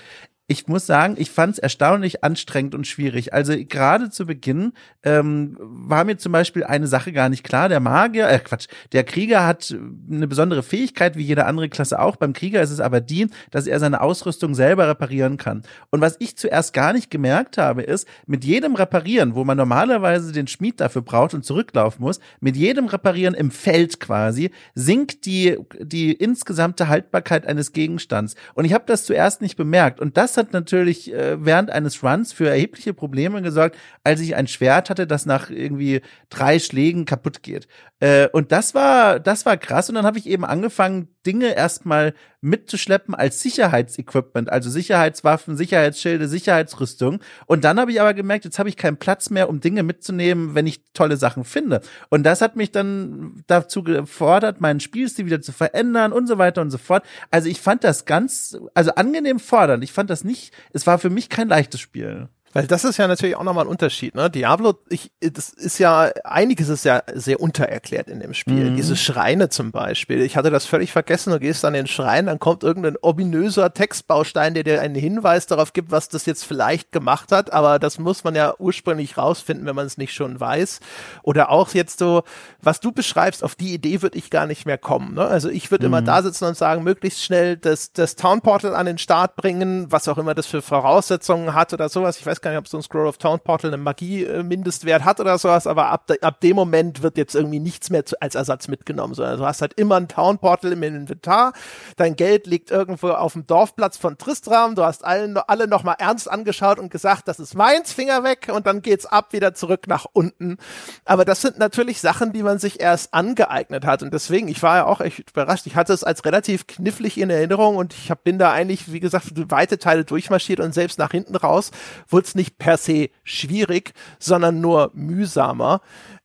Ich 0.51 0.67
muss 0.67 0.85
sagen, 0.85 1.15
ich 1.17 1.31
fand 1.31 1.53
es 1.53 1.59
erstaunlich 1.59 2.25
anstrengend 2.25 2.75
und 2.75 2.85
schwierig. 2.85 3.33
Also 3.33 3.53
gerade 3.57 4.09
zu 4.09 4.25
Beginn 4.25 4.73
ähm, 5.01 5.55
war 5.61 6.03
mir 6.03 6.17
zum 6.17 6.33
Beispiel 6.33 6.65
eine 6.65 6.87
Sache 6.87 7.13
gar 7.13 7.29
nicht 7.29 7.45
klar. 7.45 7.69
Der 7.69 7.79
Magier, 7.79 8.27
äh 8.27 8.37
Quatsch, 8.39 8.67
der 8.91 9.05
Krieger 9.05 9.47
hat 9.47 9.73
eine 10.11 10.27
besondere 10.27 10.61
Fähigkeit, 10.61 11.15
wie 11.15 11.23
jede 11.23 11.45
andere 11.45 11.69
Klasse 11.69 11.99
auch. 12.01 12.17
Beim 12.17 12.33
Krieger 12.33 12.61
ist 12.61 12.71
es 12.71 12.81
aber 12.81 12.99
die, 12.99 13.27
dass 13.49 13.65
er 13.65 13.79
seine 13.79 14.01
Ausrüstung 14.01 14.53
selber 14.53 14.89
reparieren 14.89 15.37
kann. 15.37 15.63
Und 15.89 16.01
was 16.01 16.17
ich 16.19 16.35
zuerst 16.35 16.73
gar 16.73 16.91
nicht 16.91 17.09
gemerkt 17.09 17.57
habe, 17.57 17.83
ist, 17.83 18.05
mit 18.27 18.43
jedem 18.43 18.75
Reparieren, 18.75 19.35
wo 19.35 19.45
man 19.45 19.55
normalerweise 19.55 20.33
den 20.33 20.47
Schmied 20.47 20.81
dafür 20.81 21.01
braucht 21.01 21.33
und 21.33 21.45
zurücklaufen 21.45 22.03
muss, 22.03 22.19
mit 22.41 22.57
jedem 22.57 22.87
Reparieren 22.87 23.35
im 23.35 23.51
Feld 23.51 24.01
quasi, 24.01 24.51
sinkt 24.75 25.25
die, 25.25 25.57
die 25.79 26.11
insgesamte 26.11 26.89
Haltbarkeit 26.89 27.47
eines 27.47 27.71
Gegenstands. 27.71 28.35
Und 28.53 28.65
ich 28.65 28.73
habe 28.73 28.83
das 28.85 29.05
zuerst 29.05 29.41
nicht 29.41 29.55
bemerkt. 29.55 30.01
Und 30.01 30.17
das 30.17 30.35
hat 30.41 30.53
natürlich 30.53 31.13
äh, 31.13 31.43
während 31.43 31.69
eines 31.71 32.03
Runs 32.03 32.33
für 32.33 32.49
erhebliche 32.49 32.93
Probleme 32.93 33.41
gesorgt, 33.41 33.77
als 34.03 34.19
ich 34.19 34.35
ein 34.35 34.47
Schwert 34.47 34.89
hatte, 34.89 35.07
das 35.07 35.25
nach 35.25 35.49
irgendwie 35.49 36.01
drei 36.29 36.59
Schlägen 36.59 37.05
kaputt 37.05 37.43
geht. 37.43 37.67
Äh, 37.99 38.27
und 38.29 38.51
das 38.51 38.73
war, 38.73 39.19
das 39.19 39.45
war 39.45 39.57
krass. 39.57 39.89
Und 39.89 39.95
dann 39.95 40.05
habe 40.05 40.17
ich 40.17 40.27
eben 40.27 40.43
angefangen, 40.43 41.07
Dinge 41.25 41.55
erstmal 41.55 42.13
mitzuschleppen 42.41 43.13
als 43.13 43.41
Sicherheitsequipment, 43.41 44.51
also 44.51 44.69
Sicherheitswaffen, 44.69 45.55
Sicherheitsschilde, 45.55 46.27
Sicherheitsrüstung. 46.27 47.19
Und 47.45 47.63
dann 47.63 47.79
habe 47.79 47.91
ich 47.91 48.01
aber 48.01 48.13
gemerkt, 48.13 48.45
jetzt 48.45 48.59
habe 48.59 48.69
ich 48.69 48.77
keinen 48.77 48.97
Platz 48.97 49.29
mehr, 49.29 49.47
um 49.49 49.59
Dinge 49.59 49.83
mitzunehmen, 49.83 50.55
wenn 50.55 50.65
ich 50.67 50.83
tolle 50.93 51.17
Sachen 51.17 51.43
finde. 51.43 51.81
Und 52.09 52.23
das 52.23 52.41
hat 52.41 52.55
mich 52.55 52.71
dann 52.71 53.43
dazu 53.47 53.83
gefordert, 53.83 54.61
meinen 54.61 54.79
Spielstil 54.79 55.25
wieder 55.27 55.41
zu 55.41 55.51
verändern 55.51 56.11
und 56.13 56.27
so 56.27 56.37
weiter 56.37 56.61
und 56.61 56.71
so 56.71 56.77
fort. 56.77 57.03
Also 57.29 57.47
ich 57.49 57.61
fand 57.61 57.83
das 57.83 58.05
ganz, 58.05 58.57
also 58.73 58.91
angenehm 58.95 59.39
fordernd. 59.39 59.83
Ich 59.83 59.91
fand 59.91 60.09
das 60.09 60.23
nicht, 60.23 60.53
es 60.73 60.87
war 60.87 60.97
für 60.97 61.09
mich 61.09 61.29
kein 61.29 61.49
leichtes 61.49 61.79
Spiel. 61.79 62.29
Weil 62.53 62.67
das 62.67 62.83
ist 62.83 62.97
ja 62.97 63.07
natürlich 63.07 63.35
auch 63.35 63.43
nochmal 63.43 63.65
ein 63.65 63.69
Unterschied, 63.69 64.13
ne? 64.15 64.29
Diablo, 64.29 64.73
ich, 64.89 65.11
das 65.21 65.49
ist 65.49 65.77
ja, 65.77 66.11
einiges 66.23 66.67
ist 66.67 66.83
ja 66.83 67.03
sehr 67.13 67.39
untererklärt 67.39 68.09
in 68.09 68.19
dem 68.19 68.33
Spiel. 68.33 68.71
Mhm. 68.71 68.75
Diese 68.75 68.97
Schreine 68.97 69.49
zum 69.49 69.71
Beispiel. 69.71 70.21
Ich 70.21 70.35
hatte 70.35 70.51
das 70.51 70.65
völlig 70.65 70.91
vergessen. 70.91 71.31
Du 71.31 71.39
gehst 71.39 71.63
an 71.63 71.73
den 71.73 71.87
Schrein, 71.87 72.25
dann 72.25 72.39
kommt 72.39 72.63
irgendein 72.63 72.97
ominöser 73.01 73.73
Textbaustein, 73.73 74.53
der 74.53 74.63
dir 74.63 74.81
einen 74.81 74.95
Hinweis 74.95 75.47
darauf 75.47 75.71
gibt, 75.71 75.91
was 75.91 76.09
das 76.09 76.25
jetzt 76.25 76.43
vielleicht 76.43 76.91
gemacht 76.91 77.31
hat. 77.31 77.53
Aber 77.53 77.79
das 77.79 77.99
muss 77.99 78.23
man 78.23 78.35
ja 78.35 78.53
ursprünglich 78.59 79.17
rausfinden, 79.17 79.65
wenn 79.65 79.75
man 79.75 79.85
es 79.85 79.97
nicht 79.97 80.13
schon 80.13 80.39
weiß. 80.39 80.81
Oder 81.23 81.51
auch 81.51 81.73
jetzt 81.73 81.99
so, 81.99 82.23
was 82.61 82.81
du 82.81 82.91
beschreibst, 82.91 83.43
auf 83.43 83.55
die 83.55 83.73
Idee 83.73 84.01
würde 84.01 84.17
ich 84.17 84.29
gar 84.29 84.45
nicht 84.45 84.65
mehr 84.65 84.77
kommen. 84.77 85.15
Ne? 85.15 85.25
Also 85.25 85.49
ich 85.49 85.71
würde 85.71 85.87
mhm. 85.87 85.93
immer 85.93 86.01
da 86.01 86.21
sitzen 86.21 86.45
und 86.45 86.57
sagen, 86.57 86.83
möglichst 86.83 87.23
schnell 87.23 87.55
das, 87.55 87.93
das 87.93 88.17
Town 88.17 88.41
Portal 88.41 88.75
an 88.75 88.85
den 88.85 88.97
Start 88.97 89.37
bringen, 89.37 89.89
was 89.89 90.07
auch 90.09 90.17
immer 90.17 90.35
das 90.35 90.47
für 90.47 90.61
Voraussetzungen 90.61 91.53
hat 91.53 91.71
oder 91.73 91.87
sowas. 91.87 92.17
Ich 92.19 92.25
weiß 92.25 92.40
weiß 92.41 92.43
gar 92.43 92.51
nicht, 92.51 92.59
ob 92.59 92.67
so 92.67 92.77
ein 92.77 92.83
Scroll 92.83 93.07
of 93.07 93.17
Town 93.17 93.39
Portal 93.39 93.69
eine 93.69 93.77
Magie-Mindestwert 93.77 95.05
hat 95.05 95.19
oder 95.19 95.37
sowas, 95.37 95.67
aber 95.67 95.89
ab, 95.89 96.07
de, 96.07 96.19
ab 96.21 96.41
dem 96.41 96.55
Moment 96.55 97.03
wird 97.03 97.17
jetzt 97.17 97.35
irgendwie 97.35 97.59
nichts 97.59 97.89
mehr 97.89 98.05
zu, 98.05 98.19
als 98.19 98.35
Ersatz 98.35 98.67
mitgenommen, 98.67 99.13
sondern 99.13 99.37
du 99.37 99.45
hast 99.45 99.61
halt 99.61 99.73
immer 99.73 99.97
ein 99.97 100.07
Town 100.07 100.39
Portal 100.39 100.71
im 100.71 100.81
Inventar, 100.81 101.53
dein 101.97 102.15
Geld 102.15 102.47
liegt 102.47 102.71
irgendwo 102.71 103.09
auf 103.09 103.33
dem 103.33 103.45
Dorfplatz 103.45 103.97
von 103.97 104.17
Tristram, 104.17 104.75
du 104.75 104.83
hast 104.83 105.05
allen, 105.05 105.37
alle 105.37 105.67
nochmal 105.67 105.95
ernst 105.99 106.29
angeschaut 106.29 106.79
und 106.79 106.89
gesagt, 106.89 107.27
das 107.27 107.39
ist 107.39 107.55
meins, 107.55 107.93
Finger 107.93 108.23
weg 108.23 108.51
und 108.53 108.65
dann 108.65 108.81
geht's 108.81 109.05
ab, 109.05 109.33
wieder 109.33 109.53
zurück 109.53 109.87
nach 109.87 110.05
unten. 110.11 110.57
Aber 111.05 111.25
das 111.25 111.41
sind 111.41 111.59
natürlich 111.59 112.01
Sachen, 112.01 112.33
die 112.33 112.43
man 112.43 112.57
sich 112.57 112.79
erst 112.79 113.13
angeeignet 113.13 113.85
hat 113.85 114.01
und 114.01 114.13
deswegen, 114.13 114.47
ich 114.47 114.63
war 114.63 114.77
ja 114.77 114.85
auch 114.85 115.01
echt 115.01 115.29
überrascht, 115.31 115.67
ich 115.67 115.75
hatte 115.75 115.93
es 115.93 116.03
als 116.03 116.25
relativ 116.25 116.65
knifflig 116.65 117.19
in 117.19 117.29
Erinnerung 117.29 117.75
und 117.75 117.93
ich 117.93 118.09
hab, 118.09 118.23
bin 118.23 118.39
da 118.39 118.51
eigentlich, 118.51 118.91
wie 118.91 118.99
gesagt, 118.99 119.31
weite 119.51 119.77
Teile 119.77 120.05
durchmarschiert 120.05 120.59
und 120.59 120.73
selbst 120.73 120.97
nach 120.97 121.11
hinten 121.11 121.35
raus 121.35 121.71
wurde 122.09 122.30
es 122.31 122.35
nicht 122.35 122.57
per 122.57 122.77
se 122.77 123.09
schwierig, 123.23 123.93
sondern 124.19 124.61
nur 124.61 124.91
mühsamer. 124.93 125.81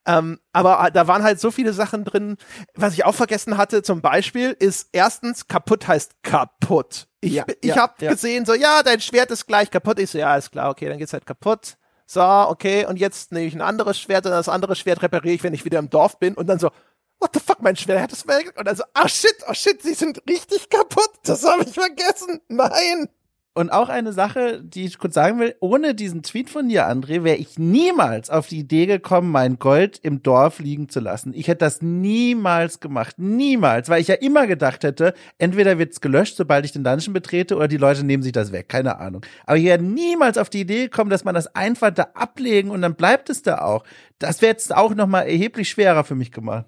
Ähm, 0.06 0.38
aber 0.52 0.90
da 0.92 1.08
waren 1.08 1.24
halt 1.24 1.40
so 1.40 1.50
viele 1.50 1.72
Sachen 1.72 2.04
drin. 2.04 2.36
Was 2.74 2.94
ich 2.94 3.04
auch 3.04 3.14
vergessen 3.14 3.56
hatte, 3.56 3.82
zum 3.82 4.00
Beispiel, 4.00 4.56
ist 4.58 4.88
erstens, 4.92 5.48
kaputt 5.48 5.88
heißt 5.88 6.22
kaputt. 6.22 7.08
Ich, 7.20 7.32
ja, 7.32 7.44
ich 7.60 7.70
ja, 7.70 7.76
habe 7.76 7.94
ja. 8.00 8.12
gesehen, 8.12 8.46
so, 8.46 8.54
ja, 8.54 8.82
dein 8.82 9.00
Schwert 9.00 9.30
ist 9.30 9.46
gleich 9.46 9.70
kaputt. 9.70 9.98
Ich 9.98 10.10
so, 10.10 10.18
ja, 10.18 10.36
ist 10.36 10.52
klar, 10.52 10.70
okay, 10.70 10.88
dann 10.88 10.98
geht's 10.98 11.12
halt 11.12 11.26
kaputt. 11.26 11.76
So, 12.06 12.22
okay, 12.22 12.86
und 12.86 13.00
jetzt 13.00 13.32
nehme 13.32 13.46
ich 13.46 13.54
ein 13.54 13.60
anderes 13.60 13.98
Schwert 13.98 14.26
und 14.26 14.32
das 14.32 14.48
andere 14.48 14.76
Schwert 14.76 15.02
repariere 15.02 15.34
ich, 15.34 15.42
wenn 15.42 15.54
ich 15.54 15.64
wieder 15.64 15.80
im 15.80 15.90
Dorf 15.90 16.20
bin. 16.20 16.34
Und 16.34 16.46
dann 16.46 16.60
so, 16.60 16.70
what 17.18 17.30
the 17.34 17.40
fuck, 17.40 17.60
mein 17.62 17.74
Schwert 17.76 18.00
hat 18.00 18.12
es 18.12 18.28
weg. 18.28 18.54
Und 18.56 18.66
dann 18.66 18.76
so, 18.76 18.84
ah 18.94 19.08
shit, 19.08 19.36
oh 19.48 19.54
shit, 19.54 19.82
sie 19.82 19.94
sind 19.94 20.22
richtig 20.28 20.70
kaputt. 20.70 21.10
Das 21.24 21.44
habe 21.44 21.64
ich 21.64 21.74
vergessen. 21.74 22.40
Nein. 22.48 23.08
Und 23.56 23.70
auch 23.70 23.88
eine 23.88 24.12
Sache, 24.12 24.62
die 24.62 24.84
ich 24.84 24.98
kurz 24.98 25.14
sagen 25.14 25.40
will, 25.40 25.54
ohne 25.60 25.94
diesen 25.94 26.22
Tweet 26.22 26.50
von 26.50 26.68
dir, 26.68 26.90
André, 26.90 27.24
wäre 27.24 27.38
ich 27.38 27.58
niemals 27.58 28.28
auf 28.28 28.48
die 28.48 28.58
Idee 28.58 28.84
gekommen, 28.84 29.30
mein 29.30 29.58
Gold 29.58 29.98
im 30.02 30.22
Dorf 30.22 30.58
liegen 30.58 30.90
zu 30.90 31.00
lassen. 31.00 31.32
Ich 31.34 31.48
hätte 31.48 31.64
das 31.64 31.80
niemals 31.80 32.80
gemacht. 32.80 33.14
Niemals. 33.18 33.88
Weil 33.88 34.02
ich 34.02 34.08
ja 34.08 34.16
immer 34.16 34.46
gedacht 34.46 34.84
hätte, 34.84 35.14
entweder 35.38 35.78
wird's 35.78 36.02
gelöscht, 36.02 36.36
sobald 36.36 36.66
ich 36.66 36.72
den 36.72 36.84
Dungeon 36.84 37.14
betrete, 37.14 37.56
oder 37.56 37.66
die 37.66 37.78
Leute 37.78 38.04
nehmen 38.04 38.22
sich 38.22 38.32
das 38.32 38.52
weg. 38.52 38.68
Keine 38.68 38.98
Ahnung. 38.98 39.24
Aber 39.46 39.56
ich 39.56 39.64
wäre 39.64 39.82
niemals 39.82 40.36
auf 40.36 40.50
die 40.50 40.60
Idee 40.60 40.82
gekommen, 40.82 41.08
dass 41.08 41.24
man 41.24 41.34
das 41.34 41.46
einfach 41.54 41.92
da 41.92 42.08
ablegen 42.12 42.70
und 42.70 42.82
dann 42.82 42.94
bleibt 42.94 43.30
es 43.30 43.40
da 43.40 43.62
auch. 43.62 43.84
Das 44.18 44.42
wäre 44.42 44.52
jetzt 44.52 44.76
auch 44.76 44.94
nochmal 44.94 45.28
erheblich 45.28 45.70
schwerer 45.70 46.04
für 46.04 46.14
mich 46.14 46.30
gemacht. 46.30 46.66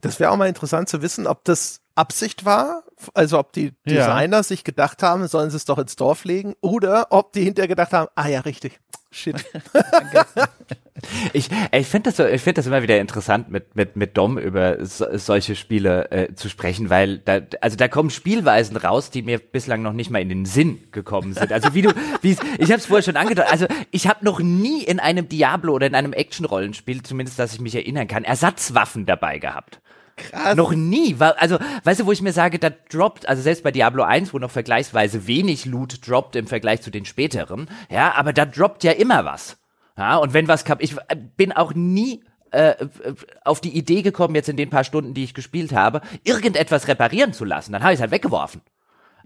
Das 0.00 0.18
wäre 0.18 0.32
auch 0.32 0.36
mal 0.36 0.48
interessant 0.48 0.88
zu 0.88 1.00
wissen, 1.00 1.28
ob 1.28 1.44
das 1.44 1.83
Absicht 1.94 2.44
war, 2.44 2.82
also 3.14 3.38
ob 3.38 3.52
die 3.52 3.72
Designer 3.86 4.38
ja. 4.38 4.42
sich 4.42 4.64
gedacht 4.64 5.02
haben, 5.02 5.26
sollen 5.28 5.50
sie 5.50 5.56
es 5.56 5.64
doch 5.64 5.78
ins 5.78 5.96
Dorf 5.96 6.24
legen, 6.24 6.54
oder 6.60 7.08
ob 7.10 7.32
die 7.32 7.44
hinterher 7.44 7.68
gedacht 7.68 7.92
haben, 7.92 8.08
ah 8.14 8.28
ja, 8.28 8.40
richtig, 8.40 8.80
shit. 9.12 9.44
ich 11.32 11.48
ich 11.72 11.86
finde 11.86 12.10
das, 12.10 12.16
so, 12.16 12.26
ich 12.26 12.42
finde 12.42 12.58
das 12.58 12.66
immer 12.66 12.82
wieder 12.82 12.98
interessant, 12.98 13.48
mit, 13.48 13.76
mit, 13.76 13.96
mit 13.96 14.16
Dom 14.16 14.38
über 14.38 14.84
so, 14.84 15.06
solche 15.16 15.54
Spiele 15.54 16.10
äh, 16.10 16.34
zu 16.34 16.48
sprechen, 16.48 16.90
weil 16.90 17.18
da, 17.18 17.40
also 17.60 17.76
da 17.76 17.88
kommen 17.88 18.10
Spielweisen 18.10 18.76
raus, 18.76 19.10
die 19.10 19.22
mir 19.22 19.38
bislang 19.38 19.82
noch 19.82 19.92
nicht 19.92 20.10
mal 20.10 20.20
in 20.20 20.28
den 20.28 20.46
Sinn 20.46 20.88
gekommen 20.90 21.32
sind. 21.32 21.52
Also 21.52 21.74
wie 21.74 21.82
du, 21.82 21.92
wie 22.22 22.36
ich 22.58 22.70
habe 22.70 22.80
es 22.80 22.86
vorher 22.86 23.02
schon 23.02 23.16
angedeutet, 23.16 23.52
also 23.52 23.66
ich 23.90 24.08
habe 24.08 24.24
noch 24.24 24.40
nie 24.40 24.82
in 24.82 24.98
einem 24.98 25.28
Diablo 25.28 25.74
oder 25.74 25.86
in 25.86 25.94
einem 25.94 26.12
Action-Rollenspiel, 26.12 27.02
zumindest 27.02 27.38
dass 27.38 27.54
ich 27.54 27.60
mich 27.60 27.74
erinnern 27.74 28.08
kann, 28.08 28.24
Ersatzwaffen 28.24 29.06
dabei 29.06 29.38
gehabt. 29.38 29.80
Krass. 30.16 30.56
Noch 30.56 30.72
nie. 30.72 31.16
Also, 31.18 31.58
weißt 31.82 32.00
du, 32.00 32.06
wo 32.06 32.12
ich 32.12 32.22
mir 32.22 32.32
sage, 32.32 32.58
da 32.58 32.70
droppt, 32.70 33.28
also 33.28 33.42
selbst 33.42 33.64
bei 33.64 33.72
Diablo 33.72 34.04
1, 34.04 34.32
wo 34.32 34.38
noch 34.38 34.50
vergleichsweise 34.50 35.26
wenig 35.26 35.64
Loot 35.64 36.06
droppt 36.06 36.36
im 36.36 36.46
Vergleich 36.46 36.82
zu 36.82 36.90
den 36.90 37.04
späteren, 37.04 37.68
ja, 37.90 38.14
aber 38.14 38.32
da 38.32 38.44
droppt 38.44 38.84
ja 38.84 38.92
immer 38.92 39.24
was. 39.24 39.58
Ja, 39.96 40.16
und 40.16 40.32
wenn 40.32 40.48
was 40.48 40.64
kam, 40.64 40.78
ich 40.80 40.96
äh, 41.08 41.16
bin 41.36 41.52
auch 41.52 41.74
nie 41.74 42.22
äh, 42.54 42.70
äh, 42.70 42.86
auf 43.44 43.60
die 43.60 43.76
Idee 43.76 44.02
gekommen, 44.02 44.34
jetzt 44.34 44.48
in 44.48 44.56
den 44.56 44.70
paar 44.70 44.84
Stunden, 44.84 45.14
die 45.14 45.24
ich 45.24 45.34
gespielt 45.34 45.72
habe, 45.72 46.00
irgendetwas 46.22 46.86
reparieren 46.86 47.32
zu 47.32 47.44
lassen. 47.44 47.72
Dann 47.72 47.82
habe 47.82 47.92
ich 47.92 47.98
es 47.98 48.00
halt 48.00 48.12
weggeworfen. 48.12 48.60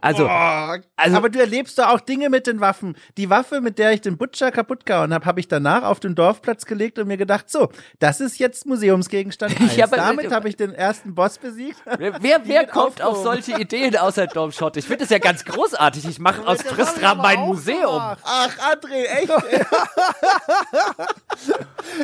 Also, 0.00 0.26
oh, 0.26 0.76
also, 0.96 1.16
aber 1.16 1.28
du 1.28 1.40
erlebst 1.40 1.78
doch 1.78 1.88
auch 1.88 2.00
Dinge 2.00 2.30
mit 2.30 2.46
den 2.46 2.60
Waffen. 2.60 2.96
Die 3.16 3.30
Waffe, 3.30 3.60
mit 3.60 3.78
der 3.78 3.92
ich 3.92 4.00
den 4.00 4.16
Butcher 4.16 4.52
kaputt 4.52 4.86
gehauen 4.86 5.12
habe, 5.12 5.26
habe 5.26 5.40
ich 5.40 5.48
danach 5.48 5.82
auf 5.82 5.98
den 5.98 6.14
Dorfplatz 6.14 6.66
gelegt 6.66 7.00
und 7.00 7.08
mir 7.08 7.16
gedacht, 7.16 7.50
so, 7.50 7.70
das 7.98 8.20
ist 8.20 8.38
jetzt 8.38 8.64
Museumsgegenstand 8.66 9.60
1. 9.60 9.76
ja, 9.76 9.88
Damit 9.88 10.32
habe 10.32 10.48
ich 10.48 10.56
den 10.56 10.72
ersten 10.72 11.14
Boss 11.14 11.38
besiegt. 11.38 11.78
Wer, 11.98 12.22
wer, 12.22 12.46
wer 12.46 12.66
kommt 12.66 13.02
auf 13.02 13.22
solche 13.22 13.58
Ideen 13.58 13.96
außer 13.96 14.26
Domshot? 14.26 14.76
Ich 14.76 14.84
finde 14.84 15.04
das 15.04 15.10
ja 15.10 15.18
ganz 15.18 15.44
großartig. 15.44 16.04
Ich 16.04 16.18
mache 16.18 16.46
aus 16.46 16.58
Tristram 16.58 17.18
mein 17.18 17.40
Museum. 17.40 18.00
Ach, 18.22 18.50
André, 18.72 19.04
echt? 19.04 19.32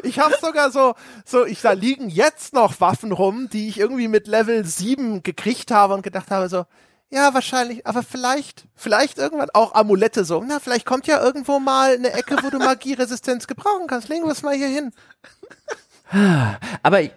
ich 0.03 0.19
habe 0.19 0.35
sogar 0.41 0.71
so, 0.71 0.95
so, 1.25 1.45
ich 1.45 1.61
da 1.61 1.73
liegen 1.73 2.09
jetzt 2.09 2.55
noch 2.55 2.81
Waffen 2.81 3.13
rum, 3.13 3.49
die 3.53 3.69
ich 3.69 3.79
irgendwie 3.79 4.09
mit 4.09 4.27
Level 4.27 4.65
7 4.65 5.23
gekriegt 5.23 5.71
habe 5.71 5.95
und 5.95 6.03
gedacht 6.03 6.31
habe, 6.31 6.49
so, 6.49 6.65
ja, 7.15 7.33
wahrscheinlich, 7.33 7.87
aber 7.87 8.03
vielleicht, 8.03 8.65
vielleicht 8.75 9.19
irgendwann 9.19 9.51
auch 9.55 9.75
Amulette 9.75 10.25
so. 10.25 10.43
Na, 10.45 10.59
vielleicht 10.59 10.85
kommt 10.85 11.07
ja 11.07 11.23
irgendwo 11.23 11.61
mal 11.61 11.95
eine 11.95 12.13
Ecke, 12.13 12.37
wo 12.43 12.51
du 12.51 12.59
Magieresistenz 12.59 13.47
gebrauchen 13.47 13.87
kannst. 13.87 14.09
Legen 14.09 14.25
wir 14.25 14.33
es 14.33 14.43
mal 14.43 14.57
hier 14.57 14.67
hin. 14.67 14.93
Aber 16.83 17.03
äh, 17.03 17.11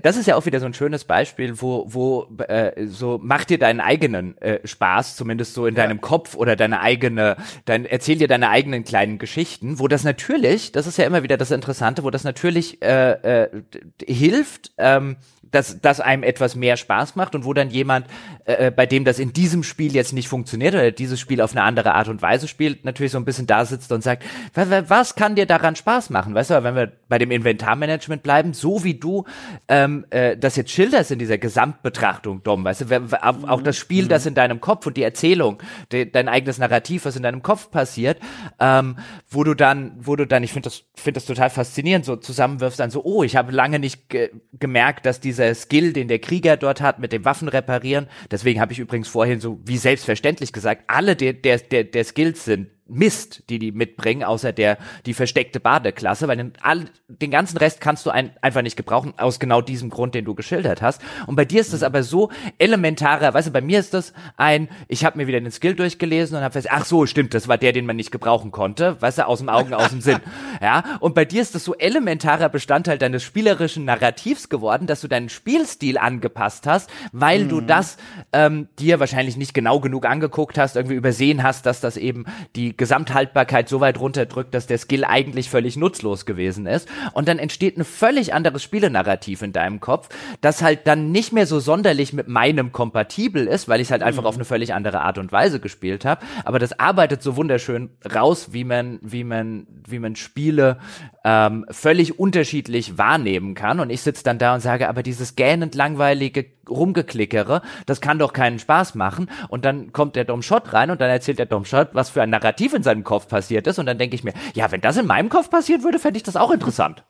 das 0.00 0.16
ist 0.16 0.26
ja 0.26 0.36
auch 0.36 0.46
wieder 0.46 0.60
so 0.60 0.66
ein 0.66 0.74
schönes 0.74 1.04
Beispiel, 1.04 1.60
wo, 1.60 1.86
wo 1.88 2.28
äh, 2.48 2.86
so 2.86 3.20
mach 3.22 3.44
dir 3.44 3.58
deinen 3.58 3.80
eigenen 3.80 4.38
äh, 4.38 4.66
Spaß, 4.66 5.16
zumindest 5.16 5.54
so 5.54 5.66
in 5.66 5.74
deinem 5.74 5.98
ja. 5.98 6.02
Kopf 6.02 6.34
oder 6.34 6.56
deine 6.56 6.80
eigene, 6.80 7.36
dein, 7.64 7.84
erzähl 7.84 8.18
dir 8.18 8.28
deine 8.28 8.48
eigenen 8.48 8.84
kleinen 8.84 9.18
Geschichten, 9.18 9.78
wo 9.78 9.88
das 9.88 10.04
natürlich, 10.04 10.72
das 10.72 10.86
ist 10.86 10.98
ja 10.98 11.04
immer 11.04 11.22
wieder 11.22 11.36
das 11.36 11.50
Interessante, 11.50 12.04
wo 12.04 12.10
das 12.10 12.24
natürlich 12.24 12.80
äh, 12.82 13.44
äh, 13.44 13.62
hilft, 14.06 14.72
ähm, 14.78 15.16
dass, 15.52 15.80
dass 15.80 16.00
einem 16.00 16.24
etwas 16.24 16.56
mehr 16.56 16.76
Spaß 16.76 17.14
macht 17.14 17.34
und 17.34 17.44
wo 17.44 17.52
dann 17.52 17.70
jemand, 17.70 18.06
äh, 18.44 18.66
äh, 18.66 18.70
bei 18.70 18.86
dem 18.86 19.04
das 19.04 19.18
in 19.18 19.32
diesem 19.32 19.62
Spiel 19.62 19.94
jetzt 19.94 20.12
nicht 20.12 20.28
funktioniert 20.28 20.74
oder 20.74 20.90
dieses 20.90 21.20
Spiel 21.20 21.40
auf 21.40 21.52
eine 21.52 21.62
andere 21.62 21.94
Art 21.94 22.08
und 22.08 22.20
Weise 22.22 22.48
spielt, 22.48 22.84
natürlich 22.84 23.12
so 23.12 23.18
ein 23.18 23.24
bisschen 23.24 23.46
da 23.46 23.64
sitzt 23.64 23.92
und 23.92 24.02
sagt, 24.02 24.24
was, 24.54 24.68
was 24.88 25.14
kann 25.14 25.36
dir 25.36 25.46
daran 25.46 25.76
Spaß 25.76 26.10
machen? 26.10 26.34
Weißt 26.34 26.50
du, 26.50 26.64
wenn 26.64 26.74
wir 26.74 26.92
bei 27.08 27.18
dem 27.18 27.30
Inventarmanagement 27.30 28.22
bleiben, 28.22 28.54
so 28.54 28.82
wie 28.82 28.94
du 28.94 29.24
ähm, 29.68 30.06
äh, 30.10 30.36
das 30.36 30.56
jetzt 30.56 30.70
schilderst 30.70 31.10
in 31.10 31.18
dieser 31.18 31.38
Gesamtbetrachtung, 31.38 32.42
Dom, 32.42 32.64
weißt 32.64 32.90
du, 32.90 33.18
auch, 33.22 33.48
auch 33.48 33.62
das 33.62 33.76
Spiel, 33.76 34.08
das 34.08 34.26
in 34.26 34.34
deinem 34.34 34.60
Kopf 34.60 34.86
und 34.86 34.96
die 34.96 35.02
Erzählung, 35.02 35.62
de, 35.92 36.10
dein 36.10 36.28
eigenes 36.28 36.58
Narrativ, 36.58 37.04
was 37.04 37.16
in 37.16 37.22
deinem 37.22 37.42
Kopf 37.42 37.70
passiert, 37.70 38.18
ähm, 38.58 38.96
wo 39.28 39.44
du 39.44 39.54
dann, 39.54 39.92
wo 39.98 40.16
du 40.16 40.26
dann, 40.26 40.42
ich 40.42 40.52
finde 40.52 40.70
das, 40.70 40.84
finde 40.94 41.18
das 41.18 41.26
total 41.26 41.50
faszinierend, 41.50 42.06
so 42.06 42.16
zusammenwirfst 42.16 42.80
dann 42.80 42.90
so, 42.90 43.04
oh, 43.04 43.22
ich 43.22 43.36
habe 43.36 43.52
lange 43.52 43.78
nicht 43.78 44.08
ge 44.08 44.30
gemerkt, 44.58 45.06
dass 45.06 45.20
diese 45.20 45.41
dieser 45.42 45.54
Skill, 45.54 45.92
den 45.92 46.08
der 46.08 46.18
Krieger 46.18 46.56
dort 46.56 46.80
hat 46.80 46.98
mit 46.98 47.12
dem 47.12 47.24
Waffen 47.24 47.48
reparieren. 47.48 48.08
Deswegen 48.30 48.60
habe 48.60 48.72
ich 48.72 48.78
übrigens 48.78 49.08
vorhin 49.08 49.40
so 49.40 49.60
wie 49.64 49.76
selbstverständlich 49.76 50.52
gesagt, 50.52 50.84
alle 50.86 51.16
der, 51.16 51.32
der, 51.32 51.58
der, 51.58 51.84
der 51.84 52.04
Skills 52.04 52.44
sind 52.44 52.68
Mist, 52.88 53.44
die 53.48 53.58
die 53.58 53.72
mitbringen, 53.72 54.24
außer 54.24 54.52
der 54.52 54.76
die 55.06 55.14
versteckte 55.14 55.60
Badeklasse, 55.60 56.28
weil 56.28 56.36
den, 56.36 56.52
all, 56.62 56.86
den 57.08 57.30
ganzen 57.30 57.56
Rest 57.56 57.80
kannst 57.80 58.04
du 58.04 58.10
ein, 58.10 58.32
einfach 58.42 58.62
nicht 58.62 58.76
gebrauchen, 58.76 59.14
aus 59.16 59.38
genau 59.38 59.60
diesem 59.60 59.88
Grund, 59.88 60.14
den 60.14 60.24
du 60.24 60.34
geschildert 60.34 60.82
hast. 60.82 61.00
Und 61.26 61.36
bei 61.36 61.44
dir 61.44 61.60
ist 61.60 61.72
das 61.72 61.80
mhm. 61.80 61.86
aber 61.86 62.02
so 62.02 62.30
elementarer, 62.58 63.34
weißt 63.34 63.48
du, 63.48 63.52
bei 63.52 63.60
mir 63.60 63.78
ist 63.78 63.94
das 63.94 64.12
ein, 64.36 64.68
ich 64.88 65.04
habe 65.04 65.16
mir 65.16 65.26
wieder 65.26 65.40
den 65.40 65.52
Skill 65.52 65.74
durchgelesen 65.74 66.36
und 66.36 66.42
habe 66.42 66.52
fest, 66.52 66.68
ach 66.70 66.84
so, 66.84 67.06
stimmt, 67.06 67.34
das 67.34 67.48
war 67.48 67.56
der, 67.56 67.72
den 67.72 67.86
man 67.86 67.96
nicht 67.96 68.10
gebrauchen 68.10 68.50
konnte, 68.50 69.00
weißt 69.00 69.18
du, 69.18 69.26
aus 69.26 69.38
dem 69.38 69.48
Augen, 69.48 69.74
aus 69.74 69.90
dem 69.90 70.00
Sinn. 70.00 70.20
Ja, 70.60 70.84
und 71.00 71.14
bei 71.14 71.24
dir 71.24 71.42
ist 71.42 71.54
das 71.54 71.64
so 71.64 71.74
elementarer 71.74 72.48
Bestandteil 72.48 72.96
deines 72.96 73.22
spielerischen 73.22 73.84
Narrativs 73.84 74.48
geworden, 74.48 74.86
dass 74.86 75.00
du 75.00 75.08
deinen 75.08 75.28
Spielstil 75.28 75.98
angepasst 75.98 76.66
hast, 76.66 76.90
weil 77.12 77.44
mhm. 77.44 77.48
du 77.48 77.60
das 77.62 77.96
ähm, 78.32 78.68
dir 78.78 79.00
wahrscheinlich 79.00 79.36
nicht 79.36 79.54
genau 79.54 79.80
genug 79.80 80.06
angeguckt 80.06 80.58
hast, 80.58 80.76
irgendwie 80.76 80.94
übersehen 80.94 81.42
hast, 81.42 81.66
dass 81.66 81.80
das 81.80 81.96
eben 81.96 82.26
die 82.54 82.71
Gesamthaltbarkeit 82.76 83.68
so 83.68 83.80
weit 83.80 83.98
runterdrückt, 83.98 84.54
dass 84.54 84.66
der 84.66 84.78
Skill 84.78 85.04
eigentlich 85.04 85.50
völlig 85.50 85.76
nutzlos 85.76 86.26
gewesen 86.26 86.66
ist. 86.66 86.88
Und 87.12 87.28
dann 87.28 87.38
entsteht 87.38 87.76
ein 87.76 87.84
völlig 87.84 88.34
anderes 88.34 88.62
Spielenarrativ 88.62 89.42
in 89.42 89.52
deinem 89.52 89.80
Kopf, 89.80 90.08
das 90.40 90.62
halt 90.62 90.86
dann 90.86 91.12
nicht 91.12 91.32
mehr 91.32 91.46
so 91.46 91.60
sonderlich 91.60 92.12
mit 92.12 92.28
meinem 92.28 92.72
kompatibel 92.72 93.46
ist, 93.46 93.68
weil 93.68 93.80
ich 93.80 93.88
es 93.88 93.90
halt 93.90 94.02
einfach 94.02 94.22
mhm. 94.22 94.28
auf 94.28 94.34
eine 94.36 94.44
völlig 94.44 94.74
andere 94.74 95.00
Art 95.00 95.18
und 95.18 95.32
Weise 95.32 95.60
gespielt 95.60 96.04
habe. 96.04 96.24
Aber 96.44 96.58
das 96.58 96.78
arbeitet 96.78 97.22
so 97.22 97.36
wunderschön 97.36 97.90
raus, 98.14 98.52
wie 98.52 98.64
man, 98.64 98.98
wie 99.02 99.24
man, 99.24 99.66
wie 99.86 99.98
man 99.98 100.16
Spiele 100.16 100.78
ähm, 101.24 101.66
völlig 101.70 102.18
unterschiedlich 102.18 102.98
wahrnehmen 102.98 103.54
kann. 103.54 103.80
Und 103.80 103.90
ich 103.90 104.02
sitze 104.02 104.24
dann 104.24 104.38
da 104.38 104.54
und 104.54 104.60
sage, 104.60 104.88
aber 104.88 105.02
dieses 105.02 105.36
gähnend 105.36 105.74
langweilige 105.74 106.46
Rumgeklickere, 106.68 107.62
das 107.86 108.00
kann 108.00 108.18
doch 108.18 108.32
keinen 108.32 108.58
Spaß 108.58 108.94
machen. 108.94 109.28
Und 109.48 109.64
dann 109.64 109.92
kommt 109.92 110.14
der 110.14 110.24
Dom 110.24 110.42
Schott 110.42 110.72
rein 110.72 110.90
und 110.90 111.00
dann 111.00 111.10
erzählt 111.10 111.38
der 111.38 111.46
Dom 111.46 111.64
Schott, 111.64 111.88
was 111.92 112.10
für 112.10 112.22
ein 112.22 112.30
Narrativ 112.30 112.61
in 112.70 112.84
seinem 112.84 113.02
Kopf 113.02 113.26
passiert 113.26 113.66
ist. 113.66 113.78
Und 113.78 113.86
dann 113.86 113.98
denke 113.98 114.14
ich 114.14 114.22
mir, 114.22 114.32
ja, 114.54 114.70
wenn 114.70 114.80
das 114.80 114.96
in 114.96 115.06
meinem 115.06 115.28
Kopf 115.28 115.50
passiert 115.50 115.82
würde, 115.82 115.98
fände 115.98 116.18
ich 116.18 116.22
das 116.22 116.36
auch 116.36 116.52
interessant. 116.52 117.04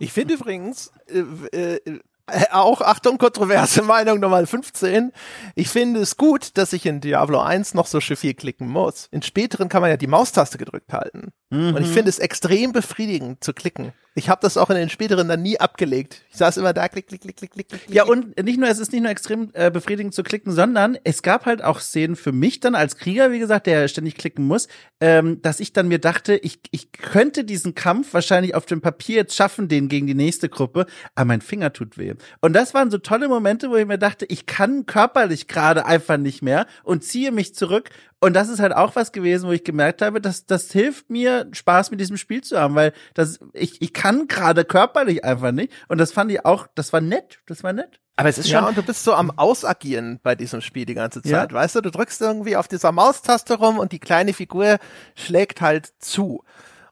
Ich 0.00 0.12
finde 0.12 0.34
übrigens, 0.34 0.92
äh, 1.08 1.76
äh, 1.76 2.00
auch, 2.50 2.80
Achtung, 2.80 3.18
kontroverse 3.18 3.82
Meinung 3.82 4.20
Nummer 4.20 4.46
15. 4.46 5.12
Ich 5.54 5.68
finde 5.68 6.00
es 6.00 6.16
gut, 6.16 6.56
dass 6.56 6.72
ich 6.72 6.86
in 6.86 7.00
Diablo 7.00 7.40
1 7.40 7.74
noch 7.74 7.86
so 7.86 8.00
viel 8.00 8.34
klicken 8.34 8.68
muss. 8.68 9.08
In 9.10 9.22
späteren 9.22 9.68
kann 9.68 9.82
man 9.82 9.90
ja 9.90 9.96
die 9.96 10.06
Maustaste 10.06 10.58
gedrückt 10.58 10.92
halten. 10.92 11.32
Mhm. 11.50 11.74
Und 11.74 11.82
ich 11.82 11.88
finde 11.88 12.10
es 12.10 12.18
extrem 12.18 12.72
befriedigend 12.72 13.42
zu 13.42 13.52
klicken. 13.52 13.92
Ich 14.18 14.28
habe 14.28 14.40
das 14.42 14.56
auch 14.56 14.68
in 14.68 14.76
den 14.76 14.90
späteren 14.90 15.28
dann 15.28 15.42
nie 15.42 15.60
abgelegt. 15.60 16.24
Ich 16.30 16.38
saß 16.38 16.56
immer 16.56 16.72
da, 16.72 16.88
klick, 16.88 17.06
klick, 17.06 17.20
klick, 17.20 17.36
klick, 17.36 17.52
klick, 17.52 17.68
klick. 17.68 17.82
Ja, 17.88 18.04
und 18.04 18.42
nicht 18.42 18.58
nur, 18.58 18.68
es 18.68 18.80
ist 18.80 18.92
nicht 18.92 19.02
nur 19.02 19.12
extrem 19.12 19.50
äh, 19.52 19.70
befriedigend 19.70 20.12
zu 20.12 20.24
klicken, 20.24 20.50
sondern 20.50 20.98
es 21.04 21.22
gab 21.22 21.46
halt 21.46 21.62
auch 21.62 21.78
Szenen 21.78 22.16
für 22.16 22.32
mich 22.32 22.58
dann 22.58 22.74
als 22.74 22.96
Krieger, 22.96 23.30
wie 23.30 23.38
gesagt, 23.38 23.68
der 23.68 23.86
ständig 23.86 24.16
klicken 24.16 24.44
muss, 24.44 24.66
ähm, 25.00 25.40
dass 25.42 25.60
ich 25.60 25.72
dann 25.72 25.86
mir 25.86 26.00
dachte, 26.00 26.34
ich, 26.36 26.58
ich 26.72 26.90
könnte 26.90 27.44
diesen 27.44 27.76
Kampf 27.76 28.12
wahrscheinlich 28.12 28.56
auf 28.56 28.66
dem 28.66 28.80
Papier 28.80 29.16
jetzt 29.16 29.36
schaffen, 29.36 29.68
den 29.68 29.88
gegen 29.88 30.08
die 30.08 30.14
nächste 30.14 30.48
Gruppe, 30.48 30.86
aber 31.14 31.26
mein 31.26 31.40
Finger 31.40 31.72
tut 31.72 31.96
weh. 31.96 32.14
Und 32.40 32.54
das 32.54 32.74
waren 32.74 32.90
so 32.90 32.98
tolle 32.98 33.28
Momente, 33.28 33.70
wo 33.70 33.76
ich 33.76 33.86
mir 33.86 33.98
dachte, 33.98 34.26
ich 34.26 34.46
kann 34.46 34.86
körperlich 34.86 35.48
gerade 35.48 35.86
einfach 35.86 36.16
nicht 36.16 36.42
mehr 36.42 36.66
und 36.82 37.04
ziehe 37.04 37.32
mich 37.32 37.54
zurück 37.54 37.90
und 38.20 38.34
das 38.34 38.48
ist 38.48 38.58
halt 38.58 38.74
auch 38.74 38.96
was 38.96 39.12
gewesen, 39.12 39.48
wo 39.48 39.52
ich 39.52 39.62
gemerkt 39.62 40.02
habe, 40.02 40.20
dass 40.20 40.44
das 40.44 40.72
hilft 40.72 41.08
mir, 41.08 41.48
Spaß 41.52 41.92
mit 41.92 42.00
diesem 42.00 42.16
Spiel 42.16 42.42
zu 42.42 42.58
haben, 42.58 42.74
weil 42.74 42.92
das, 43.14 43.38
ich, 43.52 43.80
ich 43.80 43.92
kann 43.92 44.26
gerade 44.26 44.64
körperlich 44.64 45.24
einfach 45.24 45.52
nicht. 45.52 45.72
Und 45.86 45.98
das 45.98 46.10
fand 46.10 46.32
ich 46.32 46.44
auch, 46.44 46.66
das 46.74 46.92
war 46.92 47.00
nett, 47.00 47.38
das 47.46 47.62
war 47.62 47.72
nett. 47.72 48.00
Aber 48.16 48.28
es 48.28 48.38
ist 48.38 48.48
schon. 48.48 48.54
Ja, 48.54 48.66
und 48.66 48.76
du 48.76 48.82
bist 48.82 49.04
so 49.04 49.14
am 49.14 49.30
Ausagieren 49.30 50.18
bei 50.24 50.34
diesem 50.34 50.60
Spiel 50.60 50.84
die 50.84 50.94
ganze 50.94 51.22
Zeit. 51.22 51.52
Ja. 51.52 51.56
Weißt 51.56 51.76
du, 51.76 51.80
du 51.80 51.92
drückst 51.92 52.20
irgendwie 52.20 52.56
auf 52.56 52.66
dieser 52.66 52.90
Maustaste 52.90 53.54
rum 53.54 53.78
und 53.78 53.92
die 53.92 54.00
kleine 54.00 54.32
Figur 54.32 54.78
schlägt 55.14 55.60
halt 55.60 55.92
zu. 56.00 56.42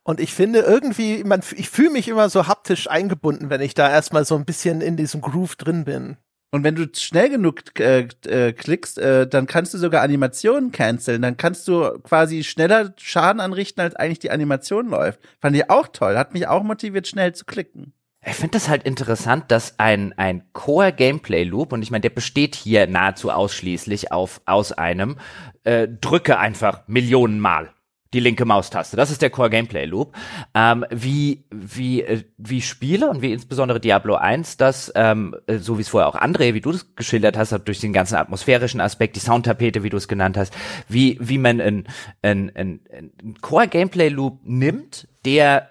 Und 0.07 0.21
ich 0.21 0.33
finde 0.33 0.61
irgendwie, 0.61 1.25
man, 1.25 1.43
ich 1.57 1.69
fühle 1.69 1.91
mich 1.91 2.07
immer 2.07 2.29
so 2.29 2.47
haptisch 2.47 2.89
eingebunden, 2.89 3.51
wenn 3.51 3.61
ich 3.61 3.75
da 3.75 3.91
erstmal 3.91 4.25
so 4.25 4.37
ein 4.37 4.45
bisschen 4.45 4.81
in 4.81 4.97
diesem 4.97 5.21
Groove 5.21 5.57
drin 5.57 5.85
bin. 5.85 6.17
Und 6.53 6.63
wenn 6.63 6.77
du 6.77 6.87
schnell 6.95 7.29
genug 7.29 7.81
äh, 7.81 8.07
äh, 8.25 8.53
klickst, 8.53 8.99
äh, 8.99 9.27
dann 9.27 9.49
kannst 9.49 9.75
du 9.75 9.79
sogar 9.79 10.03
Animationen 10.03 10.71
canceln. 10.71 11.23
Dann 11.23 11.37
kannst 11.37 11.67
du 11.67 11.99
quasi 12.05 12.45
schneller 12.45 12.95
Schaden 12.99 13.41
anrichten, 13.41 13.83
als 13.83 13.97
eigentlich 13.97 14.21
die 14.21 14.31
Animation 14.31 14.91
läuft. 14.91 15.19
Fand 15.41 15.57
ich 15.57 15.69
auch 15.71 15.89
toll. 15.89 16.17
Hat 16.17 16.35
mich 16.35 16.47
auch 16.47 16.63
motiviert, 16.63 17.09
schnell 17.09 17.35
zu 17.35 17.45
klicken. 17.45 17.93
Ich 18.25 18.37
finde 18.37 18.53
das 18.53 18.69
halt 18.69 18.85
interessant, 18.85 19.47
dass 19.49 19.81
ein, 19.81 20.13
ein 20.17 20.45
Core-Gameplay-Loop, 20.53 21.73
und 21.73 21.83
ich 21.83 21.91
meine, 21.91 22.03
der 22.03 22.11
besteht 22.11 22.55
hier 22.55 22.87
nahezu 22.87 23.33
ausschließlich 23.33 24.13
auf, 24.13 24.41
aus 24.47 24.71
einem, 24.71 25.17
äh, 25.65 25.89
drücke 25.89 26.39
einfach 26.39 26.87
Millionen 26.87 27.41
Mal 27.41 27.73
die 28.15 28.21
linke 28.21 28.45
Maustaste. 28.45 28.97
Das 28.97 29.11
ist 29.11 29.23
der 29.23 29.31
Core 29.31 29.51
Gameplay 29.51 29.85
Loop. 29.85 30.15
Ähm, 30.55 30.85
wie, 30.91 31.45
wie, 31.51 32.03
äh, 32.03 32.25
wie 32.39 32.63
Spiele 32.63 33.11
und 33.11 33.23
wie 33.23 33.33
insbesondere 33.33 33.81
Diablo 33.81 34.15
1 34.15 34.57
das, 34.57 34.93
ähm, 34.95 35.35
äh, 35.47 35.59
so 35.59 35.79
wie 35.79 35.83
es 35.83 35.89
vorher 35.89 36.09
auch 36.09 36.17
André, 36.17 36.55
wie 36.55 36.61
du 36.61 36.73
das 36.73 36.95
geschildert 36.95 37.37
hast, 37.37 37.53
durch 37.65 37.81
den 37.81 37.93
ganzen 37.93 38.17
atmosphärischen 38.17 38.81
Aspekt, 38.81 39.17
die 39.17 39.21
Soundtapete, 39.21 39.83
wie 39.83 39.91
du 39.91 39.97
es 39.97 40.09
genannt 40.09 40.37
hast, 40.37 40.55
wie, 40.89 41.19
wie 41.21 41.39
man 41.39 41.61
ein, 41.61 41.89
ein, 42.23 42.53
ein, 42.55 42.81
ein 42.93 43.35
Core 43.41 43.69
Gameplay 43.69 44.09
Loop 44.09 44.41
nimmt, 44.45 45.09
der 45.25 45.71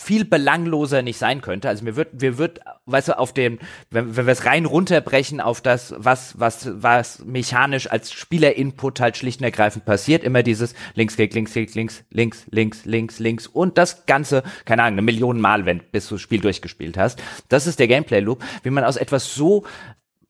viel 0.00 0.24
belangloser 0.24 1.02
nicht 1.02 1.18
sein 1.18 1.42
könnte. 1.42 1.68
Also 1.68 1.84
mir 1.84 1.94
wird, 1.94 2.22
mir 2.22 2.38
wird, 2.38 2.60
weißt 2.90 3.08
du, 3.08 3.18
auf 3.18 3.32
dem, 3.32 3.58
wenn, 3.90 4.16
wenn 4.16 4.26
wir 4.26 4.32
es 4.32 4.44
rein 4.44 4.66
runterbrechen 4.66 5.40
auf 5.40 5.60
das, 5.60 5.94
was, 5.96 6.38
was, 6.38 6.70
was 6.82 7.24
mechanisch 7.24 7.90
als 7.90 8.12
Spieler-Input 8.12 9.00
halt 9.00 9.16
schlicht 9.16 9.40
und 9.40 9.44
ergreifend 9.44 9.84
passiert, 9.84 10.24
immer 10.24 10.42
dieses 10.42 10.74
Linksklick, 10.94 11.34
Linksklick, 11.34 11.74
links, 11.74 12.04
links, 12.10 12.46
links, 12.50 12.84
links, 12.84 13.18
links 13.18 13.46
und 13.46 13.78
das 13.78 14.06
Ganze, 14.06 14.42
keine 14.64 14.82
Ahnung, 14.82 14.98
eine 14.98 15.02
Million 15.02 15.40
Mal, 15.40 15.66
wenn, 15.66 15.80
bis 15.92 16.08
du 16.08 16.14
das 16.16 16.22
Spiel 16.22 16.40
durchgespielt 16.40 16.98
hast. 16.98 17.22
Das 17.48 17.66
ist 17.66 17.78
der 17.78 17.88
Gameplay-Loop, 17.88 18.42
wie 18.62 18.70
man 18.70 18.84
aus 18.84 18.96
etwas 18.96 19.34
so 19.34 19.64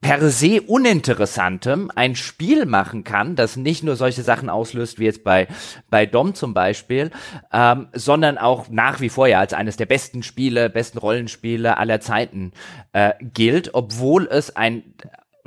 per 0.01 0.31
se 0.31 0.63
uninteressantem 0.63 1.91
ein 1.95 2.17
Spiel 2.17 2.65
machen 2.65 3.05
kann, 3.05 3.37
das 3.37 3.57
nicht 3.57 3.85
nur 3.85 3.97
solche 3.97 4.23
Sachen 4.23 4.49
auslöst 4.49 4.99
wie 4.99 5.05
jetzt 5.05 5.25
bei 5.25 5.47
bei 5.91 6.07
Dom 6.07 6.35
zum 6.35 6.55
Beispiel, 6.55 7.11
ähm, 7.53 7.89
sondern 7.93 8.39
auch 8.39 8.69
nach 8.71 9.01
wie 9.01 9.11
vor 9.11 9.27
ja 9.27 9.41
als 9.41 9.53
eines 9.53 9.77
der 9.77 9.87
besten 9.87 10.23
Spiele, 10.23 10.71
besten 10.71 10.99
Rollenspiele 10.99 11.77
aller 11.77 12.01
Zeiten 12.01 12.53
äh, 12.93 13.13
gilt, 13.21 13.75
obwohl 13.75 14.27
es 14.27 14.57
ein 14.57 14.95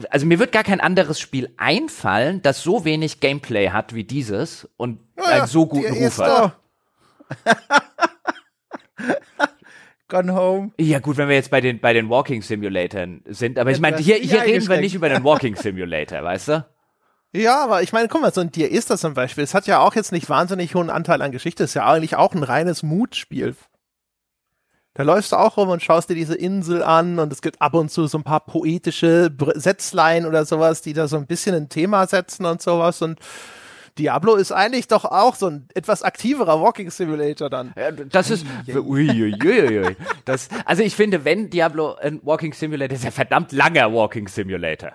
also 0.10 0.26
mir 0.26 0.40
wird 0.40 0.52
gar 0.52 0.64
kein 0.64 0.82
anderes 0.82 1.20
Spiel 1.20 1.54
einfallen, 1.58 2.42
das 2.42 2.64
so 2.64 2.84
wenig 2.84 3.20
Gameplay 3.20 3.70
hat 3.70 3.94
wie 3.94 4.04
dieses 4.04 4.68
und 4.78 5.00
ja, 5.18 5.26
einen 5.26 5.48
so 5.48 5.68
guten 5.68 5.94
Ruf 5.94 6.18
hat. 6.18 6.58
Gone 10.14 10.36
Home. 10.36 10.72
Ja 10.80 11.00
gut, 11.00 11.18
wenn 11.18 11.28
wir 11.28 11.36
jetzt 11.36 11.50
bei 11.50 11.60
den 11.60 11.80
bei 11.80 11.92
den 11.92 12.08
Walking 12.08 12.44
Simulatoren 12.44 13.24
sind, 13.26 13.58
aber 13.58 13.72
ich 13.72 13.80
meine, 13.80 13.98
hier, 13.98 14.18
hier 14.18 14.44
reden 14.44 14.68
wir 14.70 14.80
nicht 14.80 14.94
über 14.94 15.10
den 15.10 15.24
Walking 15.24 15.56
Simulator, 15.56 16.24
weißt 16.24 16.48
du? 16.50 16.66
Ja, 17.36 17.64
aber 17.64 17.82
ich 17.82 17.94
meine, 17.94 18.08
guck 18.08 18.22
mal, 18.22 18.32
so 18.32 18.42
ein 18.42 18.52
Dir 18.52 18.70
ist 18.70 18.92
das 18.92 19.02
zum 19.02 19.16
Beispiel. 19.16 19.44
Es 19.44 19.56
hat 19.56 19.66
ja 19.66 19.80
auch 19.80 19.96
jetzt 19.96 20.12
nicht 20.12 20.30
wahnsinnig 20.30 20.76
hohen 20.76 20.92
Anteil 20.92 21.24
an 21.24 21.32
Geschichte. 21.32 21.64
Es 21.64 21.72
ist 21.72 21.74
ja 21.74 21.92
eigentlich 21.92 22.16
auch 22.16 22.36
ein 22.36 22.44
reines 22.44 22.84
Mutspiel. 22.84 23.56
Da 24.94 25.02
läufst 25.02 25.32
du 25.32 25.38
auch 25.38 25.58
rum 25.58 25.70
und 25.70 25.82
schaust 25.82 26.12
dir 26.12 26.16
diese 26.16 26.36
Insel 26.36 26.84
an 26.84 27.18
und 27.18 27.34
es 27.34 27.42
gibt 27.42 27.60
ab 27.60 27.74
und 27.74 27.90
zu 27.90 28.06
so 28.06 28.20
ein 28.20 28.24
paar 28.24 28.42
poetische 28.46 29.36
Sätzlein 29.56 30.28
oder 30.28 30.46
sowas, 30.46 30.84
die 30.84 30.94
da 30.94 31.08
so 31.08 31.18
ein 31.18 31.26
bisschen 31.26 31.56
ein 31.56 31.70
Thema 31.70 32.06
setzen 32.06 32.46
und 32.46 32.62
sowas 32.62 33.02
und 33.02 33.20
Diablo 33.98 34.36
ist 34.36 34.52
eigentlich 34.52 34.88
doch 34.88 35.06
auch 35.06 35.36
so 35.36 35.48
ein 35.48 35.68
etwas 35.74 36.02
aktiverer 36.04 36.60
Walking 36.60 36.90
Simulator 36.90 37.50
dann. 37.50 37.74
Ja, 37.78 37.92
das 37.92 38.32
ist, 38.32 38.46
uiuiui. 38.68 39.96
das, 40.26 40.50
also 40.66 40.84
ich 40.84 40.96
finde, 40.96 41.26
wenn 41.26 41.50
Diablo 41.50 41.96
ein 41.96 42.20
Walking 42.24 42.54
Simulator 42.54 42.96
ist, 42.96 43.04
ja 43.04 43.12
verdammt 43.12 43.52
langer 43.52 43.94
Walking 43.94 44.28
Simulator. 44.28 44.94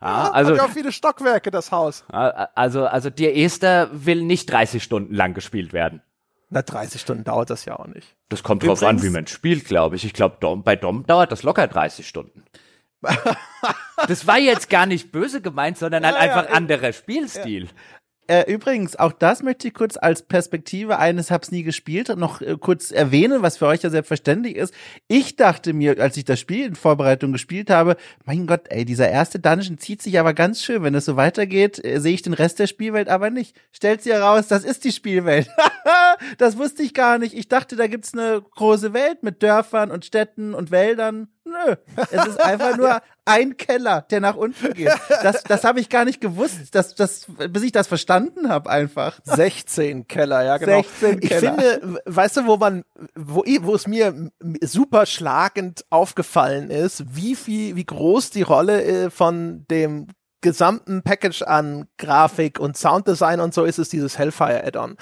Ja, 0.00 0.30
also, 0.30 0.50
hat 0.50 0.58
ja 0.58 0.64
auch 0.64 0.70
viele 0.70 0.92
Stockwerke, 0.92 1.50
das 1.50 1.72
Haus. 1.72 2.04
Also, 2.08 2.86
also 2.86 3.10
der 3.10 3.36
Esther 3.36 3.88
will 3.92 4.22
nicht 4.22 4.50
30 4.50 4.82
Stunden 4.82 5.14
lang 5.14 5.32
gespielt 5.32 5.72
werden. 5.72 6.02
Na, 6.50 6.62
30 6.62 7.00
Stunden 7.00 7.24
dauert 7.24 7.50
das 7.50 7.64
ja 7.64 7.78
auch 7.78 7.86
nicht. 7.86 8.14
Das 8.28 8.42
kommt 8.42 8.62
Übrigens, 8.62 8.80
drauf 8.80 8.88
an, 8.88 9.02
wie 9.02 9.10
man 9.10 9.26
spielt, 9.26 9.64
glaube 9.64 9.96
ich. 9.96 10.04
Ich 10.04 10.12
glaube, 10.12 10.36
bei 10.62 10.76
Dom 10.76 11.04
dauert 11.06 11.32
das 11.32 11.42
locker 11.42 11.66
30 11.66 12.06
Stunden. 12.06 12.44
das 14.08 14.26
war 14.26 14.38
jetzt 14.38 14.70
gar 14.70 14.86
nicht 14.86 15.12
böse 15.12 15.40
gemeint, 15.40 15.78
sondern 15.78 16.04
halt 16.04 16.14
ja, 16.14 16.20
einfach 16.20 16.50
ja, 16.50 16.56
anderer 16.56 16.92
Spielstil. 16.92 17.68
Äh, 18.28 18.52
übrigens, 18.52 18.96
auch 18.96 19.12
das 19.12 19.44
möchte 19.44 19.68
ich 19.68 19.74
kurz 19.74 19.96
als 19.96 20.22
Perspektive 20.22 20.98
eines 20.98 21.30
hab's 21.30 21.52
nie 21.52 21.62
gespielt 21.62 22.08
noch 22.16 22.40
äh, 22.40 22.56
kurz 22.58 22.90
erwähnen, 22.90 23.42
was 23.42 23.58
für 23.58 23.66
euch 23.66 23.82
ja 23.82 23.90
selbstverständlich 23.90 24.56
ist. 24.56 24.74
Ich 25.06 25.36
dachte 25.36 25.72
mir, 25.72 26.00
als 26.00 26.16
ich 26.16 26.24
das 26.24 26.40
Spiel 26.40 26.66
in 26.66 26.74
Vorbereitung 26.74 27.32
gespielt 27.32 27.70
habe, 27.70 27.96
mein 28.24 28.46
Gott, 28.46 28.62
ey, 28.68 28.84
dieser 28.84 29.08
erste 29.08 29.38
Dungeon 29.38 29.78
zieht 29.78 30.02
sich 30.02 30.18
aber 30.18 30.34
ganz 30.34 30.62
schön. 30.62 30.82
Wenn 30.82 30.94
es 30.94 31.04
so 31.04 31.16
weitergeht, 31.16 31.84
äh, 31.84 32.00
sehe 32.00 32.14
ich 32.14 32.22
den 32.22 32.32
Rest 32.32 32.58
der 32.58 32.66
Spielwelt 32.66 33.08
aber 33.08 33.30
nicht. 33.30 33.56
Stellt 33.70 34.02
sie 34.02 34.12
heraus, 34.12 34.48
das 34.48 34.64
ist 34.64 34.84
die 34.84 34.92
Spielwelt. 34.92 35.48
das 36.38 36.58
wusste 36.58 36.82
ich 36.82 36.94
gar 36.94 37.18
nicht. 37.18 37.34
Ich 37.34 37.48
dachte, 37.48 37.76
da 37.76 37.86
gibt's 37.86 38.12
eine 38.12 38.42
große 38.56 38.92
Welt 38.92 39.22
mit 39.22 39.42
Dörfern 39.42 39.90
und 39.92 40.04
Städten 40.04 40.54
und 40.54 40.70
Wäldern. 40.70 41.28
Nö, 41.46 41.76
es 42.10 42.26
ist 42.26 42.40
einfach 42.42 42.76
nur 42.76 43.00
ein 43.24 43.56
Keller, 43.56 44.02
der 44.10 44.20
nach 44.20 44.34
unten 44.34 44.74
geht. 44.74 44.92
Das, 45.22 45.44
das 45.44 45.62
habe 45.62 45.78
ich 45.78 45.88
gar 45.88 46.04
nicht 46.04 46.20
gewusst, 46.20 46.74
dass, 46.74 46.96
das, 46.96 47.26
bis 47.50 47.62
ich 47.62 47.70
das 47.70 47.86
verstanden 47.86 48.48
habe 48.48 48.68
einfach. 48.68 49.20
16 49.22 50.08
Keller, 50.08 50.42
ja 50.44 50.58
genau. 50.58 50.82
16 50.82 51.20
Keller. 51.20 51.22
Ich 51.22 51.34
finde, 51.38 52.00
weißt 52.04 52.38
du, 52.38 52.46
wo 52.46 52.56
man, 52.56 52.82
wo, 53.14 53.44
wo 53.60 53.74
es 53.74 53.86
mir 53.86 54.30
super 54.60 55.06
schlagend 55.06 55.84
aufgefallen 55.88 56.70
ist, 56.70 57.04
wie 57.14 57.36
viel, 57.36 57.76
wie 57.76 57.86
groß 57.86 58.30
die 58.30 58.42
Rolle 58.42 58.82
äh, 58.82 59.10
von 59.10 59.66
dem 59.70 60.08
gesamten 60.40 61.02
Package 61.02 61.42
an 61.42 61.86
Grafik 61.96 62.58
und 62.58 62.76
Sounddesign 62.76 63.40
und 63.40 63.54
so 63.54 63.64
ist 63.64 63.78
es 63.78 63.88
dieses 63.88 64.18
Hellfire 64.18 64.64
Add-on. 64.64 64.96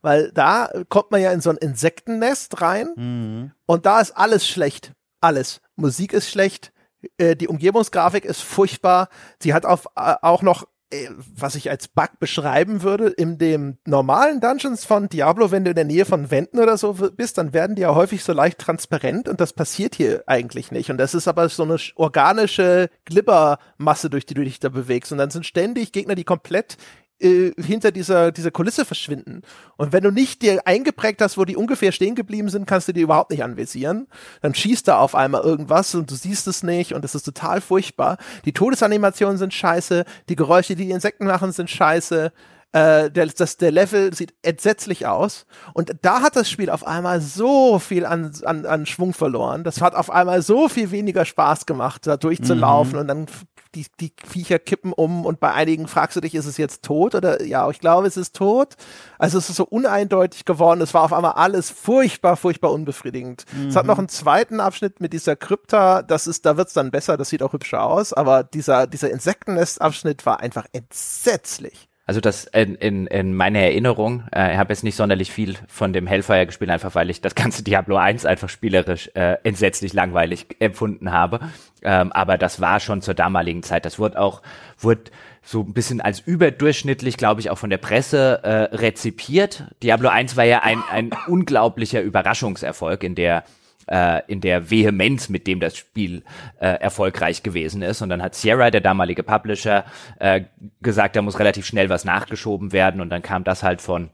Weil 0.00 0.30
da 0.32 0.70
kommt 0.88 1.10
man 1.10 1.20
ja 1.20 1.32
in 1.32 1.40
so 1.40 1.50
ein 1.50 1.56
Insektennest 1.56 2.60
rein 2.60 2.88
mhm. 2.96 3.52
und 3.66 3.86
da 3.86 4.00
ist 4.00 4.16
alles 4.16 4.46
schlecht. 4.46 4.92
Alles. 5.20 5.60
Musik 5.78 6.12
ist 6.12 6.28
schlecht, 6.28 6.72
äh, 7.16 7.36
die 7.36 7.48
Umgebungsgrafik 7.48 8.24
ist 8.24 8.42
furchtbar. 8.42 9.08
Sie 9.40 9.54
hat 9.54 9.64
auf, 9.64 9.86
äh, 9.96 10.14
auch 10.20 10.42
noch 10.42 10.66
äh, 10.90 11.08
was 11.36 11.54
ich 11.54 11.70
als 11.70 11.88
Bug 11.88 12.18
beschreiben 12.18 12.82
würde, 12.82 13.08
in 13.08 13.36
dem 13.36 13.76
normalen 13.86 14.40
Dungeons 14.40 14.86
von 14.86 15.08
Diablo, 15.08 15.50
wenn 15.50 15.64
du 15.64 15.70
in 15.70 15.76
der 15.76 15.84
Nähe 15.84 16.06
von 16.06 16.30
Wänden 16.30 16.58
oder 16.58 16.78
so 16.78 16.94
bist, 16.94 17.36
dann 17.36 17.52
werden 17.52 17.76
die 17.76 17.82
ja 17.82 17.94
häufig 17.94 18.24
so 18.24 18.32
leicht 18.32 18.58
transparent 18.58 19.28
und 19.28 19.40
das 19.40 19.52
passiert 19.52 19.94
hier 19.94 20.24
eigentlich 20.26 20.72
nicht. 20.72 20.90
Und 20.90 20.96
das 20.96 21.14
ist 21.14 21.28
aber 21.28 21.48
so 21.50 21.62
eine 21.62 21.76
organische 21.96 22.88
Glibbermasse, 23.04 24.08
durch 24.08 24.24
die 24.24 24.34
du 24.34 24.44
dich 24.44 24.60
da 24.60 24.70
bewegst. 24.70 25.12
Und 25.12 25.18
dann 25.18 25.30
sind 25.30 25.44
ständig 25.44 25.92
Gegner, 25.92 26.14
die 26.14 26.24
komplett 26.24 26.78
äh, 27.20 27.52
hinter 27.60 27.90
dieser, 27.90 28.32
dieser 28.32 28.50
Kulisse 28.50 28.84
verschwinden. 28.84 29.42
Und 29.76 29.92
wenn 29.92 30.04
du 30.04 30.10
nicht 30.10 30.42
dir 30.42 30.66
eingeprägt 30.66 31.20
hast, 31.20 31.36
wo 31.36 31.44
die 31.44 31.56
ungefähr 31.56 31.92
stehen 31.92 32.14
geblieben 32.14 32.48
sind, 32.48 32.66
kannst 32.66 32.88
du 32.88 32.92
die 32.92 33.00
überhaupt 33.00 33.30
nicht 33.30 33.42
anvisieren. 33.42 34.06
Dann 34.40 34.54
schießt 34.54 34.86
da 34.86 34.98
auf 34.98 35.14
einmal 35.14 35.42
irgendwas 35.42 35.94
und 35.94 36.10
du 36.10 36.14
siehst 36.14 36.46
es 36.46 36.62
nicht 36.62 36.94
und 36.94 37.04
es 37.04 37.14
ist 37.14 37.24
total 37.24 37.60
furchtbar. 37.60 38.18
Die 38.44 38.52
Todesanimationen 38.52 39.38
sind 39.38 39.52
scheiße, 39.52 40.04
die 40.28 40.36
Geräusche, 40.36 40.76
die 40.76 40.84
die 40.84 40.92
Insekten 40.92 41.26
machen, 41.26 41.52
sind 41.52 41.70
scheiße. 41.70 42.32
Äh, 42.72 43.10
der, 43.10 43.26
das, 43.26 43.56
der 43.56 43.72
Level 43.72 44.12
sieht 44.14 44.34
entsetzlich 44.42 45.06
aus. 45.06 45.46
Und 45.72 45.92
da 46.02 46.20
hat 46.20 46.36
das 46.36 46.50
Spiel 46.50 46.68
auf 46.68 46.86
einmal 46.86 47.20
so 47.22 47.78
viel 47.78 48.04
an, 48.04 48.32
an, 48.44 48.66
an 48.66 48.84
Schwung 48.84 49.14
verloren. 49.14 49.64
Das 49.64 49.80
hat 49.80 49.94
auf 49.94 50.10
einmal 50.10 50.42
so 50.42 50.68
viel 50.68 50.90
weniger 50.90 51.24
Spaß 51.24 51.64
gemacht, 51.64 52.06
da 52.06 52.18
durchzulaufen. 52.18 52.94
Mhm. 52.94 52.98
Und 52.98 53.08
dann 53.08 53.26
die, 53.74 53.86
die 54.00 54.12
Viecher 54.26 54.58
kippen 54.58 54.92
um 54.92 55.24
und 55.26 55.40
bei 55.40 55.52
einigen 55.52 55.88
fragst 55.88 56.16
du 56.16 56.20
dich, 56.20 56.34
ist 56.34 56.46
es 56.46 56.56
jetzt 56.56 56.84
tot 56.84 57.14
oder 57.14 57.42
ja, 57.42 57.68
ich 57.70 57.80
glaube, 57.80 58.06
es 58.06 58.16
ist 58.16 58.34
tot. 58.34 58.74
Also 59.18 59.38
es 59.38 59.48
ist 59.48 59.56
so 59.56 59.64
uneindeutig 59.64 60.44
geworden. 60.44 60.80
Es 60.80 60.94
war 60.94 61.02
auf 61.04 61.12
einmal 61.12 61.32
alles 61.32 61.70
furchtbar, 61.70 62.36
furchtbar 62.36 62.72
unbefriedigend. 62.72 63.44
Mhm. 63.52 63.68
Es 63.68 63.76
hat 63.76 63.86
noch 63.86 63.96
mhm. 63.96 64.00
einen 64.00 64.08
zweiten 64.08 64.60
Abschnitt 64.60 65.00
mit 65.00 65.12
dieser 65.12 65.36
Krypta, 65.36 66.02
das 66.02 66.26
ist, 66.26 66.46
da 66.46 66.56
wird's 66.56 66.72
dann 66.72 66.90
besser, 66.90 67.16
das 67.16 67.28
sieht 67.28 67.42
auch 67.42 67.52
hübscher 67.52 67.82
aus, 67.82 68.12
aber 68.12 68.42
dieser, 68.42 68.86
dieser 68.86 69.10
Insektennest-Abschnitt 69.10 70.24
war 70.26 70.40
einfach 70.40 70.66
entsetzlich. 70.72 71.87
Also 72.08 72.22
das 72.22 72.46
in, 72.46 72.74
in, 72.76 73.06
in 73.06 73.34
meiner 73.34 73.58
Erinnerung, 73.58 74.24
äh, 74.34 74.52
ich 74.52 74.58
habe 74.58 74.72
jetzt 74.72 74.82
nicht 74.82 74.96
sonderlich 74.96 75.30
viel 75.30 75.56
von 75.68 75.92
dem 75.92 76.06
Hellfire 76.06 76.46
gespielt, 76.46 76.70
einfach 76.70 76.94
weil 76.94 77.10
ich 77.10 77.20
das 77.20 77.34
ganze 77.34 77.62
Diablo 77.64 77.98
1 77.98 78.24
einfach 78.24 78.48
spielerisch 78.48 79.10
äh, 79.12 79.36
entsetzlich 79.44 79.92
langweilig 79.92 80.46
empfunden 80.58 81.12
habe. 81.12 81.40
Ähm, 81.82 82.10
aber 82.12 82.38
das 82.38 82.62
war 82.62 82.80
schon 82.80 83.02
zur 83.02 83.12
damaligen 83.12 83.62
Zeit. 83.62 83.84
Das 83.84 83.98
wurde 83.98 84.18
auch, 84.18 84.40
wurde 84.78 85.10
so 85.42 85.60
ein 85.60 85.74
bisschen 85.74 86.00
als 86.00 86.20
überdurchschnittlich, 86.20 87.18
glaube 87.18 87.42
ich, 87.42 87.50
auch 87.50 87.58
von 87.58 87.68
der 87.68 87.76
Presse 87.76 88.40
äh, 88.42 88.74
rezipiert. 88.74 89.64
Diablo 89.82 90.08
1 90.08 90.34
war 90.38 90.44
ja 90.44 90.60
ein, 90.60 90.82
ein 90.90 91.10
unglaublicher 91.26 92.00
Überraschungserfolg 92.00 93.04
in 93.04 93.16
der 93.16 93.44
äh, 93.88 94.22
in 94.26 94.40
der 94.40 94.70
Vehemenz, 94.70 95.28
mit 95.28 95.46
dem 95.46 95.60
das 95.60 95.76
Spiel 95.76 96.22
äh, 96.60 96.66
erfolgreich 96.66 97.42
gewesen 97.42 97.82
ist. 97.82 98.02
Und 98.02 98.08
dann 98.08 98.22
hat 98.22 98.34
Sierra, 98.34 98.70
der 98.70 98.80
damalige 98.80 99.22
Publisher, 99.22 99.84
äh, 100.18 100.42
gesagt, 100.80 101.16
da 101.16 101.22
muss 101.22 101.38
relativ 101.38 101.66
schnell 101.66 101.88
was 101.88 102.04
nachgeschoben 102.04 102.72
werden. 102.72 103.00
Und 103.00 103.10
dann 103.10 103.22
kam 103.22 103.44
das 103.44 103.62
halt 103.62 103.80
von 103.80 104.10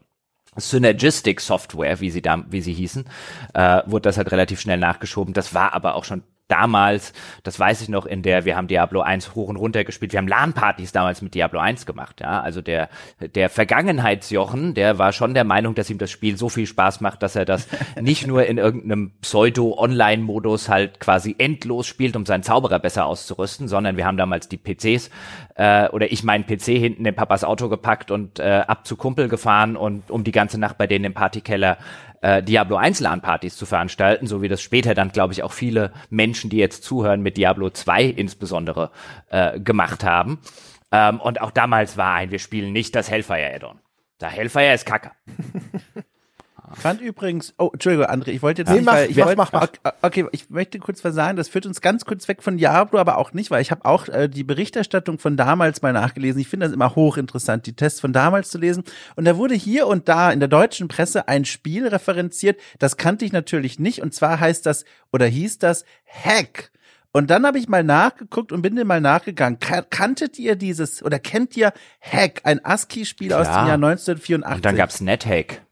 Synergistic 0.57 1.41
Software, 1.41 1.99
wie 1.99 2.09
sie 2.09 2.21
da, 2.21 2.43
wie 2.49 2.61
sie 2.61 2.73
hießen, 2.73 3.05
äh, 3.53 3.81
wurde 3.85 4.03
das 4.03 4.17
halt 4.17 4.31
relativ 4.31 4.59
schnell 4.61 4.77
nachgeschoben. 4.77 5.33
Das 5.33 5.53
war 5.53 5.73
aber 5.73 5.95
auch 5.95 6.05
schon 6.05 6.23
damals, 6.47 7.13
das 7.43 7.59
weiß 7.59 7.81
ich 7.81 7.89
noch, 7.89 8.05
in 8.05 8.21
der 8.21 8.45
wir 8.45 8.55
haben 8.55 8.67
Diablo 8.67 9.01
1 9.01 9.35
hoch 9.35 9.47
und 9.47 9.55
runter 9.55 9.83
gespielt. 9.83 10.13
Wir 10.13 10.19
haben 10.19 10.27
LAN-Partys 10.27 10.91
damals 10.91 11.21
mit 11.21 11.33
Diablo 11.33 11.59
1 11.59 11.85
gemacht, 11.85 12.21
ja. 12.21 12.41
Also 12.41 12.61
der, 12.61 12.89
der 13.19 13.49
Vergangenheitsjochen, 13.49 14.73
der 14.73 14.99
war 14.99 15.11
schon 15.11 15.33
der 15.33 15.43
Meinung, 15.43 15.75
dass 15.75 15.89
ihm 15.89 15.97
das 15.97 16.11
Spiel 16.11 16.37
so 16.37 16.49
viel 16.49 16.67
Spaß 16.67 17.01
macht, 17.01 17.23
dass 17.23 17.35
er 17.35 17.45
das 17.45 17.67
nicht 18.01 18.27
nur 18.27 18.45
in 18.45 18.57
irgendeinem 18.57 19.11
Pseudo-Online-Modus 19.21 20.69
halt 20.69 20.99
quasi 20.99 21.35
endlos 21.37 21.87
spielt, 21.87 22.15
um 22.15 22.25
seinen 22.25 22.43
Zauberer 22.43 22.79
besser 22.79 23.05
auszurüsten, 23.05 23.67
sondern 23.67 23.97
wir 23.97 24.05
haben 24.05 24.17
damals 24.17 24.47
die 24.47 24.57
PCs, 24.57 25.09
äh, 25.55 25.89
oder 25.89 26.11
ich 26.11 26.23
meinen 26.23 26.45
PC 26.45 26.65
hinten 26.65 27.05
in 27.05 27.15
Papas 27.15 27.43
Auto 27.43 27.69
gepackt 27.69 28.11
und 28.11 28.39
äh, 28.39 28.63
ab 28.67 28.85
zu 28.85 28.95
Kumpel 28.97 29.29
gefahren 29.29 29.75
und 29.75 30.11
um 30.11 30.23
die 30.23 30.31
ganze 30.31 30.59
Nacht 30.59 30.77
bei 30.77 30.85
denen 30.87 31.05
im 31.05 31.13
Partykeller 31.13 31.77
äh, 32.25 32.41
Diablo 32.41 32.77
1 32.77 33.01
LAN-Partys 33.01 33.55
zu 33.55 33.67
veranstalten, 33.67 34.25
so 34.25 34.41
wie 34.41 34.47
das 34.47 34.59
später 34.59 34.95
dann, 34.95 35.11
glaube 35.11 35.33
ich, 35.33 35.43
auch 35.43 35.53
viele 35.53 35.93
Menschen, 36.09 36.49
die 36.49 36.57
jetzt 36.57 36.83
zuhören, 36.83 37.21
mit 37.21 37.37
Diablo 37.37 37.69
2 37.69 38.03
insbesondere 38.03 38.89
äh, 39.29 39.59
gemacht 39.59 40.03
haben. 40.03 40.39
Ähm, 40.91 41.21
und 41.21 41.39
auch 41.39 41.51
damals 41.51 41.97
war 41.97 42.15
ein, 42.15 42.31
wir 42.31 42.39
spielen 42.39 42.73
nicht 42.73 42.95
das 42.95 43.11
Hellfire 43.11 43.53
Add-on. 43.53 43.79
Der 44.21 44.29
Hellfire 44.29 44.73
ist 44.73 44.87
Kacke. 44.87 45.11
fand 46.73 47.01
übrigens, 47.01 47.53
oh, 47.57 47.69
Entschuldigung, 47.73 48.07
André, 48.07 48.29
ich 48.29 48.41
wollte 48.41 48.61
jetzt 48.61 48.69
nee, 48.69 48.77
nicht, 48.77 48.85
mach, 48.85 48.93
weil 48.93 49.09
ich 49.09 49.17
wollte, 49.17 49.37
mach, 49.37 49.51
mach. 49.51 49.67
Okay, 50.01 50.25
ich 50.31 50.49
möchte 50.49 50.79
kurz 50.79 51.03
was 51.03 51.13
sagen, 51.13 51.37
das 51.37 51.47
führt 51.47 51.65
uns 51.65 51.81
ganz 51.81 52.05
kurz 52.05 52.27
weg 52.27 52.41
von 52.41 52.57
Diablo, 52.57 52.99
aber 52.99 53.17
auch 53.17 53.33
nicht, 53.33 53.51
weil 53.51 53.61
ich 53.61 53.71
habe 53.71 53.85
auch 53.85 54.07
äh, 54.07 54.27
die 54.27 54.43
Berichterstattung 54.43 55.19
von 55.19 55.37
damals 55.37 55.81
mal 55.81 55.93
nachgelesen. 55.93 56.41
Ich 56.41 56.47
finde 56.47 56.65
das 56.65 56.73
immer 56.73 56.95
hochinteressant, 56.95 57.65
die 57.65 57.75
Tests 57.75 57.99
von 57.99 58.13
damals 58.13 58.49
zu 58.49 58.57
lesen. 58.57 58.83
Und 59.15 59.25
da 59.25 59.37
wurde 59.37 59.55
hier 59.55 59.87
und 59.87 60.07
da 60.07 60.31
in 60.31 60.39
der 60.39 60.49
deutschen 60.49 60.87
Presse 60.87 61.27
ein 61.27 61.45
Spiel 61.45 61.87
referenziert, 61.87 62.59
das 62.79 62.97
kannte 62.97 63.25
ich 63.25 63.31
natürlich 63.31 63.79
nicht, 63.79 64.01
und 64.01 64.13
zwar 64.13 64.39
heißt 64.39 64.65
das, 64.65 64.85
oder 65.11 65.25
hieß 65.25 65.59
das 65.59 65.85
Hack. 66.05 66.71
Und 67.15 67.29
dann 67.29 67.45
habe 67.45 67.57
ich 67.57 67.69
mal 67.69 67.81
nachgeguckt 67.81 68.51
und 68.51 68.61
bin 68.61 68.75
dir 68.75 68.83
mal 68.83 68.99
nachgegangen. 68.99 69.57
Kanntet 69.59 70.37
ihr 70.37 70.57
dieses 70.57 71.01
oder 71.01 71.17
kennt 71.17 71.55
ihr 71.55 71.71
Hack, 72.01 72.41
ein 72.43 72.63
ASCII-Spiel 72.65 73.31
aus 73.31 73.47
dem 73.47 73.53
Jahr 73.53 73.75
1984? 73.75 74.55
Und 74.57 74.65
dann 74.65 74.75
gab's 74.75 74.99
NetHack. 74.99 75.64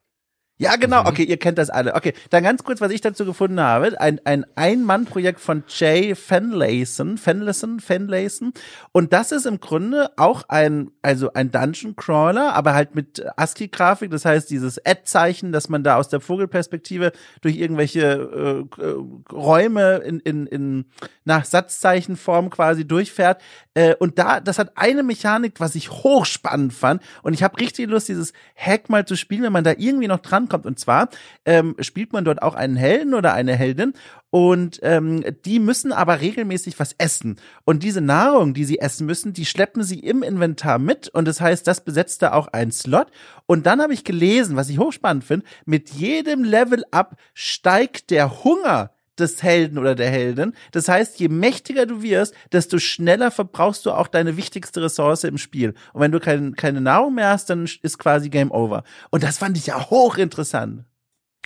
Ja, 0.59 0.75
genau. 0.75 1.01
Mhm. 1.01 1.07
Okay, 1.07 1.23
ihr 1.23 1.37
kennt 1.37 1.57
das 1.57 1.71
alle. 1.71 1.95
Okay, 1.95 2.13
dann 2.29 2.43
ganz 2.43 2.63
kurz, 2.63 2.79
was 2.79 2.91
ich 2.91 3.01
dazu 3.01 3.25
gefunden 3.25 3.59
habe. 3.59 3.99
Ein, 3.99 4.21
ein 4.23 4.45
Ein-Mann-Projekt 4.55 5.39
von 5.39 5.63
Jay 5.67 6.13
Fenlayson, 6.13 7.17
Fenlayson, 7.17 7.79
Fenlayson. 7.79 8.53
Und 8.91 9.13
das 9.13 9.31
ist 9.31 9.47
im 9.47 9.59
Grunde 9.59 10.11
auch 10.15 10.43
ein, 10.49 10.91
also 11.01 11.33
ein 11.33 11.49
Dungeon-Crawler, 11.49 12.53
aber 12.53 12.75
halt 12.75 12.93
mit 12.93 13.25
ASCII-Grafik. 13.35 14.11
Das 14.11 14.25
heißt, 14.25 14.51
dieses 14.51 14.77
Ad-Zeichen, 14.85 15.51
dass 15.51 15.69
man 15.69 15.83
da 15.83 15.97
aus 15.97 16.09
der 16.09 16.19
Vogelperspektive 16.19 17.13
durch 17.41 17.57
irgendwelche 17.57 18.67
äh, 18.79 18.81
äh 18.81 18.95
Räume 19.31 19.97
in, 19.97 20.19
in, 20.19 20.45
in 20.45 20.85
nach 21.25 21.45
Satzzeichenform 21.45 22.51
quasi 22.51 22.85
durchfährt. 22.85 23.41
Äh, 23.73 23.95
und 23.95 24.19
da, 24.19 24.39
das 24.39 24.59
hat 24.59 24.73
eine 24.75 25.01
Mechanik, 25.01 25.53
was 25.59 25.73
ich 25.73 25.89
hochspannend 25.89 26.73
fand. 26.73 27.01
Und 27.23 27.33
ich 27.33 27.41
habe 27.41 27.59
richtig 27.59 27.89
Lust, 27.89 28.07
dieses 28.07 28.33
Hack 28.55 28.89
mal 28.89 29.05
zu 29.05 29.15
spielen, 29.15 29.41
wenn 29.41 29.53
man 29.53 29.63
da 29.63 29.73
irgendwie 29.75 30.07
noch 30.07 30.19
dran 30.19 30.42
rankommt. 30.43 30.65
Und 30.65 30.79
zwar 30.79 31.09
ähm, 31.45 31.75
spielt 31.79 32.13
man 32.13 32.25
dort 32.25 32.41
auch 32.41 32.55
einen 32.55 32.75
Helden 32.75 33.13
oder 33.13 33.33
eine 33.33 33.55
Heldin 33.55 33.93
und 34.29 34.79
ähm, 34.81 35.23
die 35.45 35.59
müssen 35.59 35.91
aber 35.91 36.21
regelmäßig 36.21 36.79
was 36.79 36.95
essen. 36.97 37.37
Und 37.65 37.83
diese 37.83 38.01
Nahrung, 38.01 38.53
die 38.53 38.65
sie 38.65 38.79
essen 38.79 39.05
müssen, 39.05 39.33
die 39.33 39.45
schleppen 39.45 39.83
sie 39.83 39.99
im 39.99 40.23
Inventar 40.23 40.79
mit. 40.79 41.07
Und 41.09 41.27
das 41.27 41.39
heißt, 41.39 41.67
das 41.67 41.83
besetzt 41.83 42.21
da 42.21 42.33
auch 42.33 42.47
einen 42.47 42.71
Slot. 42.71 43.07
Und 43.45 43.65
dann 43.65 43.81
habe 43.81 43.93
ich 43.93 44.03
gelesen, 44.03 44.55
was 44.55 44.69
ich 44.69 44.79
hochspannend 44.79 45.23
finde, 45.23 45.45
mit 45.65 45.89
jedem 45.91 46.43
Level 46.43 46.83
up 46.91 47.17
steigt 47.33 48.09
der 48.09 48.43
Hunger 48.43 48.91
des 49.19 49.43
Helden 49.43 49.77
oder 49.77 49.95
der 49.95 50.09
Heldin. 50.09 50.53
Das 50.71 50.87
heißt, 50.87 51.19
je 51.19 51.27
mächtiger 51.27 51.85
du 51.85 52.01
wirst, 52.01 52.33
desto 52.51 52.79
schneller 52.79 53.31
verbrauchst 53.31 53.85
du 53.85 53.91
auch 53.91 54.07
deine 54.07 54.37
wichtigste 54.37 54.81
Ressource 54.81 55.23
im 55.23 55.37
Spiel. 55.37 55.73
Und 55.93 56.01
wenn 56.01 56.11
du 56.11 56.19
kein, 56.19 56.55
keine 56.55 56.81
Nahrung 56.81 57.15
mehr 57.15 57.29
hast, 57.29 57.49
dann 57.49 57.67
ist 57.81 57.99
quasi 57.99 58.29
Game 58.29 58.51
Over. 58.51 58.83
Und 59.11 59.23
das 59.23 59.37
fand 59.37 59.57
ich 59.57 59.67
ja 59.67 59.89
hochinteressant. 59.89 60.85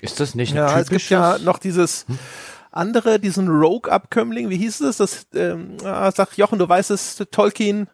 Ist 0.01 0.19
das 0.19 0.35
nicht 0.35 0.53
Ja, 0.53 0.79
es 0.79 0.89
gibt 0.89 1.09
ja 1.09 1.37
noch 1.39 1.57
dieses 1.57 2.05
andere, 2.71 3.19
diesen 3.19 3.47
Rogue-Abkömmling, 3.47 4.49
wie 4.49 4.57
hieß 4.57 4.81
es? 4.81 4.97
Das, 4.97 5.27
ähm, 5.33 5.77
ah, 5.83 6.11
sag 6.11 6.37
Jochen, 6.37 6.59
du 6.59 6.69
weißt 6.69 6.91
es, 6.91 7.15
Tolkien 7.31 7.89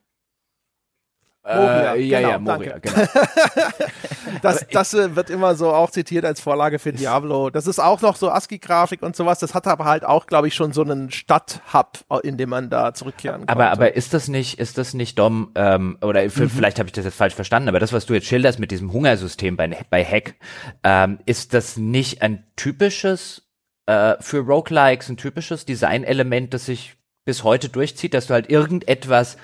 Moria, 1.46 1.96
äh, 1.96 2.02
ja, 2.02 2.20
genau, 2.20 2.32
ja, 2.32 2.40
Moria, 2.40 2.78
genau. 2.80 2.96
das 4.42 4.66
das 4.72 4.94
äh, 4.94 5.14
wird 5.16 5.30
immer 5.30 5.56
so 5.56 5.74
auch 5.74 5.92
zitiert 5.92 6.24
als 6.24 6.40
Vorlage 6.40 6.80
für 6.80 6.94
Diablo. 6.94 7.50
Das 7.50 7.68
ist 7.68 7.80
auch 7.80 8.02
noch 8.02 8.16
so 8.16 8.30
ASCII-Grafik 8.30 9.02
und 9.02 9.16
sowas. 9.16 9.40
Das 9.40 9.54
hat 9.54 9.68
aber 9.68 9.84
halt 9.84 10.06
auch, 10.06 10.26
glaube 10.26 10.48
ich, 10.48 10.56
schon 10.56 10.72
so 10.72 10.84
einen 10.84 11.12
Stadthub, 11.12 12.06
in 12.24 12.38
dem 12.38 12.50
man 12.50 12.70
da 12.70 12.94
zurückkehren 12.94 13.46
kann. 13.46 13.50
Aber, 13.50 13.72
aber 13.72 13.96
ist 13.96 14.14
das 14.14 14.30
nicht, 14.30 14.58
ist 14.58 14.78
das 14.78 14.94
nicht 14.94 15.20
Dom, 15.20 15.52
ähm, 15.56 15.98
oder 16.02 16.24
mhm. 16.24 16.50
vielleicht 16.50 16.80
habe 16.80 16.88
ich 16.88 16.94
das 16.94 17.04
jetzt 17.04 17.18
falsch 17.18 17.36
verstanden, 17.36 17.68
aber 17.68 17.80
das, 17.80 17.92
was 17.92 18.06
du 18.06 18.14
jetzt 18.14 18.28
schilderst 18.28 18.60
mit 18.60 18.72
diesem 18.72 18.94
Hungersystem 18.94 19.58
bei, 19.58 19.78
bei 19.90 20.06
Hack, 20.06 20.36
ähm, 20.84 21.20
ist 21.26 21.54
das 21.54 21.76
nicht 21.76 22.22
ein 22.22 22.46
typisches 22.56 23.44
äh, 23.86 24.16
für 24.22 24.40
Roguelikes 24.40 25.10
ein 25.10 25.18
typisches 25.18 25.66
Designelement, 25.66 26.54
das 26.54 26.68
sich 26.68 26.96
bis 27.26 27.44
heute 27.44 27.70
durchzieht, 27.70 28.14
dass 28.14 28.28
du 28.28 28.34
halt 28.34 28.50
irgendetwas, 28.50 29.38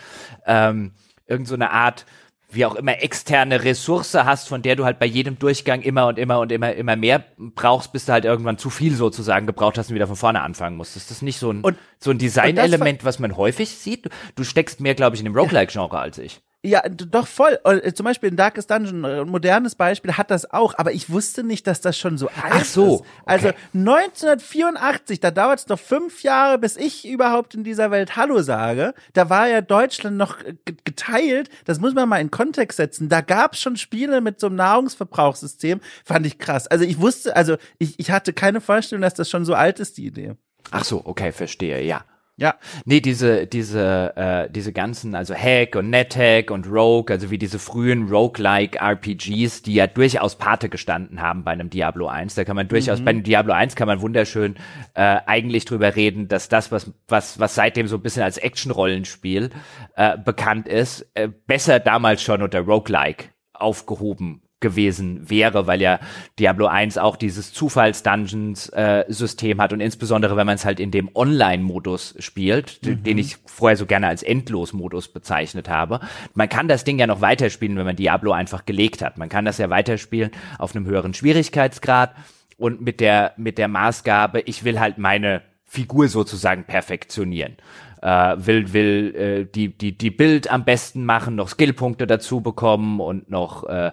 ähm, 0.45 0.93
irgend 1.29 1.47
so 1.47 1.55
eine 1.55 1.71
Art 1.71 2.05
wie 2.51 2.65
auch 2.65 2.75
immer 2.75 3.01
externe 3.01 3.63
Ressource 3.63 4.15
hast, 4.15 4.47
von 4.47 4.61
der 4.61 4.75
du 4.75 4.85
halt 4.85 4.97
bei 4.97 5.05
jedem 5.05 5.37
Durchgang 5.37 5.81
immer 5.81 6.07
und 6.07 6.17
immer 6.17 6.39
und 6.39 6.51
immer 6.51 6.73
immer 6.73 6.95
mehr 6.95 7.23
brauchst, 7.37 7.91
bis 7.91 8.05
du 8.05 8.13
halt 8.13 8.25
irgendwann 8.25 8.57
zu 8.57 8.69
viel 8.69 8.95
sozusagen 8.95 9.45
gebraucht 9.45 9.77
hast 9.77 9.89
und 9.89 9.95
wieder 9.95 10.07
von 10.07 10.15
vorne 10.15 10.41
anfangen 10.41 10.75
musst. 10.75 10.95
Ist 10.95 11.11
das 11.11 11.21
nicht 11.21 11.37
so 11.37 11.51
ein, 11.51 11.61
und, 11.61 11.77
so 11.99 12.09
ein 12.09 12.17
Designelement, 12.17 13.05
was 13.05 13.19
man 13.19 13.37
häufig 13.37 13.69
sieht? 13.69 14.09
Du 14.35 14.43
steckst 14.43 14.81
mehr, 14.81 14.95
glaube 14.95 15.15
ich, 15.15 15.21
in 15.21 15.25
dem 15.25 15.35
Roguelike-Genre 15.35 15.99
als 15.99 16.17
ich. 16.17 16.41
Ja, 16.61 16.81
doch 16.89 17.25
voll. 17.25 17.57
Äh, 17.63 17.93
zum 17.93 18.03
Beispiel 18.03 18.29
in 18.29 18.35
Darkest 18.35 18.69
Dungeon, 18.69 19.05
ein 19.05 19.19
äh, 19.19 19.25
modernes 19.25 19.75
Beispiel, 19.75 20.17
hat 20.17 20.29
das 20.29 20.51
auch, 20.51 20.73
aber 20.77 20.91
ich 20.91 21.09
wusste 21.09 21.41
nicht, 21.41 21.65
dass 21.67 21.79
das 21.79 21.97
schon 21.97 22.17
so 22.17 22.27
alt 22.27 22.51
Ach 22.51 22.65
so, 22.65 22.95
ist. 22.95 23.03
Also 23.25 23.47
okay. 23.49 23.57
1984, 23.73 25.21
da 25.21 25.31
dauert 25.31 25.59
es 25.59 25.65
doch 25.65 25.79
fünf 25.79 26.21
Jahre, 26.21 26.57
bis 26.57 26.75
ich 26.75 27.07
überhaupt 27.07 27.55
in 27.55 27.63
dieser 27.63 27.91
Welt 27.91 28.17
Hallo 28.17 28.41
sage. 28.41 28.93
Da 29.13 29.29
war 29.29 29.47
ja 29.47 29.61
Deutschland 29.61 30.17
noch 30.17 30.43
äh, 30.43 30.55
geteilt. 30.83 31.49
Das 31.63 31.79
muss 31.79 31.93
man 31.93 32.09
mal 32.09 32.19
in 32.19 32.29
Kontext 32.29 32.75
setzen. 32.75 33.07
Da 33.07 33.21
gab 33.21 33.53
es 33.53 33.61
schon 33.61 33.77
Spiele 33.77 34.19
mit 34.19 34.41
so 34.41 34.47
einem 34.47 34.57
Nahrungsverbrauchssystem. 34.57 35.79
Fand 36.03 36.25
ich 36.25 36.39
krass. 36.39 36.67
Also 36.67 36.83
ich 36.83 36.99
wusste, 36.99 37.37
also 37.37 37.55
ich, 37.77 37.97
ich 37.99 38.11
hatte 38.11 38.33
keine 38.33 38.59
Vorstellung, 38.59 39.01
dass 39.01 39.13
das 39.13 39.29
schon 39.29 39.45
so 39.45 39.53
alt 39.53 39.79
ist, 39.79 39.97
die 39.97 40.07
Idee. 40.07 40.33
Ach 40.71 40.83
so, 40.83 41.01
okay, 41.05 41.31
verstehe, 41.31 41.81
ja. 41.83 42.03
Ja. 42.39 42.55
Nee, 42.85 43.01
diese, 43.01 43.47
diese, 43.47 44.13
äh, 44.15 44.49
diese 44.49 44.71
ganzen, 44.71 45.13
also 45.13 45.35
Hack 45.35 45.75
und 45.75 45.89
NetHack 45.89 46.51
und 46.51 46.67
Rogue, 46.67 47.13
also 47.13 47.29
wie 47.31 47.37
diese 47.37 47.59
frühen 47.59 48.07
Roguelike 48.07 48.79
RPGs, 48.79 49.61
die 49.61 49.73
ja 49.73 49.87
durchaus 49.87 50.37
Pate 50.37 50.69
gestanden 50.69 51.21
haben 51.21 51.43
bei 51.43 51.51
einem 51.51 51.69
Diablo 51.69 52.07
1. 52.07 52.35
Da 52.35 52.45
kann 52.45 52.55
man 52.55 52.69
durchaus, 52.69 53.01
mhm. 53.01 53.05
bei 53.05 53.09
einem 53.11 53.23
Diablo 53.23 53.51
1 53.51 53.75
kann 53.75 53.87
man 53.87 53.99
wunderschön 53.99 54.55
äh, 54.93 55.17
eigentlich 55.25 55.65
drüber 55.65 55.97
reden, 55.97 56.29
dass 56.29 56.47
das, 56.47 56.71
was, 56.71 56.93
was, 57.09 57.39
was 57.39 57.55
seitdem 57.55 57.87
so 57.87 57.97
ein 57.97 58.01
bisschen 58.01 58.23
als 58.23 58.37
Action-Rollenspiel 58.37 59.49
äh, 59.97 60.17
bekannt 60.17 60.69
ist, 60.69 61.09
äh, 61.15 61.27
besser 61.27 61.81
damals 61.81 62.23
schon 62.23 62.41
unter 62.41 62.61
Roguelike 62.61 63.25
aufgehoben 63.51 64.41
gewesen 64.59 65.29
wäre, 65.29 65.67
weil 65.67 65.81
ja 65.81 65.99
Diablo 66.37 66.67
1 66.67 66.97
auch 66.97 67.15
dieses 67.15 67.53
Zufalls-Dungeons-System 67.53 69.59
äh, 69.59 69.61
hat 69.61 69.73
und 69.73 69.79
insbesondere, 69.79 70.35
wenn 70.35 70.45
man 70.45 70.55
es 70.55 70.65
halt 70.65 70.79
in 70.79 70.91
dem 70.91 71.09
Online-Modus 71.13 72.15
spielt, 72.19 72.79
mhm. 72.83 73.03
den 73.03 73.17
ich 73.17 73.37
vorher 73.45 73.77
so 73.77 73.85
gerne 73.85 74.07
als 74.07 74.23
Endlos-Modus 74.23 75.09
bezeichnet 75.09 75.69
habe. 75.69 76.01
Man 76.33 76.49
kann 76.49 76.67
das 76.67 76.83
Ding 76.83 76.99
ja 76.99 77.07
noch 77.07 77.21
weiterspielen, 77.21 77.77
wenn 77.77 77.85
man 77.85 77.95
Diablo 77.95 78.31
einfach 78.31 78.65
gelegt 78.65 79.01
hat. 79.01 79.17
Man 79.17 79.29
kann 79.29 79.45
das 79.45 79.57
ja 79.57 79.69
weiterspielen 79.69 80.31
auf 80.57 80.75
einem 80.75 80.85
höheren 80.85 81.13
Schwierigkeitsgrad 81.13 82.15
und 82.57 82.81
mit 82.81 82.99
der, 82.99 83.33
mit 83.37 83.57
der 83.57 83.69
Maßgabe, 83.69 84.41
ich 84.41 84.65
will 84.65 84.79
halt 84.79 84.97
meine 84.97 85.41
Figur 85.63 86.07
sozusagen 86.07 86.65
perfektionieren 86.65 87.55
äh, 88.01 88.35
will, 88.37 88.73
will 88.73 89.15
äh, 89.15 89.45
die, 89.45 89.77
die, 89.77 89.97
die 89.97 90.11
Bild 90.11 90.51
am 90.51 90.63
besten 90.63 91.05
machen, 91.05 91.35
noch 91.35 91.49
Skillpunkte 91.49 92.07
dazu 92.07 92.41
bekommen 92.41 92.99
und 92.99 93.29
noch 93.29 93.65
äh, 93.65 93.91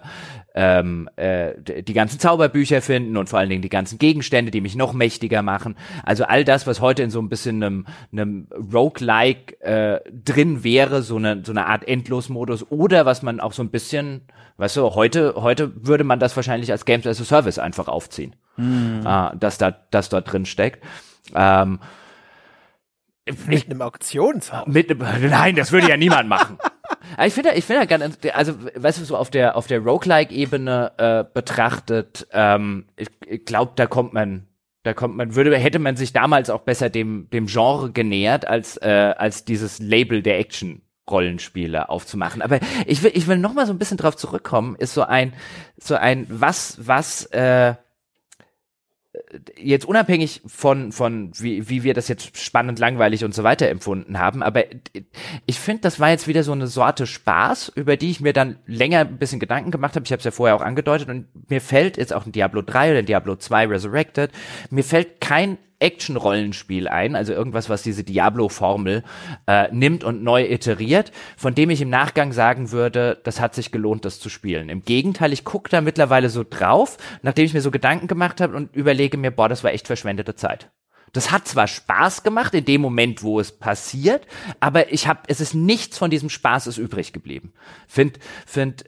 ähm, 0.59 1.07
äh, 1.17 1.53
die 1.83 1.93
ganzen 1.93 2.19
Zauberbücher 2.19 2.81
finden 2.81 3.15
und 3.15 3.29
vor 3.29 3.37
allen 3.37 3.49
Dingen 3.49 3.61
die 3.61 3.69
ganzen 3.69 3.99
Gegenstände, 3.99 4.49
die 4.49 4.59
mich 4.59 4.75
noch 4.75 4.91
mächtiger 4.91 5.43
machen. 5.43 5.75
Also 6.03 6.23
all 6.23 6.43
das, 6.43 6.65
was 6.65 6.81
heute 6.81 7.03
in 7.03 7.11
so 7.11 7.21
ein 7.21 7.29
bisschen 7.29 7.61
einem, 7.61 7.85
einem 8.11 8.47
Roguelike 8.73 9.61
äh, 9.61 9.99
drin 10.11 10.63
wäre, 10.63 11.03
so 11.03 11.17
eine, 11.17 11.43
so 11.45 11.51
eine 11.51 11.67
Art 11.67 11.87
Endlosmodus 11.87 12.71
oder 12.71 13.05
was 13.05 13.21
man 13.21 13.39
auch 13.39 13.53
so 13.53 13.61
ein 13.61 13.69
bisschen, 13.69 14.21
weißt 14.57 14.77
du, 14.77 14.95
heute, 14.95 15.35
heute 15.35 15.85
würde 15.85 16.03
man 16.03 16.19
das 16.19 16.35
wahrscheinlich 16.35 16.71
als 16.71 16.85
Games 16.85 17.05
as 17.05 17.21
a 17.21 17.23
Service 17.23 17.59
einfach 17.59 17.87
aufziehen, 17.87 18.35
mhm. 18.55 19.03
äh, 19.05 19.37
dass 19.37 19.59
da, 19.59 19.75
das 19.91 20.09
dort 20.09 20.33
drin 20.33 20.47
steckt. 20.47 20.83
Ähm, 21.35 21.77
mit 23.47 23.65
einem 23.65 23.81
Auktionshaus? 23.81 24.67
Mit, 24.67 24.97
nein, 24.99 25.55
das 25.55 25.71
würde 25.71 25.89
ja 25.89 25.97
niemand 25.97 26.29
machen. 26.29 26.57
ich 27.25 27.33
finde, 27.33 27.53
ich 27.53 27.65
finde 27.65 27.87
ganz, 27.87 28.17
also, 28.33 28.53
weißt 28.75 28.99
du, 28.99 29.05
so 29.05 29.17
auf 29.17 29.29
der 29.29 29.55
auf 29.55 29.67
der 29.67 29.79
Roguelike-Ebene 29.79 30.91
äh, 30.97 31.23
betrachtet, 31.33 32.27
ähm, 32.31 32.85
ich, 32.95 33.07
ich 33.25 33.45
glaube, 33.45 33.73
da 33.75 33.87
kommt 33.87 34.13
man, 34.13 34.47
da 34.83 34.93
kommt 34.93 35.15
man, 35.15 35.35
würde, 35.35 35.57
hätte 35.57 35.79
man 35.79 35.95
sich 35.95 36.13
damals 36.13 36.49
auch 36.49 36.61
besser 36.61 36.89
dem 36.89 37.29
dem 37.31 37.47
Genre 37.47 37.91
genähert 37.91 38.47
als 38.47 38.77
äh, 38.77 39.13
als 39.17 39.45
dieses 39.45 39.79
Label 39.79 40.21
der 40.21 40.39
Action. 40.39 40.81
Rollenspiele 41.09 41.87
aufzumachen. 41.87 42.41
Aber 42.41 42.59
ich 42.85 43.01
will, 43.01 43.11
ich 43.13 43.27
will 43.27 43.37
noch 43.37 43.53
mal 43.53 43.65
so 43.65 43.71
ein 43.71 43.77
bisschen 43.77 43.95
drauf 43.95 44.17
zurückkommen, 44.17 44.75
ist 44.75 44.93
so 44.93 45.03
ein, 45.03 45.31
so 45.77 45.95
ein, 45.95 46.25
was, 46.29 46.85
was, 46.85 47.25
äh, 47.27 47.75
jetzt 49.57 49.85
unabhängig 49.85 50.41
von, 50.45 50.91
von 50.91 51.31
wie, 51.39 51.69
wie 51.69 51.83
wir 51.83 51.93
das 51.93 52.07
jetzt 52.07 52.37
spannend, 52.37 52.79
langweilig 52.79 53.23
und 53.23 53.33
so 53.33 53.43
weiter 53.43 53.69
empfunden 53.69 54.19
haben, 54.19 54.43
aber 54.43 54.63
ich 55.45 55.59
finde, 55.59 55.81
das 55.81 55.99
war 55.99 56.09
jetzt 56.09 56.27
wieder 56.27 56.43
so 56.43 56.51
eine 56.51 56.67
Sorte 56.67 57.07
Spaß, 57.07 57.71
über 57.75 57.97
die 57.97 58.11
ich 58.11 58.21
mir 58.21 58.33
dann 58.33 58.57
länger 58.65 59.01
ein 59.01 59.17
bisschen 59.17 59.39
Gedanken 59.39 59.71
gemacht 59.71 59.95
habe. 59.95 60.05
Ich 60.05 60.11
habe 60.11 60.19
es 60.19 60.25
ja 60.25 60.31
vorher 60.31 60.55
auch 60.55 60.61
angedeutet 60.61 61.09
und 61.09 61.27
mir 61.49 61.61
fällt 61.61 61.97
jetzt 61.97 62.13
auch 62.13 62.25
ein 62.25 62.31
Diablo 62.31 62.61
3 62.61 62.91
oder 62.91 62.99
ein 62.99 63.05
Diablo 63.05 63.35
2 63.35 63.67
Resurrected, 63.67 64.31
mir 64.69 64.83
fällt 64.83 65.21
kein 65.21 65.57
Action-Rollenspiel 65.79 66.87
ein, 66.87 67.15
also 67.15 67.33
irgendwas, 67.33 67.69
was 67.69 67.83
diese 67.83 68.03
Diablo-Formel 68.03 69.03
äh, 69.45 69.67
nimmt 69.71 70.03
und 70.03 70.23
neu 70.23 70.45
iteriert, 70.45 71.11
von 71.35 71.53
dem 71.53 71.69
ich 71.69 71.81
im 71.81 71.89
Nachgang 71.89 72.33
sagen 72.33 72.71
würde, 72.71 73.19
das 73.23 73.39
hat 73.39 73.53
sich 73.53 73.71
gelohnt, 73.71 74.05
das 74.05 74.19
zu 74.19 74.29
spielen. 74.29 74.69
Im 74.69 74.81
Gegenteil, 74.81 75.33
ich 75.33 75.43
gucke 75.43 75.69
da 75.69 75.81
mittlerweile 75.81 76.29
so 76.29 76.43
drauf, 76.47 76.97
nachdem 77.21 77.45
ich 77.45 77.53
mir 77.53 77.61
so 77.61 77.71
Gedanken 77.71 78.07
gemacht 78.07 78.41
habe 78.41 78.55
und 78.55 78.75
überlege 78.75 79.17
mir, 79.17 79.31
boah, 79.31 79.49
das 79.49 79.63
war 79.63 79.71
echt 79.71 79.87
verschwendete 79.87 80.35
Zeit. 80.35 80.71
Das 81.13 81.31
hat 81.31 81.47
zwar 81.47 81.67
Spaß 81.67 82.23
gemacht 82.23 82.53
in 82.53 82.65
dem 82.65 82.81
Moment, 82.81 83.23
wo 83.23 83.39
es 83.39 83.51
passiert, 83.51 84.27
aber 84.59 84.91
ich 84.91 85.07
habe, 85.07 85.21
es 85.27 85.39
ist 85.39 85.53
nichts 85.53 85.97
von 85.97 86.09
diesem 86.09 86.29
Spaß 86.29 86.67
ist 86.67 86.77
übrig 86.77 87.13
geblieben. 87.13 87.53
Find, 87.87 88.19
find 88.45 88.83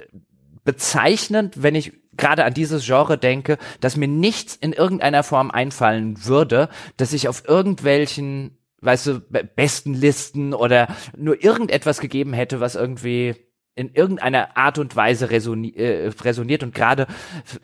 bezeichnend, 0.65 1.63
wenn 1.63 1.75
ich 1.75 1.93
gerade 2.19 2.45
an 2.45 2.53
dieses 2.53 2.85
Genre 2.85 3.17
denke, 3.17 3.57
dass 3.79 3.97
mir 3.97 4.07
nichts 4.07 4.55
in 4.55 4.73
irgendeiner 4.73 5.23
Form 5.23 5.49
einfallen 5.49 6.25
würde, 6.25 6.69
dass 6.97 7.13
ich 7.13 7.27
auf 7.27 7.47
irgendwelchen, 7.47 8.57
weißt 8.81 9.07
du, 9.07 9.19
besten 9.55 9.93
Listen 9.93 10.53
oder 10.53 10.87
nur 11.17 11.43
irgendetwas 11.43 11.99
gegeben 11.99 12.33
hätte, 12.33 12.59
was 12.59 12.75
irgendwie 12.75 13.35
in 13.75 13.93
irgendeiner 13.93 14.57
Art 14.57 14.77
und 14.77 14.95
Weise 14.97 15.29
resoni 15.29 15.69
äh, 15.69 16.11
resoniert 16.21 16.63
und 16.63 16.75
gerade 16.75 17.07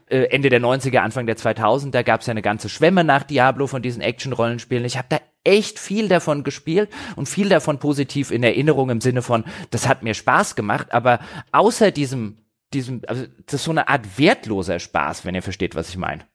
äh, 0.07 0.23
Ende 0.29 0.47
der 0.47 0.61
90er, 0.61 0.99
Anfang 0.99 1.25
der 1.25 1.35
2000, 1.35 1.93
da 1.93 2.03
gab 2.03 2.21
es 2.21 2.27
ja 2.27 2.31
eine 2.31 2.41
ganze 2.41 2.69
Schwemme 2.69 3.03
nach 3.03 3.23
Diablo 3.23 3.67
von 3.67 3.81
diesen 3.81 4.01
Action-Rollenspielen. 4.01 4.85
Ich 4.85 4.97
habe 4.97 5.07
da 5.09 5.19
echt 5.43 5.77
viel 5.77 6.07
davon 6.07 6.45
gespielt 6.45 6.89
und 7.17 7.27
viel 7.27 7.49
davon 7.49 7.79
positiv 7.79 8.31
in 8.31 8.43
Erinnerung 8.43 8.89
im 8.91 9.01
Sinne 9.01 9.21
von, 9.21 9.43
das 9.71 9.89
hat 9.89 10.03
mir 10.03 10.13
Spaß 10.13 10.55
gemacht, 10.55 10.93
aber 10.93 11.19
außer 11.51 11.91
diesem 11.91 12.37
diesem, 12.75 13.01
also 13.07 13.25
das 13.45 13.61
ist 13.61 13.63
so 13.63 13.71
eine 13.71 13.87
Art 13.87 14.17
wertloser 14.17 14.79
Spaß, 14.79 15.25
wenn 15.25 15.35
ihr 15.35 15.41
versteht, 15.41 15.75
was 15.75 15.89
ich 15.89 15.97
meine. 15.97 16.25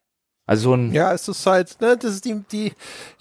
Also 0.47 0.71
so 0.71 0.75
ein. 0.75 0.93
Ja, 0.93 1.13
es 1.13 1.29
ist 1.29 1.47
halt, 1.47 1.81
ne, 1.81 1.97
das 1.97 2.15
ist 2.15 2.25
die, 2.25 2.43
die, 2.51 2.73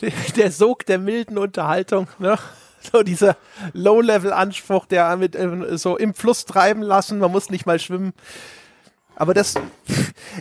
die 0.01 0.11
der 0.35 0.51
Sog 0.51 0.85
der 0.85 0.97
milden 0.97 1.37
Unterhaltung, 1.37 2.07
ne? 2.17 2.37
So 2.81 3.03
dieser 3.03 3.35
Low-Level-Anspruch, 3.73 4.85
der 4.85 5.17
mit 5.17 5.35
äh, 5.35 5.77
so 5.77 5.97
im 5.97 6.13
Fluss 6.13 6.45
treiben 6.45 6.81
lassen, 6.81 7.19
man 7.19 7.29
muss 7.29 7.49
nicht 7.49 7.65
mal 7.65 7.77
schwimmen. 7.77 8.13
Aber 9.17 9.33
das, 9.33 9.55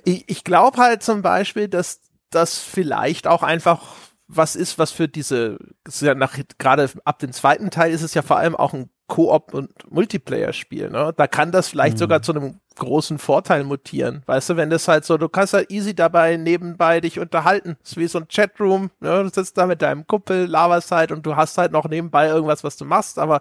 ich, 0.05 0.23
ich 0.29 0.45
glaube 0.45 0.79
halt 0.79 1.03
zum 1.03 1.21
Beispiel, 1.21 1.67
dass 1.67 2.01
das 2.31 2.59
vielleicht 2.59 3.27
auch 3.27 3.43
einfach 3.43 3.97
was 4.29 4.55
ist, 4.55 4.79
was 4.79 4.93
für 4.93 5.09
diese, 5.09 5.59
ja 6.01 6.15
nach, 6.15 6.39
gerade 6.59 6.91
ab 7.05 7.19
dem 7.19 7.33
zweiten 7.33 7.71
Teil 7.71 7.93
ist 7.93 8.03
es 8.03 8.15
ja 8.15 8.23
vor 8.23 8.37
allem 8.37 8.55
auch 8.55 8.75
ein 8.75 8.89
Koop- 9.09 9.55
und 9.55 9.91
Multiplayer-Spiel. 9.91 10.91
Ne? 10.91 11.13
Da 11.17 11.27
kann 11.27 11.51
das 11.51 11.69
vielleicht 11.69 11.95
mhm. 11.97 12.01
sogar 12.01 12.23
zu 12.23 12.33
einem 12.33 12.61
großen 12.79 13.19
Vorteil 13.19 13.65
mutieren. 13.65 14.23
Weißt 14.27 14.51
du, 14.51 14.57
wenn 14.57 14.71
das 14.71 14.89
halt 14.89 15.05
so, 15.05 15.19
du 15.19 15.29
kannst 15.29 15.55
halt 15.55 15.71
easy 15.71 15.95
dabei 15.95 16.37
nebenbei 16.37 17.01
dich 17.01 17.19
unterhalten. 17.19 17.77
Das 17.83 17.93
ist 17.93 17.97
wie 17.99 18.07
so 18.07 18.19
ein 18.19 18.29
Chatroom. 18.29 18.91
Ne? 19.01 19.25
Du 19.25 19.29
sitzt 19.29 19.59
da 19.59 19.67
mit 19.67 19.83
deinem 19.83 20.07
Kumpel, 20.07 20.47
laberst 20.47 20.91
halt 20.91 21.13
und 21.13 21.27
du 21.27 21.37
hast 21.37 21.59
halt 21.59 21.73
noch 21.73 21.89
nebenbei 21.89 22.29
irgendwas, 22.29 22.65
was 22.65 22.77
du 22.77 22.85
machst, 22.85 23.19
aber 23.19 23.41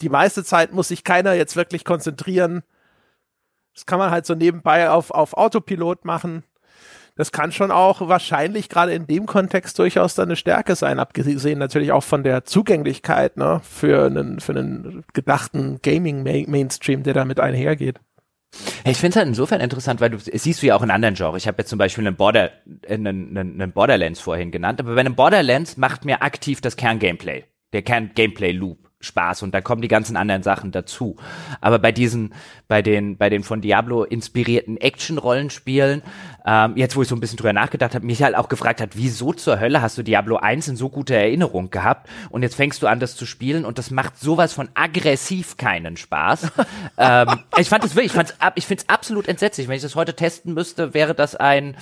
die 0.00 0.08
meiste 0.08 0.44
Zeit 0.44 0.72
muss 0.72 0.88
sich 0.88 1.04
keiner 1.04 1.34
jetzt 1.34 1.56
wirklich 1.56 1.84
konzentrieren. 1.84 2.62
Das 3.74 3.86
kann 3.86 3.98
man 3.98 4.10
halt 4.10 4.26
so 4.26 4.34
nebenbei 4.34 4.90
auf, 4.90 5.10
auf 5.10 5.34
Autopilot 5.34 6.04
machen 6.04 6.44
das 7.20 7.32
kann 7.32 7.52
schon 7.52 7.70
auch 7.70 8.08
wahrscheinlich 8.08 8.70
gerade 8.70 8.94
in 8.94 9.06
dem 9.06 9.26
Kontext 9.26 9.78
durchaus 9.78 10.14
dann 10.14 10.28
eine 10.28 10.36
Stärke 10.36 10.74
sein, 10.74 10.98
abgesehen 10.98 11.58
natürlich 11.58 11.92
auch 11.92 12.02
von 12.02 12.22
der 12.22 12.44
Zugänglichkeit 12.44 13.36
ne, 13.36 13.60
für 13.62 14.06
einen, 14.06 14.40
für 14.40 14.52
einen 14.52 15.04
gedachten 15.12 15.80
Gaming-Mainstream, 15.82 17.02
der 17.02 17.12
damit 17.12 17.38
einhergeht. 17.38 18.00
Ich 18.84 18.96
finde 18.96 19.10
es 19.10 19.16
halt 19.16 19.28
insofern 19.28 19.60
interessant, 19.60 20.00
weil 20.00 20.10
du 20.10 20.18
siehst 20.18 20.62
du 20.62 20.66
ja 20.66 20.76
auch 20.76 20.82
in 20.82 20.90
anderen 20.90 21.14
Genres. 21.14 21.42
Ich 21.42 21.48
habe 21.48 21.58
jetzt 21.58 21.68
zum 21.68 21.78
Beispiel 21.78 22.06
einen, 22.06 22.16
Border, 22.16 22.50
einen, 22.88 23.36
einen 23.36 23.72
Borderlands 23.72 24.20
vorhin 24.20 24.50
genannt, 24.50 24.80
aber 24.80 24.94
bei 24.94 25.00
einem 25.00 25.14
Borderlands 25.14 25.76
macht 25.76 26.04
mir 26.04 26.22
aktiv 26.22 26.60
das 26.60 26.76
Kern-Gameplay, 26.76 27.44
der 27.72 27.82
Kern-Gameplay-Loop 27.82 28.89
Spaß 29.00 29.42
und 29.42 29.54
da 29.54 29.60
kommen 29.60 29.80
die 29.80 29.88
ganzen 29.88 30.16
anderen 30.16 30.42
Sachen 30.42 30.72
dazu. 30.72 31.16
Aber 31.60 31.78
bei 31.78 31.90
diesen, 31.90 32.34
bei 32.68 32.82
den, 32.82 33.16
bei 33.16 33.30
den 33.30 33.42
von 33.42 33.62
Diablo 33.62 34.04
inspirierten 34.04 34.76
Action-Rollenspielen, 34.76 36.02
ähm, 36.46 36.76
jetzt 36.76 36.96
wo 36.96 37.02
ich 37.02 37.08
so 37.08 37.16
ein 37.16 37.20
bisschen 37.20 37.38
drüber 37.38 37.54
nachgedacht 37.54 37.94
habe, 37.94 38.04
mich 38.04 38.22
halt 38.22 38.36
auch 38.36 38.48
gefragt 38.48 38.80
hat, 38.80 38.90
wieso 38.96 39.32
zur 39.32 39.58
Hölle 39.58 39.80
hast 39.80 39.96
du 39.96 40.02
Diablo 40.02 40.36
1 40.36 40.68
in 40.68 40.76
so 40.76 40.90
guter 40.90 41.14
Erinnerung 41.14 41.70
gehabt 41.70 42.10
und 42.28 42.42
jetzt 42.42 42.56
fängst 42.56 42.82
du 42.82 42.86
an, 42.86 43.00
das 43.00 43.16
zu 43.16 43.24
spielen 43.24 43.64
und 43.64 43.78
das 43.78 43.90
macht 43.90 44.18
sowas 44.18 44.52
von 44.52 44.68
aggressiv 44.74 45.56
keinen 45.56 45.96
Spaß. 45.96 46.52
ähm, 46.98 47.40
ich 47.58 47.68
fand 47.70 47.84
es 47.84 47.94
wirklich, 47.94 48.12
ich, 48.12 48.16
fand's, 48.16 48.34
ich 48.54 48.66
finde 48.66 48.82
es 48.82 48.88
absolut 48.90 49.28
entsetzlich. 49.28 49.68
Wenn 49.68 49.76
ich 49.76 49.82
das 49.82 49.94
heute 49.94 50.14
testen 50.14 50.52
müsste, 50.52 50.92
wäre 50.92 51.14
das 51.14 51.36
ein, 51.36 51.74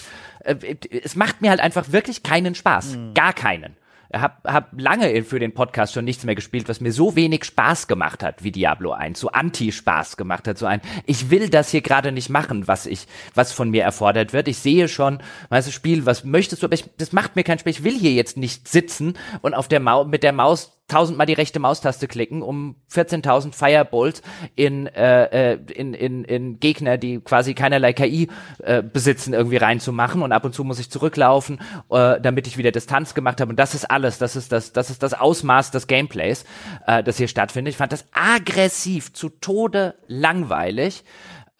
äh, 0.45 0.55
es 1.03 1.17
macht 1.17 1.43
mir 1.43 1.51
halt 1.51 1.61
einfach 1.61 1.91
wirklich 1.91 2.23
keinen 2.23 2.55
Spaß. 2.55 2.97
Mhm. 2.97 3.15
Gar 3.15 3.33
keinen 3.33 3.77
hab, 4.13 4.47
hab 4.47 4.81
lange 4.81 5.23
für 5.23 5.39
den 5.39 5.53
Podcast 5.53 5.93
schon 5.93 6.05
nichts 6.05 6.25
mehr 6.25 6.35
gespielt, 6.35 6.69
was 6.69 6.81
mir 6.81 6.93
so 6.93 7.15
wenig 7.17 7.45
Spaß 7.45 7.89
gemacht 7.89 8.23
hat 8.23 8.43
wie 8.43 8.53
Diablo 8.53 8.93
1, 8.93 9.21
so 9.21 9.29
anti-Spaß 9.29 10.17
gemacht 10.17 10.49
hat, 10.49 10.59
so 10.59 10.67
ein, 10.67 10.81
ich 11.05 11.31
will 11.31 11.49
das 11.49 11.71
hier 11.71 11.83
gerade 11.83 12.13
nicht 12.13 12.31
machen, 12.31 12.67
was 12.69 12.87
ich, 12.87 13.07
was 13.35 13.53
von 13.53 13.71
mir 13.71 13.83
erfordert 13.83 14.33
wird. 14.33 14.49
Ich 14.49 14.59
sehe 14.59 14.89
schon, 14.89 15.19
weißt 15.51 15.69
du, 15.69 15.73
Spiel, 15.73 16.07
was 16.07 16.25
möchtest 16.25 16.63
du, 16.63 16.67
aber 16.67 16.75
ich, 16.75 16.85
das 16.97 17.13
macht 17.13 17.37
mir 17.37 17.45
keinen 17.45 17.59
Spaß. 17.59 17.71
Ich 17.71 17.85
will 17.85 17.99
hier 17.99 18.13
jetzt 18.13 18.37
nicht 18.37 18.69
sitzen 18.69 19.15
und 19.43 19.55
auf 19.55 19.69
der 19.69 19.81
Maus, 19.81 20.07
mit 20.07 20.23
der 20.23 20.33
Maus 20.33 20.78
tausendmal 20.89 21.27
die 21.27 21.35
rechte 21.35 21.61
Maustaste 21.61 22.09
klicken, 22.09 22.43
um 22.43 22.77
14.000 22.93 23.53
Firebolts 23.53 24.23
in, 24.57 24.87
äh, 24.87 25.53
äh, 25.53 25.59
in, 25.73 25.95
in, 25.95 26.25
in 26.25 26.61
Gegner, 26.61 26.97
die 26.97 27.21
quasi 27.21 27.55
keinerlei 27.55 27.93
KI 27.93 28.29
äh, 28.59 28.83
besitzen, 28.83 29.35
irgendwie 29.35 29.59
reinzumachen. 29.59 30.23
Und 30.23 30.33
ab 30.33 30.45
und 30.45 30.55
zu 30.55 30.65
muss 30.65 30.79
ich 30.79 30.91
zurücklaufen, 30.91 31.61
äh, 31.91 32.21
damit 32.21 32.47
ich 32.47 32.57
wieder 32.57 32.73
Distanz 32.73 33.15
gemacht 33.15 33.41
habe. 33.41 33.51
Und 33.51 33.59
das 33.59 33.75
ist 33.75 33.91
alles, 33.91 34.19
das 34.19 34.35
ist 34.35 34.51
das, 34.51 34.73
das 34.73 34.91
ist 34.91 35.03
das 35.03 35.15
Ausmaß 35.15 35.71
des 35.71 35.87
Gameplays, 35.87 36.45
äh, 36.87 37.03
das 37.03 37.19
hier 37.19 37.29
stattfindet. 37.29 37.73
Ich 37.73 37.79
fand 37.79 37.93
das 37.93 38.07
aggressiv, 38.13 39.13
zu 39.13 39.29
Tode 39.29 39.95
langweilig. 40.07 41.05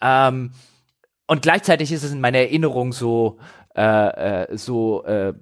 Ähm, 0.01 0.51
und 1.27 1.43
gleichzeitig 1.43 1.91
ist 1.91 2.03
es 2.03 2.11
in 2.11 2.21
meiner 2.21 2.39
Erinnerung 2.39 2.91
so, 2.91 3.37
äh, 3.75 4.43
äh, 4.43 4.57
so 4.57 5.03
äh, 5.05 5.33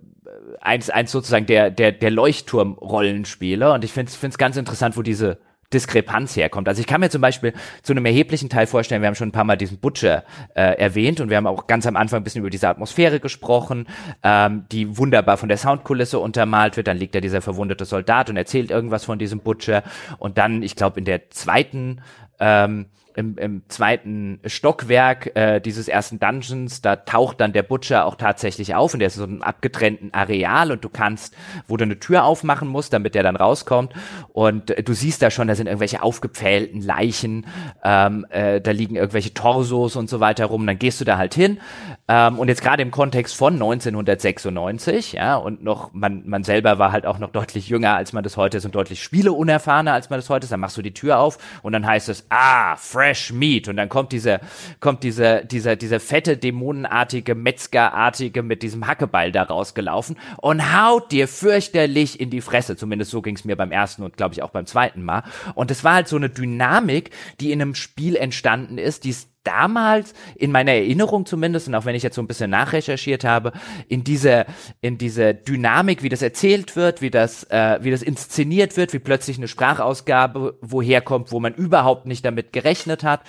eins, 0.61 0.89
eins 0.89 1.11
sozusagen 1.11 1.45
der, 1.45 1.71
der, 1.71 1.91
der 1.91 2.11
Leuchtturm-Rollenspieler. 2.11 3.73
Und 3.73 3.83
ich 3.83 3.91
finde 3.91 4.11
es 4.21 4.37
ganz 4.37 4.57
interessant, 4.57 4.97
wo 4.97 5.01
diese 5.01 5.39
Diskrepanz 5.73 6.35
herkommt. 6.37 6.69
Also 6.69 6.79
ich 6.79 6.87
kann 6.87 7.01
mir 7.01 7.09
zum 7.09 7.21
Beispiel 7.21 7.53
zu 7.83 7.91
einem 7.91 8.05
erheblichen 8.05 8.47
Teil 8.47 8.67
vorstellen, 8.67 9.01
wir 9.01 9.07
haben 9.07 9.15
schon 9.15 9.29
ein 9.29 9.33
paar 9.33 9.43
Mal 9.43 9.57
diesen 9.57 9.79
Butcher 9.79 10.23
äh, 10.55 10.77
erwähnt 10.77 11.19
und 11.19 11.29
wir 11.29 11.35
haben 11.35 11.47
auch 11.47 11.67
ganz 11.67 11.85
am 11.85 11.97
Anfang 11.97 12.21
ein 12.21 12.23
bisschen 12.23 12.39
über 12.39 12.49
diese 12.49 12.69
Atmosphäre 12.69 13.19
gesprochen, 13.19 13.85
ähm, 14.23 14.65
die 14.71 14.97
wunderbar 14.97 15.35
von 15.35 15.49
der 15.49 15.57
Soundkulisse 15.57 16.19
untermalt 16.19 16.77
wird. 16.77 16.87
Dann 16.87 16.97
liegt 16.97 17.15
da 17.15 17.19
dieser 17.19 17.41
verwundete 17.41 17.83
Soldat 17.83 18.29
und 18.29 18.37
erzählt 18.37 18.71
irgendwas 18.71 19.03
von 19.03 19.19
diesem 19.19 19.41
Butcher. 19.41 19.83
Und 20.19 20.37
dann, 20.37 20.63
ich 20.63 20.77
glaube, 20.77 20.99
in 20.99 21.05
der 21.05 21.29
zweiten 21.31 22.01
ähm, 22.39 22.85
im, 23.17 23.35
im 23.37 23.63
zweiten 23.67 24.39
Stockwerk 24.45 25.35
äh, 25.35 25.59
dieses 25.59 25.87
ersten 25.87 26.19
Dungeons, 26.19 26.81
da 26.81 26.95
taucht 26.95 27.41
dann 27.41 27.51
der 27.51 27.63
Butcher 27.63 28.05
auch 28.05 28.15
tatsächlich 28.15 28.75
auf 28.75 28.93
und 28.93 28.99
der 28.99 29.07
ist 29.07 29.15
so 29.15 29.23
einem 29.23 29.41
abgetrennten 29.41 30.13
Areal 30.13 30.71
und 30.71 30.83
du 30.83 30.89
kannst, 30.89 31.35
wo 31.67 31.77
du 31.77 31.83
eine 31.83 31.99
Tür 31.99 32.25
aufmachen 32.25 32.67
musst, 32.67 32.93
damit 32.93 33.15
der 33.15 33.23
dann 33.23 33.35
rauskommt. 33.35 33.93
Und 34.33 34.69
äh, 34.69 34.83
du 34.83 34.93
siehst 34.93 35.23
da 35.23 35.31
schon, 35.31 35.47
da 35.47 35.55
sind 35.55 35.65
irgendwelche 35.65 36.03
aufgepfählten 36.03 36.81
Leichen, 36.81 37.47
ähm, 37.83 38.25
äh, 38.29 38.61
da 38.61 38.69
liegen 38.69 38.95
irgendwelche 38.95 39.33
Torsos 39.33 39.95
und 39.95 40.09
so 40.09 40.19
weiter 40.19 40.45
rum, 40.45 40.67
dann 40.67 40.77
gehst 40.77 41.01
du 41.01 41.05
da 41.05 41.17
halt 41.17 41.33
hin 41.33 41.59
ähm, 42.09 42.39
und 42.39 42.47
jetzt 42.47 42.61
gerade 42.61 42.81
im 42.81 42.91
Kontext 42.91 43.35
von 43.35 43.53
1996, 43.53 45.13
ja, 45.13 45.35
und 45.35 45.61
noch, 45.61 45.91
man, 45.93 46.23
man 46.25 46.43
selber 46.43 46.79
war 46.79 46.93
halt 46.93 47.05
auch 47.05 47.19
noch 47.19 47.31
deutlich 47.31 47.67
jünger, 47.67 47.95
als 47.95 48.13
man 48.13 48.23
das 48.23 48.37
heute 48.37 48.57
ist 48.57 48.65
und 48.65 48.73
deutlich 48.75 49.03
spieleunerfahrener, 49.03 49.91
als 49.91 50.09
man 50.09 50.17
das 50.17 50.29
heute 50.29 50.45
ist, 50.45 50.51
dann 50.51 50.61
machst 50.61 50.77
du 50.77 50.81
die 50.81 50.93
Tür 50.93 51.19
auf 51.19 51.37
und 51.63 51.73
dann 51.73 51.85
heißt 51.85 52.07
es, 52.07 52.25
ah, 52.29 52.77
Fresh 52.77 53.33
Meat. 53.33 53.67
Und 53.67 53.75
dann 53.75 53.89
kommt 53.89 54.13
dieser, 54.13 54.39
kommt 54.79 55.03
dieser, 55.03 55.43
dieser, 55.43 55.75
dieser 55.75 55.99
fette, 55.99 56.37
dämonenartige, 56.37 57.35
Metzgerartige 57.35 58.41
mit 58.41 58.63
diesem 58.63 58.87
Hackebeil 58.87 59.33
da 59.33 59.43
rausgelaufen 59.43 60.17
und 60.37 60.79
haut 60.79 61.11
dir 61.11 61.27
fürchterlich 61.27 62.21
in 62.21 62.29
die 62.29 62.41
Fresse. 62.41 62.77
Zumindest 62.77 63.11
so 63.11 63.21
ging 63.21 63.35
es 63.35 63.43
mir 63.43 63.57
beim 63.57 63.71
ersten 63.71 64.03
und 64.03 64.15
glaube 64.15 64.33
ich 64.33 64.43
auch 64.43 64.51
beim 64.51 64.65
zweiten 64.65 65.03
Mal. 65.03 65.23
Und 65.55 65.71
es 65.71 65.83
war 65.83 65.95
halt 65.95 66.07
so 66.07 66.15
eine 66.15 66.29
Dynamik, 66.29 67.11
die 67.41 67.51
in 67.51 67.61
einem 67.61 67.75
Spiel 67.75 68.15
entstanden 68.15 68.77
ist, 68.77 69.03
die 69.03 69.09
es 69.09 69.27
damals 69.47 70.13
in 70.35 70.51
meiner 70.51 70.73
Erinnerung 70.73 71.25
zumindest 71.25 71.67
und 71.67 71.75
auch 71.75 71.85
wenn 71.85 71.95
ich 71.95 72.03
jetzt 72.03 72.15
so 72.15 72.21
ein 72.21 72.27
bisschen 72.27 72.49
nachrecherchiert 72.49 73.23
habe 73.23 73.53
in 73.87 74.03
dieser 74.03 74.45
in 74.81 74.97
dieser 74.97 75.33
Dynamik 75.33 76.03
wie 76.03 76.09
das 76.09 76.21
erzählt 76.21 76.75
wird 76.75 77.01
wie 77.01 77.09
das 77.09 77.43
äh, 77.45 77.79
wie 77.81 77.91
das 77.91 78.01
inszeniert 78.01 78.77
wird 78.77 78.93
wie 78.93 78.99
plötzlich 78.99 79.37
eine 79.37 79.47
Sprachausgabe 79.47 80.57
woher 80.61 81.01
kommt 81.01 81.31
wo 81.31 81.39
man 81.39 81.53
überhaupt 81.53 82.05
nicht 82.05 82.25
damit 82.25 82.51
gerechnet 82.51 83.03
hat 83.03 83.21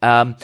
ähm, 0.00 0.36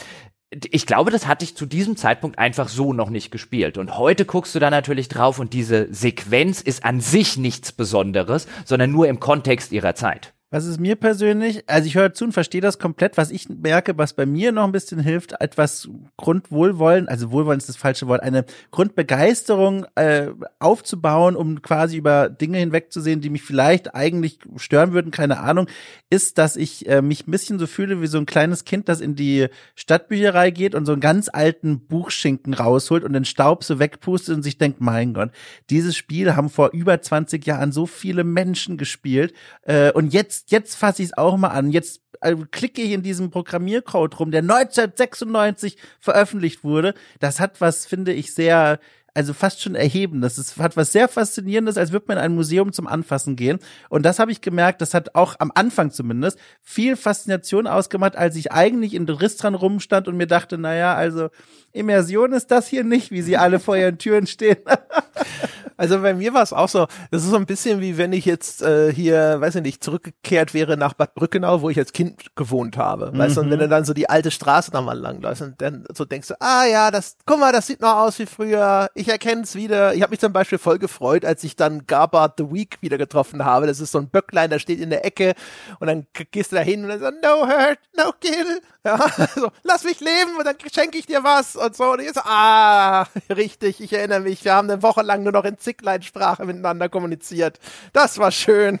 ich 0.69 0.85
glaube, 0.85 1.11
das 1.11 1.27
hatte 1.27 1.45
ich 1.45 1.55
zu 1.55 1.65
diesem 1.65 1.95
Zeitpunkt 1.95 2.37
einfach 2.37 2.67
so 2.67 2.91
noch 2.91 3.09
nicht 3.09 3.31
gespielt. 3.31 3.77
Und 3.77 3.97
heute 3.97 4.25
guckst 4.25 4.53
du 4.53 4.59
da 4.59 4.69
natürlich 4.69 5.07
drauf 5.07 5.39
und 5.39 5.53
diese 5.53 5.87
Sequenz 5.93 6.59
ist 6.59 6.83
an 6.83 6.99
sich 6.99 7.37
nichts 7.37 7.71
Besonderes, 7.71 8.47
sondern 8.65 8.91
nur 8.91 9.07
im 9.07 9.21
Kontext 9.21 9.71
ihrer 9.71 9.95
Zeit. 9.95 10.33
Was 10.53 10.65
ist 10.65 10.81
mir 10.81 10.97
persönlich, 10.97 11.63
also 11.67 11.87
ich 11.87 11.95
höre 11.95 12.13
zu 12.13 12.25
und 12.25 12.33
verstehe 12.33 12.59
das 12.59 12.77
komplett, 12.77 13.15
was 13.15 13.31
ich 13.31 13.47
merke, 13.47 13.97
was 13.97 14.11
bei 14.11 14.25
mir 14.25 14.51
noch 14.51 14.65
ein 14.65 14.73
bisschen 14.73 14.99
hilft, 14.99 15.31
etwas 15.39 15.87
Grundwohlwollen, 16.17 17.07
also 17.07 17.31
Wohlwollen 17.31 17.59
ist 17.59 17.69
das 17.69 17.77
falsche 17.77 18.07
Wort, 18.07 18.21
eine 18.21 18.43
Grundbegeisterung 18.71 19.85
äh, 19.95 20.27
aufzubauen, 20.59 21.37
um 21.37 21.61
quasi 21.61 21.95
über 21.95 22.27
Dinge 22.27 22.57
hinwegzusehen, 22.57 23.21
die 23.21 23.29
mich 23.29 23.43
vielleicht 23.43 23.95
eigentlich 23.95 24.39
stören 24.57 24.91
würden, 24.91 25.09
keine 25.09 25.39
Ahnung, 25.39 25.67
ist, 26.09 26.37
dass 26.37 26.57
ich 26.57 26.85
äh, 26.89 27.01
mich 27.01 27.25
ein 27.25 27.31
bisschen 27.31 27.57
so 27.57 27.65
fühle 27.65 28.01
wie 28.01 28.07
so 28.07 28.17
ein 28.17 28.25
kleines 28.25 28.65
Kind, 28.65 28.89
das 28.89 28.99
in 28.99 29.15
die 29.15 29.47
Stadtbücherei 29.75 30.51
geht 30.51 30.75
und 30.75 30.85
so 30.85 30.91
einen 30.91 30.99
ganz 30.99 31.29
alten 31.31 31.79
Buchschinken 31.79 32.53
rausholt 32.53 33.05
und 33.05 33.13
den 33.13 33.23
Staub 33.23 33.63
so 33.63 33.79
wegpustet 33.79 34.35
und 34.35 34.43
sich 34.43 34.57
denkt, 34.57 34.81
mein 34.81 35.13
Gott, 35.13 35.31
dieses 35.69 35.95
Spiel 35.95 36.35
haben 36.35 36.49
vor 36.49 36.71
über 36.73 37.01
20 37.01 37.47
Jahren 37.47 37.71
so 37.71 37.85
viele 37.85 38.25
Menschen 38.25 38.75
gespielt 38.75 39.33
äh, 39.61 39.93
und 39.93 40.13
jetzt 40.13 40.40
jetzt, 40.41 40.51
jetzt 40.51 40.75
fasse 40.75 41.03
ich 41.03 41.09
es 41.09 41.17
auch 41.17 41.37
mal 41.37 41.49
an. 41.49 41.71
Jetzt 41.71 42.01
äh, 42.21 42.35
klicke 42.51 42.81
ich 42.81 42.91
in 42.91 43.03
diesem 43.03 43.29
Programmiercode 43.29 44.19
rum, 44.19 44.31
der 44.31 44.41
1996 44.41 45.77
veröffentlicht 45.99 46.63
wurde. 46.63 46.93
Das 47.19 47.39
hat 47.39 47.61
was, 47.61 47.85
finde 47.85 48.13
ich, 48.13 48.33
sehr 48.33 48.79
also 49.13 49.33
fast 49.33 49.61
schon 49.61 49.75
erheben. 49.75 50.21
Das 50.21 50.37
ist, 50.37 50.57
hat 50.57 50.77
was 50.77 50.93
sehr 50.93 51.09
Faszinierendes, 51.09 51.77
als 51.77 51.91
würde 51.91 52.05
man 52.07 52.17
in 52.17 52.23
ein 52.23 52.35
Museum 52.35 52.71
zum 52.71 52.87
Anfassen 52.87 53.35
gehen. 53.35 53.59
Und 53.89 54.03
das 54.03 54.19
habe 54.19 54.31
ich 54.31 54.39
gemerkt, 54.39 54.81
das 54.81 54.93
hat 54.93 55.15
auch 55.15 55.35
am 55.39 55.51
Anfang 55.53 55.91
zumindest 55.91 56.39
viel 56.61 56.95
Faszination 56.95 57.67
ausgemacht, 57.67 58.15
als 58.15 58.37
ich 58.37 58.53
eigentlich 58.53 58.93
in 58.93 59.09
Riss 59.09 59.35
dran 59.35 59.55
rumstand 59.55 60.07
und 60.07 60.15
mir 60.15 60.27
dachte, 60.27 60.57
naja, 60.57 60.95
also 60.95 61.27
Immersion 61.73 62.31
ist 62.31 62.51
das 62.51 62.67
hier 62.67 62.85
nicht, 62.85 63.11
wie 63.11 63.21
sie 63.21 63.35
alle 63.35 63.59
vor 63.59 63.75
ihren 63.75 63.97
Türen 63.97 64.27
stehen. 64.27 64.59
Also 65.81 65.99
bei 65.99 66.13
mir 66.13 66.31
war 66.35 66.43
es 66.43 66.53
auch 66.53 66.69
so, 66.69 66.85
das 67.09 67.23
ist 67.23 67.31
so 67.31 67.37
ein 67.37 67.47
bisschen 67.47 67.81
wie 67.81 67.97
wenn 67.97 68.13
ich 68.13 68.23
jetzt 68.25 68.61
äh, 68.61 68.93
hier, 68.93 69.41
weiß 69.41 69.55
ich 69.55 69.61
nicht, 69.63 69.83
zurückgekehrt 69.83 70.53
wäre 70.53 70.77
nach 70.77 70.93
Bad 70.93 71.15
Brückenau, 71.15 71.63
wo 71.63 71.71
ich 71.71 71.79
als 71.79 71.91
Kind 71.91 72.35
gewohnt 72.35 72.77
habe. 72.77 73.11
Mhm. 73.11 73.17
Weißt 73.17 73.37
du, 73.37 73.41
und 73.41 73.49
wenn 73.49 73.57
mhm. 73.57 73.63
du 73.63 73.69
dann 73.69 73.83
so 73.83 73.95
die 73.95 74.07
alte 74.07 74.29
Straße 74.29 74.69
nochmal 74.73 74.99
langläufst 74.99 75.41
und 75.41 75.59
dann 75.59 75.85
so 75.91 76.05
denkst 76.05 76.27
du, 76.27 76.39
ah 76.39 76.65
ja, 76.65 76.91
das, 76.91 77.17
guck 77.25 77.39
mal, 77.39 77.51
das 77.51 77.65
sieht 77.65 77.81
noch 77.81 77.95
aus 77.95 78.19
wie 78.19 78.27
früher, 78.27 78.89
ich 78.93 79.07
erkenne 79.07 79.41
es 79.41 79.55
wieder. 79.55 79.95
Ich 79.95 80.03
habe 80.03 80.11
mich 80.11 80.19
zum 80.19 80.31
Beispiel 80.31 80.59
voll 80.59 80.77
gefreut, 80.77 81.25
als 81.25 81.43
ich 81.43 81.55
dann 81.55 81.87
Garbard 81.87 82.35
the 82.37 82.51
Week 82.51 82.77
wieder 82.81 82.99
getroffen 82.99 83.43
habe. 83.43 83.65
Das 83.65 83.79
ist 83.79 83.91
so 83.91 83.97
ein 83.97 84.07
Böcklein, 84.07 84.51
der 84.51 84.59
steht 84.59 84.79
in 84.79 84.91
der 84.91 85.03
Ecke 85.03 85.33
und 85.79 85.87
dann 85.87 86.05
gehst 86.29 86.51
du 86.51 86.57
da 86.57 86.61
hin 86.61 86.83
und 86.83 86.89
dann 86.89 86.99
so, 86.99 87.09
no 87.09 87.47
hurt, 87.47 87.79
no 87.97 88.11
kill. 88.21 88.61
Ja, 88.85 88.97
so, 89.35 89.51
lass 89.61 89.83
mich 89.83 89.99
leben 89.99 90.37
und 90.39 90.45
dann 90.45 90.55
schenke 90.73 90.97
ich 90.97 91.05
dir 91.05 91.23
was 91.23 91.55
und 91.55 91.75
so. 91.75 91.91
Und 91.91 92.01
ich 92.01 92.13
so, 92.13 92.21
ah, 92.23 93.05
richtig, 93.29 93.79
ich 93.79 93.93
erinnere 93.93 94.21
mich, 94.21 94.43
wir 94.43 94.55
haben 94.55 94.69
eine 94.69 94.81
Woche 94.81 95.03
lang 95.03 95.21
nur 95.21 95.31
noch 95.31 95.45
in 95.45 95.59
Zicklein-Sprache 95.59 96.45
miteinander 96.45 96.89
kommuniziert. 96.89 97.59
Das 97.93 98.17
war 98.17 98.31
schön. 98.31 98.79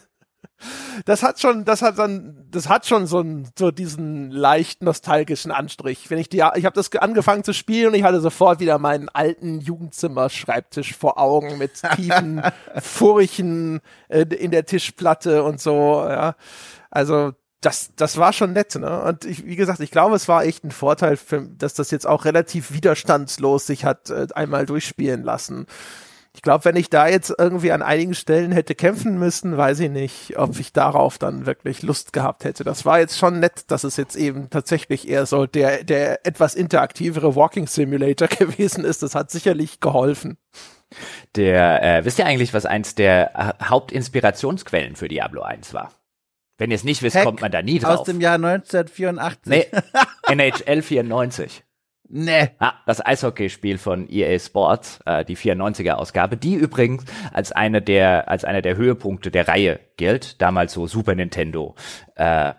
Das 1.05 1.23
hat 1.23 1.39
schon, 1.39 1.65
das 1.65 1.81
hat 1.81 1.97
dann, 1.97 2.47
das 2.49 2.69
hat 2.69 2.85
schon 2.85 3.07
so, 3.07 3.23
so 3.57 3.71
diesen 3.71 4.31
leicht 4.31 4.83
nostalgischen 4.83 5.51
Anstrich. 5.51 6.09
Wenn 6.09 6.19
ich 6.19 6.29
die, 6.29 6.43
ich 6.55 6.65
habe 6.65 6.73
das 6.73 6.91
angefangen 6.95 7.43
zu 7.43 7.53
spielen 7.53 7.89
und 7.89 7.95
ich 7.95 8.03
hatte 8.03 8.21
sofort 8.21 8.59
wieder 8.59 8.77
meinen 8.77 9.09
alten 9.09 9.59
Jugendzimmer-Schreibtisch 9.59 10.95
vor 10.95 11.19
Augen 11.19 11.57
mit 11.57 11.81
tiefen 11.95 12.41
Furchen 12.79 13.81
äh, 14.09 14.21
in 14.21 14.51
der 14.51 14.65
Tischplatte 14.65 15.43
und 15.43 15.59
so. 15.59 16.05
Ja, 16.07 16.35
also 16.91 17.33
das, 17.61 17.91
das 17.95 18.17
war 18.17 18.33
schon 18.33 18.53
nett, 18.53 18.75
ne? 18.75 19.03
Und 19.03 19.23
ich, 19.23 19.45
wie 19.45 19.55
gesagt, 19.55 19.79
ich 19.79 19.91
glaube, 19.91 20.15
es 20.15 20.27
war 20.27 20.43
echt 20.43 20.63
ein 20.63 20.71
Vorteil, 20.71 21.15
für, 21.15 21.43
dass 21.43 21.75
das 21.75 21.91
jetzt 21.91 22.07
auch 22.07 22.25
relativ 22.25 22.73
widerstandslos 22.73 23.67
sich 23.67 23.85
hat 23.85 24.09
äh, 24.09 24.27
einmal 24.33 24.65
durchspielen 24.65 25.23
lassen. 25.23 25.67
Ich 26.33 26.41
glaube, 26.41 26.65
wenn 26.65 26.77
ich 26.77 26.89
da 26.89 27.07
jetzt 27.07 27.33
irgendwie 27.37 27.71
an 27.71 27.81
einigen 27.81 28.15
Stellen 28.15 28.51
hätte 28.51 28.73
kämpfen 28.73 29.19
müssen, 29.19 29.57
weiß 29.57 29.81
ich 29.81 29.91
nicht, 29.91 30.37
ob 30.37 30.57
ich 30.59 30.71
darauf 30.71 31.17
dann 31.17 31.45
wirklich 31.45 31.83
Lust 31.83 32.13
gehabt 32.13 32.45
hätte. 32.45 32.63
Das 32.63 32.85
war 32.85 32.99
jetzt 32.99 33.17
schon 33.17 33.39
nett, 33.39 33.69
dass 33.69 33.83
es 33.83 33.97
jetzt 33.97 34.15
eben 34.15 34.49
tatsächlich 34.49 35.07
eher 35.09 35.25
so 35.25 35.45
der, 35.45 35.83
der 35.83 36.25
etwas 36.25 36.55
interaktivere 36.55 37.35
Walking 37.35 37.67
Simulator 37.67 38.27
gewesen 38.29 38.85
ist. 38.85 39.03
Das 39.03 39.13
hat 39.13 39.29
sicherlich 39.29 39.81
geholfen. 39.81 40.37
Der, 41.35 41.83
äh, 41.83 42.05
wisst 42.05 42.17
ihr 42.17 42.25
eigentlich, 42.25 42.53
was 42.53 42.65
eins 42.65 42.95
der 42.95 43.55
Hauptinspirationsquellen 43.61 44.95
für 44.95 45.07
Diablo 45.09 45.41
1 45.41 45.73
war? 45.73 45.91
Wenn 46.61 46.69
ihr 46.69 46.75
es 46.75 46.83
nicht 46.83 47.01
wisst, 47.01 47.15
Hack 47.15 47.25
kommt 47.25 47.41
man 47.41 47.51
da 47.51 47.63
nie 47.63 47.79
drauf. 47.79 48.01
Aus 48.01 48.03
dem 48.03 48.21
Jahr 48.21 48.35
1984. 48.35 49.49
Nee, 49.51 49.65
NHL 50.31 50.83
94. 50.83 51.63
Nee. 52.07 52.49
Ah, 52.59 52.73
das 52.85 53.03
Eishockeyspiel 53.03 53.79
von 53.79 54.07
EA 54.07 54.37
Sports, 54.37 54.99
äh, 55.07 55.25
die 55.25 55.35
94er 55.35 55.93
Ausgabe, 55.93 56.37
die 56.37 56.53
übrigens 56.53 57.05
als 57.33 57.51
eine 57.51 57.81
der 57.81 58.29
als 58.29 58.45
einer 58.45 58.61
der 58.61 58.77
Höhepunkte 58.77 59.31
der 59.31 59.47
Reihe 59.47 59.79
gilt, 59.97 60.39
damals 60.39 60.73
so 60.73 60.85
Super 60.85 61.15
Nintendo 61.15 61.73
äh, 62.13 62.53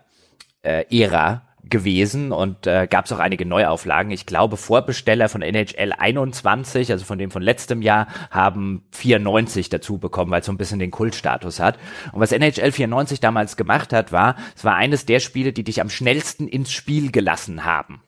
äh, 0.63 0.83
Ära 0.91 1.52
gewesen 1.69 2.31
und 2.31 2.67
äh, 2.67 2.87
gab 2.89 3.05
es 3.05 3.11
auch 3.11 3.19
einige 3.19 3.45
Neuauflagen. 3.45 4.11
Ich 4.11 4.25
glaube, 4.25 4.57
Vorbesteller 4.57 5.29
von 5.29 5.41
NHL 5.41 5.93
21, 5.97 6.91
also 6.91 7.05
von 7.05 7.17
dem 7.17 7.31
von 7.31 7.41
letztem 7.41 7.81
Jahr, 7.81 8.07
haben 8.31 8.83
94 8.91 9.69
dazu 9.69 9.97
bekommen, 9.97 10.31
weil 10.31 10.41
es 10.41 10.45
so 10.45 10.51
ein 10.51 10.57
bisschen 10.57 10.79
den 10.79 10.91
Kultstatus 10.91 11.59
hat. 11.59 11.77
Und 12.11 12.19
was 12.19 12.31
NHL 12.31 12.71
94 12.71 13.19
damals 13.19 13.57
gemacht 13.57 13.93
hat, 13.93 14.11
war, 14.11 14.35
es 14.55 14.65
war 14.65 14.75
eines 14.75 15.05
der 15.05 15.19
Spiele, 15.19 15.53
die 15.53 15.63
dich 15.63 15.81
am 15.81 15.89
schnellsten 15.89 16.47
ins 16.47 16.71
Spiel 16.71 17.11
gelassen 17.11 17.65
haben. 17.65 18.01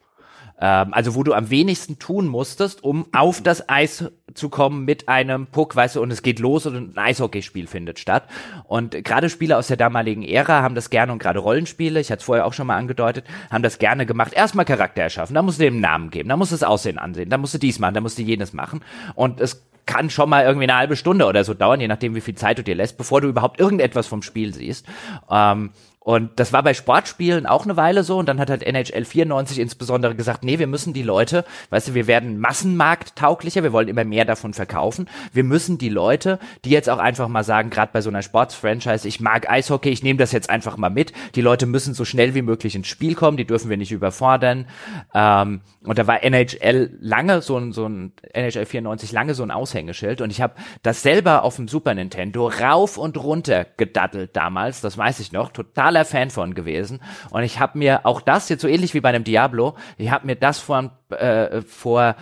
Ähm, 0.60 0.94
also 0.94 1.16
wo 1.16 1.24
du 1.24 1.34
am 1.34 1.50
wenigsten 1.50 2.00
tun 2.00 2.28
musstest, 2.28 2.84
um 2.84 3.06
auf 3.12 3.42
das 3.42 3.68
Eis 3.68 4.06
zu 4.34 4.50
kommen 4.50 4.86
mit 4.86 5.08
einem 5.10 5.48
Puck, 5.48 5.76
weißt 5.76 5.96
du, 5.96 6.02
und 6.02 6.12
es 6.12 6.22
geht 6.22 6.40
los 6.40 6.66
und 6.66 6.76
ein 6.76 6.98
Eishockeyspiel 6.98 7.68
findet 7.68 8.00
statt. 8.00 8.24
Und 8.66 9.04
gerade 9.04 9.30
Spieler 9.30 9.58
aus 9.58 9.68
der 9.68 9.78
damaligen 9.78 10.24
Ära 10.24 10.62
haben 10.62 10.76
das 10.76 10.90
gerne 10.90 11.12
und 11.12 11.20
gerade 11.20 11.40
Rollenspiele, 11.40 12.00
ich 12.00 12.12
hatte 12.12 12.20
es 12.20 12.26
vorher 12.26 12.46
auch 12.46 12.54
schon 12.54 12.68
mal 12.68 12.78
angedeutet, 12.78 13.26
haben 13.52 13.64
das 13.64 13.80
gerne 13.80 14.06
gemacht. 14.06 14.34
Erstmal 14.34 14.66
Charakter 14.66 15.02
erschaffen, 15.02 15.34
da 15.34 15.42
musst 15.42 15.60
du 15.60 15.64
dem 15.64 15.80
Namen 15.80 16.10
geben, 16.10 16.30
da 16.30 16.38
musst 16.38 16.52
du 16.52 16.56
das 16.56 16.64
Aussehen 16.64 16.98
ansehen, 16.98 17.30
da 17.30 17.38
musst 17.38 17.54
du 17.54 17.58
dies 17.58 17.80
machen, 17.80 17.94
da 17.94 18.02
musst 18.02 18.18
du 18.18 18.22
jenes 18.22 18.54
machen. 18.54 18.82
Und 19.16 19.40
es 19.40 19.66
kann 19.86 20.10
schon 20.10 20.30
mal 20.30 20.44
irgendwie 20.44 20.66
eine 20.66 20.78
halbe 20.78 20.96
Stunde 20.96 21.26
oder 21.26 21.44
so 21.44 21.54
dauern, 21.54 21.80
je 21.80 21.88
nachdem, 21.88 22.16
wie 22.16 22.22
viel 22.22 22.36
Zeit 22.36 22.58
du 22.58 22.64
dir 22.64 22.76
lässt, 22.76 22.98
bevor 22.98 23.22
du 23.22 23.28
überhaupt 23.28 23.60
irgendetwas 23.60 24.08
vom 24.08 24.22
Spiel 24.22 24.54
siehst. 24.54 24.86
Ähm, 25.30 25.72
und 26.06 26.34
das 26.36 26.54
war 26.54 26.62
bei 26.62 26.76
Sportspielen 26.76 27.48
auch 27.48 27.64
eine 27.64 27.78
Weile 27.78 28.04
so. 28.04 28.20
Und 28.20 28.30
dann 28.30 28.40
hat 28.40 28.52
halt 28.52 28.62
NHL 28.62 29.06
94 29.06 29.58
insbesondere 29.58 30.14
gesagt, 30.14 30.44
nee, 30.44 30.60
wir 30.60 30.68
müssen 30.68 30.94
die 30.94 31.02
Leute, 31.02 31.46
weißt 31.72 31.88
du, 31.88 31.94
wir 31.96 32.06
werden 32.06 32.40
massenmarkttauglicher, 32.40 33.64
wir 33.64 33.74
wollen 33.74 33.88
immer 33.88 34.04
mehr 34.04 34.24
davon 34.24 34.54
verkaufen. 34.54 35.10
Wir 35.34 35.44
müssen 35.44 35.80
die 35.80 35.90
Leute, 35.90 36.38
die 36.64 36.70
jetzt 36.70 36.92
auch 36.92 37.00
einfach 37.00 37.28
mal 37.28 37.44
sagen, 37.44 37.72
gerade 37.72 37.92
bei 37.92 38.02
so 38.02 38.12
einer 38.12 38.22
Sportsfranchise, 38.22 39.08
ich 39.08 39.20
mag 39.20 39.50
Eishockey, 39.50 39.90
ich 39.90 40.04
nehme 40.04 40.20
das 40.20 40.32
jetzt 40.32 40.52
einfach 40.52 40.78
mal 40.78 40.92
mit. 40.92 41.12
Die 41.34 41.42
Leute 41.42 41.66
müssen 41.66 41.96
so 41.96 42.06
schnell 42.06 42.36
wie 42.36 42.44
möglich 42.44 42.76
ins 42.76 42.88
Spiel 42.88 43.16
kommen, 43.16 43.36
die 43.36 43.48
dürfen 43.48 43.72
wir 43.72 43.78
nicht 43.78 43.92
überfordern. 43.92 44.68
Ähm, 45.16 45.62
und 45.82 45.98
da 45.98 46.06
war 46.06 46.24
NHL 46.24 46.92
lange 47.02 47.42
so 47.42 47.58
ein, 47.58 47.72
so 47.72 47.88
ein 47.88 48.14
NHL 48.32 48.68
94 48.68 49.12
lange 49.12 49.34
so 49.34 49.42
ein 49.42 49.50
Aushängeschild. 49.50 50.22
Und 50.22 50.30
ich 50.30 50.40
habe 50.40 50.54
das 50.84 51.02
selber 51.02 51.42
auf 51.42 51.56
dem 51.56 51.68
Super 51.68 51.96
Nintendo 51.96 52.48
rauf 52.48 53.00
und 53.00 53.18
runter 53.18 53.66
gedattelt 53.78 54.36
damals, 54.36 54.82
das 54.82 55.00
weiß 55.00 55.20
ich 55.20 55.32
noch, 55.32 55.50
total 55.50 55.95
totaler 55.96 56.06
Fan 56.06 56.30
von 56.30 56.54
gewesen. 56.54 57.00
Und 57.32 57.44
ich 57.44 57.60
habe 57.60 57.78
mir 57.78 58.06
auch 58.06 58.22
das 58.22 58.50
jetzt 58.50 58.62
so 58.62 58.68
ähnlich 58.68 58.94
wie 58.94 59.02
bei 59.02 59.10
einem 59.10 59.24
Diablo, 59.24 59.76
ich 59.98 60.12
habe 60.12 60.26
mir 60.26 60.36
das 60.36 60.60
vor, 60.60 60.92
äh, 61.10 61.62
vor 61.62 62.16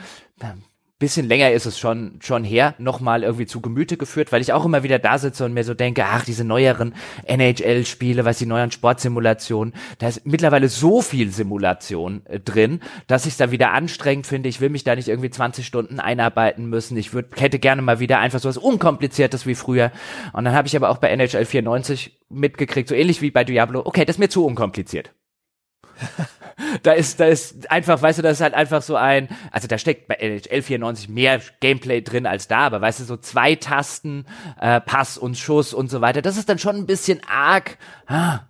bisschen 1.00 1.28
länger 1.28 1.52
ist 1.52 1.66
es 1.66 1.80
schon, 1.80 2.20
schon 2.22 2.44
her, 2.44 2.76
nochmal 2.78 3.24
irgendwie 3.24 3.46
zu 3.46 3.60
Gemüte 3.60 3.98
geführt, 3.98 4.32
weil 4.32 4.42
ich 4.42 4.54
auch 4.54 4.64
immer 4.64 4.84
wieder 4.84 5.00
da 5.00 5.18
sitze 5.18 5.44
und 5.44 5.54
mir 5.54 5.64
so 5.64 5.74
denke, 5.74 6.06
ach, 6.06 6.24
diese 6.24 6.46
neueren 6.46 6.96
NHL-Spiele, 7.26 8.24
was 8.26 8.38
die 8.38 8.46
neuen 8.46 8.72
Sportsimulationen, 8.72 9.74
da 9.98 10.08
ist 10.08 10.26
mittlerweile 10.26 10.70
so 10.70 11.02
viel 11.02 11.32
Simulation 11.32 12.26
äh, 12.28 12.40
drin, 12.40 12.80
dass 13.08 13.26
ich 13.26 13.34
es 13.34 13.38
da 13.38 13.52
wieder 13.52 13.74
anstrengend 13.74 14.28
finde. 14.28 14.50
Ich 14.50 14.62
will 14.62 14.70
mich 14.70 14.84
da 14.84 14.96
nicht 14.96 15.10
irgendwie 15.10 15.30
20 15.30 15.66
Stunden 15.66 16.00
einarbeiten 16.00 16.68
müssen. 16.68 16.96
Ich 16.96 17.14
würd, 17.14 17.40
hätte 17.40 17.60
gerne 17.60 17.82
mal 17.82 18.00
wieder 18.00 18.20
einfach 18.20 18.40
so 18.40 18.48
was 18.48 18.58
Unkompliziertes 18.58 19.46
wie 19.46 19.56
früher. 19.56 19.92
Und 20.32 20.46
dann 20.46 20.54
habe 20.54 20.68
ich 20.68 20.76
aber 20.76 20.90
auch 20.90 20.98
bei 20.98 21.10
NHL 21.10 21.46
94 21.46 22.18
mitgekriegt, 22.30 22.88
so 22.88 22.96
ähnlich 22.96 23.22
wie 23.22 23.32
bei 23.32 23.44
Diablo, 23.44 23.82
okay, 23.86 24.06
das 24.06 24.16
ist 24.16 24.20
mir 24.20 24.30
zu 24.30 24.46
unkompliziert 24.46 25.14
da 26.84 26.94
ist, 26.94 27.20
da 27.20 27.26
ist 27.26 27.70
einfach, 27.70 28.02
weißt 28.02 28.20
du, 28.20 28.24
das 28.24 28.34
ist 28.34 28.42
halt 28.42 28.54
einfach 28.54 28.82
so 28.82 28.96
ein, 28.96 29.30
also 29.52 29.68
da 29.68 29.78
steckt 29.78 30.08
bei 30.08 30.16
NHL 30.16 30.62
94 30.62 31.10
mehr 31.10 31.42
Gameplay 31.60 32.02
drin 32.02 32.26
als 32.26 32.48
da, 32.48 32.60
aber 32.60 32.82
weißt 32.82 33.02
du, 33.02 33.04
so 33.04 33.18
zwei 33.18 33.56
Tasten, 33.56 34.26
äh, 34.60 34.82
Pass 34.82 35.18
und 35.18 35.38
Schuss 35.38 35.74
und 35.74 35.90
so 35.90 36.02
weiter, 36.02 36.22
das 36.22 36.38
ist 36.38 36.50
dann 36.50 36.60
schon 36.60 36.76
ein 36.76 36.86
bisschen 36.86 37.22
arg. 37.28 37.78
Ah. 38.08 38.42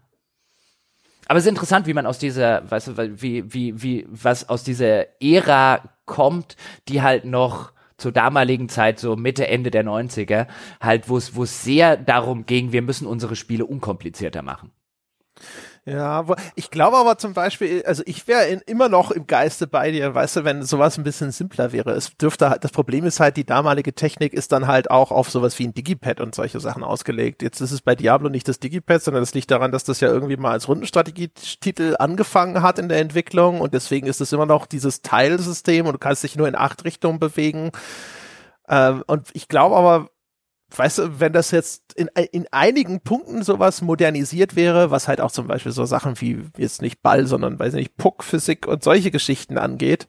Aber 1.27 1.39
es 1.39 1.45
ist 1.45 1.49
interessant, 1.49 1.87
wie 1.87 1.93
man 1.93 2.05
aus 2.05 2.19
dieser, 2.19 2.69
weißt 2.69 2.87
du, 2.87 3.21
wie, 3.21 3.53
wie, 3.53 3.81
wie, 3.81 4.05
was 4.09 4.49
aus 4.49 4.63
dieser 4.63 5.21
Ära 5.21 5.89
kommt, 6.05 6.55
die 6.89 7.01
halt 7.01 7.25
noch 7.25 7.71
zur 7.97 8.11
damaligen 8.11 8.69
Zeit, 8.69 8.99
so 8.99 9.15
Mitte, 9.15 9.47
Ende 9.47 9.71
der 9.71 9.85
90er, 9.85 10.47
halt, 10.81 11.07
wo 11.09 11.17
es, 11.17 11.35
wo 11.35 11.43
es 11.43 11.63
sehr 11.63 11.95
darum 11.95 12.45
ging, 12.45 12.71
wir 12.71 12.81
müssen 12.81 13.07
unsere 13.07 13.35
Spiele 13.35 13.65
unkomplizierter 13.65 14.41
machen. 14.41 14.71
Ja, 15.85 16.25
ich 16.55 16.71
glaube 16.71 16.95
aber 16.95 17.17
zum 17.17 17.33
Beispiel, 17.33 17.83
also 17.85 18.03
ich 18.05 18.25
wäre 18.25 18.45
immer 18.67 18.87
noch 18.87 19.11
im 19.11 19.27
Geiste 19.27 19.67
bei 19.67 19.91
dir, 19.91 20.15
weißt 20.15 20.37
du, 20.37 20.43
wenn 20.45 20.63
sowas 20.63 20.97
ein 20.97 21.03
bisschen 21.03 21.31
simpler 21.31 21.73
wäre. 21.73 21.91
Es 21.91 22.15
dürfte 22.15 22.49
halt, 22.49 22.63
das 22.63 22.71
Problem 22.71 23.03
ist 23.03 23.19
halt, 23.19 23.35
die 23.35 23.45
damalige 23.45 23.93
Technik 23.93 24.31
ist 24.31 24.53
dann 24.53 24.67
halt 24.67 24.89
auch 24.89 25.11
auf 25.11 25.29
sowas 25.29 25.59
wie 25.59 25.67
ein 25.67 25.73
Digipad 25.73 26.21
und 26.21 26.35
solche 26.35 26.61
Sachen 26.61 26.85
ausgelegt. 26.85 27.41
Jetzt 27.41 27.59
ist 27.59 27.71
es 27.71 27.81
bei 27.81 27.95
Diablo 27.95 28.29
nicht 28.29 28.47
das 28.47 28.59
Digipad, 28.59 29.03
sondern 29.03 29.23
das 29.23 29.33
liegt 29.33 29.51
daran, 29.51 29.73
dass 29.73 29.83
das 29.83 29.99
ja 29.99 30.07
irgendwie 30.07 30.37
mal 30.37 30.51
als 30.51 30.69
Rundenstrategietitel 30.69 31.97
angefangen 31.99 32.61
hat 32.61 32.79
in 32.79 32.87
der 32.87 32.99
Entwicklung 32.99 33.59
und 33.59 33.73
deswegen 33.73 34.07
ist 34.07 34.21
es 34.21 34.31
immer 34.31 34.45
noch 34.45 34.67
dieses 34.67 35.01
Teilsystem 35.01 35.85
und 35.85 35.93
du 35.93 35.99
kannst 35.99 36.23
dich 36.23 36.37
nur 36.37 36.47
in 36.47 36.55
acht 36.55 36.85
Richtungen 36.85 37.19
bewegen. 37.19 37.71
Ähm, 38.69 39.03
und 39.07 39.27
ich 39.33 39.49
glaube 39.49 39.75
aber, 39.75 40.09
weißt 40.77 40.97
du, 40.99 41.19
wenn 41.19 41.33
das 41.33 41.51
jetzt 41.51 41.93
in, 41.93 42.09
in 42.31 42.47
einigen 42.51 43.01
Punkten 43.01 43.43
sowas 43.43 43.81
modernisiert 43.81 44.55
wäre, 44.55 44.91
was 44.91 45.07
halt 45.07 45.21
auch 45.21 45.31
zum 45.31 45.47
Beispiel 45.47 45.71
so 45.71 45.85
Sachen 45.85 46.19
wie 46.21 46.43
jetzt 46.57 46.81
nicht 46.81 47.01
Ball, 47.01 47.27
sondern 47.27 47.59
weiß 47.59 47.73
nicht, 47.73 47.97
Puck-Physik 47.97 48.67
und 48.67 48.83
solche 48.83 49.11
Geschichten 49.11 49.57
angeht, 49.57 50.07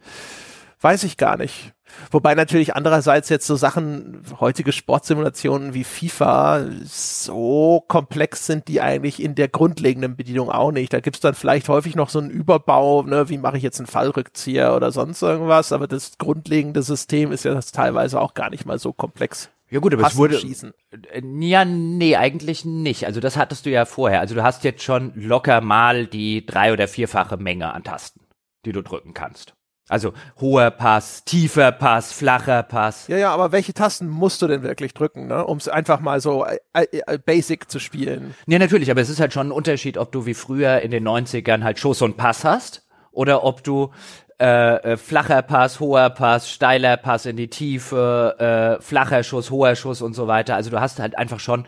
weiß 0.80 1.04
ich 1.04 1.16
gar 1.16 1.36
nicht. 1.36 1.72
Wobei 2.10 2.34
natürlich 2.34 2.74
andererseits 2.74 3.28
jetzt 3.28 3.46
so 3.46 3.56
Sachen, 3.56 4.22
heutige 4.40 4.72
Sportsimulationen 4.72 5.74
wie 5.74 5.84
FIFA 5.84 6.66
so 6.84 7.84
komplex 7.88 8.46
sind, 8.46 8.68
die 8.68 8.80
eigentlich 8.80 9.22
in 9.22 9.34
der 9.34 9.48
grundlegenden 9.48 10.16
Bedienung 10.16 10.50
auch 10.50 10.72
nicht. 10.72 10.92
Da 10.92 11.00
gibt's 11.00 11.20
dann 11.20 11.34
vielleicht 11.34 11.68
häufig 11.68 11.94
noch 11.94 12.08
so 12.08 12.18
einen 12.18 12.30
Überbau, 12.30 13.02
ne, 13.02 13.28
wie 13.28 13.38
mache 13.38 13.56
ich 13.56 13.62
jetzt 13.62 13.78
einen 13.80 13.86
Fallrückzieher 13.86 14.74
oder 14.74 14.92
sonst 14.92 15.22
irgendwas, 15.22 15.72
aber 15.72 15.86
das 15.86 16.18
grundlegende 16.18 16.82
System 16.82 17.32
ist 17.32 17.44
ja 17.44 17.54
das 17.54 17.72
teilweise 17.72 18.20
auch 18.20 18.34
gar 18.34 18.50
nicht 18.50 18.66
mal 18.66 18.78
so 18.78 18.92
komplex. 18.92 19.50
Ja 19.70 19.80
gut, 19.80 19.94
aber 19.94 20.06
es 20.06 20.16
wurde 20.16 20.38
schießen. 20.38 20.72
Äh, 20.90 21.22
ja, 21.40 21.64
nee, 21.64 22.16
eigentlich 22.16 22.64
nicht. 22.64 23.06
Also 23.06 23.20
das 23.20 23.36
hattest 23.36 23.66
du 23.66 23.70
ja 23.70 23.84
vorher. 23.84 24.20
Also 24.20 24.34
du 24.34 24.42
hast 24.42 24.64
jetzt 24.64 24.82
schon 24.82 25.12
locker 25.14 25.60
mal 25.60 26.06
die 26.06 26.44
drei- 26.46 26.72
oder 26.72 26.86
vierfache 26.88 27.36
Menge 27.36 27.72
an 27.72 27.82
Tasten, 27.84 28.20
die 28.66 28.72
du 28.72 28.82
drücken 28.82 29.14
kannst. 29.14 29.54
Also 29.88 30.14
hoher 30.40 30.70
Pass, 30.70 31.24
tiefer 31.24 31.70
Pass, 31.70 32.12
flacher 32.12 32.62
Pass. 32.62 33.06
Ja, 33.08 33.18
ja, 33.18 33.32
aber 33.32 33.52
welche 33.52 33.74
Tasten 33.74 34.08
musst 34.08 34.40
du 34.40 34.46
denn 34.46 34.62
wirklich 34.62 34.94
drücken, 34.94 35.26
ne? 35.26 35.44
um 35.44 35.58
es 35.58 35.68
einfach 35.68 36.00
mal 36.00 36.20
so 36.20 36.46
äh, 36.46 36.56
äh, 36.72 37.18
basic 37.18 37.70
zu 37.70 37.78
spielen? 37.78 38.34
Ja, 38.46 38.58
natürlich, 38.58 38.90
aber 38.90 39.02
es 39.02 39.10
ist 39.10 39.20
halt 39.20 39.34
schon 39.34 39.48
ein 39.48 39.52
Unterschied, 39.52 39.98
ob 39.98 40.10
du 40.10 40.24
wie 40.24 40.34
früher 40.34 40.80
in 40.80 40.90
den 40.90 41.06
90ern 41.06 41.64
halt 41.64 41.78
Schuss 41.78 42.00
und 42.00 42.16
Pass 42.16 42.44
hast 42.44 42.86
oder 43.12 43.44
ob 43.44 43.62
du 43.62 43.90
äh, 44.40 44.76
äh, 44.92 44.96
flacher 44.96 45.42
Pass, 45.42 45.80
hoher 45.80 46.10
Pass, 46.10 46.50
steiler 46.50 46.96
Pass 46.96 47.26
in 47.26 47.36
die 47.36 47.48
Tiefe, 47.48 48.78
äh, 48.78 48.82
flacher 48.82 49.22
Schuss, 49.22 49.50
hoher 49.50 49.76
Schuss 49.76 50.02
und 50.02 50.14
so 50.14 50.26
weiter. 50.26 50.56
Also 50.56 50.70
du 50.70 50.80
hast 50.80 50.98
halt 50.98 51.16
einfach 51.16 51.40
schon 51.40 51.66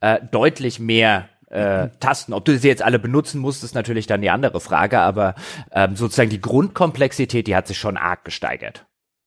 äh, 0.00 0.18
deutlich 0.30 0.80
mehr 0.80 1.28
äh. 1.50 1.88
Tasten. 2.00 2.32
Ob 2.32 2.44
du 2.44 2.58
sie 2.58 2.68
jetzt 2.68 2.82
alle 2.82 2.98
benutzen 2.98 3.40
musst, 3.40 3.64
ist 3.64 3.74
natürlich 3.74 4.06
dann 4.06 4.20
die 4.20 4.30
andere 4.30 4.60
Frage, 4.60 4.98
aber 4.98 5.34
ähm, 5.72 5.96
sozusagen 5.96 6.30
die 6.30 6.40
Grundkomplexität, 6.40 7.46
die 7.46 7.56
hat 7.56 7.66
sich 7.66 7.78
schon 7.78 7.96
arg 7.96 8.24
gesteigert. 8.24 8.84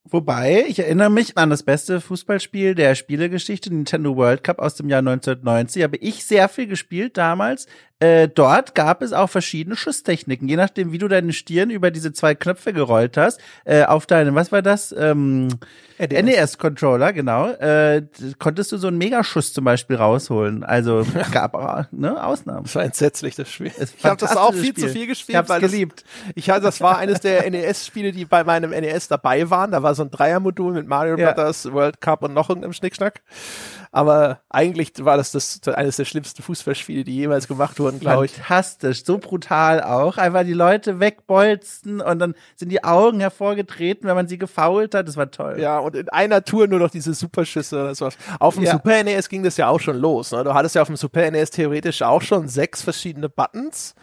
Wobei, 0.10 0.65
ich 0.68 0.80
erinnere 0.80 1.11
mich 1.11 1.38
an 1.38 1.52
das 1.52 1.61
beste 1.61 2.02
Fußballspiel 2.02 2.73
der 2.73 2.95
Spielegeschichte, 2.95 3.72
Nintendo 3.72 4.15
World 4.15 4.44
Cup 4.44 4.60
aus 4.60 4.76
dem 4.76 4.90
Jahr 4.90 4.99
1990. 4.99 5.84
Habe 5.84 5.98
ich 5.98 6.26
sehr 6.26 6.49
viel 6.49 6.65
gespielt 6.65 7.18
damals. 7.18 7.68
Äh, 8.02 8.30
dort 8.30 8.73
gab 8.73 9.03
es 9.03 9.14
auch 9.14 9.30
verschiedene 9.30 9.76
Schusstechniken, 9.76 10.48
je 10.48 10.56
nachdem, 10.56 10.91
wie 10.91 10.98
du 10.98 11.07
deine 11.07 11.34
Stirn 11.34 11.69
über 11.69 11.91
diese 11.91 12.11
zwei 12.14 12.34
Knöpfe 12.34 12.73
gerollt 12.73 13.15
hast. 13.15 13.40
Äh, 13.64 13.84
auf 13.84 14.07
deinem, 14.07 14.34
was 14.34 14.52
war 14.52 14.64
das? 14.64 14.91
Ähm, 14.98 15.49
NES-Controller, 15.99 17.14
genau. 17.14 17.52
Äh, 17.52 18.07
konntest 18.40 18.72
du 18.72 18.78
so 18.78 18.88
einen 18.88 18.98
Megaschuss 18.98 19.53
zum 19.53 19.65
Beispiel 19.65 19.98
rausholen. 19.98 20.64
Also 20.64 21.06
gab 21.32 21.53
auch 21.53 21.84
ne, 21.91 22.23
Ausnahmen. 22.26 22.64
Das 22.64 22.73
war 22.73 22.84
entsetzlich, 22.84 23.36
das 23.36 23.52
Spiel. 23.52 23.72
Das 23.78 23.94
ich 23.95 24.03
habe 24.03 24.18
das 24.18 24.36
auch 24.36 24.52
viel 24.52 24.69
Spiel. 24.69 24.84
zu 24.84 24.90
viel 24.90 25.06
gespielt, 25.06 25.30
ich 25.30 25.38
hab's 25.38 25.49
weil 25.49 25.61
geliebt. 25.61 26.03
Das, 26.03 26.32
ich, 26.34 26.45
das 26.48 26.82
war 26.82 26.98
eines 26.98 27.19
der 27.19 27.48
NES-Spiele, 27.52 28.14
die 28.14 28.26
bei 28.26 28.44
meinem 28.44 28.72
NES 28.72 29.10
dabei 29.10 29.48
waren. 29.52 29.69
Da 29.69 29.84
war 29.84 29.90
mal 29.91 29.95
so 29.95 30.03
ein 30.03 30.11
Dreiermodul 30.11 30.73
mit 30.73 30.88
Mario 30.88 31.18
ja. 31.18 31.31
Brothers, 31.31 31.72
World 31.72 32.01
Cup 32.01 32.23
und 32.23 32.34
noch 32.34 32.49
irgendeinem 32.49 32.73
Schnickschnack. 32.73 33.22
Aber 33.91 34.39
eigentlich 34.49 34.93
war 34.99 35.18
das, 35.18 35.31
das 35.31 35.61
eines 35.68 35.97
der 35.97 36.05
schlimmsten 36.05 36.41
Fußballspiele, 36.41 37.03
die 37.03 37.15
jemals 37.15 37.47
gemacht 37.47 37.77
wurden, 37.80 37.99
glaube 37.99 38.26
ich. 38.26 38.31
Fantastisch, 38.31 39.03
so 39.03 39.18
brutal 39.18 39.84
auch. 39.84 40.18
Einfach 40.18 40.43
die 40.43 40.53
Leute 40.53 41.01
wegbolzen 41.01 41.99
und 41.99 42.19
dann 42.19 42.35
sind 42.55 42.69
die 42.69 42.84
Augen 42.85 43.19
hervorgetreten, 43.19 44.07
wenn 44.07 44.15
man 44.15 44.27
sie 44.27 44.38
gefault 44.38 44.95
hat. 44.95 45.07
Das 45.07 45.18
war 45.18 45.30
toll. 45.30 45.57
Ja, 45.59 45.80
und 45.80 45.95
in 45.95 46.07
einer 46.09 46.43
Tour 46.43 46.68
nur 46.68 46.80
noch 46.80 46.89
diese 46.89 47.13
Superschüsse. 47.13 47.84
Das 47.88 47.99
war, 47.99 48.11
auf 48.39 48.55
dem 48.55 48.63
ja. 48.63 48.72
Super 48.72 49.03
NES 49.03 49.27
ging 49.27 49.43
das 49.43 49.57
ja 49.57 49.68
auch 49.68 49.80
schon 49.80 49.97
los. 49.97 50.31
Ne? 50.31 50.43
Du 50.45 50.53
hattest 50.53 50.76
ja 50.76 50.81
auf 50.81 50.88
dem 50.88 50.95
Super 50.95 51.30
NES 51.30 51.51
theoretisch 51.51 52.01
auch 52.01 52.22
schon 52.22 52.47
sechs 52.47 52.81
verschiedene 52.81 53.27
Buttons. 53.27 53.93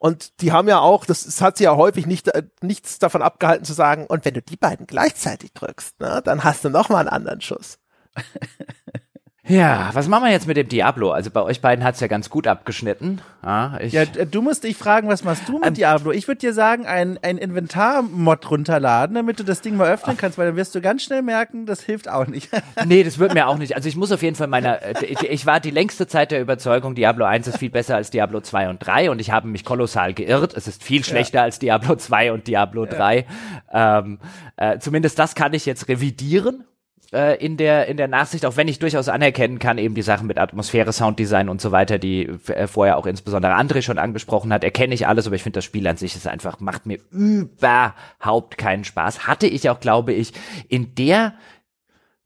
Und 0.00 0.40
die 0.40 0.50
haben 0.50 0.66
ja 0.66 0.80
auch, 0.80 1.04
das, 1.04 1.24
das 1.24 1.42
hat 1.42 1.58
sie 1.58 1.64
ja 1.64 1.76
häufig 1.76 2.06
nicht, 2.06 2.28
äh, 2.28 2.44
nichts 2.62 2.98
davon 2.98 3.20
abgehalten 3.20 3.66
zu 3.66 3.74
sagen, 3.74 4.06
und 4.06 4.24
wenn 4.24 4.32
du 4.32 4.40
die 4.40 4.56
beiden 4.56 4.86
gleichzeitig 4.86 5.52
drückst, 5.52 6.00
ne, 6.00 6.22
dann 6.24 6.42
hast 6.42 6.64
du 6.64 6.70
noch 6.70 6.88
mal 6.88 7.00
einen 7.00 7.10
anderen 7.10 7.42
Schuss. 7.42 7.78
Ja, 9.48 9.90
was 9.94 10.06
machen 10.06 10.24
wir 10.24 10.30
jetzt 10.30 10.46
mit 10.46 10.58
dem 10.58 10.68
Diablo? 10.68 11.12
Also 11.12 11.30
bei 11.30 11.42
euch 11.42 11.62
beiden 11.62 11.82
hat's 11.82 12.00
ja 12.00 12.08
ganz 12.08 12.28
gut 12.28 12.46
abgeschnitten. 12.46 13.22
Ja, 13.42 13.78
ich, 13.80 13.94
ja 13.94 14.04
du 14.04 14.42
musst 14.42 14.64
dich 14.64 14.76
fragen, 14.76 15.08
was 15.08 15.24
machst 15.24 15.48
du 15.48 15.54
mit 15.54 15.66
ähm, 15.66 15.74
Diablo? 15.74 16.12
Ich 16.12 16.28
würde 16.28 16.40
dir 16.40 16.52
sagen, 16.52 16.84
ein, 16.84 17.18
ein 17.22 17.38
Inventar-Mod 17.38 18.50
runterladen, 18.50 19.14
damit 19.14 19.40
du 19.40 19.42
das 19.42 19.62
Ding 19.62 19.76
mal 19.76 19.90
öffnen 19.90 20.18
kannst, 20.18 20.36
weil 20.36 20.46
dann 20.46 20.56
wirst 20.56 20.74
du 20.74 20.82
ganz 20.82 21.02
schnell 21.02 21.22
merken, 21.22 21.64
das 21.64 21.80
hilft 21.80 22.10
auch 22.10 22.26
nicht. 22.26 22.50
nee, 22.84 23.02
das 23.02 23.18
wird 23.18 23.32
mir 23.32 23.48
auch 23.48 23.56
nicht. 23.56 23.74
Also 23.76 23.88
ich 23.88 23.96
muss 23.96 24.12
auf 24.12 24.22
jeden 24.22 24.36
Fall 24.36 24.46
meiner, 24.46 24.82
äh, 24.82 25.06
ich, 25.06 25.22
ich 25.22 25.46
war 25.46 25.58
die 25.58 25.70
längste 25.70 26.06
Zeit 26.06 26.32
der 26.32 26.42
Überzeugung, 26.42 26.94
Diablo 26.94 27.24
1 27.24 27.46
ist 27.46 27.58
viel 27.58 27.70
besser 27.70 27.96
als 27.96 28.10
Diablo 28.10 28.42
2 28.42 28.68
und 28.68 28.78
3 28.78 29.10
und 29.10 29.20
ich 29.20 29.30
habe 29.30 29.48
mich 29.48 29.64
kolossal 29.64 30.12
geirrt. 30.12 30.54
Es 30.54 30.68
ist 30.68 30.84
viel 30.84 31.02
schlechter 31.02 31.38
ja. 31.38 31.44
als 31.44 31.58
Diablo 31.58 31.96
2 31.96 32.32
und 32.32 32.46
Diablo 32.46 32.84
3. 32.84 33.26
Ja. 33.72 33.98
Ähm, 34.00 34.18
äh, 34.56 34.78
zumindest 34.78 35.18
das 35.18 35.34
kann 35.34 35.54
ich 35.54 35.64
jetzt 35.64 35.88
revidieren 35.88 36.64
äh, 37.12 37.36
in 37.44 37.56
der 37.56 37.86
in 37.86 37.96
der 37.96 38.08
Nachsicht, 38.08 38.46
auch 38.46 38.56
wenn 38.56 38.68
ich 38.68 38.78
durchaus 38.78 39.08
anerkennen 39.08 39.58
kann, 39.58 39.78
eben 39.78 39.94
die 39.94 40.02
Sachen 40.02 40.26
mit 40.26 40.38
Atmosphäre, 40.38 40.92
Sounddesign 40.92 41.48
und 41.48 41.60
so 41.60 41.72
weiter, 41.72 41.98
die 41.98 42.26
äh, 42.48 42.66
vorher 42.66 42.96
auch 42.96 43.06
insbesondere 43.06 43.54
André 43.54 43.82
schon 43.82 43.98
angesprochen 43.98 44.52
hat, 44.52 44.64
erkenne 44.64 44.94
ich 44.94 45.06
alles, 45.06 45.26
aber 45.26 45.36
ich 45.36 45.42
finde 45.42 45.58
das 45.58 45.64
Spiel 45.64 45.86
an 45.86 45.96
sich 45.96 46.14
ist 46.16 46.26
einfach 46.26 46.60
macht 46.60 46.86
mir 46.86 46.98
überhaupt 47.10 48.58
keinen 48.58 48.84
Spaß. 48.84 49.26
Hatte 49.26 49.46
ich 49.46 49.68
auch, 49.70 49.80
glaube 49.80 50.12
ich, 50.12 50.32
in 50.68 50.94
der 50.94 51.34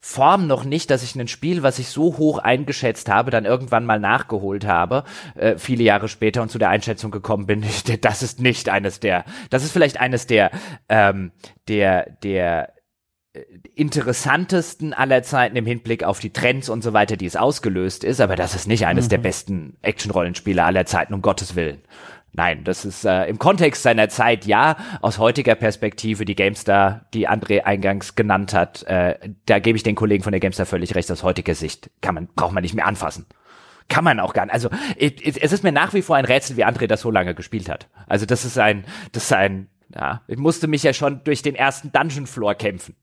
Form 0.07 0.47
noch 0.47 0.65
nicht, 0.65 0.91
dass 0.91 1.03
ich 1.03 1.15
ein 1.15 1.29
Spiel, 1.29 1.63
was 1.63 1.79
ich 1.79 1.89
so 1.89 2.19
hoch 2.19 2.37
eingeschätzt 2.37 3.09
habe, 3.09 3.31
dann 3.31 3.47
irgendwann 3.47 3.87
mal 3.87 3.99
nachgeholt 3.99 4.67
habe, 4.67 5.05
äh, 5.35 5.57
viele 5.57 5.83
Jahre 5.83 6.09
später 6.09 6.43
und 6.43 6.51
zu 6.51 6.59
der 6.59 6.69
Einschätzung 6.69 7.11
gekommen 7.11 7.47
bin, 7.47 7.65
das 8.03 8.23
ist 8.23 8.39
nicht 8.39 8.69
eines 8.69 9.01
der, 9.01 9.25
das 9.49 9.65
ist 9.65 9.73
vielleicht 9.73 9.99
eines 9.99 10.27
der, 10.27 10.51
ähm, 10.91 11.33
der, 11.69 12.11
der 12.23 12.75
interessantesten 13.75 14.93
aller 14.93 15.23
Zeiten 15.23 15.57
im 15.57 15.67
Hinblick 15.67 16.05
auf 16.05 16.21
die 16.21 16.33
Trends 16.33 16.69
und 16.69 16.83
so 16.83 16.93
weiter, 16.93 17.17
die 17.17 17.27
es 17.27 17.37
ausgelöst 17.37 18.05
ist, 18.05 18.21
aber 18.21 18.37
das 18.37 18.55
ist 18.55 18.69
nicht 18.69 18.87
eines 18.87 19.07
mhm. 19.07 19.11
der 19.11 19.19
besten 19.19 19.77
Action-Rollenspiele 19.83 20.63
aller 20.63 20.87
Zeiten, 20.87 21.15
um 21.15 21.23
Gottes 21.23 21.57
Willen. 21.57 21.83
Nein, 22.37 22.65
das 22.65 22.85
ist 22.85 23.05
äh, 23.05 23.27
im 23.27 23.39
Kontext 23.39 23.83
seiner 23.83 24.09
Zeit 24.09 24.45
ja, 24.45 24.77
aus 25.01 25.19
heutiger 25.19 25.55
Perspektive, 25.55 26.25
die 26.25 26.35
GameStar, 26.35 27.07
die 27.15 27.29
André 27.29 27.63
eingangs 27.63 28.17
genannt 28.17 28.53
hat, 28.53 28.83
äh, 28.85 29.17
da 29.47 29.61
gebe 29.61 29.77
ich 29.77 29.85
den 29.85 29.95
Kollegen 29.95 30.25
von 30.25 30.33
der 30.33 30.41
GameStar 30.41 30.67
völlig 30.67 30.95
recht, 30.97 31.11
aus 31.13 31.23
heutiger 31.23 31.55
Sicht 31.55 31.91
kann 32.01 32.17
man, 32.17 32.29
braucht 32.35 32.53
man 32.53 32.63
nicht 32.63 32.75
mehr 32.75 32.87
anfassen. 32.87 33.27
Kann 33.89 34.03
man 34.03 34.19
auch 34.19 34.33
gar 34.33 34.47
nicht. 34.47 34.55
Also 34.55 34.71
es 34.97 35.53
ist 35.53 35.63
mir 35.63 35.71
nach 35.71 35.93
wie 35.93 36.03
vor 36.03 36.17
ein 36.17 36.25
Rätsel, 36.25 36.57
wie 36.57 36.65
André 36.65 36.87
das 36.87 37.03
so 37.03 37.11
lange 37.11 37.35
gespielt 37.35 37.69
hat. 37.69 37.89
Also 38.07 38.27
das 38.27 38.45
ist 38.45 38.59
ein, 38.59 38.85
das 39.13 39.25
ist 39.25 39.33
ein, 39.33 39.69
ja, 39.95 40.23
ich 40.27 40.39
musste 40.39 40.67
mich 40.67 40.83
ja 40.83 40.93
schon 40.93 41.23
durch 41.25 41.43
den 41.43 41.55
ersten 41.55 41.93
Dungeon 41.93 42.27
Floor 42.27 42.55
kämpfen. 42.55 42.97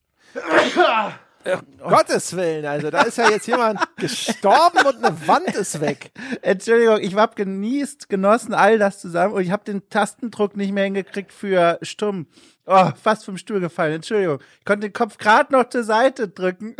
Um 1.44 1.90
Gottes 1.90 2.36
Willen, 2.36 2.64
also 2.66 2.90
da 2.90 3.02
ist 3.02 3.18
ja 3.18 3.28
jetzt 3.28 3.48
jemand 3.48 3.80
gestorben 3.96 4.86
und 4.86 5.04
eine 5.04 5.26
Wand 5.26 5.54
ist 5.56 5.80
weg. 5.80 6.12
Entschuldigung, 6.40 7.00
ich 7.00 7.16
habe 7.16 7.34
genießt, 7.34 8.08
genossen 8.08 8.54
all 8.54 8.78
das 8.78 9.00
zusammen 9.00 9.34
und 9.34 9.42
ich 9.42 9.50
habe 9.50 9.64
den 9.64 9.88
Tastendruck 9.88 10.56
nicht 10.56 10.72
mehr 10.72 10.84
hingekriegt 10.84 11.32
für 11.32 11.78
stumm. 11.82 12.26
Oh, 12.64 12.90
fast 13.02 13.24
vom 13.24 13.36
Stuhl 13.36 13.58
gefallen. 13.58 13.94
Entschuldigung, 13.94 14.38
ich 14.60 14.64
konnte 14.64 14.88
den 14.88 14.92
Kopf 14.92 15.18
gerade 15.18 15.52
noch 15.52 15.68
zur 15.68 15.82
Seite 15.82 16.28
drücken. 16.28 16.76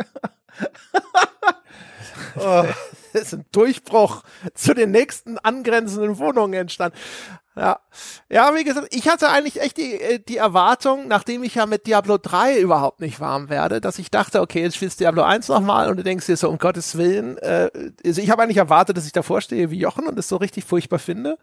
oh. 2.37 2.65
Das 3.13 3.21
ist 3.21 3.33
ein 3.35 3.45
Durchbruch 3.51 4.23
zu 4.55 4.73
den 4.73 4.89
nächsten 4.89 5.37
angrenzenden 5.37 6.17
Wohnungen 6.17 6.53
entstanden. 6.53 6.97
Ja. 7.55 7.79
Ja, 8.29 8.55
wie 8.55 8.63
gesagt, 8.63 8.87
ich 8.91 9.07
hatte 9.07 9.29
eigentlich 9.29 9.61
echt 9.61 9.77
die, 9.77 9.93
äh, 9.93 10.19
die 10.19 10.37
Erwartung, 10.37 11.07
nachdem 11.07 11.43
ich 11.43 11.55
ja 11.55 11.67
mit 11.67 11.85
Diablo 11.85 12.17
3 12.17 12.57
überhaupt 12.59 12.99
nicht 12.99 13.19
warm 13.19 13.49
werde, 13.49 13.79
dass 13.79 13.99
ich 13.99 14.09
dachte, 14.09 14.41
okay, 14.41 14.61
jetzt 14.61 14.75
spielst 14.75 14.99
du 14.99 15.03
Diablo 15.03 15.21
1 15.21 15.49
nochmal 15.49 15.89
und 15.89 15.97
du 15.97 16.03
denkst 16.03 16.25
dir 16.25 16.35
so, 16.35 16.49
um 16.49 16.57
Gottes 16.57 16.97
Willen, 16.97 17.37
äh, 17.37 17.69
also 18.03 18.21
ich 18.21 18.31
habe 18.31 18.41
eigentlich 18.41 18.57
erwartet, 18.57 18.97
dass 18.97 19.05
ich 19.05 19.11
davor 19.11 19.41
stehe 19.41 19.69
wie 19.69 19.77
Jochen 19.77 20.07
und 20.07 20.17
es 20.17 20.27
so 20.27 20.37
richtig 20.37 20.65
furchtbar 20.65 20.97
finde. 20.99 21.37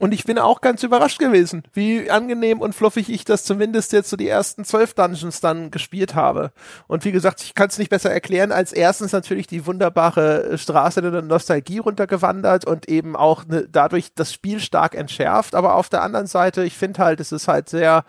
Und 0.00 0.14
ich 0.14 0.22
bin 0.22 0.38
auch 0.38 0.60
ganz 0.60 0.84
überrascht 0.84 1.18
gewesen, 1.18 1.64
wie 1.72 2.08
angenehm 2.08 2.60
und 2.60 2.72
fluffig 2.72 3.10
ich 3.10 3.24
das 3.24 3.42
zumindest 3.42 3.92
jetzt 3.92 4.08
so 4.08 4.16
die 4.16 4.28
ersten 4.28 4.64
zwölf 4.64 4.94
Dungeons 4.94 5.40
dann 5.40 5.72
gespielt 5.72 6.14
habe. 6.14 6.52
Und 6.86 7.04
wie 7.04 7.10
gesagt, 7.10 7.42
ich 7.42 7.52
kann 7.54 7.66
es 7.66 7.78
nicht 7.78 7.90
besser 7.90 8.08
erklären, 8.08 8.52
als 8.52 8.72
erstens 8.72 9.10
natürlich 9.10 9.48
die 9.48 9.66
wunderbare 9.66 10.56
Straße 10.56 11.02
der 11.02 11.22
Nostalgie 11.22 11.78
runtergewandert 11.78 12.64
und 12.64 12.88
eben 12.88 13.16
auch 13.16 13.44
ne, 13.44 13.66
dadurch 13.68 14.14
das 14.14 14.32
Spiel 14.32 14.60
stark 14.60 14.94
entschärft. 14.94 15.56
Aber 15.56 15.74
auf 15.74 15.88
der 15.88 16.02
anderen 16.02 16.28
Seite, 16.28 16.62
ich 16.62 16.76
finde 16.76 17.00
halt, 17.00 17.18
es 17.18 17.32
ist 17.32 17.48
halt 17.48 17.68
sehr, 17.68 18.04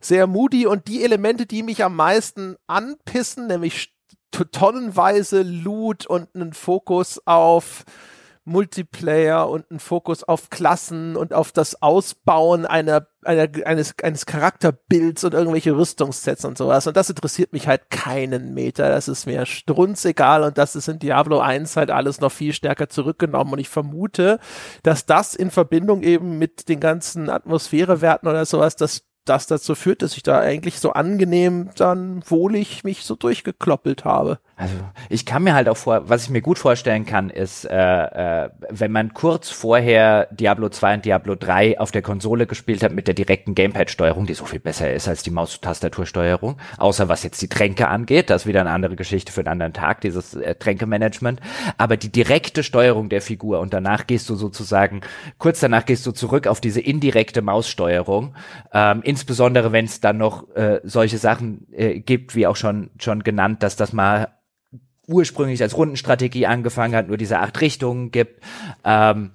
sehr 0.00 0.26
moody 0.26 0.66
und 0.66 0.88
die 0.88 1.04
Elemente, 1.04 1.44
die 1.44 1.62
mich 1.62 1.84
am 1.84 1.96
meisten 1.96 2.56
anpissen, 2.66 3.46
nämlich 3.46 3.94
tonnenweise 4.30 5.42
Loot 5.42 6.06
und 6.06 6.34
einen 6.34 6.54
Fokus 6.54 7.20
auf 7.26 7.84
Multiplayer 8.46 9.48
und 9.48 9.70
ein 9.70 9.80
Fokus 9.80 10.24
auf 10.24 10.50
Klassen 10.50 11.16
und 11.16 11.34
auf 11.34 11.50
das 11.52 11.82
Ausbauen 11.82 12.64
einer, 12.64 13.08
einer 13.22 13.48
eines, 13.64 13.94
eines 14.02 14.24
Charakterbilds 14.24 15.24
und 15.24 15.34
irgendwelche 15.34 15.76
Rüstungssets 15.76 16.44
und 16.44 16.56
sowas. 16.56 16.86
Und 16.86 16.96
das 16.96 17.10
interessiert 17.10 17.52
mich 17.52 17.66
halt 17.66 17.90
keinen 17.90 18.54
Meter. 18.54 18.88
Das 18.88 19.08
ist 19.08 19.26
mir 19.26 19.46
strunzegal 19.46 20.44
und 20.44 20.58
das 20.58 20.76
ist 20.76 20.88
in 20.88 21.00
Diablo 21.00 21.40
1 21.40 21.76
halt 21.76 21.90
alles 21.90 22.20
noch 22.20 22.32
viel 22.32 22.52
stärker 22.52 22.88
zurückgenommen. 22.88 23.52
Und 23.52 23.58
ich 23.58 23.68
vermute, 23.68 24.38
dass 24.84 25.06
das 25.06 25.34
in 25.34 25.50
Verbindung 25.50 26.02
eben 26.02 26.38
mit 26.38 26.68
den 26.68 26.78
ganzen 26.78 27.28
Atmosphärewerten 27.28 28.28
oder 28.28 28.46
sowas, 28.46 28.76
das 28.76 29.02
das 29.26 29.46
dazu 29.46 29.74
führt, 29.74 30.02
dass 30.02 30.16
ich 30.16 30.22
da 30.22 30.38
eigentlich 30.38 30.78
so 30.78 30.92
angenehm 30.92 31.70
dann 31.76 32.22
wohlig 32.30 32.84
mich 32.84 33.04
so 33.04 33.16
durchgekloppelt 33.16 34.04
habe. 34.04 34.38
Also 34.58 34.74
ich 35.10 35.26
kann 35.26 35.42
mir 35.42 35.52
halt 35.52 35.68
auch 35.68 35.76
vor, 35.76 36.08
was 36.08 36.24
ich 36.24 36.30
mir 36.30 36.40
gut 36.40 36.58
vorstellen 36.58 37.04
kann, 37.04 37.28
ist, 37.28 37.66
äh, 37.66 38.44
äh, 38.44 38.48
wenn 38.70 38.90
man 38.90 39.12
kurz 39.12 39.50
vorher 39.50 40.28
Diablo 40.30 40.70
2 40.70 40.94
und 40.94 41.04
Diablo 41.04 41.34
3 41.34 41.78
auf 41.78 41.90
der 41.90 42.00
Konsole 42.00 42.46
gespielt 42.46 42.82
hat 42.82 42.92
mit 42.92 43.06
der 43.06 43.12
direkten 43.12 43.54
Gamepad-Steuerung, 43.54 44.24
die 44.24 44.32
so 44.32 44.46
viel 44.46 44.58
besser 44.58 44.90
ist 44.90 45.08
als 45.08 45.22
die 45.22 45.30
Maus-Tastatursteuerung, 45.30 46.56
außer 46.78 47.06
was 47.06 47.22
jetzt 47.22 47.42
die 47.42 47.48
Tränke 47.48 47.88
angeht, 47.88 48.30
das 48.30 48.42
ist 48.42 48.46
wieder 48.46 48.62
eine 48.62 48.70
andere 48.70 48.96
Geschichte 48.96 49.30
für 49.30 49.40
einen 49.40 49.48
anderen 49.48 49.74
Tag, 49.74 50.00
dieses 50.00 50.32
äh, 50.32 50.54
Tränkemanagement, 50.54 51.42
aber 51.76 51.98
die 51.98 52.10
direkte 52.10 52.62
Steuerung 52.62 53.10
der 53.10 53.20
Figur 53.20 53.60
und 53.60 53.74
danach 53.74 54.06
gehst 54.06 54.30
du 54.30 54.36
sozusagen, 54.36 55.02
kurz 55.36 55.60
danach 55.60 55.84
gehst 55.84 56.06
du 56.06 56.12
zurück 56.12 56.46
auf 56.46 56.62
diese 56.62 56.80
indirekte 56.80 57.42
Maussteuerung, 57.42 58.34
ähm, 58.72 59.02
insbesondere 59.04 59.72
wenn 59.72 59.84
es 59.84 60.00
dann 60.00 60.16
noch 60.16 60.48
äh, 60.56 60.80
solche 60.82 61.18
Sachen 61.18 61.66
äh, 61.72 62.00
gibt, 62.00 62.34
wie 62.34 62.46
auch 62.46 62.56
schon, 62.56 62.88
schon 62.98 63.22
genannt, 63.22 63.62
dass 63.62 63.76
das 63.76 63.92
mal 63.92 64.28
ursprünglich 65.06 65.62
als 65.62 65.76
Rundenstrategie 65.76 66.46
angefangen 66.46 66.94
hat, 66.94 67.08
nur 67.08 67.16
diese 67.16 67.38
acht 67.38 67.60
Richtungen 67.60 68.10
gibt. 68.10 68.42
Ähm, 68.84 69.30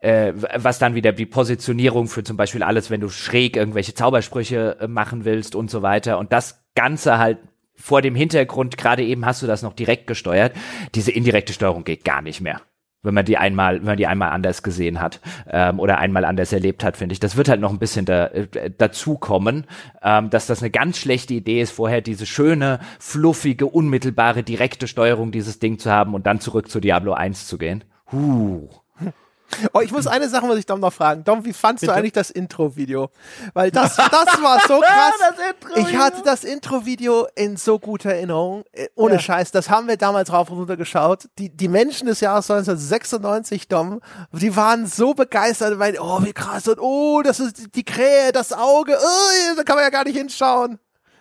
äh, 0.00 0.32
was 0.54 0.78
dann 0.78 0.94
wieder 0.94 1.12
die 1.12 1.26
Positionierung 1.26 2.06
für 2.06 2.22
zum 2.22 2.36
Beispiel 2.36 2.62
alles, 2.62 2.90
wenn 2.90 3.00
du 3.00 3.08
schräg 3.08 3.56
irgendwelche 3.56 3.94
Zaubersprüche 3.94 4.76
äh, 4.80 4.86
machen 4.86 5.24
willst 5.24 5.54
und 5.54 5.70
so 5.70 5.82
weiter. 5.82 6.18
Und 6.18 6.32
das 6.32 6.64
Ganze 6.74 7.18
halt 7.18 7.38
vor 7.74 8.02
dem 8.02 8.14
Hintergrund, 8.14 8.76
gerade 8.76 9.04
eben 9.04 9.26
hast 9.26 9.42
du 9.42 9.46
das 9.46 9.62
noch 9.62 9.72
direkt 9.72 10.06
gesteuert. 10.06 10.52
Diese 10.94 11.10
indirekte 11.10 11.52
Steuerung 11.52 11.84
geht 11.84 12.04
gar 12.04 12.22
nicht 12.22 12.40
mehr 12.40 12.60
wenn 13.06 13.14
man 13.14 13.24
die 13.24 13.38
einmal, 13.38 13.78
wenn 13.78 13.86
man 13.86 13.96
die 13.96 14.06
einmal 14.06 14.30
anders 14.30 14.62
gesehen 14.62 15.00
hat 15.00 15.20
ähm, 15.48 15.80
oder 15.80 15.98
einmal 15.98 16.24
anders 16.24 16.52
erlebt 16.52 16.84
hat, 16.84 16.96
finde 16.96 17.14
ich. 17.14 17.20
Das 17.20 17.36
wird 17.36 17.48
halt 17.48 17.60
noch 17.60 17.70
ein 17.70 17.78
bisschen 17.78 18.04
da, 18.04 18.26
äh, 18.26 18.70
dazu 18.76 19.16
kommen, 19.16 19.64
ähm, 20.02 20.28
dass 20.28 20.46
das 20.46 20.62
eine 20.62 20.70
ganz 20.70 20.98
schlechte 20.98 21.34
Idee 21.34 21.62
ist, 21.62 21.70
vorher 21.70 22.02
diese 22.02 22.26
schöne, 22.26 22.80
fluffige, 22.98 23.66
unmittelbare, 23.66 24.42
direkte 24.42 24.88
Steuerung 24.88 25.32
dieses 25.32 25.58
Ding 25.58 25.78
zu 25.78 25.90
haben 25.90 26.14
und 26.14 26.26
dann 26.26 26.40
zurück 26.40 26.68
zu 26.68 26.80
Diablo 26.80 27.14
1 27.14 27.46
zu 27.46 27.56
gehen. 27.56 27.84
Huh. 28.12 28.68
Oh, 29.72 29.80
ich 29.80 29.92
muss 29.92 30.06
eine 30.06 30.28
Sache 30.28 30.46
muss 30.46 30.58
ich 30.58 30.66
Dom 30.66 30.80
noch 30.80 30.92
fragen. 30.92 31.24
Dom, 31.24 31.44
wie 31.44 31.52
fandst 31.52 31.80
Bitte? 31.80 31.92
du 31.92 31.98
eigentlich 31.98 32.12
das 32.12 32.30
Intro-Video? 32.30 33.10
Weil 33.54 33.70
das, 33.70 33.96
das 33.96 34.42
war 34.42 34.60
so 34.66 34.80
krass. 34.80 35.14
ich 35.76 35.96
hatte 35.96 36.22
das 36.24 36.44
Intro-Video 36.44 37.26
in 37.34 37.56
so 37.56 37.78
guter 37.78 38.10
Erinnerung. 38.10 38.64
Äh, 38.72 38.88
ohne 38.94 39.14
ja. 39.14 39.20
Scheiß. 39.20 39.52
Das 39.52 39.70
haben 39.70 39.88
wir 39.88 39.96
damals 39.96 40.32
rauf 40.32 40.50
und 40.50 40.58
runter 40.58 40.76
geschaut. 40.76 41.28
Die, 41.38 41.48
die 41.48 41.68
Menschen 41.68 42.06
des 42.06 42.20
Jahres 42.20 42.50
1996, 42.50 43.68
Dom, 43.68 44.00
die 44.32 44.54
waren 44.56 44.86
so 44.86 45.14
begeistert, 45.14 45.78
weil, 45.78 45.96
oh, 45.98 46.22
wie 46.22 46.32
krass 46.32 46.68
und 46.68 46.78
oh, 46.80 47.22
das 47.22 47.40
ist 47.40 47.74
die 47.74 47.84
Krähe, 47.84 48.32
das 48.32 48.52
Auge, 48.52 48.96
oh, 48.98 49.54
da 49.56 49.62
kann 49.62 49.76
man 49.76 49.84
ja 49.84 49.90
gar 49.90 50.04
nicht 50.04 50.16
hinschauen. 50.16 50.78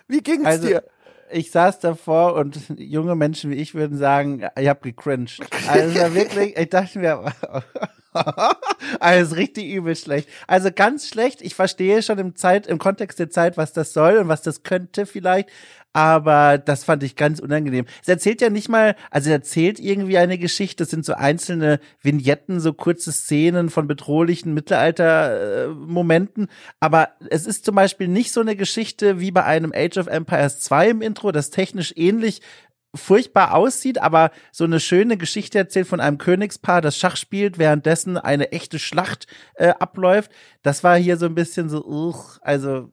Wie 0.08 0.22
ging's 0.22 0.46
also, 0.46 0.68
dir? 0.68 0.84
ich 1.32 1.52
saß 1.52 1.80
davor 1.80 2.36
und 2.36 2.60
junge 2.78 3.16
Menschen 3.16 3.52
wie 3.52 3.56
ich 3.56 3.74
würden 3.74 3.98
sagen, 3.98 4.48
ich 4.58 4.68
hab 4.68 4.82
gecringed. 4.82 5.40
Also 5.68 6.14
wirklich, 6.14 6.58
ich 6.58 6.70
dachte 6.70 7.00
mir, 7.00 7.24
also 9.00 9.36
richtig 9.36 9.66
übel 9.74 9.96
schlecht. 9.96 10.30
Also 10.48 10.70
ganz 10.74 11.08
schlecht. 11.08 11.42
Ich 11.42 11.56
verstehe 11.56 12.02
schon 12.02 12.18
im 12.20 12.36
Zeit, 12.36 12.68
im 12.68 12.80
Kontext 12.80 13.20
der 13.20 13.30
Zeit, 13.30 13.58
was 13.58 13.74
das 13.74 13.94
soll 13.94 14.18
und 14.18 14.28
was 14.28 14.42
das 14.42 14.64
könnte 14.64 15.06
vielleicht. 15.06 15.50
Aber 15.94 16.58
das 16.58 16.84
fand 16.84 17.04
ich 17.04 17.16
ganz 17.16 17.40
unangenehm. 17.40 17.86
Es 18.02 18.10
erzählt 18.10 18.42
ja 18.42 18.50
nicht 18.50 18.68
mal, 18.68 18.98
also 19.12 19.30
er 19.30 19.38
erzählt 19.38 19.80
irgendwie 19.80 20.18
eine 20.18 20.38
Geschichte. 20.38 20.84
Das 20.84 20.90
sind 20.90 21.06
so 21.06 21.14
einzelne 21.14 21.80
Vignetten, 22.02 22.60
so 22.60 22.74
kurze 22.74 23.14
Szenen 23.14 23.70
von 23.70 23.88
bedrohlichen 23.88 24.54
Mittelalter-Momenten. 24.54 26.50
Aber 26.82 27.12
es 27.30 27.46
ist 27.46 27.64
zum 27.64 27.76
Beispiel 27.76 28.10
nicht 28.10 28.34
so 28.34 28.42
eine 28.42 28.58
Geschichte 28.58 29.22
wie 29.22 29.32
bei 29.32 29.46
einem 29.46 29.72
Age 29.74 29.98
of 29.98 30.08
Empires 30.08 30.60
2 30.60 30.90
im 30.90 31.02
Intro, 31.02 31.32
das 31.32 31.50
technisch 31.50 31.94
ähnlich 31.96 32.42
furchtbar 32.96 33.54
aussieht, 33.54 34.02
aber 34.02 34.32
so 34.52 34.64
eine 34.64 34.80
schöne 34.80 35.18
Geschichte 35.18 35.58
erzählt 35.58 35.88
von 35.88 36.00
einem 36.00 36.18
Königspaar, 36.18 36.82
das 36.82 36.98
Schach 36.98 37.18
spielt, 37.18 37.58
währenddessen 37.58 38.18
eine 38.18 38.52
echte 38.52 38.80
Schlacht 38.80 39.28
äh, 39.56 39.68
abläuft. 39.68 40.32
Das 40.64 40.84
war 40.84 40.98
hier 40.98 41.18
so 41.18 41.26
ein 41.26 41.36
bisschen 41.36 41.70
so, 41.70 41.86
uch, 41.86 42.40
also 42.42 42.90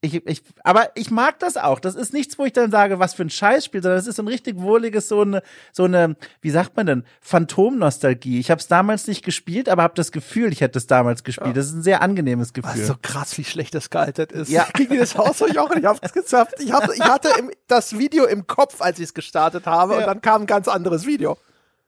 ich, 0.00 0.26
ich, 0.26 0.42
aber 0.62 0.90
ich 0.94 1.10
mag 1.10 1.38
das 1.38 1.56
auch. 1.56 1.80
Das 1.80 1.94
ist 1.94 2.12
nichts, 2.12 2.38
wo 2.38 2.44
ich 2.44 2.52
dann 2.52 2.70
sage, 2.70 2.98
was 2.98 3.14
für 3.14 3.22
ein 3.22 3.30
Scheißspiel, 3.30 3.82
sondern 3.82 3.98
das 3.98 4.06
ist 4.06 4.16
so 4.16 4.22
ein 4.22 4.28
richtig 4.28 4.58
wohliges, 4.58 5.08
so 5.08 5.22
eine, 5.22 5.42
so 5.72 5.84
eine, 5.84 6.16
wie 6.40 6.50
sagt 6.50 6.76
man 6.76 6.86
denn, 6.86 7.04
Phantomnostalgie. 7.20 8.38
Ich 8.38 8.50
habe 8.50 8.60
es 8.60 8.68
damals 8.68 9.06
nicht 9.06 9.24
gespielt, 9.24 9.68
aber 9.68 9.82
habe 9.82 9.94
das 9.94 10.12
Gefühl, 10.12 10.52
ich 10.52 10.60
hätte 10.60 10.78
es 10.78 10.86
damals 10.86 11.24
gespielt. 11.24 11.48
Ja. 11.48 11.52
Das 11.54 11.66
ist 11.66 11.74
ein 11.74 11.82
sehr 11.82 12.02
angenehmes 12.02 12.52
Gefühl. 12.52 12.80
Was 12.80 12.86
so 12.86 12.94
krass, 13.00 13.36
wie 13.38 13.44
schlecht 13.44 13.74
das 13.74 13.90
gealtert 13.90 14.32
ist. 14.32 14.50
Ja. 14.50 14.66
Gegen 14.74 14.98
das 14.98 15.16
Haus 15.16 15.40
ich 15.40 15.58
auch, 15.58 15.70
ich 15.70 15.84
hab's 15.84 16.12
gezapft. 16.12 16.54
Ich, 16.58 16.72
hab, 16.72 16.92
ich 16.92 17.00
hatte 17.00 17.30
im, 17.38 17.50
das 17.66 17.98
Video 17.98 18.26
im 18.26 18.46
Kopf, 18.46 18.80
als 18.80 18.98
ich 18.98 19.06
es 19.06 19.14
gestartet 19.14 19.66
habe, 19.66 19.94
ja. 19.94 20.00
und 20.00 20.06
dann 20.06 20.20
kam 20.20 20.42
ein 20.42 20.46
ganz 20.46 20.68
anderes 20.68 21.06
Video. 21.06 21.38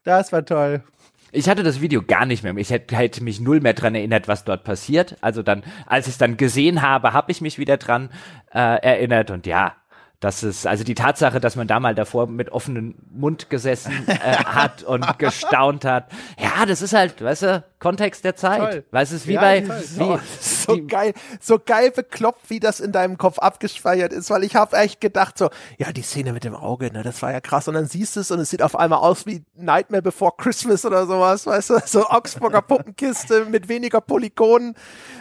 Das 0.04 0.32
war 0.32 0.44
toll. 0.44 0.82
Ich 1.30 1.48
hatte 1.48 1.62
das 1.62 1.80
Video 1.80 2.02
gar 2.02 2.26
nicht 2.26 2.42
mehr. 2.42 2.56
Ich 2.56 2.70
hätte, 2.70 2.96
hätte 2.96 3.22
mich 3.22 3.40
null 3.40 3.60
mehr 3.60 3.74
dran 3.74 3.94
erinnert, 3.94 4.28
was 4.28 4.44
dort 4.44 4.64
passiert. 4.64 5.16
Also 5.20 5.42
dann, 5.42 5.62
als 5.86 6.06
ich 6.06 6.14
es 6.14 6.18
dann 6.18 6.36
gesehen 6.36 6.82
habe, 6.82 7.12
habe 7.12 7.30
ich 7.30 7.40
mich 7.40 7.58
wieder 7.58 7.76
dran 7.76 8.10
äh, 8.52 8.58
erinnert 8.58 9.30
und 9.30 9.46
ja, 9.46 9.74
das 10.20 10.42
ist 10.42 10.66
also 10.66 10.82
die 10.82 10.96
Tatsache, 10.96 11.38
dass 11.38 11.54
man 11.54 11.68
da 11.68 11.78
mal 11.78 11.94
davor 11.94 12.26
mit 12.26 12.50
offenem 12.50 12.96
Mund 13.08 13.50
gesessen 13.50 13.92
äh, 14.08 14.14
hat 14.44 14.82
und 14.82 15.18
gestaunt 15.18 15.84
hat. 15.84 16.10
Ja, 16.38 16.66
das 16.66 16.82
ist 16.82 16.92
halt, 16.92 17.22
weißt 17.22 17.42
du, 17.42 17.64
Kontext 17.78 18.24
der 18.24 18.34
Zeit. 18.34 18.58
Toll. 18.58 18.84
Weißt 18.90 19.12
du, 19.12 19.16
es 19.16 19.22
ist 19.22 19.28
wie 19.28 19.34
ja, 19.34 19.40
bei 19.40 19.64
wie, 19.64 20.18
so 20.40 20.74
wie, 20.74 20.80
geil, 20.88 21.14
so 21.40 21.60
geil 21.64 21.92
bekloppt, 21.92 22.50
wie 22.50 22.58
das 22.58 22.80
in 22.80 22.90
deinem 22.90 23.16
Kopf 23.16 23.38
abgespeichert 23.38 24.12
ist, 24.12 24.28
weil 24.30 24.42
ich 24.42 24.56
habe 24.56 24.76
echt 24.76 25.00
gedacht 25.00 25.38
so, 25.38 25.50
ja, 25.78 25.92
die 25.92 26.02
Szene 26.02 26.32
mit 26.32 26.42
dem 26.42 26.56
Auge, 26.56 26.92
ne, 26.92 27.04
das 27.04 27.22
war 27.22 27.30
ja 27.30 27.40
krass 27.40 27.68
und 27.68 27.74
dann 27.74 27.86
siehst 27.86 28.16
du 28.16 28.20
es 28.20 28.32
und 28.32 28.40
es 28.40 28.50
sieht 28.50 28.62
auf 28.62 28.74
einmal 28.74 28.98
aus 28.98 29.24
wie 29.24 29.44
Nightmare 29.54 30.02
Before 30.02 30.32
Christmas 30.36 30.84
oder 30.84 31.06
sowas, 31.06 31.46
weißt 31.46 31.70
du, 31.70 31.78
so 31.86 32.08
Augsburger 32.08 32.62
Puppenkiste 32.62 33.44
mit 33.44 33.68
weniger 33.68 34.00
Polygonen. 34.00 34.74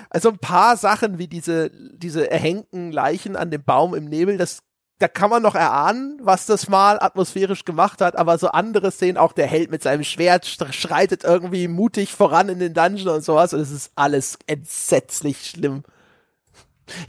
Also 0.10 0.30
ein 0.30 0.40
paar 0.40 0.76
Sachen 0.78 1.20
wie 1.20 1.28
diese 1.28 1.70
diese 1.70 2.32
erhängten 2.32 2.92
Leichen 2.92 3.36
an 3.36 3.52
dem 3.52 3.64
Baum 3.64 3.94
im 3.94 4.06
Nebel, 4.06 4.38
das 4.38 4.64
da 5.00 5.08
kann 5.08 5.30
man 5.30 5.44
noch 5.44 5.56
erahnen, 5.56 6.20
was 6.22 6.48
das 6.48 6.70
mal 6.70 7.00
atmosphärisch 7.00 7.66
gemacht 7.66 8.02
hat, 8.02 8.16
aber 8.16 8.38
so 8.38 8.48
andere 8.48 8.92
Szenen, 8.92 9.18
auch 9.18 9.32
der 9.32 9.48
Held 9.48 9.70
mit 9.70 9.84
seinem 9.84 10.04
Schwert 10.04 10.46
schreitet 10.46 11.24
irgendwie 11.24 11.68
mutig 11.68 12.12
voran 12.12 12.50
in 12.50 12.60
den 12.60 12.74
Dungeon 12.74 13.16
und 13.16 13.24
sowas 13.24 13.54
und 13.54 13.60
es 13.60 13.72
ist 13.72 13.92
alles 13.96 14.40
entsetzlich 14.48 15.46
schlimm. 15.46 15.84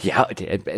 Ja, 0.02 0.28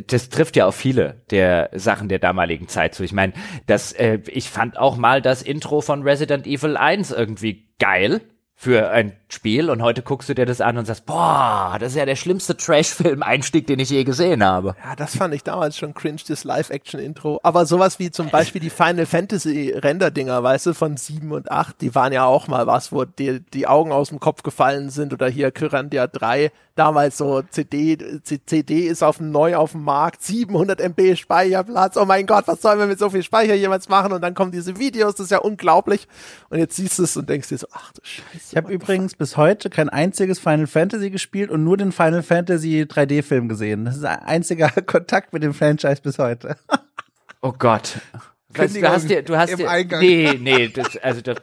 das 0.07 0.29
trifft 0.29 0.57
ja 0.57 0.67
auf 0.67 0.77
viele 0.77 1.23
der 1.31 1.71
Sachen 1.73 2.09
der 2.09 2.19
damaligen 2.19 2.69
Zeit 2.69 2.95
zu. 2.95 3.03
Ich 3.03 3.13
meine, 3.13 3.33
das, 3.67 3.93
äh, 3.93 4.21
ich 4.27 4.51
fand 4.51 4.79
auch 4.79 4.97
mal 4.97 5.23
das 5.23 5.43
Intro 5.43 5.81
von 5.81 6.03
Resident 6.03 6.47
Evil 6.47 6.77
1 6.77 7.11
irgendwie 7.11 7.69
geil 7.79 8.21
für 8.55 8.91
ein 8.91 9.17
Spiel 9.33 9.71
und 9.71 9.83
heute 9.83 10.03
guckst 10.03 10.29
du 10.29 10.35
dir 10.35 10.47
das 10.47 10.61
an 10.61 10.79
und 10.79 10.87
sagst, 10.87 11.07
boah, 11.07 11.77
das 11.79 11.93
ist 11.93 11.99
ja 11.99 12.07
der 12.07 12.17
schlimmste 12.17 12.57
Trash-Film-Einstieg, 12.57 13.67
den 13.67 13.79
ich 13.79 13.91
je 13.91 14.05
gesehen 14.05 14.45
habe. 14.45 14.75
Ja, 14.85 14.97
das 14.97 15.17
fand 15.17 15.35
ich 15.35 15.43
damals 15.43 15.77
schon 15.77 15.95
cringe, 15.95 16.21
das 16.27 16.45
Live-Action-Intro. 16.45 17.41
Aber 17.43 17.67
sowas 17.67 17.99
wie 17.99 18.11
zum 18.11 18.31
Beispiel 18.31 18.61
die 18.61 18.71
Final 18.71 19.07
Fantasy-Render-Dinger, 19.07 20.43
weißt 20.43 20.67
du, 20.67 20.75
von 20.75 20.97
7 20.97 21.33
und 21.33 21.51
8, 21.51 21.81
die 21.81 21.95
waren 21.95 22.13
ja 22.13 22.25
auch 22.25 22.49
mal 22.49 22.67
was, 22.67 22.93
wo 22.93 23.05
dir 23.05 23.41
die 23.41 23.67
Augen 23.67 23.93
aus 23.93 24.09
dem 24.09 24.21
Kopf 24.21 24.43
gefallen 24.43 24.91
sind 24.91 25.13
oder 25.13 25.29
hier 25.29 25.51
Kyrandia 25.51 26.07
3, 26.07 26.51
damals 26.75 27.19
so 27.19 27.43
CD, 27.43 27.99
CD 28.23 28.87
ist 28.87 29.03
auf 29.03 29.21
neu 29.21 29.57
auf 29.57 29.73
dem 29.73 29.85
Markt, 29.85 30.23
700 30.23 30.81
MB 30.81 31.17
Speicherplatz, 31.17 31.97
oh 31.97 32.07
mein 32.07 32.27
Gott, 32.27 32.45
was 32.47 32.63
sollen 32.63 32.79
wir 32.79 32.87
mit 32.87 32.99
so 32.99 33.11
viel 33.11 33.23
Speicher 33.23 33.55
jemals 33.55 33.89
machen? 33.89 34.13
Und 34.13 34.23
dann 34.23 34.35
kommen 34.35 34.51
diese 34.51 34.79
Videos, 34.79 35.15
das 35.15 35.25
ist 35.25 35.31
ja 35.31 35.39
unglaublich. 35.39 36.09
Und 36.49 36.59
jetzt 36.59 36.77
siehst 36.77 36.99
du 36.99 37.03
es 37.03 37.17
und 37.17 37.29
denkst 37.29 37.49
dir 37.49 37.59
so, 37.59 37.67
ach 37.73 37.93
du 37.93 38.01
Scheiße. 38.03 38.47
Ich 38.51 38.57
habe 38.57 38.73
übrigens 38.73 39.15
bis 39.21 39.37
heute 39.37 39.69
kein 39.69 39.91
einziges 39.91 40.39
Final 40.39 40.67
Fantasy 40.67 41.11
gespielt 41.11 41.51
und 41.51 41.63
nur 41.63 41.77
den 41.77 41.93
Final 41.93 42.23
Fantasy 42.23 42.87
3D-Film 42.89 43.51
gesehen. 43.51 43.85
Das 43.85 43.99
ist 43.99 44.05
ein 44.05 44.19
einziger 44.21 44.71
Kontakt 44.87 45.35
mit 45.35 45.43
dem 45.43 45.53
Franchise 45.53 46.01
bis 46.03 46.19
heute. 46.19 46.57
oh 47.43 47.53
Gott. 47.53 48.01
Weißt, 48.49 48.77
du 48.77 48.89
hast 48.89 49.11
dir, 49.11 49.23
du 49.23 49.37
hast 49.37 49.59
dir, 49.59 49.71
Eingang. 49.71 50.01
nee, 50.01 50.39
nee, 50.41 50.69
das, 50.69 50.97
also 50.97 51.21
das, 51.21 51.37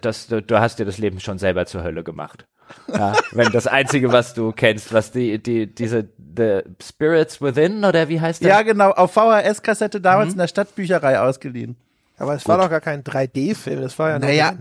das, 0.00 0.26
du 0.26 0.60
hast 0.60 0.80
dir 0.80 0.84
das 0.84 0.98
Leben 0.98 1.20
schon 1.20 1.38
selber 1.38 1.64
zur 1.64 1.84
Hölle 1.84 2.02
gemacht. 2.02 2.44
Ja, 2.92 3.12
wenn 3.30 3.52
das 3.52 3.68
einzige, 3.68 4.10
was 4.10 4.34
du 4.34 4.50
kennst, 4.50 4.92
was 4.92 5.12
die, 5.12 5.40
die, 5.40 5.72
diese, 5.72 6.08
The 6.36 6.62
Spirits 6.82 7.40
Within 7.40 7.84
oder 7.84 8.08
wie 8.08 8.20
heißt 8.20 8.42
das? 8.42 8.48
Ja, 8.48 8.62
genau, 8.62 8.90
auf 8.90 9.12
VHS-Kassette 9.12 10.00
damals 10.00 10.30
mhm. 10.30 10.32
in 10.32 10.38
der 10.38 10.48
Stadtbücherei 10.48 11.20
ausgeliehen. 11.20 11.76
Aber 12.18 12.34
es 12.34 12.42
Gut. 12.42 12.48
war 12.48 12.58
doch 12.58 12.68
gar 12.68 12.80
kein 12.80 13.04
3D-Film, 13.04 13.80
das 13.80 13.96
war 13.96 14.10
ja 14.10 14.18
naja, 14.18 14.54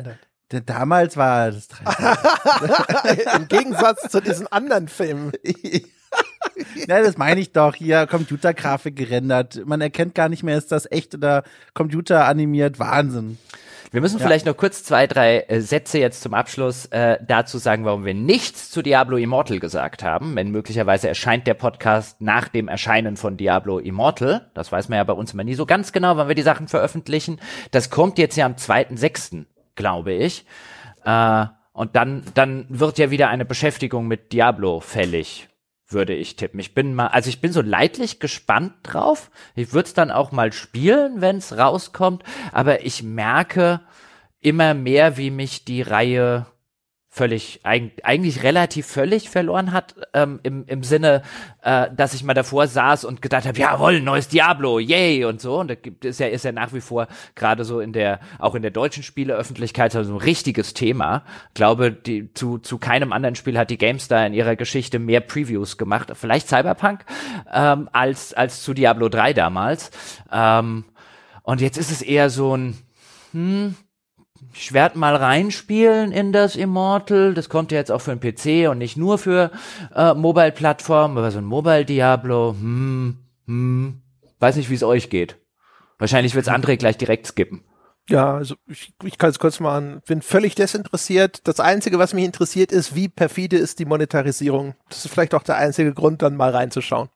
Damals 0.65 1.17
war 1.17 1.51
das 1.51 1.69
3D. 1.69 3.35
Im 3.37 3.47
Gegensatz 3.47 4.09
zu 4.09 4.21
diesen 4.21 4.47
anderen 4.47 4.87
Filmen. 4.87 5.31
ja, 6.87 7.01
das 7.01 7.17
meine 7.17 7.39
ich 7.39 7.51
doch. 7.51 7.75
Hier 7.75 8.07
Computergrafik 8.07 8.95
gerendert. 8.95 9.61
Man 9.65 9.81
erkennt 9.81 10.15
gar 10.15 10.29
nicht 10.29 10.43
mehr, 10.43 10.57
ist 10.57 10.71
das 10.71 10.91
echt 10.91 11.15
oder 11.15 11.43
computeranimiert. 11.73 12.79
Wahnsinn. 12.79 13.37
Wir 13.93 13.99
müssen 13.99 14.19
ja. 14.19 14.25
vielleicht 14.25 14.45
noch 14.45 14.55
kurz 14.55 14.85
zwei, 14.85 15.05
drei 15.05 15.41
äh, 15.49 15.59
Sätze 15.59 15.99
jetzt 15.99 16.21
zum 16.21 16.33
Abschluss 16.33 16.85
äh, 16.87 17.17
dazu 17.27 17.57
sagen, 17.57 17.83
warum 17.83 18.05
wir 18.05 18.13
nichts 18.13 18.71
zu 18.71 18.81
Diablo 18.81 19.17
Immortal 19.17 19.59
gesagt 19.59 20.01
haben. 20.01 20.33
Denn 20.37 20.49
möglicherweise 20.49 21.09
erscheint 21.09 21.45
der 21.45 21.55
Podcast 21.55 22.21
nach 22.21 22.47
dem 22.47 22.69
Erscheinen 22.69 23.17
von 23.17 23.35
Diablo 23.35 23.79
Immortal. 23.79 24.49
Das 24.53 24.71
weiß 24.71 24.87
man 24.87 24.95
ja 24.95 25.03
bei 25.03 25.11
uns 25.11 25.33
immer 25.33 25.43
nie 25.43 25.55
so 25.55 25.65
ganz 25.65 25.91
genau, 25.91 26.15
wann 26.15 26.29
wir 26.29 26.35
die 26.35 26.41
Sachen 26.41 26.69
veröffentlichen. 26.69 27.41
Das 27.71 27.89
kommt 27.89 28.17
jetzt 28.17 28.37
ja 28.37 28.45
am 28.45 28.53
2.6., 28.53 29.43
glaube 29.75 30.13
ich. 30.13 30.45
Äh, 31.03 31.45
und 31.73 31.95
dann, 31.95 32.23
dann 32.33 32.65
wird 32.69 32.97
ja 32.97 33.11
wieder 33.11 33.29
eine 33.29 33.45
Beschäftigung 33.45 34.07
mit 34.07 34.33
Diablo 34.33 34.79
fällig 34.79 35.47
würde 35.93 36.13
ich 36.13 36.35
tippen. 36.35 36.59
Ich 36.59 36.73
bin 36.73 36.93
mal, 36.93 37.07
also 37.07 37.29
ich 37.29 37.41
bin 37.41 37.51
so 37.51 37.61
leidlich 37.61 38.19
gespannt 38.19 38.73
drauf. 38.83 39.29
Ich 39.55 39.73
würde 39.73 39.87
es 39.87 39.93
dann 39.93 40.11
auch 40.11 40.31
mal 40.31 40.53
spielen, 40.53 41.21
wenn 41.21 41.37
es 41.37 41.57
rauskommt. 41.57 42.23
Aber 42.51 42.85
ich 42.85 43.03
merke 43.03 43.81
immer 44.39 44.73
mehr, 44.73 45.17
wie 45.17 45.31
mich 45.31 45.65
die 45.65 45.81
Reihe 45.81 46.45
völlig, 47.13 47.59
eigentlich 47.63 48.41
relativ 48.41 48.87
völlig 48.87 49.29
verloren 49.29 49.73
hat, 49.73 49.95
ähm, 50.13 50.39
im, 50.43 50.63
im 50.67 50.81
Sinne, 50.81 51.23
äh, 51.61 51.89
dass 51.93 52.13
ich 52.13 52.23
mal 52.23 52.33
davor 52.33 52.67
saß 52.67 53.03
und 53.03 53.21
gedacht 53.21 53.45
habe, 53.45 53.59
jawohl, 53.59 53.99
neues 53.99 54.29
Diablo, 54.29 54.79
yay 54.79 55.25
und 55.25 55.41
so. 55.41 55.59
Und 55.59 55.67
da 55.67 55.75
gibt 55.75 56.05
es 56.05 56.19
ja, 56.19 56.27
ist 56.27 56.45
ja 56.45 56.53
nach 56.53 56.71
wie 56.71 56.79
vor 56.79 57.07
gerade 57.35 57.65
so 57.65 57.81
in 57.81 57.91
der, 57.91 58.21
auch 58.39 58.55
in 58.55 58.61
der 58.61 58.71
deutschen 58.71 59.03
Spieleöffentlichkeit 59.03 59.91
so 59.91 59.99
ein 59.99 60.15
richtiges 60.15 60.73
Thema. 60.73 61.25
Ich 61.49 61.55
glaube, 61.55 61.91
die, 61.91 62.33
zu, 62.33 62.59
zu 62.59 62.77
keinem 62.77 63.11
anderen 63.11 63.35
Spiel 63.35 63.57
hat 63.57 63.69
die 63.71 63.77
GameStar 63.77 64.25
in 64.25 64.33
ihrer 64.33 64.55
Geschichte 64.55 64.97
mehr 64.97 65.19
Previews 65.19 65.77
gemacht, 65.77 66.13
vielleicht 66.15 66.47
Cyberpunk, 66.47 67.03
ähm, 67.53 67.89
als, 67.91 68.33
als 68.33 68.63
zu 68.63 68.73
Diablo 68.73 69.09
3 69.09 69.33
damals. 69.33 69.91
Ähm, 70.31 70.85
und 71.43 71.59
jetzt 71.59 71.77
ist 71.77 71.91
es 71.91 72.01
eher 72.01 72.29
so 72.29 72.55
ein, 72.55 72.77
hm, 73.33 73.75
ich 74.53 74.73
werde 74.73 74.97
mal 74.97 75.15
reinspielen 75.15 76.11
in 76.11 76.31
das 76.31 76.55
Immortal. 76.55 77.33
Das 77.33 77.49
kommt 77.49 77.71
ja 77.71 77.77
jetzt 77.77 77.91
auch 77.91 78.01
für 78.01 78.15
den 78.15 78.19
PC 78.19 78.69
und 78.69 78.77
nicht 78.77 78.97
nur 78.97 79.17
für 79.17 79.51
äh, 79.95 80.13
Mobile-Plattformen, 80.13 81.17
aber 81.17 81.31
so 81.31 81.39
ein 81.39 81.45
Mobile-Diablo, 81.45 82.55
hm, 82.59 83.17
hm, 83.47 84.01
weiß 84.39 84.55
nicht, 84.55 84.69
wie 84.69 84.75
es 84.75 84.83
euch 84.83 85.09
geht. 85.09 85.37
Wahrscheinlich 85.97 86.35
wird's 86.35 86.49
André 86.49 86.77
gleich 86.77 86.97
direkt 86.97 87.27
skippen. 87.27 87.63
Ja, 88.09 88.33
also 88.33 88.55
ich, 88.67 88.93
ich 89.03 89.17
kann 89.17 89.29
es 89.29 89.39
kurz 89.39 89.59
machen. 89.59 90.01
Bin 90.05 90.21
völlig 90.21 90.55
desinteressiert. 90.55 91.47
Das 91.47 91.59
Einzige, 91.59 91.99
was 91.99 92.13
mich 92.13 92.25
interessiert, 92.25 92.71
ist, 92.71 92.95
wie 92.95 93.07
perfide 93.07 93.57
ist 93.57 93.79
die 93.79 93.85
Monetarisierung. 93.85 94.75
Das 94.89 95.05
ist 95.05 95.11
vielleicht 95.11 95.33
auch 95.33 95.43
der 95.43 95.57
einzige 95.57 95.93
Grund, 95.93 96.21
dann 96.21 96.35
mal 96.35 96.51
reinzuschauen. 96.51 97.09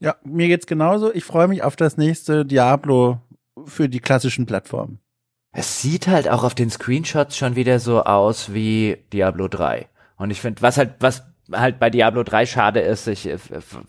Ja, 0.00 0.16
mir 0.24 0.48
geht's 0.48 0.66
genauso. 0.66 1.14
Ich 1.14 1.24
freue 1.24 1.48
mich 1.48 1.62
auf 1.62 1.76
das 1.76 1.96
nächste 1.96 2.44
Diablo 2.44 3.20
für 3.64 3.88
die 3.88 4.00
klassischen 4.00 4.44
Plattformen. 4.44 5.00
Es 5.58 5.80
sieht 5.80 6.06
halt 6.06 6.28
auch 6.28 6.44
auf 6.44 6.54
den 6.54 6.68
Screenshots 6.68 7.34
schon 7.34 7.56
wieder 7.56 7.78
so 7.78 8.04
aus 8.04 8.52
wie 8.52 8.98
Diablo 9.14 9.48
3. 9.48 9.88
Und 10.18 10.30
ich 10.30 10.42
finde, 10.42 10.60
was 10.60 10.76
halt, 10.76 10.96
was 11.00 11.22
halt 11.50 11.78
bei 11.78 11.88
Diablo 11.88 12.24
3 12.24 12.44
schade 12.44 12.80
ist. 12.80 13.08
Ich 13.08 13.26
äh, 13.26 13.38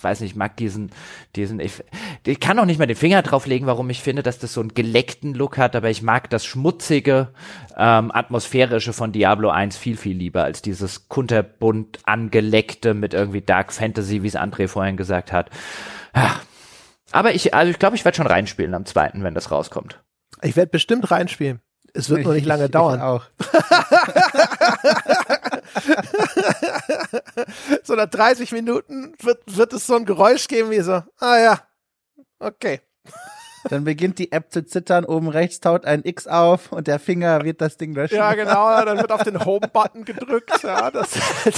weiß 0.02 0.22
nicht, 0.22 0.31
ich 0.31 0.35
mag 0.38 0.56
diesen, 0.56 0.91
diesen, 1.35 1.60
ich, 1.60 1.84
ich 2.26 2.39
kann 2.39 2.57
auch 2.57 2.64
nicht 2.64 2.80
mal 2.80 2.85
den 2.85 2.95
Finger 2.95 3.22
drauflegen, 3.22 3.68
warum 3.68 3.89
ich 3.89 4.02
finde, 4.02 4.23
dass 4.23 4.39
das 4.39 4.53
so 4.53 4.61
einen 4.61 4.76
geleckten 4.76 5.34
Look 5.34 5.57
hat, 5.57 5.76
aber 5.76 5.89
ich 5.89 6.02
mag 6.02 6.30
das 6.30 6.45
schmutzige, 6.45 7.34
ähm, 7.77 8.11
atmosphärische 8.14 8.94
von 8.94 9.11
Diablo 9.11 9.49
1 9.49 9.76
viel, 9.76 9.98
viel 9.98 10.15
lieber 10.15 10.45
als 10.45 10.61
dieses 10.61 11.10
kunterbunt 11.10 11.99
angeleckte 12.06 12.94
mit 12.94 13.14
irgendwie 13.14 13.41
Dark 13.41 13.73
Fantasy, 13.73 14.23
wie 14.23 14.27
es 14.27 14.38
André 14.38 14.69
vorhin 14.69 14.95
gesagt 14.95 15.34
hat. 15.34 15.49
Ja. 16.15 16.39
Aber 17.11 17.34
ich, 17.34 17.53
also 17.53 17.69
ich 17.69 17.80
glaube, 17.80 17.98
ich 17.98 18.06
werde 18.06 18.15
schon 18.15 18.27
reinspielen 18.27 18.73
am 18.73 18.85
zweiten, 18.85 19.22
wenn 19.26 19.34
das 19.34 19.52
rauskommt. 19.52 19.99
Ich 20.41 20.55
werde 20.55 20.72
bestimmt 20.72 21.09
reinspielen. 21.11 21.61
Es 21.93 22.09
wird 22.09 22.19
ich, 22.22 22.26
noch 22.26 22.34
nicht 22.34 22.45
lange 22.45 22.65
ich, 22.69 22.72
dauern. 22.72 22.99
Ich 22.99 23.03
auch. 23.03 23.23
so 27.84 27.95
nach 27.95 28.07
30 28.07 28.51
Minuten 28.51 29.14
wird, 29.22 29.43
wird 29.47 29.73
es 29.73 29.88
so 29.88 29.95
ein 29.95 30.05
Geräusch 30.05 30.47
geben 30.47 30.72
wie 30.72 30.81
so, 30.81 31.03
ah 31.19 31.38
ja, 31.39 31.61
okay. 32.39 32.81
Dann 33.69 33.84
beginnt 33.84 34.19
die 34.19 34.31
App 34.31 34.51
zu 34.51 34.65
zittern, 34.65 35.03
oben 35.03 35.27
rechts 35.27 35.59
taut 35.59 35.85
ein 35.85 36.01
X 36.05 36.27
auf 36.27 36.72
und 36.72 36.88
der 36.88 36.99
Finger 36.99 37.43
wird 37.43 37.59
das 37.59 37.77
Ding 37.77 37.93
löschen. 37.93 38.15
Ja, 38.15 38.34
genau, 38.34 38.85
dann 38.85 38.97
wird 38.97 39.11
auf 39.11 39.23
den 39.23 39.43
Home-Button 39.43 40.05
gedrückt, 40.05 40.64
ja, 40.64 40.91
das, 40.91 41.09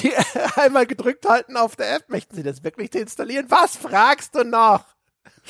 die 0.01 0.13
einmal 0.55 0.87
gedrückt 0.87 1.27
halten 1.27 1.57
auf 1.57 1.75
der 1.75 1.95
App. 1.95 2.09
Möchten 2.09 2.35
Sie 2.35 2.43
das 2.43 2.63
wirklich 2.63 2.89
deinstallieren? 2.89 3.45
Was 3.49 3.75
fragst 3.75 4.35
du 4.35 4.43
noch? 4.43 4.85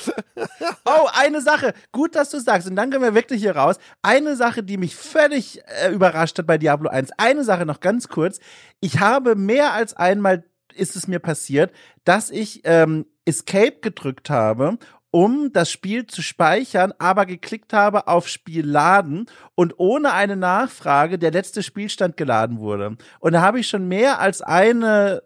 oh, 0.84 1.08
eine 1.12 1.40
Sache. 1.40 1.74
Gut, 1.92 2.14
dass 2.14 2.30
du 2.30 2.40
sagst. 2.40 2.68
Und 2.68 2.76
dann 2.76 2.90
gehen 2.90 3.02
wir 3.02 3.14
wirklich 3.14 3.40
hier 3.40 3.56
raus. 3.56 3.76
Eine 4.02 4.36
Sache, 4.36 4.62
die 4.62 4.76
mich 4.76 4.96
völlig 4.96 5.62
äh, 5.82 5.92
überrascht 5.92 6.38
hat 6.38 6.46
bei 6.46 6.58
Diablo 6.58 6.88
1. 6.90 7.10
Eine 7.18 7.44
Sache 7.44 7.66
noch 7.66 7.80
ganz 7.80 8.08
kurz. 8.08 8.40
Ich 8.80 9.00
habe 9.00 9.34
mehr 9.34 9.72
als 9.72 9.94
einmal 9.94 10.44
ist 10.74 10.94
es 10.96 11.08
mir 11.08 11.18
passiert, 11.18 11.72
dass 12.04 12.30
ich 12.30 12.60
ähm, 12.64 13.04
Escape 13.24 13.80
gedrückt 13.80 14.30
habe 14.30 14.78
um 15.10 15.52
das 15.52 15.70
Spiel 15.70 16.06
zu 16.06 16.22
speichern, 16.22 16.92
aber 16.98 17.26
geklickt 17.26 17.72
habe 17.72 18.06
auf 18.06 18.28
Spiel 18.28 18.64
laden 18.64 19.26
und 19.54 19.74
ohne 19.78 20.12
eine 20.12 20.36
Nachfrage 20.36 21.18
der 21.18 21.32
letzte 21.32 21.62
Spielstand 21.62 22.16
geladen 22.16 22.58
wurde. 22.58 22.96
Und 23.18 23.32
da 23.32 23.40
habe 23.40 23.58
ich 23.58 23.68
schon 23.68 23.88
mehr 23.88 24.20
als 24.20 24.40
eine 24.40 25.22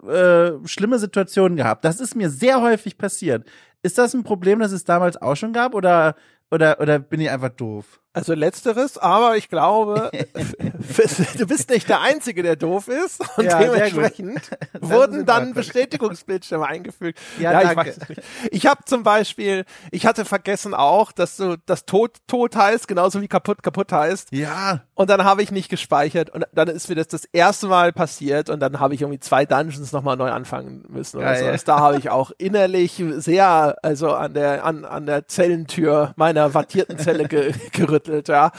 äh, 0.62 0.66
schlimme 0.66 0.98
Situation 0.98 1.56
gehabt. 1.56 1.84
Das 1.84 2.00
ist 2.00 2.16
mir 2.16 2.30
sehr 2.30 2.62
häufig 2.62 2.96
passiert. 2.96 3.46
Ist 3.84 3.98
das 3.98 4.14
ein 4.14 4.24
Problem, 4.24 4.60
das 4.60 4.72
es 4.72 4.84
damals 4.84 5.20
auch 5.20 5.36
schon 5.36 5.52
gab 5.52 5.74
oder, 5.74 6.16
oder, 6.50 6.80
oder 6.80 6.98
bin 6.98 7.20
ich 7.20 7.28
einfach 7.28 7.50
doof? 7.50 8.00
Also 8.14 8.32
letzteres, 8.32 8.96
aber 8.96 9.36
ich 9.36 9.50
glaube, 9.50 10.10
du 11.36 11.46
bist 11.46 11.68
nicht 11.68 11.88
der 11.88 12.00
Einzige, 12.00 12.42
der 12.42 12.56
doof 12.56 12.88
ist 12.88 13.20
und 13.36 13.44
ja, 13.44 13.58
dementsprechend 13.58 14.50
wurden 14.80 15.26
dann 15.26 15.52
Bestätigungsbildschirme 15.52 16.66
eingefügt. 16.66 17.18
Ja, 17.38 17.60
ja 17.60 17.72
ich 17.72 17.76
weiß 17.76 18.08
nicht. 18.08 18.22
Ich 18.52 18.66
habe 18.66 18.84
zum 18.86 19.02
Beispiel, 19.02 19.66
ich 19.90 20.06
hatte 20.06 20.24
vergessen 20.24 20.72
auch, 20.72 21.12
dass 21.12 21.36
du 21.36 21.58
das 21.66 21.84
tot 21.84 22.18
tot 22.26 22.56
heißt, 22.56 22.88
genauso 22.88 23.20
wie 23.20 23.28
kaputt 23.28 23.62
kaputt 23.62 23.92
heißt. 23.92 24.28
Ja. 24.30 24.84
Und 24.96 25.10
dann 25.10 25.24
habe 25.24 25.42
ich 25.42 25.50
nicht 25.50 25.68
gespeichert 25.68 26.30
und 26.30 26.46
dann 26.52 26.68
ist 26.68 26.88
mir 26.88 26.94
das 26.94 27.08
das 27.08 27.24
erste 27.24 27.66
Mal 27.66 27.92
passiert 27.92 28.48
und 28.48 28.60
dann 28.60 28.78
habe 28.78 28.94
ich 28.94 29.00
irgendwie 29.02 29.18
zwei 29.18 29.44
Dungeons 29.44 29.90
nochmal 29.90 30.16
neu 30.16 30.30
anfangen 30.30 30.84
müssen 30.88 31.18
oder 31.18 31.36
so. 31.36 31.46
Also 31.46 31.66
da 31.66 31.80
habe 31.80 31.98
ich 31.98 32.10
auch 32.10 32.30
innerlich 32.38 33.02
sehr, 33.16 33.76
also 33.82 34.12
an 34.12 34.34
der 34.34 34.64
an 34.64 34.84
an 34.84 35.06
der 35.06 35.26
Zellentür 35.26 36.12
meiner 36.14 36.54
wattierten 36.54 36.96
Zelle 36.98 37.26
ge 37.26 37.52
gerüttelt 37.72 38.28
ja. 38.28 38.52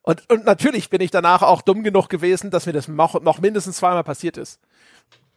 Und, 0.00 0.30
und 0.32 0.46
natürlich 0.46 0.88
bin 0.88 1.02
ich 1.02 1.10
danach 1.10 1.42
auch 1.42 1.60
dumm 1.60 1.82
genug 1.82 2.08
gewesen, 2.08 2.50
dass 2.50 2.64
mir 2.64 2.72
das 2.72 2.88
noch, 2.88 3.20
noch 3.20 3.40
mindestens 3.40 3.76
zweimal 3.76 4.04
passiert 4.04 4.38
ist. 4.38 4.58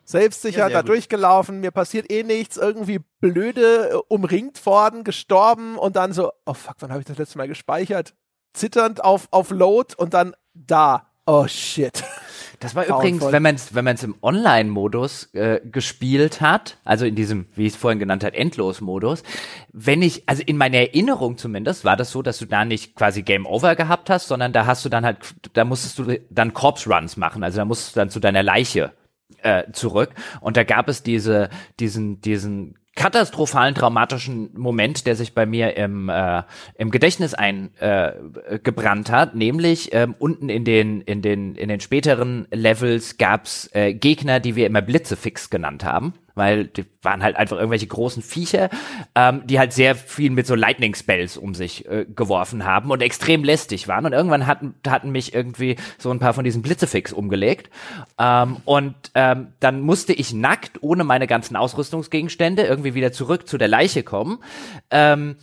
Selbstsicher 0.06 0.60
ja, 0.60 0.70
da 0.70 0.80
gut. 0.80 0.90
durchgelaufen, 0.90 1.60
mir 1.60 1.72
passiert 1.72 2.10
eh 2.10 2.24
nichts, 2.24 2.56
irgendwie 2.56 3.00
blöde 3.20 4.02
umringt 4.04 4.66
worden, 4.66 5.04
gestorben 5.04 5.78
und 5.78 5.98
dann 5.98 6.14
so, 6.14 6.32
oh 6.46 6.54
fuck, 6.54 6.76
wann 6.80 6.92
habe 6.92 7.02
ich 7.02 7.06
das 7.06 7.18
letzte 7.18 7.38
Mal 7.38 7.50
gespeichert? 7.50 8.14
Zitternd 8.54 9.04
auf, 9.04 9.28
auf 9.32 9.52
Load 9.52 9.96
und 9.98 10.14
dann 10.14 10.36
da. 10.54 11.08
Oh 11.26 11.48
shit. 11.48 12.04
Das 12.62 12.76
war 12.76 12.86
übrigens, 12.86 13.24
wenn 13.32 13.42
man 13.42 13.56
es 13.56 13.74
wenn 13.74 13.84
man's 13.84 14.04
im 14.04 14.16
Online-Modus 14.22 15.34
äh, 15.34 15.62
gespielt 15.64 16.42
hat, 16.42 16.78
also 16.84 17.06
in 17.06 17.16
diesem, 17.16 17.48
wie 17.56 17.66
ich 17.66 17.74
es 17.74 17.80
vorhin 17.80 17.98
genannt 17.98 18.24
habe, 18.24 18.38
Endlos-Modus, 18.38 19.24
wenn 19.74 20.04
ich, 20.04 20.30
also 20.30 20.44
in 20.46 20.58
meiner 20.58 20.78
Erinnerung 20.78 21.40
zumindest, 21.40 21.86
war 21.86 21.98
das 21.98 22.12
so, 22.12 22.22
dass 22.22 22.38
du 22.38 22.46
da 22.46 22.64
nicht 22.64 22.96
quasi 22.96 23.24
Game 23.24 23.48
Over 23.48 23.76
gehabt 23.76 24.12
hast, 24.12 24.28
sondern 24.28 24.54
da 24.54 24.68
hast 24.68 24.86
du 24.86 24.90
dann 24.90 25.06
halt, 25.06 25.18
da 25.54 25.66
musstest 25.66 25.98
du 25.98 26.20
dann 26.30 26.54
Corpse 26.54 26.88
Runs 26.88 27.18
machen, 27.18 27.44
also 27.44 27.58
da 27.58 27.66
musstest 27.66 27.96
du 27.96 28.00
dann 28.00 28.12
zu 28.12 28.20
deiner 28.20 28.44
Leiche 28.44 28.94
äh, 29.42 29.72
zurück 29.72 30.12
und 30.40 30.56
da 30.56 30.64
gab 30.64 30.88
es 30.88 31.02
diese 31.02 31.50
diesen 31.80 32.22
diesen 32.22 32.78
katastrophalen 32.96 33.74
traumatischen 33.74 34.52
Moment, 34.58 35.08
der 35.08 35.16
sich 35.16 35.34
bei 35.34 35.46
mir 35.46 35.78
im, 35.78 36.10
äh, 36.10 36.44
im 36.76 36.92
Gedächtnis 36.92 37.34
eingebrannt 37.34 39.10
äh, 39.10 39.12
hat, 39.12 39.36
nämlich 39.36 39.94
ähm, 39.94 40.16
unten 40.20 40.50
in 40.50 40.66
den, 40.66 41.02
in, 41.02 41.22
den, 41.22 41.56
in 41.56 41.70
den 41.70 41.80
späteren 41.80 42.48
Levels 42.52 43.18
gab's 43.18 43.70
äh, 43.74 43.94
Gegner, 43.94 44.40
die 44.40 44.56
wir 44.56 44.66
immer 44.66 44.82
Blitzefix 44.82 45.50
genannt 45.50 45.86
haben 45.86 46.14
weil 46.42 46.66
die 46.66 46.86
waren 47.04 47.22
halt 47.22 47.36
einfach 47.36 47.58
irgendwelche 47.58 47.86
großen 47.86 48.24
Viecher, 48.24 48.72
ähm, 49.14 49.46
die 49.46 49.60
halt 49.60 49.74
sehr 49.74 49.94
viel 49.94 50.32
mit 50.32 50.48
so 50.48 50.56
Lightning 50.56 50.96
Spells 50.96 51.38
um 51.38 51.54
sich 51.54 51.88
äh, 51.88 52.08
geworfen 52.16 52.66
haben 52.66 52.90
und 52.90 53.04
extrem 53.04 53.44
lästig 53.44 53.88
waren. 53.88 54.08
Und 54.08 54.14
irgendwann 54.14 54.48
hatten, 54.48 54.74
hatten 54.88 55.12
mich 55.12 55.36
irgendwie 55.36 55.76
so 56.00 56.10
ein 56.10 56.18
paar 56.18 56.34
von 56.34 56.44
diesen 56.44 56.64
Blitzefix 56.64 57.14
umgelegt. 57.14 57.70
Ähm, 58.18 58.58
und 58.66 58.96
ähm, 59.14 59.54
dann 59.60 59.82
musste 59.82 60.14
ich 60.14 60.34
nackt, 60.34 60.82
ohne 60.82 61.04
meine 61.04 61.28
ganzen 61.28 61.56
Ausrüstungsgegenstände, 61.56 62.64
irgendwie 62.64 62.96
wieder 62.96 63.12
zurück 63.12 63.48
zu 63.48 63.60
der 63.60 63.68
Leiche 63.68 64.02
kommen. 64.02 64.40
Ähm, 64.90 65.36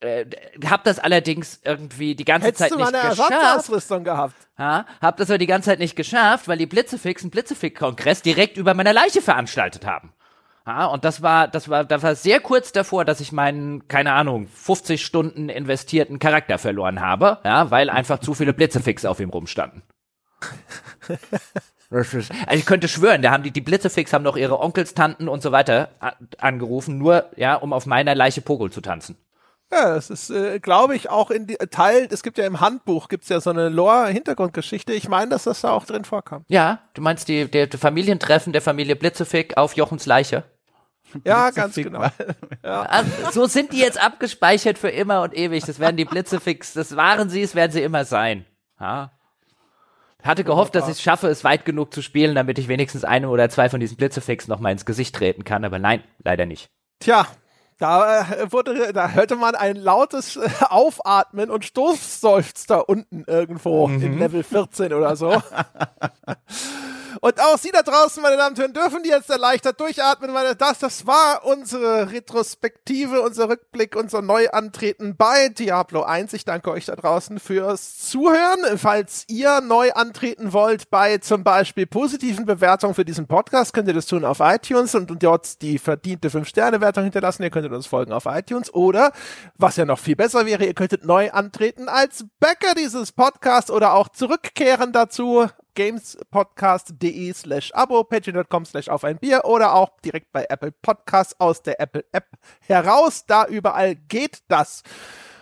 äh, 0.00 0.24
hab 0.64 0.84
das 0.84 0.98
allerdings 0.98 1.60
irgendwie 1.64 2.14
die 2.14 2.24
ganze 2.24 2.48
Hättest 2.48 2.60
Zeit 2.60 2.70
du 2.72 2.78
nicht 2.78 2.94
eine 2.94 3.10
geschafft. 3.10 3.30
Ersatzausrüstung 3.30 4.04
gehabt. 4.04 4.34
Ja, 4.58 4.86
hab 5.02 5.18
das 5.18 5.28
aber 5.28 5.36
die 5.36 5.46
ganze 5.46 5.68
Zeit 5.68 5.80
nicht 5.80 5.96
geschafft, 5.96 6.48
weil 6.48 6.56
die 6.56 6.66
Blitzefix 6.66 7.22
einen 7.22 7.30
Blitzefix-Kongress 7.30 8.22
direkt 8.22 8.56
über 8.56 8.72
meiner 8.72 8.94
Leiche 8.94 9.20
veranstaltet 9.20 9.84
haben. 9.84 10.12
Ja, 10.66 10.86
und 10.86 11.04
das 11.04 11.22
war, 11.22 11.46
das 11.46 11.68
war, 11.68 11.84
das 11.84 12.02
war 12.02 12.16
sehr 12.16 12.40
kurz 12.40 12.72
davor, 12.72 13.04
dass 13.04 13.20
ich 13.20 13.30
meinen, 13.30 13.86
keine 13.86 14.12
Ahnung, 14.12 14.48
50 14.48 15.04
Stunden 15.04 15.48
investierten 15.48 16.18
Charakter 16.18 16.58
verloren 16.58 17.00
habe, 17.00 17.38
ja, 17.44 17.70
weil 17.70 17.88
einfach 17.88 18.18
zu 18.18 18.34
viele 18.34 18.52
Blitzefix 18.52 19.04
auf 19.04 19.20
ihm 19.20 19.30
rumstanden. 19.30 19.82
also 21.90 22.26
ich 22.50 22.66
könnte 22.66 22.88
schwören, 22.88 23.22
da 23.22 23.30
haben 23.30 23.44
die, 23.44 23.52
die 23.52 23.60
Blitzefix 23.60 24.12
haben 24.12 24.24
noch 24.24 24.36
ihre 24.36 24.58
Onkels, 24.58 24.94
Tanten 24.94 25.28
und 25.28 25.40
so 25.40 25.52
weiter 25.52 25.90
angerufen, 26.38 26.98
nur, 26.98 27.30
ja, 27.36 27.54
um 27.54 27.72
auf 27.72 27.86
meiner 27.86 28.16
Leiche 28.16 28.40
Pogel 28.40 28.72
zu 28.72 28.80
tanzen. 28.80 29.16
Ja, 29.70 29.94
das 29.94 30.10
ist, 30.10 30.30
äh, 30.30 30.58
glaube 30.60 30.94
ich, 30.94 31.10
auch 31.10 31.30
in 31.30 31.46
die, 31.46 31.56
Teil, 31.56 32.08
es 32.10 32.22
gibt 32.22 32.38
ja 32.38 32.46
im 32.46 32.60
Handbuch, 32.60 33.08
gibt's 33.08 33.28
ja 33.28 33.40
so 33.40 33.50
eine 33.50 33.68
Lore-Hintergrundgeschichte. 33.68 34.92
Ich 34.92 35.08
meine, 35.08 35.30
dass 35.30 35.44
das 35.44 35.60
da 35.60 35.70
auch 35.70 35.84
drin 35.84 36.04
vorkam. 36.04 36.44
Ja, 36.48 36.80
du 36.94 37.02
meinst 37.02 37.28
die, 37.28 37.50
die, 37.50 37.68
die 37.68 37.76
Familientreffen 37.76 38.52
der 38.52 38.62
Familie 38.62 38.94
Blitzefix 38.94 39.56
auf 39.56 39.76
Jochens 39.76 40.06
Leiche? 40.06 40.44
Ja, 41.24 41.50
ganz 41.50 41.74
genau. 41.74 42.06
Ja. 42.64 42.82
Also, 42.82 43.10
so 43.32 43.46
sind 43.46 43.72
die 43.72 43.78
jetzt 43.78 44.02
abgespeichert 44.02 44.78
für 44.78 44.88
immer 44.88 45.22
und 45.22 45.36
ewig. 45.36 45.64
Das 45.64 45.78
werden 45.78 45.96
die 45.96 46.04
Blitzefix, 46.04 46.72
das 46.72 46.96
waren 46.96 47.28
sie, 47.28 47.42
es 47.42 47.54
werden 47.54 47.72
sie 47.72 47.82
immer 47.82 48.04
sein. 48.04 48.44
Ja. 48.80 49.12
Hatte 50.22 50.44
gehofft, 50.44 50.74
dass 50.74 50.86
ich 50.86 50.94
es 50.94 51.02
schaffe, 51.02 51.28
es 51.28 51.44
weit 51.44 51.64
genug 51.64 51.94
zu 51.94 52.02
spielen, 52.02 52.34
damit 52.34 52.58
ich 52.58 52.66
wenigstens 52.66 53.04
eine 53.04 53.28
oder 53.28 53.48
zwei 53.48 53.68
von 53.68 53.78
diesen 53.78 53.96
Blitzefix 53.96 54.48
noch 54.48 54.58
mal 54.58 54.72
ins 54.72 54.84
Gesicht 54.84 55.14
treten 55.14 55.44
kann, 55.44 55.64
aber 55.64 55.78
nein, 55.78 56.02
leider 56.24 56.46
nicht. 56.46 56.68
Tja, 56.98 57.26
da 57.78 58.22
äh, 58.22 58.50
wurde, 58.52 58.92
da 58.92 59.10
hörte 59.10 59.36
man 59.36 59.54
ein 59.54 59.76
lautes 59.76 60.36
äh, 60.36 60.48
Aufatmen 60.68 61.50
und 61.50 61.64
Stoßseufzer 61.64 62.88
unten 62.88 63.24
irgendwo 63.26 63.86
mhm. 63.86 64.02
in 64.02 64.18
Level 64.18 64.42
14 64.42 64.92
oder 64.94 65.14
so. 65.14 65.30
Und 67.20 67.40
auch 67.40 67.58
Sie 67.58 67.70
da 67.70 67.82
draußen, 67.82 68.22
meine 68.22 68.36
Damen 68.36 68.50
und 68.50 68.58
Herren, 68.58 68.72
dürfen 68.72 69.02
die 69.02 69.10
jetzt 69.10 69.30
erleichtert 69.30 69.80
durchatmen, 69.80 70.34
weil 70.34 70.54
das, 70.54 70.78
das 70.78 71.06
war 71.06 71.44
unsere 71.44 72.10
Retrospektive, 72.12 73.22
unser 73.22 73.48
Rückblick, 73.48 73.96
unser 73.96 74.22
Neuantreten 74.22 75.16
bei 75.16 75.48
Diablo 75.48 76.02
1. 76.02 76.32
Ich 76.32 76.44
danke 76.44 76.70
euch 76.70 76.86
da 76.86 76.96
draußen 76.96 77.38
fürs 77.38 77.98
Zuhören. 77.98 78.78
Falls 78.78 79.24
ihr 79.28 79.60
neu 79.60 79.92
antreten 79.92 80.52
wollt 80.52 80.90
bei 80.90 81.18
zum 81.18 81.44
Beispiel 81.44 81.86
positiven 81.86 82.44
Bewertungen 82.44 82.94
für 82.94 83.04
diesen 83.04 83.26
Podcast, 83.26 83.72
könnt 83.72 83.88
ihr 83.88 83.94
das 83.94 84.06
tun 84.06 84.24
auf 84.24 84.40
iTunes 84.40 84.94
und, 84.94 85.22
dort 85.22 85.62
die 85.62 85.78
verdiente 85.78 86.28
5-Sterne-Wertung 86.28 87.04
hinterlassen. 87.04 87.42
Ihr 87.42 87.50
könntet 87.50 87.72
uns 87.72 87.86
folgen 87.86 88.12
auf 88.12 88.26
iTunes 88.26 88.72
oder, 88.72 89.12
was 89.56 89.76
ja 89.76 89.84
noch 89.84 89.98
viel 89.98 90.16
besser 90.16 90.46
wäre, 90.46 90.64
ihr 90.64 90.74
könntet 90.74 91.04
neu 91.04 91.30
antreten 91.30 91.88
als 91.88 92.26
Bäcker 92.40 92.74
dieses 92.76 93.12
Podcasts 93.12 93.70
oder 93.70 93.94
auch 93.94 94.08
zurückkehren 94.08 94.92
dazu 94.92 95.46
gamespodcast.de 95.76 97.32
slash 97.32 97.70
abo, 97.72 98.02
patreon.com 98.02 98.64
slash 98.64 98.88
auf 98.88 99.04
ein 99.04 99.18
Bier 99.18 99.44
oder 99.44 99.74
auch 99.74 100.00
direkt 100.00 100.32
bei 100.32 100.46
Apple 100.48 100.72
Podcasts 100.72 101.38
aus 101.38 101.62
der 101.62 101.80
Apple 101.80 102.04
App 102.10 102.26
heraus. 102.60 103.24
Da 103.26 103.46
überall 103.46 103.94
geht 103.94 104.40
das. 104.48 104.82